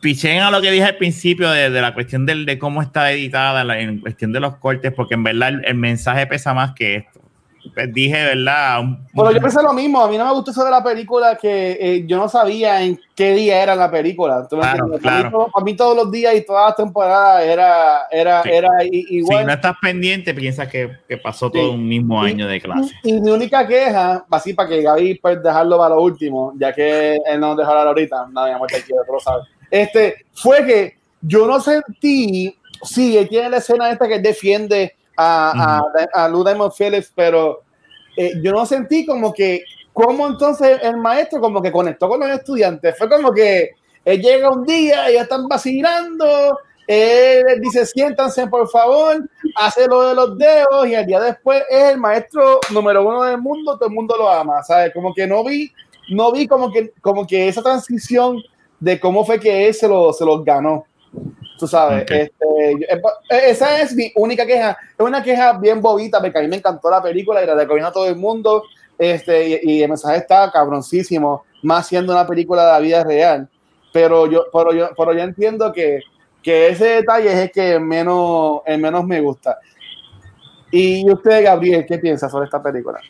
pichen 0.00 0.42
a 0.42 0.50
lo 0.50 0.60
que 0.60 0.70
dije 0.70 0.84
al 0.84 0.96
principio 0.96 1.48
de, 1.50 1.70
de 1.70 1.80
la 1.80 1.94
cuestión 1.94 2.26
del, 2.26 2.44
de 2.44 2.58
cómo 2.58 2.82
está 2.82 3.10
editada, 3.10 3.64
la- 3.64 3.80
en 3.80 4.00
cuestión 4.00 4.32
de 4.32 4.40
los 4.40 4.56
cortes, 4.56 4.92
porque 4.92 5.14
en 5.14 5.24
verdad 5.24 5.60
el 5.64 5.74
mensaje 5.76 6.26
pesa 6.26 6.52
más 6.52 6.72
que 6.74 6.96
esto. 6.96 7.23
Pues, 7.72 7.92
dije, 7.92 8.22
¿verdad? 8.24 8.80
Pero 9.14 9.30
yo 9.32 9.40
pensé 9.40 9.62
lo 9.62 9.72
mismo, 9.72 10.00
a 10.02 10.08
mí 10.08 10.18
no 10.18 10.24
me 10.26 10.32
gustó 10.32 10.50
eso 10.50 10.64
de 10.64 10.70
la 10.70 10.82
película 10.82 11.36
que 11.36 11.78
eh, 11.80 12.04
yo 12.06 12.16
no 12.18 12.28
sabía 12.28 12.82
en 12.82 13.00
qué 13.14 13.32
día 13.34 13.62
era 13.62 13.74
la 13.76 13.90
película. 13.90 14.46
¿tú 14.48 14.56
me 14.56 14.62
Claro, 14.62 14.84
entiendes? 14.84 15.02
Para, 15.02 15.16
mí, 15.16 15.20
claro. 15.22 15.36
todo- 15.38 15.50
para 15.52 15.64
mí 15.64 15.76
todos 15.76 15.96
los 15.96 16.10
días 16.10 16.34
y 16.34 16.44
todas 16.44 16.66
las 16.68 16.76
temporadas 16.76 17.44
era, 17.44 18.06
era, 18.10 18.42
Sí. 18.42 18.48
era 18.52 18.68
i- 18.84 18.90
si 19.04 19.14
igual. 19.16 19.46
no 19.46 19.52
estás 19.52 19.74
pendiente, 19.80 20.34
piensas 20.34 20.68
que, 20.68 20.90
que 21.08 21.16
pasó 21.16 21.50
todo 21.50 21.62
Sí. 21.62 21.74
un 21.74 21.88
mismo 21.88 22.22
Sí. 22.24 22.30
año 22.32 22.46
de 22.48 22.60
clase. 22.60 22.92
Y 23.04 23.12
mi 23.20 23.30
única 23.30 23.66
queja, 23.66 24.24
así 24.30 24.52
para 24.52 24.68
que 24.68 24.82
Gaby 24.82 25.14
pues 25.16 25.42
dejarlo 25.42 25.78
para 25.78 25.94
lo 25.94 26.02
último, 26.02 26.52
ya 26.58 26.72
que 26.72 27.16
él 27.26 27.40
no 27.40 27.54
dejó 27.56 27.70
hablar 27.70 27.86
ahorita, 27.88 28.26
no, 28.30 28.44
mi 28.44 28.50
amor, 28.50 28.68
te 28.68 28.82
quiero, 28.82 29.02
lo 29.10 29.20
sabes. 29.20 29.46
Este, 29.70 30.26
fue 30.34 30.64
que 30.64 30.96
yo 31.22 31.46
no 31.46 31.58
sentí, 31.60 32.56
sí, 32.82 33.16
él 33.16 33.28
tiene 33.28 33.48
la 33.48 33.56
escena 33.58 33.90
esta 33.90 34.06
que 34.06 34.16
él 34.16 34.22
defiende 34.22 34.94
a, 35.16 35.82
a, 36.12 36.24
a 36.24 36.28
Lou 36.28 36.44
Diamond 36.44 36.72
Phillips, 36.76 37.12
pero 37.14 37.62
eh, 38.16 38.32
yo 38.42 38.52
no 38.52 38.66
sentí 38.66 39.04
como 39.06 39.32
que, 39.32 39.64
como 39.92 40.26
entonces 40.26 40.78
el 40.82 40.96
maestro 40.96 41.40
como 41.40 41.62
que 41.62 41.72
conectó 41.72 42.08
con 42.08 42.20
los 42.20 42.28
estudiantes, 42.30 42.96
fue 42.96 43.08
como 43.08 43.32
que 43.32 43.70
él 44.04 44.20
llega 44.20 44.50
un 44.50 44.64
día, 44.64 45.08
ellos 45.08 45.22
están 45.22 45.48
vacilando, 45.48 46.58
él 46.86 47.60
dice, 47.60 47.86
siéntanse 47.86 48.46
por 48.46 48.68
favor, 48.68 49.28
hace 49.56 49.86
lo 49.86 50.08
de 50.08 50.14
los 50.14 50.36
dedos 50.36 50.86
y 50.86 50.94
el 50.94 51.06
día 51.06 51.20
después 51.20 51.62
es 51.70 51.92
el 51.92 51.98
maestro 51.98 52.60
número 52.70 53.06
uno 53.06 53.22
del 53.22 53.38
mundo, 53.38 53.76
todo 53.76 53.88
el 53.88 53.94
mundo 53.94 54.16
lo 54.16 54.28
ama, 54.28 54.62
¿sabes? 54.62 54.92
Como 54.92 55.14
que 55.14 55.26
no 55.26 55.42
vi, 55.42 55.72
no 56.10 56.30
vi 56.32 56.46
como 56.46 56.70
que, 56.70 56.92
como 57.00 57.26
que 57.26 57.48
esa 57.48 57.62
transición 57.62 58.42
de 58.80 59.00
cómo 59.00 59.24
fue 59.24 59.40
que 59.40 59.66
él 59.66 59.74
se, 59.74 59.88
lo, 59.88 60.12
se 60.12 60.24
los 60.24 60.44
ganó. 60.44 60.84
Tú 61.58 61.66
sabes, 61.68 62.04
este, 62.16 62.72
yo- 62.80 62.86
eh, 63.30 63.42
esa 63.48 63.80
es 63.80 63.94
mi 63.94 64.12
única 64.16 64.44
queja. 64.44 64.70
Es 64.98 65.06
una 65.06 65.22
queja 65.22 65.58
bien 65.58 65.80
bobita, 65.80 66.20
porque 66.20 66.38
a 66.38 66.42
mí 66.42 66.48
me 66.48 66.56
encantó 66.56 66.90
la 66.90 67.02
película 67.02 67.42
y 67.42 67.46
la 67.46 67.54
recomiendo 67.54 67.88
a 67.88 67.92
todo 67.92 68.08
el 68.08 68.16
mundo. 68.16 68.64
Este, 68.98 69.48
y, 69.48 69.60
y 69.78 69.82
el 69.82 69.88
mensaje 69.88 70.18
está 70.18 70.50
cabroncísimo, 70.50 71.44
más 71.62 71.86
siendo 71.86 72.12
una 72.12 72.26
película 72.26 72.64
de 72.66 72.72
la 72.72 72.78
vida 72.80 73.04
real. 73.04 73.48
Pero 73.92 74.26
yo, 74.30 74.46
pero 74.52 74.72
yo, 74.72 74.90
pero 74.96 75.12
yo 75.12 75.20
entiendo 75.20 75.72
que, 75.72 76.00
que 76.42 76.68
ese 76.68 76.86
detalle 76.86 77.28
es 77.32 77.38
el 77.38 77.50
que 77.52 77.78
menos, 77.78 78.60
el 78.66 78.80
menos 78.80 79.04
me 79.04 79.20
gusta. 79.20 79.58
Y 80.70 81.08
usted, 81.10 81.44
Gabriel, 81.44 81.84
¿qué 81.86 81.98
piensa 81.98 82.28
sobre 82.28 82.46
esta 82.46 82.60
película? 82.62 83.00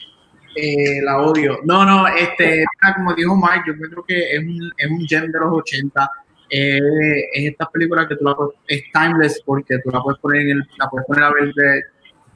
Eh, 0.56 1.00
la 1.02 1.18
odio. 1.20 1.58
No, 1.64 1.84
no, 1.84 2.06
este, 2.06 2.64
como 2.96 3.14
dijo 3.14 3.34
Mike, 3.34 3.62
yo 3.66 3.72
creo 3.90 4.04
que 4.04 4.32
es 4.36 4.38
un, 4.40 4.70
es 4.76 4.90
un 4.90 5.06
gem 5.06 5.32
de 5.32 5.38
los 5.38 5.52
80. 5.52 6.10
Eh, 6.50 6.78
es 7.32 7.50
esta 7.52 7.66
película 7.70 8.06
que 8.06 8.16
tú 8.16 8.24
la 8.24 8.34
puedes- 8.34 8.54
es 8.68 8.82
timeless 8.92 9.42
porque 9.44 9.78
tú 9.82 9.90
la 9.90 10.00
puedes 10.02 10.20
poner 10.20 10.42
en 10.42 10.50
el, 10.50 10.58
la 10.78 10.88
puedes 10.88 11.06
poner 11.06 11.24
a 11.24 11.32
ver 11.32 11.52
de- 11.54 11.82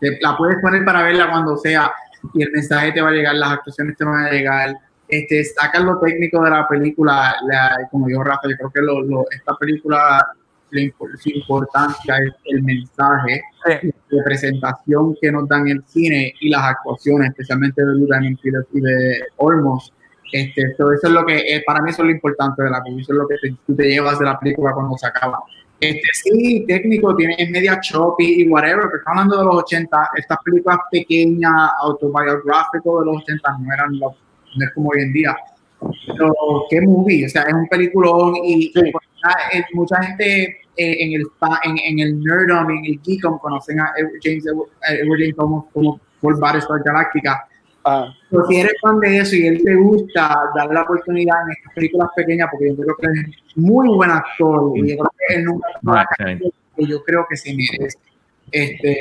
de- 0.01 0.19
la 0.21 0.37
puedes 0.37 0.57
poner 0.61 0.85
para 0.85 1.03
verla 1.03 1.31
cuando 1.31 1.57
sea 1.57 1.93
y 2.35 2.43
el 2.43 2.51
mensaje 2.53 2.93
te 2.93 3.01
va 3.01 3.09
a 3.11 3.13
llegar, 3.13 3.35
las 3.37 3.53
actuaciones 3.53 3.97
te 3.97 4.05
van 4.05 4.25
a 4.27 4.31
llegar. 4.31 4.75
Este, 5.09 5.45
sacan 5.45 5.87
lo 5.87 5.99
técnico 6.01 6.43
de 6.43 6.51
la 6.51 6.67
película, 6.69 7.37
la- 7.47 7.89
como 7.91 8.07
dijo 8.09 8.23
Rafa, 8.25 8.43
yo 8.49 8.57
creo 8.57 8.71
que 8.71 8.81
lo, 8.81 9.01
lo- 9.03 9.25
esta 9.31 9.55
película, 9.57 10.27
la 10.71 10.83
su 11.19 11.31
importancia 11.31 12.17
es 12.19 12.33
el 12.47 12.63
mensaje 12.63 13.41
de 14.11 14.23
presentación 14.23 15.17
que 15.21 15.33
nos 15.33 15.49
dan 15.49 15.67
el 15.69 15.83
cine 15.87 16.35
y 16.41 16.51
las 16.51 16.63
actuaciones, 16.63 17.31
especialmente 17.31 17.83
de 17.85 17.93
Luda 17.95 18.21
y 18.23 18.81
de 18.81 19.21
Olmos. 19.37 19.93
Este, 20.31 20.63
eso 20.63 20.93
es 20.93 21.11
lo 21.11 21.25
que, 21.25 21.37
eh, 21.39 21.63
para 21.67 21.81
mí 21.81 21.91
eso 21.91 22.03
es 22.03 22.07
lo 22.07 22.13
importante 22.13 22.63
de 22.63 22.71
la 22.71 22.83
película, 22.83 23.03
eso 23.03 23.13
es 23.13 23.19
lo 23.19 23.29
que 23.29 23.37
te, 23.41 23.57
tú 23.67 23.75
te 23.75 23.89
llevas 23.89 24.19
de 24.19 24.25
la 24.27 24.39
película 24.39 24.73
cuando 24.73 24.97
se 24.97 25.07
acaba. 25.07 25.39
Este, 25.81 26.09
sí, 26.13 26.65
técnico, 26.67 27.15
tiene 27.15 27.37
es 27.39 27.51
media 27.51 27.79
choppy 27.81 28.43
y 28.43 28.49
whatever, 28.49 28.87
pero 28.87 28.99
estamos 28.99 29.23
hablando 29.23 29.39
de 29.39 29.45
los 29.45 29.63
80, 29.65 30.11
estas 30.17 30.39
películas 30.45 30.79
pequeñas, 30.91 31.71
autobiográficos 31.81 33.01
de 33.01 33.07
los 33.07 33.23
80 33.23 33.59
no 33.61 33.73
eran 33.73 33.99
los, 33.99 34.13
no 34.57 34.65
es 34.65 34.73
como 34.75 34.91
hoy 34.91 35.03
en 35.03 35.13
día. 35.13 35.37
Pero 36.07 36.35
qué 36.69 36.81
movie, 36.81 37.27
o 37.27 37.29
sea, 37.29 37.43
es 37.43 37.55
un 37.55 37.69
peliculón 37.69 38.35
y, 38.45 38.73
Sí. 38.73 38.81
y 38.85 39.59
eh, 39.59 39.65
mucha 39.75 40.03
gente 40.03 40.59
eh, 40.77 40.97
en 41.05 41.13
el 41.13 41.23
en, 41.65 41.79
en 41.79 41.99
el 42.01 42.21
nerdom 42.23 42.71
en 42.71 42.85
el 42.85 43.01
geekom 43.01 43.39
conocen 43.39 43.81
a 43.81 43.93
Edward 43.97 44.19
James, 44.23 44.47
Edward, 44.47 44.69
Edward 44.89 45.19
James 45.21 45.35
como, 45.37 45.71
como 45.71 46.01
por 46.21 46.39
Battlestar 46.41 46.83
Galactica. 46.85 47.48
Ah, 47.91 48.15
Pero 48.31 48.47
si 48.47 48.57
eres 48.61 48.75
fan 48.83 49.01
de 49.01 49.19
eso 49.19 49.35
y 49.35 49.47
él 49.47 49.63
te 49.65 49.75
gusta 49.75 50.37
darle 50.55 50.75
la 50.75 50.83
oportunidad 50.83 51.37
en 51.47 51.53
estas 51.53 51.73
películas 51.73 52.09
pequeñas, 52.15 52.49
porque 52.51 52.69
yo 52.69 52.77
creo 52.77 52.97
que 52.97 53.07
es 53.07 53.57
muy 53.57 53.89
buen 53.89 54.11
actor 54.11 54.73
y 54.77 54.91
yo 54.91 54.99
creo 54.99 55.13
que 55.17 55.35
él 55.35 55.45
nunca 55.45 56.07
carrera 56.19 56.41
que 56.77 56.87
yo 56.87 57.03
creo 57.03 57.27
que 57.29 57.37
se 57.39 57.55
merece. 57.55 57.99
Este, 58.53 58.97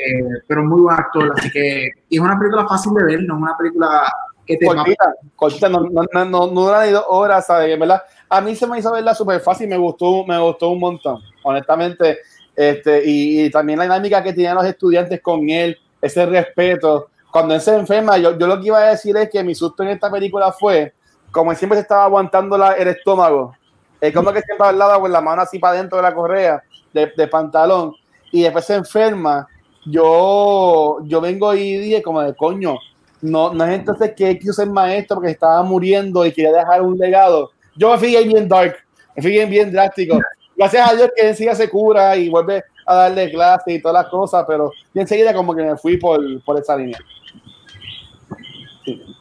pero 0.46 0.64
muy 0.64 0.80
buen 0.80 0.96
actor, 0.96 1.32
así 1.36 1.50
que 1.50 1.90
y 2.08 2.16
es 2.16 2.20
una 2.20 2.38
película 2.38 2.66
fácil 2.66 2.94
de 2.94 3.04
ver, 3.04 3.22
no 3.24 3.34
es 3.36 3.42
una 3.42 3.56
película 3.58 4.12
que 4.46 4.56
te 4.56 4.64
cortita, 4.64 5.14
cortita, 5.36 5.68
no, 5.68 5.80
no, 5.80 6.02
no, 6.10 6.24
no, 6.24 6.46
no 6.46 6.60
dura 6.62 6.86
ni 6.86 6.92
dos 6.92 7.04
horas, 7.08 7.46
¿sabes? 7.46 7.78
¿verdad? 7.78 8.02
A 8.30 8.40
mí 8.40 8.56
se 8.56 8.66
me 8.66 8.78
hizo 8.78 8.90
verla 8.90 9.14
súper 9.14 9.40
fácil, 9.40 9.68
me 9.68 9.76
gustó, 9.76 10.24
me 10.24 10.38
gustó 10.38 10.70
un 10.70 10.80
montón, 10.80 11.20
honestamente. 11.42 12.18
Este, 12.56 13.02
y, 13.04 13.44
y 13.44 13.50
también 13.50 13.78
la 13.78 13.84
dinámica 13.84 14.22
que 14.22 14.32
tenían 14.32 14.54
los 14.54 14.64
estudiantes 14.64 15.20
con 15.20 15.48
él, 15.50 15.78
ese 16.00 16.24
respeto. 16.24 17.08
Cuando 17.30 17.54
él 17.54 17.60
se 17.60 17.74
enferma, 17.74 18.18
yo, 18.18 18.38
yo 18.38 18.46
lo 18.46 18.58
que 18.60 18.66
iba 18.66 18.78
a 18.78 18.90
decir 18.90 19.16
es 19.16 19.28
que 19.30 19.44
mi 19.44 19.54
susto 19.54 19.82
en 19.82 19.90
esta 19.90 20.10
película 20.10 20.52
fue, 20.52 20.94
como 21.30 21.50
él 21.50 21.56
siempre 21.56 21.76
se 21.76 21.82
estaba 21.82 22.04
aguantando 22.04 22.56
la, 22.56 22.72
el 22.72 22.88
estómago, 22.88 23.54
es 24.00 24.14
como 24.14 24.32
que 24.32 24.42
siempre 24.42 24.72
lado 24.72 25.00
con 25.00 25.12
la 25.12 25.20
mano 25.20 25.42
así 25.42 25.58
para 25.58 25.76
dentro 25.76 25.96
de 25.98 26.02
la 26.02 26.14
correa, 26.14 26.62
de, 26.92 27.12
de 27.16 27.28
pantalón, 27.28 27.94
y 28.30 28.42
después 28.42 28.64
se 28.64 28.74
enferma. 28.74 29.46
Yo, 29.84 30.98
yo 31.04 31.20
vengo 31.20 31.54
y 31.54 31.78
dije 31.78 32.02
como 32.02 32.20
de 32.22 32.34
coño, 32.34 32.76
no, 33.20 33.52
no 33.52 33.64
es 33.64 33.70
entonces 33.70 34.12
que 34.14 34.30
él 34.30 34.38
quiso 34.38 34.52
ser 34.52 34.68
maestro 34.68 35.16
porque 35.16 35.30
estaba 35.32 35.62
muriendo 35.62 36.24
y 36.24 36.32
quería 36.32 36.52
dejar 36.52 36.82
un 36.82 36.96
legado. 36.98 37.50
Yo 37.74 37.90
me 37.90 37.98
fui 37.98 38.16
bien 38.24 38.48
dark, 38.48 38.76
me 39.16 39.22
fui 39.22 39.46
bien, 39.46 39.72
drástico. 39.72 40.18
Gracias 40.56 40.90
a 40.90 40.94
Dios 40.94 41.10
que 41.14 41.28
enseguida 41.28 41.54
se 41.54 41.70
cura 41.70 42.16
y 42.16 42.28
vuelve 42.28 42.64
a 42.88 42.94
darle 42.94 43.30
clase 43.30 43.72
y 43.74 43.82
todas 43.82 44.02
las 44.02 44.10
cosas, 44.10 44.44
pero 44.48 44.72
yo 44.94 45.00
enseguida 45.00 45.34
como 45.34 45.54
que 45.54 45.62
me 45.62 45.76
fui 45.76 45.96
por, 45.98 46.20
por 46.44 46.58
esa 46.58 46.76
línea. 46.76 46.98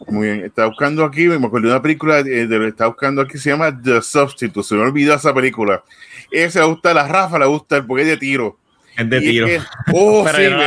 Muy 0.08 0.28
bien, 0.28 0.46
estaba 0.46 0.70
buscando 0.70 1.04
aquí, 1.04 1.28
me 1.28 1.36
acuerdo 1.46 1.68
de 1.68 1.74
una 1.74 1.82
película, 1.82 2.20
eh, 2.20 2.24
de, 2.48 2.68
estaba 2.70 2.90
buscando 2.92 3.22
aquí, 3.22 3.38
se 3.38 3.50
llama 3.50 3.78
The 3.82 4.02
Substitute, 4.02 4.64
se 4.64 4.76
me 4.76 4.82
olvidó 4.82 5.14
esa 5.14 5.34
película. 5.34 5.84
Esa 6.32 6.62
le 6.62 6.66
gusta 6.68 6.92
a 6.92 6.94
la 6.94 7.08
Rafa, 7.08 7.38
le 7.38 7.46
gusta 7.46 7.78
el 7.78 7.86
porque 7.86 8.04
es 8.04 8.08
de 8.10 8.18
tiro. 8.18 8.58
Es 8.96 9.10
de 9.10 9.18
Y 9.18 9.20
es 9.20 9.30
tiro. 9.32 9.46
que- 9.48 9.62
oh, 9.94 10.24
Pero 10.26 10.38
sí, 10.38 10.44
yo 10.46 10.50
no 10.52 10.58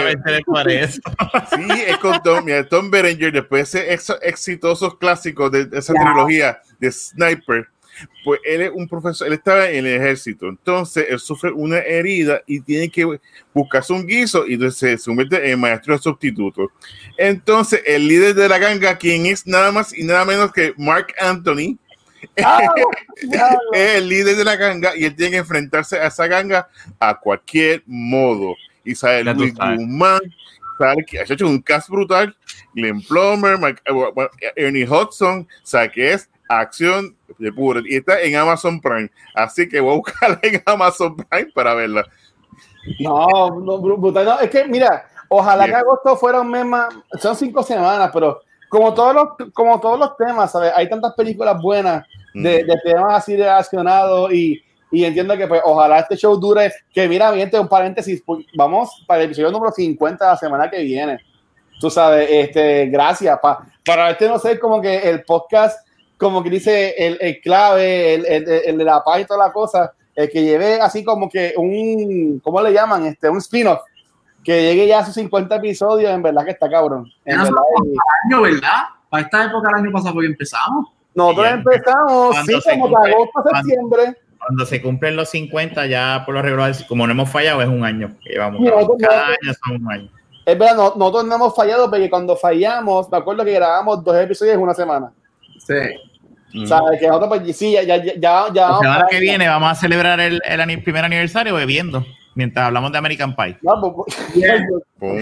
me- 0.64 0.81
es. 0.82 0.94
sí, 1.56 1.82
es 1.86 1.97
con 1.97 2.22
Tom, 2.22 2.44
mira, 2.44 2.68
Tom 2.68 2.90
Berenger, 2.90 3.32
después 3.32 3.72
de 3.72 3.94
esos 3.94 4.18
exitosos 4.20 4.98
clásicos 4.98 5.51
de, 5.51 5.64
de 5.64 5.78
esa 5.78 5.94
trilogía 5.94 6.60
de 6.78 6.93
Sniper, 6.93 7.66
pues 8.24 8.40
él 8.44 8.62
es 8.62 8.70
un 8.72 8.89
profesor, 8.89 9.27
él 9.27 9.35
estaba 9.35 9.68
en 9.70 9.86
el 9.86 9.97
ejército, 10.01 10.48
entonces 10.48 11.06
él 11.09 11.18
sufre 11.18 11.51
una 11.52 11.78
herida 11.78 12.43
y 12.47 12.60
tiene 12.60 12.89
que 12.89 13.18
buscarse 13.52 13.93
un 13.93 14.06
guiso 14.06 14.47
y 14.47 14.55
entonces 14.55 15.01
se 15.02 15.09
convierte 15.10 15.51
en 15.51 15.60
maestro 15.60 15.94
de 15.97 16.02
sustituto. 16.02 16.70
Entonces, 17.16 17.82
el 17.86 18.06
líder 18.09 18.35
de 18.35 18.48
la 18.48 18.59
ganga, 18.59 18.97
quien 18.98 19.27
es 19.27 19.47
nada 19.47 19.72
más 19.72 19.97
y 19.97 20.05
nada 20.05 20.24
menos 20.24 20.52
que 20.52 20.74
Mark 20.77 21.14
Anthony, 21.20 21.78
diablo. 22.36 22.90
es 23.72 23.97
el 23.97 24.09
líder 24.09 24.36
de 24.36 24.44
la 24.44 24.56
ganga 24.56 24.97
y 24.97 25.05
él 25.05 25.14
tiene 25.16 25.32
que 25.32 25.36
enfrentarse 25.39 25.98
a 25.98 26.06
esa 26.06 26.27
ganga 26.27 26.68
a 26.98 27.18
cualquier 27.18 27.82
modo. 27.86 28.55
Y 28.85 28.94
sale 28.94 29.24
Ya 29.24 29.32
Luis. 29.35 29.55
Guzmán, 29.55 30.20
sale 30.78 31.05
que 31.05 31.18
ha 31.18 31.22
hecho 31.22 31.47
un 31.47 31.60
cast 31.60 31.89
brutal, 31.89 32.35
Glenn 32.74 33.02
Plummer, 33.02 33.59
Mike- 33.59 33.82
eh, 34.40 34.52
Ernie 34.56 34.89
Hudson, 34.89 35.40
o 35.40 35.66
sea 35.66 35.89
que 35.90 36.12
es 36.12 36.28
acción 36.59 37.16
de 37.39 37.52
pura. 37.52 37.81
Y 37.86 37.97
está 37.97 38.20
en 38.20 38.36
Amazon 38.36 38.81
Prime. 38.81 39.10
Así 39.35 39.68
que 39.68 39.81
voy 39.81 39.93
a 39.93 39.97
buscarla 39.97 40.39
en 40.43 40.62
Amazon 40.66 41.16
Prime 41.16 41.51
para 41.55 41.74
verla. 41.74 42.05
No, 42.98 43.27
no, 43.60 43.78
bru- 43.78 44.01
brutal. 44.01 44.24
No, 44.24 44.40
es 44.40 44.51
que, 44.51 44.64
mira, 44.64 45.05
ojalá 45.28 45.64
Bien. 45.64 45.77
que 45.77 45.81
agosto 45.81 46.16
fuera 46.16 46.40
un 46.40 46.51
mes 46.51 46.64
más, 46.64 46.94
son 47.20 47.36
cinco 47.36 47.62
semanas, 47.62 48.10
pero 48.12 48.40
como 48.68 48.94
todos 48.94 49.14
los, 49.14 49.52
como 49.52 49.81
todos 49.81 49.98
los 49.98 50.16
temas, 50.16 50.51
¿sabes? 50.52 50.72
Hay 50.74 50.89
tantas 50.89 51.14
películas 51.14 51.60
buenas 51.60 52.05
de, 52.35 52.62
Mm. 52.62 52.66
de 52.66 52.77
temas 52.85 53.14
así 53.14 53.36
relacionados 53.36 54.32
y, 54.32 54.62
y 54.93 55.05
entiendo 55.05 55.36
que 55.36 55.47
pues 55.48 55.60
ojalá 55.64 55.98
este 56.01 56.16
show 56.16 56.39
dure, 56.39 56.72
que 56.93 57.09
mira, 57.09 57.31
mi 57.32 57.39
gente, 57.39 57.59
un 57.59 57.68
paréntesis, 57.68 58.22
pues, 58.24 58.44
vamos 58.56 59.05
para 59.06 59.20
el 59.20 59.27
episodio 59.27 59.51
número 59.51 59.72
50 59.72 60.24
de 60.24 60.31
la 60.31 60.36
semana 60.36 60.70
que 60.70 60.82
viene. 60.82 61.18
Tú 61.81 61.90
sabes, 61.90 62.28
este, 62.31 62.86
gracias, 62.86 63.39
pa- 63.40 63.66
para 63.85 64.10
este 64.10 64.28
no 64.28 64.39
sé, 64.39 64.59
como 64.59 64.81
que 64.81 64.97
el 65.10 65.24
podcast, 65.24 65.86
como 66.20 66.42
que 66.42 66.51
dice 66.51 66.94
el, 66.98 67.18
el 67.20 67.40
clave, 67.40 68.14
el, 68.14 68.26
el, 68.26 68.48
el 68.66 68.78
de 68.78 68.84
la 68.84 69.02
paz 69.02 69.20
y 69.20 69.24
toda 69.24 69.47
la 69.47 69.52
cosa, 69.52 69.92
el 70.14 70.28
que 70.30 70.42
lleve 70.42 70.80
así 70.80 71.02
como 71.02 71.28
que 71.28 71.55
un, 71.56 72.40
¿cómo 72.44 72.60
le 72.62 72.72
llaman? 72.72 73.06
Este, 73.06 73.28
un 73.28 73.38
spin-off, 73.38 73.80
que 74.44 74.62
llegue 74.62 74.86
ya 74.86 75.01
a 75.01 75.05
sus 75.05 75.14
50 75.14 75.56
episodios, 75.56 76.10
en 76.12 76.22
verdad 76.22 76.44
que 76.44 76.51
está 76.52 76.68
cabrón. 76.70 77.10
En 77.24 77.38
verdad, 77.38 77.52
año, 78.26 78.42
¿verdad? 78.42 78.82
Para 79.09 79.22
esta 79.24 79.44
época 79.47 79.68
del 79.68 79.84
año 79.84 79.92
pasado 79.92 80.14
fue 80.14 80.22
que 80.24 80.30
empezamos. 80.30 80.86
nosotros 81.14 81.47
Ya. 81.47 81.52
empezamos, 81.55 82.36
sí, 82.47 82.52
como 82.70 82.88
de 82.88 82.94
cumple- 82.94 83.12
agosto 83.14 83.38
a 83.38 83.42
cuando- 83.42 83.59
septiembre. 83.68 84.16
Cuando 84.38 84.64
se 84.64 84.80
cumplen 84.80 85.16
los 85.16 85.28
50, 85.28 85.86
ya 85.86 86.22
por 86.24 86.34
lo 86.34 86.40
regular, 86.40 86.72
como 86.88 87.06
no 87.06 87.12
hemos 87.12 87.28
fallado, 87.28 87.60
es 87.60 87.68
un 87.68 87.84
año 87.84 88.16
que 88.24 88.30
llevamos. 88.30 88.62
Cada 88.98 89.16
no- 89.26 89.26
año 89.28 89.55
son 89.66 89.84
un 89.84 89.92
año. 89.92 90.10
es 90.47 90.59
verdad, 90.59 90.76
no, 90.76 90.94
nosotros 90.97 91.24
no 91.26 91.34
hemos 91.34 91.55
fallado 91.55 91.90
porque 91.90 92.09
cuando 92.09 92.34
fallamos, 92.36 93.10
me 93.10 93.18
acuerdo 93.18 93.44
que 93.44 93.52
grabamos 93.52 94.02
dos 94.02 94.16
episodios 94.16 94.55
en 94.55 94.62
una 94.62 94.72
semana. 94.74 95.12
Sí. 95.59 95.74
Mm. 96.52 96.66
¿Sabes? 96.66 97.01
Que 97.01 97.06
nosotros, 97.06 97.39
pues 97.39 97.56
sí, 97.56 97.72
ya, 97.72 97.82
ya, 97.82 98.02
ya, 98.02 98.47
ya 98.52 98.68
La 98.68 98.78
semana 98.78 99.06
que 99.09 99.20
viene 99.20 99.48
vamos 99.48 99.70
a 99.70 99.74
celebrar 99.74 100.18
el, 100.20 100.40
el 100.44 100.82
primer 100.82 101.05
aniversario 101.05 101.55
bebiendo, 101.55 102.05
mientras 102.35 102.66
hablamos 102.66 102.93
de 102.93 102.98
American 102.98 103.35
Pie. 103.36 103.59
No, 103.62 103.81
pues, 103.81 104.16
pues, 104.35 104.44
eh, 105.02 105.20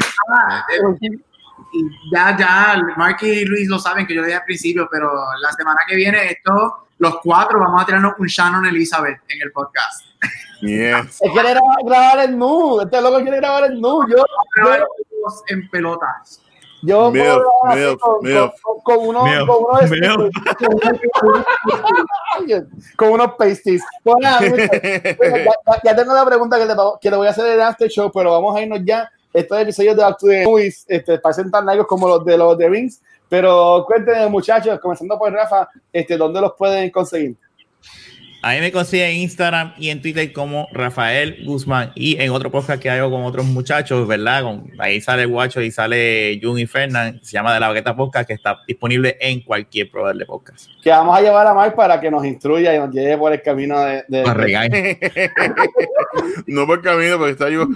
y 1.72 2.14
ya, 2.14 2.36
ya, 2.36 2.82
Mark 2.96 3.18
y 3.22 3.44
Luis 3.44 3.68
lo 3.68 3.78
saben 3.78 4.06
que 4.06 4.14
yo 4.14 4.20
lo 4.20 4.26
dije 4.26 4.38
al 4.38 4.44
principio, 4.44 4.88
pero 4.90 5.10
la 5.42 5.52
semana 5.52 5.78
que 5.86 5.96
viene, 5.96 6.26
esto, 6.30 6.88
los 6.98 7.18
cuatro 7.22 7.58
vamos 7.60 7.82
a 7.82 7.86
tirarnos 7.86 8.14
un 8.18 8.26
Shannon 8.26 8.66
Elizabeth 8.66 9.20
en 9.28 9.42
el 9.42 9.52
podcast. 9.52 10.06
Yes. 10.60 11.20
él 11.20 11.30
quiere 11.32 11.50
grabar, 11.50 11.76
grabar 11.84 12.18
el 12.20 12.38
nu. 12.38 12.80
Este 12.80 13.00
loco 13.00 13.20
quiere 13.20 13.36
grabar 13.36 13.64
el 13.64 13.80
nu. 13.80 14.08
Yo, 14.08 14.16
yo, 14.16 14.86
en 15.48 15.68
pelotas. 15.68 16.40
Yo 16.82 17.10
Milf, 17.10 17.24
puedo 17.24 17.98
con, 17.98 18.22
milf. 18.24 18.52
con, 18.62 18.80
con 18.82 19.08
unos, 19.08 19.24
Milf, 19.24 19.46
con 19.46 19.64
unos, 19.64 19.90
milf. 19.90 20.30
con 22.96 23.10
unos 23.10 23.34
pasties. 23.36 23.82
Nada, 24.20 24.40
mira, 24.40 24.66
ya, 24.72 25.44
ya- 25.44 25.54
ya 25.84 25.96
tengo 25.96 26.14
la 26.14 26.24
pregunta 26.24 26.58
que 26.58 26.66
le, 26.66 26.74
que 27.00 27.10
le 27.10 27.16
voy 27.16 27.26
a 27.26 27.30
hacer 27.30 27.46
en 27.46 27.52
el 27.54 27.60
after 27.62 27.88
show, 27.88 28.10
pero 28.12 28.32
vamos 28.32 28.56
a 28.56 28.62
irnos 28.62 28.80
ya. 28.84 29.10
Estos 29.32 29.60
episodios 29.60 29.94
de 29.96 30.02
Back 30.02 30.18
to 30.18 30.26
the 30.26 30.44
Movies 30.44 30.84
este, 30.88 31.18
parecen 31.18 31.50
tan 31.50 31.66
largos 31.66 31.86
como 31.86 32.08
los 32.08 32.24
de 32.24 32.38
los 32.38 32.56
de 32.56 32.68
Rings. 32.68 33.00
Pero 33.28 33.84
cuéntenme, 33.86 34.26
muchachos, 34.28 34.80
comenzando 34.80 35.18
por 35.18 35.30
Rafa, 35.32 35.68
este, 35.92 36.16
¿dónde 36.16 36.40
los 36.40 36.54
pueden 36.54 36.90
conseguir? 36.90 37.36
A 38.40 38.52
mí 38.52 38.60
me 38.60 38.70
consigue 38.70 39.04
en 39.10 39.16
Instagram 39.16 39.74
y 39.78 39.90
en 39.90 40.00
Twitter 40.00 40.32
como 40.32 40.68
Rafael 40.72 41.42
Guzmán 41.44 41.90
y 41.96 42.20
en 42.22 42.30
otro 42.30 42.52
podcast 42.52 42.80
que 42.80 42.88
hago 42.88 43.10
con 43.10 43.24
otros 43.24 43.44
muchachos, 43.46 44.06
¿verdad? 44.06 44.44
Con, 44.44 44.70
ahí 44.78 45.00
sale 45.00 45.22
el 45.22 45.28
Guacho 45.28 45.60
y 45.60 45.72
sale 45.72 46.38
Jun 46.40 46.56
y 46.60 46.66
Fernand, 46.66 47.20
se 47.22 47.32
llama 47.32 47.52
De 47.52 47.58
la 47.58 47.66
Baqueta 47.68 47.96
Podcast, 47.96 48.28
que 48.28 48.34
está 48.34 48.58
disponible 48.68 49.16
en 49.20 49.40
cualquier 49.40 49.90
proveedor 49.90 50.18
de 50.18 50.24
podcast. 50.26 50.68
Que 50.84 50.90
vamos 50.90 51.18
a 51.18 51.20
llevar 51.20 51.48
a 51.48 51.52
Mark 51.54 51.74
para 51.74 52.00
que 52.00 52.12
nos 52.12 52.24
instruya 52.24 52.72
y 52.74 52.78
nos 52.78 52.90
lleve 52.94 53.18
por 53.18 53.32
el 53.32 53.42
camino 53.42 53.80
de. 53.80 54.04
de- 54.06 54.22
Para 54.22 54.34
regañar. 54.40 54.70
no 56.46 56.64
por 56.66 56.80
camino, 56.80 57.18
porque 57.18 57.32
está 57.32 57.48
yo. 57.50 57.66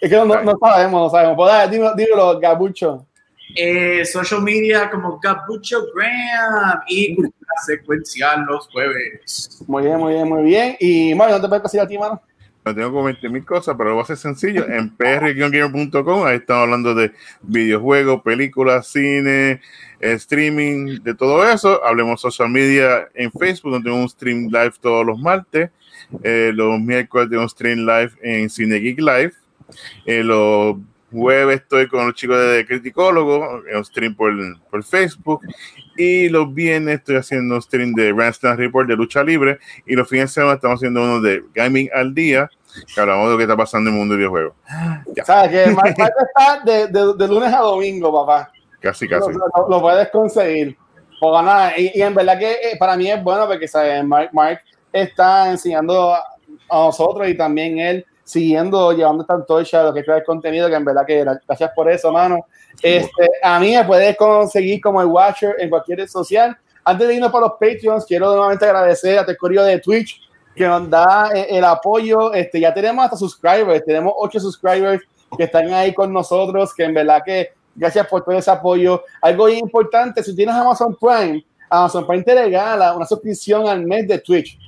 es 0.00 0.10
que 0.10 0.16
no, 0.16 0.26
no- 0.26 0.42
no 0.42 0.58
sabemos, 0.60 1.00
no 1.02 1.10
sabemos. 1.10 1.34
Pues 1.36 1.50
dale, 1.50 1.70
dímelo, 1.72 1.94
dímelo, 1.94 2.38
Gabucho. 2.40 3.06
Eh, 3.54 4.04
social 4.04 4.42
media 4.42 4.90
como 4.90 5.18
Gabucho 5.18 5.86
Graham 5.94 6.80
y 6.88 7.14
cultura 7.14 7.52
secuencial 7.66 8.44
los 8.46 8.68
jueves. 8.68 9.62
Muy 9.66 9.84
bien, 9.84 9.98
muy 9.98 10.14
bien, 10.14 10.28
muy 10.28 10.42
bien. 10.42 10.76
Y 10.80 11.14
Mario, 11.14 11.36
¿no 11.36 11.42
te 11.42 11.48
puedes 11.48 11.62
conseguir 11.62 11.84
a 11.84 11.88
ti, 11.88 11.98
mano? 11.98 12.22
No 12.64 12.74
tengo 12.74 12.90
como 12.90 13.04
20 13.04 13.28
mil 13.30 13.44
cosas, 13.44 13.74
pero 13.76 13.90
lo 13.90 13.94
voy 13.94 14.02
a 14.02 14.04
hacer 14.04 14.18
sencillo. 14.18 14.68
En 14.68 14.94
pr-gamer.com, 14.94 16.26
ahí 16.26 16.36
estamos 16.36 16.64
hablando 16.64 16.94
de 16.94 17.12
videojuegos, 17.40 18.22
películas, 18.22 18.86
cine, 18.86 19.62
eh, 19.98 20.12
streaming, 20.12 21.02
de 21.02 21.14
todo 21.14 21.48
eso. 21.48 21.82
Hablemos 21.82 22.20
social 22.20 22.50
media 22.50 23.08
en 23.14 23.32
Facebook, 23.32 23.72
donde 23.72 23.88
tengo 23.88 24.02
un 24.02 24.08
stream 24.08 24.48
live 24.50 24.72
todos 24.80 25.06
los 25.06 25.18
martes. 25.18 25.70
Eh, 26.22 26.52
los 26.54 26.78
miércoles 26.80 27.30
tengo 27.30 27.42
un 27.42 27.48
stream 27.48 27.78
live 27.78 28.12
en 28.22 28.50
Cine 28.50 28.76
Geek 28.76 28.98
Live. 28.98 29.32
Eh, 30.04 30.22
los 30.22 30.76
jueves 31.10 31.60
estoy 31.60 31.88
con 31.88 32.06
los 32.06 32.14
chicos 32.14 32.38
de 32.38 32.64
Criticólogo, 32.66 33.62
en 33.68 33.76
un 33.76 33.84
stream 33.84 34.14
por, 34.14 34.32
por 34.70 34.82
Facebook. 34.84 35.40
Y 35.96 36.28
los 36.28 36.52
viernes 36.54 36.98
estoy 37.00 37.16
haciendo 37.16 37.56
un 37.56 37.62
stream 37.62 37.92
de 37.92 38.12
Randstand 38.12 38.58
Report 38.58 38.88
de 38.88 38.96
lucha 38.96 39.22
libre. 39.22 39.58
Y 39.86 39.94
los 39.94 40.08
fines 40.08 40.30
de 40.30 40.34
semana 40.40 40.54
estamos 40.54 40.78
haciendo 40.78 41.02
uno 41.02 41.20
de 41.20 41.42
Gaming 41.54 41.90
al 41.94 42.14
Día, 42.14 42.48
que 42.94 43.00
hablamos 43.00 43.26
de 43.26 43.32
lo 43.32 43.36
que 43.36 43.44
está 43.44 43.56
pasando 43.56 43.90
en 43.90 43.94
el 43.94 43.98
mundo 43.98 44.12
del 44.14 44.18
videojuego. 44.20 44.54
Ya, 45.14 45.24
¿Sabes? 45.24 45.50
Que 45.50 45.70
Mark, 45.72 45.94
Mark 45.98 46.12
está 46.28 46.60
de, 46.64 46.86
de- 46.86 47.14
de 47.16 47.28
lunes 47.28 47.52
a 47.52 47.58
domingo, 47.60 48.12
papá. 48.24 48.50
casi, 48.80 49.06
Lo, 49.06 49.18
casi. 49.20 49.32
lo- 49.32 49.68
lo 49.68 49.80
puedes 49.80 50.08
conseguir. 50.10 50.76
Pues 51.20 51.44
nada, 51.44 51.76
y, 51.78 51.90
y 51.94 52.00
en 52.00 52.14
verdad 52.14 52.38
que 52.38 52.50
eh, 52.52 52.76
para 52.78 52.96
mí 52.96 53.10
es 53.10 53.22
bueno 53.22 53.46
porque 53.46 53.68
¿sabes? 53.68 54.02
Mark, 54.04 54.30
Mark 54.32 54.60
está 54.90 55.50
enseñando 55.50 56.14
a 56.14 56.22
nosotros 56.70 57.28
y 57.28 57.36
también 57.36 57.78
él 57.78 58.06
siguiendo, 58.30 58.92
llevando 58.92 59.22
esta 59.22 59.34
antorcha 59.34 59.82
lo 59.82 59.92
que 59.92 60.00
es 60.00 60.08
el 60.08 60.24
contenido, 60.24 60.68
que 60.68 60.74
en 60.74 60.84
verdad 60.84 61.04
que 61.06 61.24
gra- 61.24 61.40
gracias 61.46 61.70
por 61.74 61.90
eso, 61.90 62.12
mano. 62.12 62.46
Este, 62.82 63.28
a 63.42 63.58
mí 63.58 63.74
me 63.74 63.84
puedes 63.84 64.16
conseguir 64.16 64.80
como 64.80 65.00
el 65.00 65.08
Watcher 65.08 65.56
en 65.58 65.68
cualquier 65.68 65.98
red 65.98 66.08
social. 66.08 66.56
Antes 66.84 67.08
de 67.08 67.14
irnos 67.14 67.30
para 67.30 67.46
los 67.46 67.52
Patreons, 67.60 68.06
quiero 68.06 68.26
nuevamente 68.34 68.64
agradecer 68.64 69.18
a 69.18 69.26
Tecorio 69.26 69.62
de 69.64 69.78
Twitch 69.80 70.20
que 70.54 70.66
nos 70.66 70.88
da 70.88 71.30
eh, 71.34 71.46
el 71.50 71.64
apoyo. 71.64 72.32
Este, 72.32 72.60
ya 72.60 72.72
tenemos 72.72 73.04
hasta 73.04 73.16
subscribers, 73.16 73.84
tenemos 73.84 74.14
ocho 74.16 74.40
subscribers 74.40 75.02
que 75.36 75.44
están 75.44 75.72
ahí 75.72 75.92
con 75.94 76.12
nosotros, 76.12 76.74
que 76.74 76.84
en 76.84 76.94
verdad 76.94 77.22
que 77.24 77.52
gracias 77.74 78.06
por 78.06 78.24
todo 78.24 78.36
ese 78.36 78.50
apoyo. 78.50 79.02
Algo 79.22 79.48
importante, 79.48 80.22
si 80.22 80.34
tienes 80.34 80.54
Amazon 80.54 80.96
Prime, 81.00 81.44
Amazon 81.68 82.06
Prime 82.06 82.24
te 82.24 82.34
regala 82.34 82.94
una 82.94 83.06
suscripción 83.06 83.68
al 83.68 83.84
mes 83.86 84.08
de 84.08 84.18
Twitch. 84.18 84.58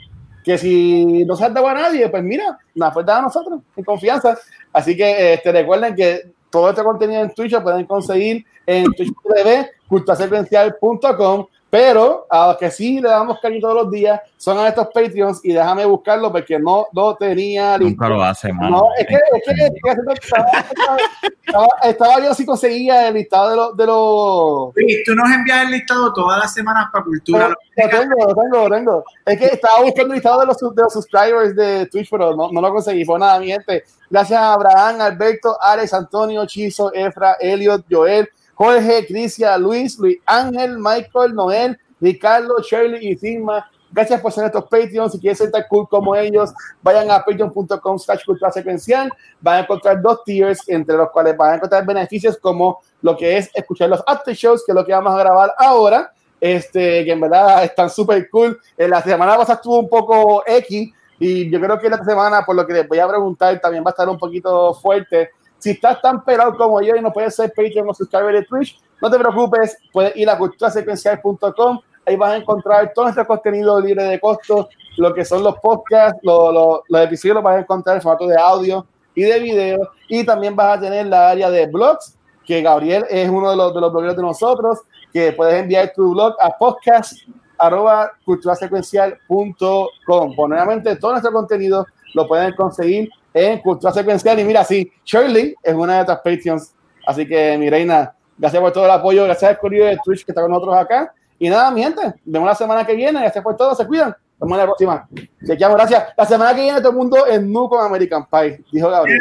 Que 0.45 0.59
si 0.59 1.25
no 1.25 1.37
se 1.37 1.49
dado 1.51 1.69
a 1.69 1.75
nadie, 1.75 2.09
pues 2.09 2.23
mira, 2.23 2.59
puedes 2.93 3.07
dar 3.07 3.19
a 3.19 3.23
nosotros, 3.23 3.61
en 3.77 3.85
confianza. 3.85 4.37
Así 4.73 4.97
que 4.97 5.35
este, 5.35 5.53
recuerden 5.53 5.95
que 5.95 6.33
todo 6.51 6.71
este 6.71 6.83
contenido 6.83 7.23
en 7.23 7.33
Twitch 7.33 7.53
lo 7.53 7.63
pueden 7.63 7.87
conseguir 7.87 8.45
en 8.67 8.85
Twitch 8.93 9.13
TV, 9.35 9.71
culturasecuencial.com. 9.89 11.47
Pero 11.73 12.27
a 12.29 12.49
los 12.49 12.59
que 12.59 12.71
sí 12.71 13.01
le 13.01 13.09
damos 13.09 13.41
cariño 13.41 13.63
todos 13.63 13.85
los 13.85 13.91
días 13.91 14.21
son 14.37 14.59
a 14.59 14.69
estos 14.69 14.89
Patreons 14.89 15.41
y 15.43 15.55
déjame 15.55 15.87
buscarlo 15.87 16.31
porque 16.31 16.59
no 16.59 16.87
lo 16.93 17.17
tenía 17.17 17.79
listo. 17.79 17.93
Nunca 17.93 18.09
lo 18.11 18.23
hace, 18.23 18.53
mano. 18.53 18.77
No, 18.77 18.89
es 18.99 19.07
que, 19.07 19.15
es 19.15 19.43
que, 19.43 19.65
es 19.65 19.73
que 19.83 20.13
estaba, 20.13 20.99
estaba, 21.41 21.69
estaba 21.85 22.21
yo 22.23 22.35
si 22.35 22.45
conseguía 22.45 23.09
el 23.09 23.15
listado 23.15 23.49
de 23.49 23.57
los. 23.57 23.77
De 23.79 23.87
los 23.87 24.75
Luis, 24.77 24.99
tú 25.07 25.15
nos 25.15 25.33
envías 25.33 25.65
el 25.65 25.71
listado 25.71 26.13
todas 26.13 26.41
las 26.41 26.53
semanas 26.53 26.89
para 26.93 27.05
cultura. 27.05 27.49
lo 27.49 27.89
tengo, 27.89 28.17
lo 28.19 28.35
tengo, 28.35 28.69
lo 28.69 28.77
tengo. 28.77 29.05
Es 29.25 29.39
que 29.39 29.47
estaba 29.47 29.81
buscando 29.81 30.13
el 30.13 30.19
listado 30.19 30.41
de 30.41 30.47
los, 30.49 30.59
de 30.59 30.83
los 30.83 30.93
subscribers 30.93 31.57
de 31.57 31.87
Twitch, 31.87 32.11
pero 32.11 32.37
no, 32.37 32.53
no 32.53 32.61
lo 32.61 32.71
conseguí. 32.71 33.07
Pues 33.07 33.19
nada, 33.19 33.41
mi 33.41 33.47
gente. 33.47 33.85
Gracias 34.11 34.39
a 34.39 34.53
Abraham, 34.53 35.01
Alberto, 35.01 35.57
Alex, 35.59 35.95
Antonio, 35.95 36.45
Chizo, 36.45 36.93
Efra, 36.93 37.39
Elliot, 37.41 37.87
Joel, 37.91 38.29
Jorge, 38.63 39.07
Cristian, 39.09 39.61
Luis, 39.61 39.99
Luis 39.99 40.19
Ángel, 40.25 40.79
Michael, 40.79 41.35
Noel, 41.35 41.77
Ricardo, 42.01 42.63
Shirley 42.63 43.09
y 43.09 43.17
Sigma. 43.17 43.69
Gracias 43.91 44.21
por 44.21 44.31
ser 44.31 44.45
estos 44.45 44.63
Patreons. 44.67 45.11
Si 45.11 45.19
quieren 45.19 45.37
ser 45.37 45.51
tan 45.51 45.65
cool 45.69 45.89
como 45.89 46.15
ellos, 46.15 46.55
vayan 46.81 47.11
a 47.11 47.25
patreon.com 47.25 47.99
slash 47.99 48.25
cultura 48.25 48.53
secuencial. 48.53 49.13
Van 49.41 49.57
a 49.57 49.61
encontrar 49.63 50.01
dos 50.01 50.23
tiers, 50.23 50.61
entre 50.69 50.97
los 50.97 51.11
cuales 51.11 51.37
van 51.37 51.51
a 51.51 51.55
encontrar 51.57 51.85
beneficios 51.85 52.39
como 52.39 52.81
lo 53.01 53.17
que 53.17 53.37
es 53.37 53.51
escuchar 53.53 53.89
los 53.89 54.01
after 54.07 54.33
shows, 54.33 54.63
que 54.65 54.71
es 54.71 54.77
lo 54.77 54.87
que 54.87 54.93
vamos 54.93 55.13
a 55.13 55.19
grabar 55.19 55.53
ahora. 55.59 56.13
Este, 56.41 57.05
que 57.05 57.11
en 57.11 57.21
verdad 57.21 57.65
están 57.65 57.91
súper 57.91 58.31
cool. 58.31 58.61
En 58.79 58.91
la 58.91 59.03
semana 59.03 59.37
pasada 59.37 59.57
estuvo 59.57 59.81
un 59.81 59.89
poco 59.89 60.45
X, 60.47 60.89
y 61.19 61.51
yo 61.51 61.61
creo 61.61 61.81
que 61.81 61.89
esta 61.89 62.05
semana, 62.05 62.45
por 62.47 62.55
lo 62.55 62.65
que 62.65 62.75
les 62.75 62.87
voy 62.87 63.01
a 63.01 63.09
preguntar, 63.09 63.61
también 63.61 63.83
va 63.83 63.89
a 63.89 63.91
estar 63.91 64.09
un 64.09 64.19
poquito 64.19 64.73
fuerte. 64.75 65.31
Si 65.63 65.71
estás 65.71 66.03
tan 66.03 66.25
pelado 66.25 66.57
como 66.57 66.83
yo 66.83 66.97
y 66.97 67.01
no 67.01 67.13
puedes 67.13 67.37
ser 67.37 67.53
Patreon 67.55 67.89
o 67.89 67.95
subscriber 67.95 68.35
de 68.35 68.43
Twitch, 68.45 68.81
no 69.01 69.09
te 69.09 69.17
preocupes, 69.17 69.77
puedes 69.93 70.17
ir 70.17 70.29
a 70.29 70.37
culturasecuencial.com. 70.37 71.79
Ahí 72.05 72.17
vas 72.17 72.33
a 72.33 72.37
encontrar 72.39 72.91
todo 72.93 73.05
nuestro 73.05 73.25
contenido 73.29 73.81
libre 73.81 74.03
de 74.03 74.19
costo, 74.19 74.69
lo 74.97 75.15
que 75.15 75.25
son 75.25 75.45
los 75.45 75.55
podcasts, 75.61 76.19
lo- 76.25 76.51
lo- 76.51 76.83
los 76.89 77.01
episodios 77.03 77.37
los 77.37 77.45
vas 77.45 77.59
a 77.59 77.61
encontrar 77.61 77.95
en 77.97 78.03
formato 78.03 78.27
de 78.27 78.37
audio 78.37 78.85
y 79.15 79.23
de 79.23 79.39
video. 79.39 79.89
Y 80.09 80.27
también 80.27 80.57
vas 80.57 80.79
a 80.79 80.81
tener 80.81 81.07
la 81.07 81.31
área 81.31 81.49
de 81.49 81.67
blogs, 81.69 82.19
que 82.45 82.61
Gabriel 82.61 83.05
es 83.09 83.31
uno 83.31 83.51
de 83.51 83.57
los, 83.57 83.73
de 83.73 83.81
los 83.81 83.93
blogueros 83.93 84.17
de 84.17 84.23
nosotros, 84.23 84.81
que 85.13 85.31
puedes 85.33 85.63
enviar 85.63 85.93
tu 85.95 86.11
blog 86.13 86.35
a 86.41 86.51
podcast 86.59 87.13
arroba 87.57 88.11
culturasecuencial.com. 88.25 90.35
Pues 90.37 90.49
nuevamente, 90.49 90.97
todo 90.97 91.13
nuestro 91.13 91.33
contenido 91.33 91.87
lo 92.15 92.27
pueden 92.27 92.55
conseguir 92.55 93.11
en 93.35 93.59
Cultura 93.61 93.93
Secuencial. 93.93 94.39
Y 94.39 94.45
mira, 94.45 94.65
sí, 94.65 94.91
Shirley 95.05 95.55
es 95.63 95.75
una 95.75 95.93
de 95.93 95.99
nuestras 95.99 96.19
Patreons. 96.19 96.75
Así 97.07 97.27
que, 97.27 97.57
mi 97.59 97.69
reina, 97.69 98.15
gracias 98.39 98.61
por 98.61 98.73
todo 98.73 98.85
el 98.85 98.91
apoyo. 98.91 99.25
Gracias 99.25 99.51
al 99.51 99.59
correo 99.59 99.87
de 99.87 99.99
Twitch 100.05 100.25
que 100.25 100.33
está 100.33 100.43
con 100.43 100.51
nosotros 100.51 100.77
acá. 100.77 101.13
Y 101.39 101.49
nada, 101.49 101.71
mi 101.71 101.83
gente, 101.83 102.03
nos 102.03 102.15
vemos 102.25 102.49
la 102.49 102.55
semana 102.55 102.87
que 102.87 102.95
viene. 102.95 103.21
Gracias 103.21 103.43
por 103.43 103.57
todo. 103.57 103.75
Se 103.75 103.87
cuidan. 103.87 104.15
Nos 104.39 104.49
vemos 104.49 104.59
la 104.59 104.65
próxima. 104.65 105.09
Chequeamos, 105.47 105.77
gracias. 105.77 106.09
La 106.17 106.25
semana 106.25 106.55
que 106.55 106.63
viene 106.63 106.79
todo 106.81 106.91
el 106.91 106.97
mundo 106.97 107.27
en 107.27 107.53
Nu 107.53 107.69
con 107.69 107.85
American 107.85 108.27
Pie, 108.27 108.63
dijo 108.73 108.89
Gabriel. 108.91 109.21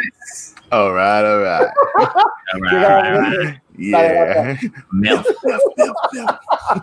All 0.70 0.92
right, 0.92 1.24
all 1.24 1.40
right. 1.42 1.68
Yeah. 3.78 4.58
Milf. 4.92 5.24
Milf, 5.44 5.64
milf, 5.74 5.96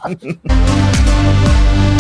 milf. 0.10 1.95